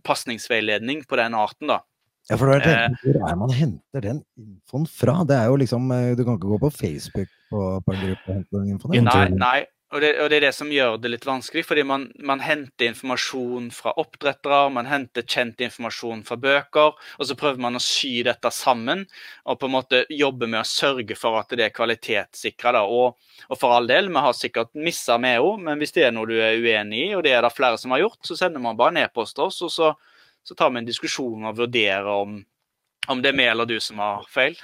pasningsveiledning 0.06 1.06
på 1.10 1.20
den 1.20 1.38
arten. 1.38 1.72
da. 1.74 1.82
Ja, 2.30 2.38
for 2.42 2.50
det 2.50 2.66
er 2.66 2.94
Hvor 3.04 3.18
er 3.30 3.36
man 3.38 3.52
henter 3.54 4.02
den 4.02 4.22
infoen 4.38 4.88
fra? 4.90 5.20
Det 5.30 5.36
er 5.38 5.50
jo 5.52 5.60
liksom, 5.62 5.90
Du 6.18 6.24
kan 6.26 6.38
ikke 6.40 6.54
gå 6.56 6.62
på 6.64 6.72
Facebook 6.74 7.30
på, 7.52 7.66
på 7.86 7.94
en 7.94 8.02
gruppe 8.02 8.30
og 8.30 8.34
hente 8.34 8.58
den 8.58 8.72
infoen? 8.76 9.10
Nei, 9.10 9.28
nei, 9.38 9.60
og 9.94 10.02
det, 10.02 10.10
og 10.18 10.30
det, 10.32 10.38
er 10.40 10.44
det 10.48 10.56
som 10.58 10.72
gjør 10.74 10.96
det 10.98 11.12
litt 11.14 11.26
vanskelig, 11.28 11.62
fordi 11.68 11.84
man, 11.86 12.08
man, 12.26 12.40
henter 12.42 12.88
informasjon 12.90 13.68
fra 13.72 13.94
oppdrettere, 14.02 14.64
man 14.74 14.88
henter 14.90 15.22
kjent 15.30 15.62
informasjon 15.62 16.24
fra 16.26 16.38
bøker, 16.42 16.96
og 16.98 17.28
så 17.30 17.38
prøver 17.38 17.62
man 17.62 17.78
å 17.78 17.82
sy 17.84 18.24
dette 18.26 18.50
sammen 18.52 19.04
og 19.46 19.60
på 19.62 19.70
en 19.70 19.76
måte 19.76 20.02
jobbe 20.10 20.50
med 20.50 20.64
å 20.64 20.68
sørge 20.68 21.18
for 21.20 21.38
at 21.38 21.54
det 21.54 21.68
er 21.68 21.76
kvalitetssikra. 21.76 22.82
Og, 22.82 23.14
og, 23.46 23.56
for 23.62 23.76
all 23.76 23.86
del, 23.92 24.10
vi 24.10 24.24
har 24.26 24.34
sikkert 24.36 24.74
missa 24.74 25.20
med 25.22 25.38
henne, 25.38 25.70
men 25.70 25.84
hvis 25.84 25.94
det 25.94 26.08
er 26.08 26.18
noe 26.18 26.32
du 26.34 26.36
er 26.40 26.58
uenig 26.58 27.04
i, 27.06 27.14
og 27.14 27.22
det 27.28 27.36
er 27.38 27.46
det 27.46 27.54
flere 27.54 27.78
som 27.78 27.94
har 27.94 28.02
gjort, 28.08 28.24
så 28.26 28.40
sender 28.42 28.66
man 28.66 28.80
bare 28.80 28.96
en 28.96 29.04
e-post 29.06 29.38
til 29.38 29.46
oss, 29.46 29.62
og 29.62 29.72
så, 29.72 29.94
så, 30.42 30.58
tar 30.58 30.74
vi 30.74 30.82
en 30.82 30.90
diskusjon 30.90 31.46
og 31.46 31.62
vurderer 31.62 32.10
om, 32.10 32.40
om 33.14 33.22
det 33.22 33.36
er 33.36 33.38
vi 33.38 33.48
eller 33.54 33.70
du 33.70 33.78
som 33.78 34.02
har 34.02 34.26
feil. 34.34 34.58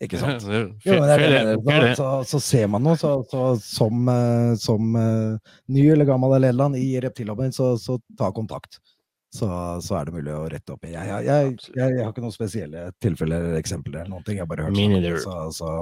Ikke 0.00 0.20
sant? 0.20 0.46
Jo, 0.86 0.96
så, 0.96 1.94
så, 1.96 2.06
så, 2.24 2.40
ser 2.40 2.70
man 2.72 2.84
noe, 2.86 2.96
så, 2.96 3.12
som, 3.60 4.08
eh, 4.08 4.54
som 4.60 4.96
uh, 4.96 5.52
ny 5.68 5.84
eller 5.92 6.08
gammel 6.08 6.38
eller 6.38 6.56
land 6.56 6.78
i 6.80 6.94
reptillobben, 7.04 7.52
så, 7.52 7.74
ta 8.18 8.30
kontakt. 8.36 8.80
Så, 9.30 9.46
er 9.46 10.08
det 10.08 10.16
mulig 10.16 10.32
å 10.34 10.46
rette 10.50 10.74
opp 10.74 10.88
i. 10.88 10.94
Jeg, 10.96 11.06
jeg, 11.06 11.24
jeg, 11.28 11.76
jeg, 11.76 12.00
har 12.00 12.10
ikke 12.10 12.24
noen 12.24 12.34
spesielle 12.34 12.88
tilfeller 13.04 13.44
eller 13.44 13.60
eksempler. 13.60 14.00
eller 14.00 14.14
noen 14.16 14.26
ting, 14.26 14.40
jeg 14.40 14.50
bare 14.50 14.66
hørt 14.66 15.22
sånn. 15.22 15.52
så, 15.54 15.74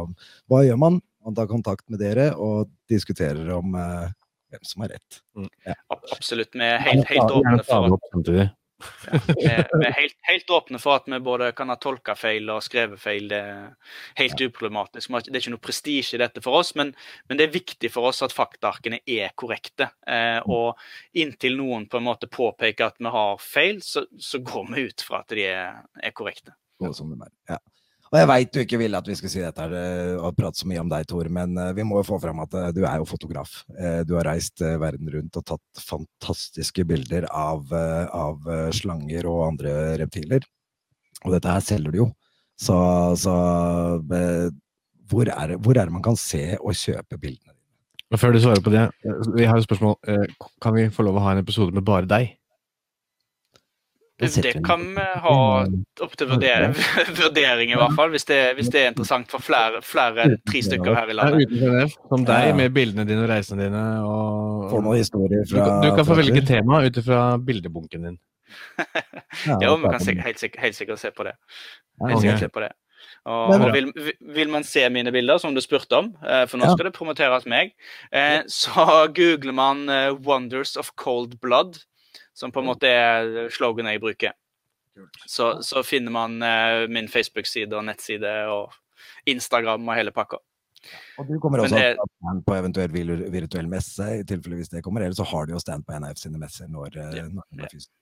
hva 0.51 0.64
gjør 0.66 0.83
man? 0.83 1.01
Man 1.25 1.39
tar 1.39 1.49
kontakt 1.51 1.87
med 1.93 2.03
dere 2.03 2.31
og 2.37 2.69
diskuterer 2.91 3.49
om 3.57 3.79
uh, 3.79 4.11
hvem 4.53 4.66
som 4.66 4.85
har 4.85 4.97
rett. 4.97 5.23
Mm. 5.39 5.49
Ja. 5.71 5.79
Absolutt. 5.95 6.53
Vi 6.59 6.66
er 6.66 6.83
helt, 6.91 7.09
helt 7.09 7.39
åpne 7.39 7.64
for 7.69 8.49
ja, 9.37 9.64
vi, 9.72 9.87
er 9.87 9.95
helt, 9.97 10.16
helt, 10.29 10.51
åpne 10.51 10.79
for 10.79 10.99
at 10.99 11.09
vi 11.11 11.18
både 11.22 11.51
kan 11.57 11.70
ha 11.72 11.76
tolka 11.81 12.14
feil 12.18 12.49
og 12.53 12.62
skrevet 12.62 13.01
feil. 13.03 13.26
Det 13.31 13.39
er 13.41 13.95
helt 14.20 14.45
uproblematisk. 14.47 15.14
Det 15.26 15.35
er 15.35 15.41
ikke 15.43 15.55
noe 15.57 15.64
prestisje 15.68 16.18
i 16.18 16.22
dette 16.22 16.43
for 16.45 16.61
oss, 16.61 16.74
men, 16.79 16.93
men, 17.26 17.41
det 17.41 17.49
er 17.49 17.57
viktig 17.57 17.91
for 17.95 18.11
oss 18.11 18.22
at 18.26 18.35
faktaarkene 18.35 19.01
er 19.03 19.35
korrekte. 19.39 19.91
Eh, 20.07 20.39
og 20.47 20.79
inntil 21.18 21.59
noen 21.59 21.89
på 21.91 21.99
en 22.01 22.07
måte 22.07 22.31
påpeker 22.31 22.93
at 22.93 23.03
vi 23.03 23.14
har 23.14 23.43
feil, 23.43 23.83
så, 23.85 24.07
så 24.18 24.43
går 24.45 24.70
vi 24.74 24.87
ut 24.91 25.07
fra 25.09 25.24
at 25.24 25.35
de 25.35 25.49
er, 25.49 25.83
er 26.03 26.14
korrekte. 26.14 26.55
Ja. 27.51 27.59
Og 28.09 28.17
jeg 28.17 28.29
veit 28.31 28.53
du 28.55 28.61
ikke 28.63 28.79
ville 28.81 28.99
at 28.99 29.09
vi 29.09 29.17
skulle 29.19 29.33
si 29.33 29.43
dette 29.43 29.65
eh, 29.67 30.15
og 30.17 30.37
prate 30.37 30.63
så 30.63 30.69
mye 30.69 30.81
om 30.81 30.89
deg, 30.91 31.05
Tor, 31.09 31.29
men 31.33 31.57
eh, 31.61 31.75
vi 31.77 31.85
må 31.85 32.01
jo 32.01 32.07
få 32.09 32.19
fram 32.23 32.41
at 32.45 32.55
eh, 32.57 32.71
du 32.77 32.81
er 32.89 32.97
jo 33.01 33.09
fotograf. 33.09 33.61
Du 34.09 34.15
har 34.17 34.29
reist 34.31 34.63
verden 34.63 35.11
rundt 35.13 35.37
og 35.39 35.45
tatt 35.53 35.83
fantastiske 35.85 36.85
bilder 36.89 37.29
av, 37.29 37.69
av 37.73 38.49
slanger 38.75 39.29
og 39.29 39.45
andre 39.51 39.75
reptiler. 40.01 40.47
Og 41.27 41.35
dette 41.35 41.53
her 41.53 41.65
selger 41.65 41.95
du 41.95 42.01
jo. 42.01 42.09
Så, 42.59 42.75
så 43.21 43.35
hvor, 45.11 45.29
er, 45.31 45.55
hvor, 45.61 45.77
er, 45.77 45.85
det 45.85 45.95
man 45.95 46.05
kan 46.05 46.19
se 46.19 46.57
og 46.59 46.75
kjøpe 46.79 47.21
bildene? 47.21 47.55
Før 48.17 48.33
du 48.35 48.41
svarer 48.41 48.65
på 48.65 48.73
det, 48.73 48.87
vi 49.37 49.47
har 49.47 49.61
et 49.61 49.69
spørsmål. 49.69 49.99
Kan 50.65 50.77
vi 50.79 50.89
få 50.95 51.05
lov 51.07 51.21
å 51.21 51.27
ha 51.27 51.37
en 51.37 51.43
episode 51.45 51.77
med 51.77 51.87
bare 51.87 52.09
deg? 52.09 52.38
Det 54.19 54.53
kan 54.66 54.81
vi 54.97 55.03
ha 55.23 55.35
opp 56.03 56.14
til 56.19 56.27
vurdering, 56.27 56.73
vurdering, 57.21 57.71
i 57.71 57.77
hvert 57.79 57.95
fall, 57.95 58.11
hvis 58.11 58.27
det, 58.27 58.39
hvis 58.59 58.71
det 58.75 58.81
er 58.81 58.89
interessant 58.91 59.31
for 59.31 59.45
flere, 59.45 59.79
flere 59.87 60.25
tre 60.43 60.62
stykker 60.66 60.97
her 60.97 61.12
i 61.12 61.14
landet. 61.14 61.95
Som 62.11 62.25
deg, 62.27 62.51
med 62.59 62.75
bildene 62.75 63.07
dine 63.07 63.23
og 63.23 63.31
reisene 63.31 63.69
dine. 63.69 63.85
Og... 64.03 64.66
Får 64.73 64.83
noen 64.89 64.99
historier 64.99 65.47
fra 65.47 65.69
Du, 65.69 65.87
du 65.87 65.95
kan 65.95 66.09
få 66.09 66.19
velge 66.19 66.43
tema 66.49 66.83
ut 66.83 66.99
ifra 66.99 67.23
bildebunken 67.39 68.09
din. 68.09 68.19
ja, 69.62 69.71
vi 69.71 69.87
kan 69.87 70.03
sikkert, 70.03 70.25
helt, 70.27 70.43
sikkert, 70.43 70.61
helt, 70.66 70.79
sikkert 70.81 71.03
se 71.05 71.14
på 71.14 71.27
det. 71.29 71.37
Helt 72.03 72.23
sikkert 72.25 72.47
se 72.49 72.53
på 72.59 72.66
det. 72.66 72.73
Og, 73.29 73.55
og 73.55 73.73
vil, 73.75 73.91
vil, 74.35 74.51
man 74.51 74.64
se 74.64 74.83
mine 74.91 75.12
bilder, 75.12 75.39
som 75.39 75.55
du 75.55 75.61
spurte 75.62 75.99
om, 75.99 76.11
eh, 76.25 76.45
for 76.49 76.61
nå 76.61 76.71
skal 76.73 76.89
det 76.89 76.95
promoteres 76.97 77.47
meg, 77.51 77.75
eh, 78.14 78.41
så 78.51 78.87
googler 79.19 79.55
man 79.55 79.87
eh, 79.93 80.11
'Wonders 80.16 80.77
of 80.81 80.91
Cold 80.97 81.37
Blood' 81.45 81.85
som 82.39 82.53
på 82.55 82.62
en 82.62 82.68
måte 82.70 82.91
er 82.91 83.49
sloganet 83.55 83.97
jeg 83.97 84.05
bruker. 84.05 84.36
Så, 85.26 85.59
så 85.62 85.82
finner 85.86 86.14
man 86.14 86.39
uh, 86.43 86.86
min 86.91 87.09
Facebook-side 87.11 87.74
og 87.74 87.86
nettside 87.86 88.30
og 88.51 88.74
Instagram 89.30 89.86
og 89.89 89.99
hele 89.99 90.14
pakka. 90.14 90.41
Og 91.18 91.26
du 91.26 91.39
kommer 91.43 91.64
også 91.64 91.78
til 91.78 92.01
å 92.01 92.07
stand 92.09 92.45
på 92.47 92.55
eventuell 92.55 92.95
virtuell 93.34 93.68
messe, 93.70 94.07
i 94.20 94.24
tilfelle 94.26 94.59
hvis 94.61 94.70
det 94.72 94.82
kommer. 94.86 95.05
Eller 95.05 95.18
så 95.18 95.26
har 95.26 95.47
du 95.47 95.55
jo 95.57 95.62
stand 95.62 95.86
på 95.86 95.99
NF 95.99 96.20
sine 96.20 96.41
messer 96.41 96.70
når, 96.70 96.95
eh, 96.95 97.14
ja. 97.18 97.26
når 97.26 97.47
det 97.51 97.66
er 97.66 97.72
fysisk. 97.74 97.95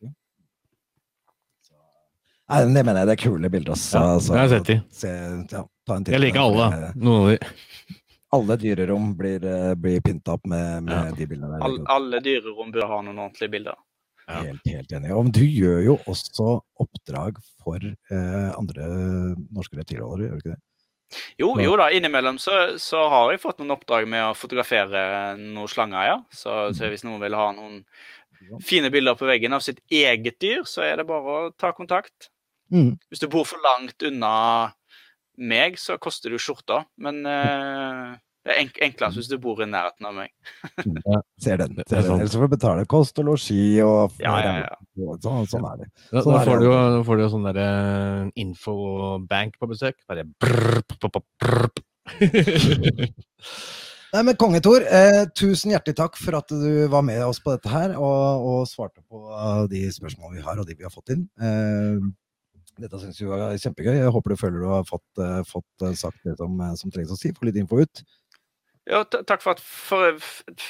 Nei, 2.47 2.59
det 2.63 2.83
mener 2.87 3.01
jeg. 3.01 3.09
Det 3.09 3.15
er 3.17 3.23
kule 3.25 3.51
bilder. 3.51 3.79
Så, 3.81 4.03
ja, 4.03 4.19
det 4.21 4.37
har 4.37 4.45
jeg 4.45 4.53
sett 4.53 4.69
de. 4.69 4.77
Se, 4.95 5.15
ja, 5.57 5.65
jeg 6.13 6.23
liker 6.23 6.45
alle. 6.45 6.93
Noen 6.95 7.23
av 7.23 7.33
de. 7.33 7.97
Alle 8.37 8.57
dyrerom 8.61 9.11
blir, 9.17 9.45
eh, 9.49 9.73
blir 9.79 10.01
pynta 10.05 10.35
opp 10.37 10.45
med, 10.51 10.85
med 10.85 11.13
ja. 11.13 11.17
de 11.17 11.27
bildene. 11.31 11.59
All, 11.65 11.79
alle 11.95 12.21
dyrerom 12.21 12.73
bør 12.75 12.89
ha 12.91 13.01
noen 13.07 13.21
ordentlige 13.23 13.55
bilder. 13.55 13.79
Ja. 14.27 14.41
Helt, 14.43 14.65
helt 14.67 14.93
enig. 14.97 15.13
Og 15.15 15.29
du 15.35 15.45
gjør 15.45 15.83
jo 15.85 15.99
også 16.11 16.57
oppdrag 16.83 17.39
for 17.63 17.79
eh, 17.79 18.49
andre 18.57 18.89
norske 19.55 19.79
reptilholdere, 19.79 20.27
gjør 20.27 20.41
du 20.41 20.43
ikke 20.43 20.57
det? 20.57 20.63
Jo, 21.39 21.53
jo 21.63 21.77
da, 21.79 21.87
innimellom 21.95 22.39
så, 22.43 22.75
så, 22.83 23.05
har 23.13 23.31
jeg 23.31 23.43
fått 23.45 23.61
noen 23.61 23.77
oppdrag 23.77 24.09
med 24.11 24.25
å 24.27 24.35
fotografere 24.35 25.37
noen 25.39 25.71
slanger, 25.71 26.09
ja. 26.09 26.17
Så, 26.35 26.57
så 26.75 26.87
mm. 26.87 26.91
hvis 26.91 27.07
noen 27.07 27.23
vil 27.23 27.39
ha 27.39 27.51
noen 27.55 27.79
fine 28.67 28.91
bilder 28.93 29.15
på 29.19 29.29
veggen 29.29 29.55
av 29.57 29.63
sitt 29.65 29.79
eget 29.87 30.41
dyr, 30.43 30.65
så 30.69 30.83
er 30.85 30.99
det 30.99 31.07
bare 31.09 31.37
å 31.37 31.53
ta 31.55 31.71
kontakt. 31.77 32.31
Mm. 32.75 32.97
Hvis 33.09 33.23
du 33.23 33.29
bor 33.31 33.47
for 33.47 33.63
langt 33.63 34.03
unna 34.07 34.35
meg, 35.39 35.79
så 35.79 36.01
koster 36.03 36.33
det 36.33 36.41
jo 36.41 36.45
skjorta, 36.49 36.83
men 37.03 37.23
eh, 37.31 38.17
det 38.47 38.55
er 38.55 38.61
enk 38.63 38.77
enklest 38.87 39.19
hvis 39.19 39.31
du 39.31 39.37
bor 39.43 39.59
i 39.63 39.67
nærheten 39.67 40.07
av 40.07 40.15
meg. 40.15 40.31
ja, 41.11 41.21
ser 41.43 41.63
den. 41.65 41.75
Ser 41.83 42.05
den. 42.07 42.21
Ellers 42.21 42.37
får 42.39 42.47
du 42.47 42.53
betale 42.53 42.85
kost 42.91 43.19
og 43.19 43.27
losji 43.33 43.81
og 43.83 44.15
ja, 44.23 44.37
ja, 44.45 44.53
ja. 44.63 44.77
Sånn, 45.19 45.49
sånn, 45.51 45.67
er 45.67 45.81
det. 45.83 45.89
Sånn 46.13 46.31
da, 46.31 46.45
får 46.47 46.63
du 46.63 46.69
jo, 46.69 46.77
får 47.09 47.19
du 47.19 47.25
jo 47.25 47.33
sånn 47.33 47.49
derre 47.49 47.67
uh, 47.67 48.29
infobank 48.39 49.59
på 49.59 49.71
besøk. 49.73 49.99
Bare 50.07 50.25
brr, 50.31 50.79
brr, 50.95 51.21
brr, 51.43 51.83
Nei, 54.15 54.23
men 54.23 54.37
Kongetor, 54.39 54.85
eh, 54.87 55.25
tusen 55.37 55.73
hjertelig 55.75 55.97
takk 55.99 56.15
for 56.17 56.39
at 56.39 56.53
du 56.55 56.87
var 56.89 57.03
med 57.05 57.19
oss 57.27 57.41
på 57.43 57.51
dette 57.53 57.69
her 57.69 57.97
og, 57.99 58.47
og 58.47 58.61
svarte 58.71 59.03
på 59.11 59.19
de 59.73 59.83
spørsmålene 59.93 60.39
vi 60.39 60.47
har, 60.47 60.63
og 60.63 60.69
de 60.69 60.77
vi 60.79 60.87
har 60.87 60.95
fått 60.95 61.11
inn. 61.17 61.27
Eh, 61.43 61.99
dette 62.81 63.01
syns 63.01 63.19
vi 63.21 63.29
var 63.29 63.57
kjempegøy. 63.57 63.95
Jeg 63.97 64.13
håper 64.13 64.33
du 64.33 64.39
føler 64.41 64.63
du 64.63 64.69
har 64.71 64.87
fått, 64.89 65.07
uh, 65.21 65.41
fått 65.49 65.85
uh, 65.85 65.95
sagt 65.97 66.21
det 66.29 66.37
som, 66.37 66.59
som 66.77 66.93
trengs 66.93 67.13
å 67.13 67.19
si. 67.19 67.33
Få 67.37 67.49
litt 67.49 67.57
info 67.61 67.81
ut. 67.81 68.03
Ja, 68.87 69.01
takk 69.03 69.43
for 69.43 69.57
at 69.57 69.61
for, 69.63 70.19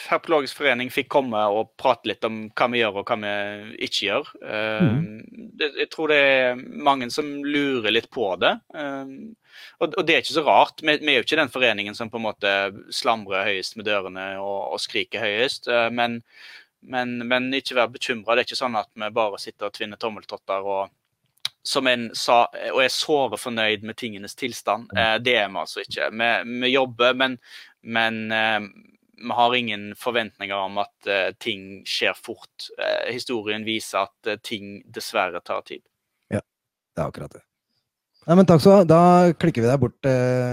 Herpetologisk 0.08 0.56
forening 0.56 0.88
fikk 0.92 1.10
komme 1.12 1.42
og 1.52 1.74
prate 1.76 2.08
litt 2.08 2.24
om 2.24 2.46
hva 2.56 2.68
vi 2.72 2.80
gjør 2.80 3.02
og 3.02 3.10
hva 3.10 3.18
vi 3.20 3.32
ikke 3.84 4.06
gjør. 4.06 4.30
Mm. 4.40 5.50
det, 5.60 5.68
jeg 5.82 5.90
tror 5.92 6.12
det 6.12 6.20
er 6.24 6.62
mange 6.88 7.10
som 7.12 7.28
lurer 7.44 7.92
litt 7.92 8.08
på 8.14 8.30
det. 8.40 8.54
Uh, 8.72 9.36
og, 9.78 9.90
og, 9.90 10.02
det 10.08 10.16
er 10.16 10.24
ikke 10.24 10.38
så 10.38 10.46
rart. 10.48 10.80
Vi, 10.80 10.96
vi, 11.02 11.12
er 11.12 11.20
jo 11.20 11.26
ikke 11.26 11.40
den 11.42 11.52
foreningen 11.52 11.98
som 11.98 12.12
på 12.12 12.20
en 12.20 12.26
måte 12.30 12.52
slamrer 12.94 13.50
høyest 13.50 13.76
med 13.76 13.88
dørene 13.88 14.30
og, 14.40 14.60
og 14.72 14.80
skriker 14.80 15.20
høyest. 15.20 15.68
Uh, 15.68 15.88
men, 15.92 16.22
men, 16.80 17.18
men, 17.28 17.52
ikke 17.56 17.76
vær 17.76 17.92
bekymra. 17.92 18.32
Det 18.32 18.46
er 18.46 18.48
ikke 18.48 18.62
sånn 18.64 18.80
at 18.80 18.92
vi 18.96 19.12
bare 19.20 19.42
sitter 19.42 19.68
og 19.68 19.76
tvinner 19.76 20.00
tommeltotter 20.00 20.72
og 20.76 20.94
som 21.66 21.88
en 21.90 22.10
sa, 22.14 22.44
og 22.70 22.78
er 22.78 22.92
såre 22.94 23.34
fornøyd 23.42 23.82
med 23.82 23.96
tingenes 23.98 24.36
tilstand. 24.38 24.86
Mm. 24.94 25.24
det 25.26 25.32
er 25.34 25.48
vi 25.50 25.58
altså 25.58 25.82
ikke. 25.82 26.12
Vi, 26.14 26.28
vi 26.62 26.70
jobber, 26.70 27.16
men 27.18 27.34
men 27.86 28.32
eh, 28.34 28.60
vi 29.16 29.32
har 29.38 29.54
ingen 29.56 29.94
forventninger 29.96 30.56
om 30.56 30.76
at 30.82 31.08
uh, 31.08 31.30
ting 31.40 31.80
skjer 31.88 32.12
fort. 32.18 32.66
Uh, 32.76 33.06
historien 33.08 33.64
viser 33.64 34.04
at 34.04 34.42
ting 34.44 34.82
dessverre 34.92 35.40
tar 35.40 35.62
tid. 35.64 35.80
Ja, 36.28 36.42
det 36.92 37.00
er 37.00 37.08
akkurat 37.08 37.32
det. 37.38 37.40
Nei, 38.26 38.36
men 38.36 38.48
takk 38.50 38.60
skal 38.60 38.72
du 38.72 38.76
ha. 38.82 38.88
Da 38.90 39.32
klikker 39.38 39.62
vi 39.62 39.70
deg 39.70 39.80
bort 39.80 40.08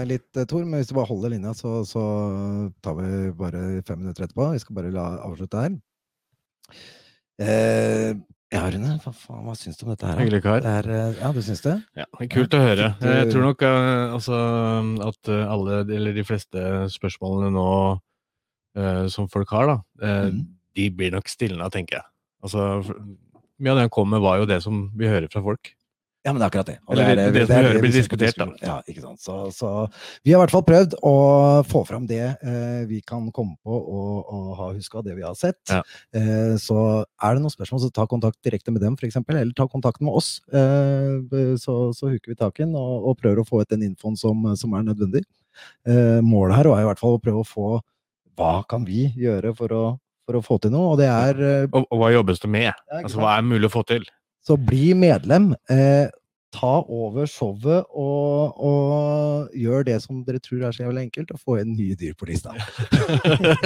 litt, 0.06 0.30
Tor. 0.46 0.62
Men 0.62 0.78
hvis 0.78 0.88
du 0.88 0.94
bare 0.94 1.10
holder 1.10 1.32
linja, 1.34 1.52
så, 1.58 1.82
så, 1.84 2.04
tar 2.86 2.94
vi 3.00 3.32
bare 3.34 3.82
fem 3.84 3.98
minutter 3.98 4.28
etterpå. 4.28 4.46
Vi 4.54 4.62
skal 4.62 4.78
bare 4.78 4.92
la, 4.94 5.08
avslutte 5.26 5.58
her. 5.58 5.74
Ja, 8.54 8.62
Rune, 8.70 8.94
hva, 9.02 9.12
faen, 9.18 9.42
hva 9.44 9.54
syns 9.58 9.78
du 9.80 9.84
om 9.84 9.92
dette 9.92 10.08
her? 10.08 10.20
Hyggelig 10.22 10.40
kar. 10.44 10.66
Er, 10.70 10.88
ja, 11.18 11.30
du 11.34 11.42
syns 11.44 11.62
det? 11.64 11.74
Ja, 11.98 12.06
det 12.06 12.26
er 12.26 12.32
kult 12.32 12.56
å 12.56 12.62
høre. 12.62 12.88
Jeg 13.02 13.28
tror 13.32 13.46
nok 13.48 13.66
altså, 13.66 14.40
at 15.10 15.30
alle, 15.42 15.82
eller 15.98 16.16
de 16.16 16.26
fleste 16.26 16.64
spørsmålene 16.94 17.52
nå 17.54 17.68
uh, 18.78 19.04
som 19.12 19.30
folk 19.32 19.52
har, 19.56 19.70
da, 19.72 19.78
uh, 20.04 20.26
mm. 20.32 20.42
de 20.78 20.90
blir 20.94 21.14
nok 21.14 21.30
stilna, 21.32 21.70
tenker 21.74 22.00
jeg. 22.00 22.08
Altså, 22.44 22.68
mye 23.58 23.72
av 23.72 23.78
det 23.78 23.86
han 23.88 23.94
kom 23.94 24.10
med, 24.12 24.22
var 24.24 24.40
jo 24.40 24.48
det 24.50 24.60
som 24.64 24.86
vi 24.98 25.08
hører 25.10 25.30
fra 25.32 25.42
folk. 25.44 25.74
Ja, 26.24 26.32
men 26.32 26.40
det 26.40 26.46
er 26.46 26.50
akkurat 26.50 26.68
det. 26.70 26.74
Og 26.88 26.96
det, 26.96 27.04
er, 27.04 27.18
det, 27.18 27.24
det, 27.34 27.40
det, 27.50 27.56
det 27.74 27.80
blir 27.82 27.92
diskutert, 27.92 28.38
da. 28.40 28.46
Ja, 28.64 28.74
ikke 28.88 29.02
sant. 29.02 29.20
Så, 29.20 29.34
så, 29.52 29.70
vi 30.24 30.32
har 30.32 30.38
i 30.38 30.42
hvert 30.46 30.54
fall 30.54 30.64
prøvd 30.64 30.96
å 31.04 31.12
få 31.68 31.82
fram 31.84 32.06
det 32.08 32.22
eh, 32.24 32.80
vi 32.88 33.02
kan 33.04 33.26
komme 33.34 33.58
på 33.60 33.76
og, 33.76 34.30
og 34.32 34.46
ha 34.56 34.70
huska 34.72 35.02
det 35.04 35.18
vi 35.18 35.26
har 35.26 35.36
sett. 35.36 35.60
Ja. 35.68 35.82
Eh, 36.16 36.54
så 36.60 36.78
er 37.04 37.36
det 37.36 37.44
noen 37.44 37.52
spørsmål, 37.52 37.82
så 37.84 37.92
ta 37.92 38.08
kontakt 38.08 38.40
direkte 38.46 38.72
med 38.72 38.80
dem, 38.86 38.96
f.eks. 38.96 39.20
Eller 39.20 39.52
ta 39.58 39.68
kontakt 39.68 40.00
med 40.00 40.16
oss. 40.16 40.38
Eh, 40.48 41.20
så, 41.60 41.76
så 41.92 42.14
huker 42.14 42.32
vi 42.32 42.40
tak 42.40 42.56
i 42.56 42.64
den 42.64 42.72
og, 42.72 43.10
og, 43.10 43.20
prøver 43.20 43.44
å 43.44 43.48
få 43.50 43.60
ut 43.60 43.76
den 43.76 43.84
infoen 43.90 44.16
som, 44.16 44.48
som 44.56 44.80
er 44.80 44.88
nødvendig. 44.88 45.26
Eh, 45.84 46.24
målet 46.24 46.56
her 46.56 46.72
er 46.72 46.86
i 46.86 46.88
hvert 46.88 47.04
fall 47.04 47.18
å 47.18 47.22
prøve 47.22 47.44
å 47.44 47.52
få 47.52 47.68
hva 48.40 48.56
kan 48.64 48.88
vi 48.88 49.10
gjøre 49.20 49.52
for 49.60 49.76
å, 49.76 49.84
for 50.24 50.40
å 50.40 50.44
få 50.48 50.56
til 50.64 50.72
noe, 50.72 50.94
og 50.94 51.00
det 51.04 51.12
er 51.12 51.40
eh, 51.44 51.68
Og, 51.68 51.84
og 51.84 52.00
hva 52.00 52.14
jobbes 52.16 52.40
det 52.42 52.50
med? 52.56 52.84
Altså, 52.96 53.20
hva 53.20 53.36
er 53.36 53.50
mulig 53.52 53.68
å 53.68 53.76
få 53.76 53.84
til? 53.92 54.08
Så 54.44 54.58
bli 54.60 54.92
medlem. 54.98 55.52
Eh, 55.72 56.06
ta 56.54 56.74
over 56.92 57.26
showet 57.26 57.88
og, 57.90 58.60
og 58.62 59.54
gjør 59.58 59.86
det 59.88 59.96
som 60.04 60.22
dere 60.26 60.40
tror 60.42 60.62
er 60.68 60.74
så 60.74 60.84
jævlig 60.84 61.08
enkelt, 61.08 61.32
og 61.34 61.42
få 61.42 61.58
inn 61.62 61.74
nye 61.74 61.96
dyr 61.98 62.14
på 62.18 62.28
lista. 62.30 62.54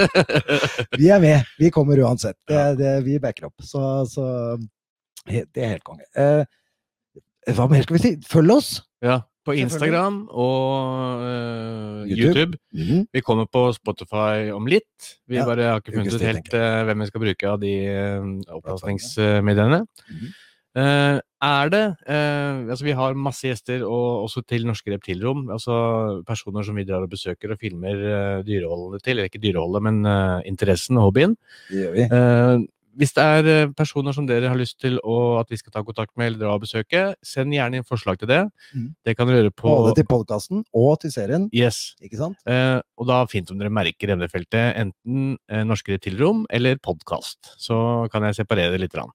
Vi 0.99 1.11
er 1.13 1.21
med. 1.21 1.49
Vi 1.59 1.69
kommer 1.73 2.01
uansett. 2.01 2.37
Det, 2.49 2.63
det, 2.79 2.95
vi 3.05 3.19
backer 3.21 3.49
opp. 3.51 3.61
Så, 3.61 3.83
så 4.09 4.25
det 5.27 5.61
er 5.61 5.75
helt 5.75 5.85
konge. 5.85 6.07
Eh, 6.17 6.45
hva 7.55 7.67
mer 7.69 7.85
skal 7.85 7.97
vi 7.97 8.01
si? 8.03 8.13
Følg 8.29 8.53
oss! 8.53 8.71
Ja, 9.05 9.21
på 9.47 9.55
Instagram 9.57 10.25
og 10.29 11.23
uh, 11.23 12.03
YouTube. 12.09 12.25
YouTube. 12.25 12.59
Mhm. 12.75 13.05
Vi 13.15 13.23
kommer 13.25 13.47
på 13.49 13.63
Spotify 13.73 14.49
om 14.53 14.67
litt. 14.69 15.15
Vi 15.29 15.39
Ja, 15.39 15.47
bare 15.47 15.71
har 15.71 15.81
ikke 15.81 15.95
funnet 15.95 16.13
ut 16.17 16.25
helt 16.25 16.53
uh, 16.53 16.83
hvem 16.89 17.05
vi 17.05 17.09
skal 17.09 17.23
bruke 17.23 17.49
av 17.53 17.63
de 17.63 17.73
uh, 17.87 18.29
oppkastningsmediene. 18.59 19.83
Mhm. 20.11 20.37
Eh, 20.77 21.17
er 21.39 21.69
det 21.71 21.85
uh, 22.05 22.67
Altså, 22.69 22.83
vi 22.85 22.93
har 22.93 23.15
masse 23.17 23.47
gjester, 23.47 23.85
og 23.87 24.25
også 24.27 24.43
til 24.45 24.67
Norske 24.67 24.91
Reptilrom. 24.93 25.47
Altså 25.55 26.21
personer 26.27 26.67
som 26.67 26.75
vi 26.77 26.85
drar 26.87 27.05
og 27.05 27.13
besøker 27.13 27.55
og 27.55 27.61
filmer 27.61 28.03
uh, 28.03 28.41
dyreholdet 28.45 29.03
til. 29.03 29.17
Eller 29.17 29.31
ikke 29.31 29.41
dyreholdet, 29.41 29.83
men 29.83 30.03
eh, 30.05 30.41
interessen 30.49 30.99
og 30.99 31.09
hobbyen. 31.09 31.37
Det 31.69 31.81
gjør 31.81 31.95
vi. 31.95 32.09
Eh, 32.09 32.67
hvis 32.99 33.13
det 33.15 33.23
er 33.23 33.47
eh, 33.47 33.71
personer 33.77 34.15
som 34.15 34.25
dere 34.27 34.49
har 34.51 34.57
lyst 34.59 34.79
til 34.81 34.97
å, 35.07 35.39
at 35.39 35.51
vi 35.51 35.59
skal 35.59 35.71
ta 35.71 35.83
kontakt 35.87 36.11
med 36.19 36.31
eller 36.31 36.41
dra 36.41 36.55
og 36.57 36.65
besøke, 36.65 37.03
send 37.25 37.55
gjerne 37.55 37.79
inn 37.79 37.87
forslag 37.87 38.19
til 38.19 38.29
det. 38.31 38.41
Mm. 38.73 38.89
Det 39.07 39.15
kan 39.15 39.29
dere 39.29 39.43
gjøre 39.43 39.55
på 39.55 39.71
Både 39.71 39.93
til 39.99 40.07
podkasten 40.09 40.65
og 40.75 40.91
til 41.03 41.13
serien. 41.13 41.47
Yes. 41.55 41.95
Ikke 42.03 42.19
sant? 42.19 42.39
Eh, 42.49 42.79
og 42.99 43.09
da 43.09 43.21
fint 43.31 43.51
om 43.53 43.61
dere 43.61 43.71
merker 43.73 44.11
emnefeltet 44.15 44.81
enten 44.81 45.37
eh, 45.47 45.63
Norske 45.67 45.95
Reptilrom 45.95 46.43
eller 46.51 46.81
podkast. 46.83 47.55
Så 47.61 47.79
kan 48.11 48.27
jeg 48.27 48.41
separere 48.41 48.75
det 48.75 48.83
litt. 48.83 48.95
grann. 48.95 49.13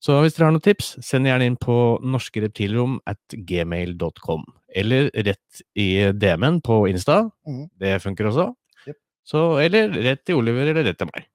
Så 0.00 0.16
hvis 0.24 0.36
dere 0.36 0.48
har 0.48 0.54
noen 0.56 0.64
tips, 0.64 0.94
send 1.04 1.28
gjerne 1.28 1.50
inn 1.50 1.58
på 1.60 1.74
norskereptilrom 2.00 2.98
at 3.10 3.36
gmail.com. 3.48 4.46
Eller 4.80 5.10
rett 5.12 5.64
i 5.76 5.90
DM-en 6.16 6.62
på 6.64 6.86
Insta. 6.88 7.26
Mm. 7.48 7.66
Det 7.80 7.98
funker 8.00 8.30
også. 8.30 8.46
Yep. 8.86 8.96
Så, 9.28 9.44
eller 9.60 9.92
rett 10.08 10.24
til 10.24 10.40
Oliver 10.40 10.72
eller 10.72 10.88
rett 10.88 11.00
til 11.00 11.10
meg. 11.12 11.28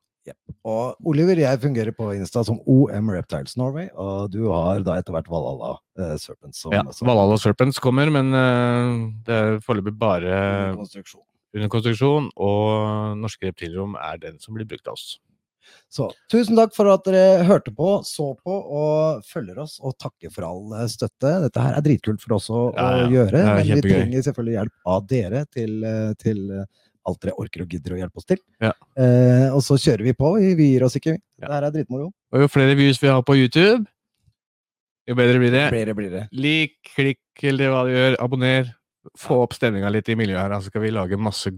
Og 0.65 0.95
Oliver, 1.05 1.37
jeg 1.37 1.61
fungerer 1.61 1.93
på 1.93 2.07
Insta 2.15 2.41
som 2.47 2.57
OM 2.65 3.11
Reptiles 3.13 3.53
Norway, 3.59 3.91
og 3.93 4.31
du 4.33 4.47
har 4.49 4.81
da 4.85 4.97
etter 4.97 5.13
hvert 5.13 5.29
Valhalla 5.29 5.75
eh, 5.99 6.15
Serpents 6.21 6.63
som, 6.63 6.73
Ja, 6.73 6.81
Valhalla 7.05 7.37
Serpents 7.41 7.77
kommer, 7.83 8.09
men 8.13 8.33
eh, 8.33 8.95
det 9.27 9.37
er 9.37 9.59
foreløpig 9.65 9.93
bare 10.01 10.31
under 10.31 10.79
konstruksjon. 10.81 11.21
under 11.53 11.71
konstruksjon, 11.75 12.31
og 12.33 13.21
Norske 13.21 13.51
Reptilrom 13.51 13.93
er 14.01 14.17
den 14.23 14.41
som 14.41 14.57
blir 14.57 14.65
brukt 14.69 14.89
av 14.89 14.97
oss. 14.97 15.19
Så 15.91 16.09
tusen 16.31 16.57
takk 16.59 16.73
for 16.75 16.89
at 16.91 17.05
dere 17.07 17.43
hørte 17.47 17.71
på, 17.75 17.97
så 18.07 18.31
på 18.39 18.55
og 18.55 19.25
følger 19.27 19.61
oss, 19.63 19.77
og 19.81 19.95
takker 20.01 20.33
for 20.33 20.47
all 20.47 20.75
eh, 20.81 20.89
støtte. 20.91 21.31
Dette 21.45 21.63
her 21.65 21.77
er 21.77 21.85
dritkult 21.85 22.23
for 22.23 22.37
oss 22.37 22.49
å, 22.51 22.67
Ja, 22.75 22.89
ja. 22.99 23.05
å 23.05 23.13
gjøre, 23.13 23.45
men 23.51 23.69
vi 23.69 23.81
trenger 23.85 24.27
selvfølgelig 24.27 24.57
hjelp 24.59 24.91
av 24.95 25.07
dere 25.11 25.45
til, 25.53 25.77
eh, 25.87 26.11
til 26.21 26.43
eh, 26.51 26.67
alt 27.05 27.21
dere 27.21 27.35
orker 27.41 27.65
og 27.65 27.73
gidder 27.75 27.95
å 27.95 27.99
hjelpe 28.01 28.21
oss 28.21 28.29
til. 28.29 28.39
Ja. 28.63 28.71
Eh, 28.97 29.49
og 29.53 29.61
så 29.65 29.77
kjører 29.81 30.05
vi 30.07 30.15
på, 30.17 30.31
vi, 30.39 30.53
vi 30.57 30.71
gir 30.73 30.87
oss 30.87 30.97
ikke. 30.99 31.17
Ja. 31.39 31.47
Det 31.49 31.53
her 31.57 31.67
er 31.69 31.75
dritmoro. 31.75 32.09
Og 32.33 32.45
jo 32.45 32.49
flere 32.51 32.77
views 32.77 33.01
vi 33.01 33.11
har 33.11 33.21
på 33.25 33.37
YouTube, 33.37 33.85
jo 35.05 35.13
bedre 35.17 35.37
blir 35.37 35.53
det. 35.53 35.67
Blir 35.69 35.93
blir 35.93 36.09
det. 36.09 36.23
Lik, 36.33 36.79
klikk 36.95 37.45
eller 37.45 37.69
hva 37.69 37.83
du 37.85 37.93
gjør, 37.93 38.17
abonner. 38.25 38.71
Få 39.21 39.43
opp 39.43 39.53
stemninga 39.53 39.91
litt 39.93 40.07
i 40.09 40.17
miljøet 40.17 40.41
her, 40.41 40.55
så 40.57 40.71
skal 40.71 40.81
vi 40.81 40.93
lage 40.95 41.19
masse 41.21 41.51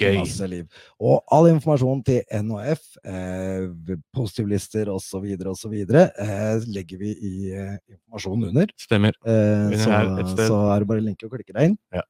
gøy. 0.00 0.18
Masse 0.20 0.48
liv. 0.50 0.64
Og 1.02 1.22
all 1.34 1.48
informasjon 1.52 2.02
til 2.06 2.20
NHF, 2.44 2.82
eh, 3.06 3.94
positivlister 4.16 4.90
osv., 4.92 5.28
osv., 5.52 5.76
eh, 5.94 6.66
legger 6.74 7.00
vi 7.00 7.14
i 7.14 7.34
eh, 7.52 7.78
informasjonen 7.94 8.50
under. 8.50 8.74
Stemmer. 8.80 9.16
Eh, 9.26 9.76
så, 9.80 10.02
så 10.38 10.60
er 10.74 10.84
det 10.84 10.90
bare 10.90 11.06
linke 11.06 11.28
og 11.28 11.34
klikke 11.36 11.56
deg 11.56 11.72
inn. 11.72 11.78
Ja. 11.94 12.04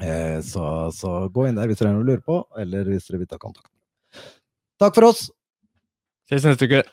Eh, 0.00 0.38
så, 0.46 0.64
så 0.96 1.16
gå 1.32 1.48
inn 1.48 1.58
der 1.60 1.68
hvis 1.68 1.80
dere 1.80 1.92
har 1.92 1.98
noe 1.98 2.06
å 2.06 2.10
lure 2.12 2.24
på, 2.24 2.40
eller 2.60 2.88
hvis 2.88 3.10
dere 3.10 3.22
vil 3.24 3.30
ta 3.30 3.40
kontakt. 3.40 3.70
Takk 4.80 4.96
for 4.96 5.10
oss! 5.12 5.28
Ses 6.30 6.46
neste 6.46 6.68
uke. 6.70 6.84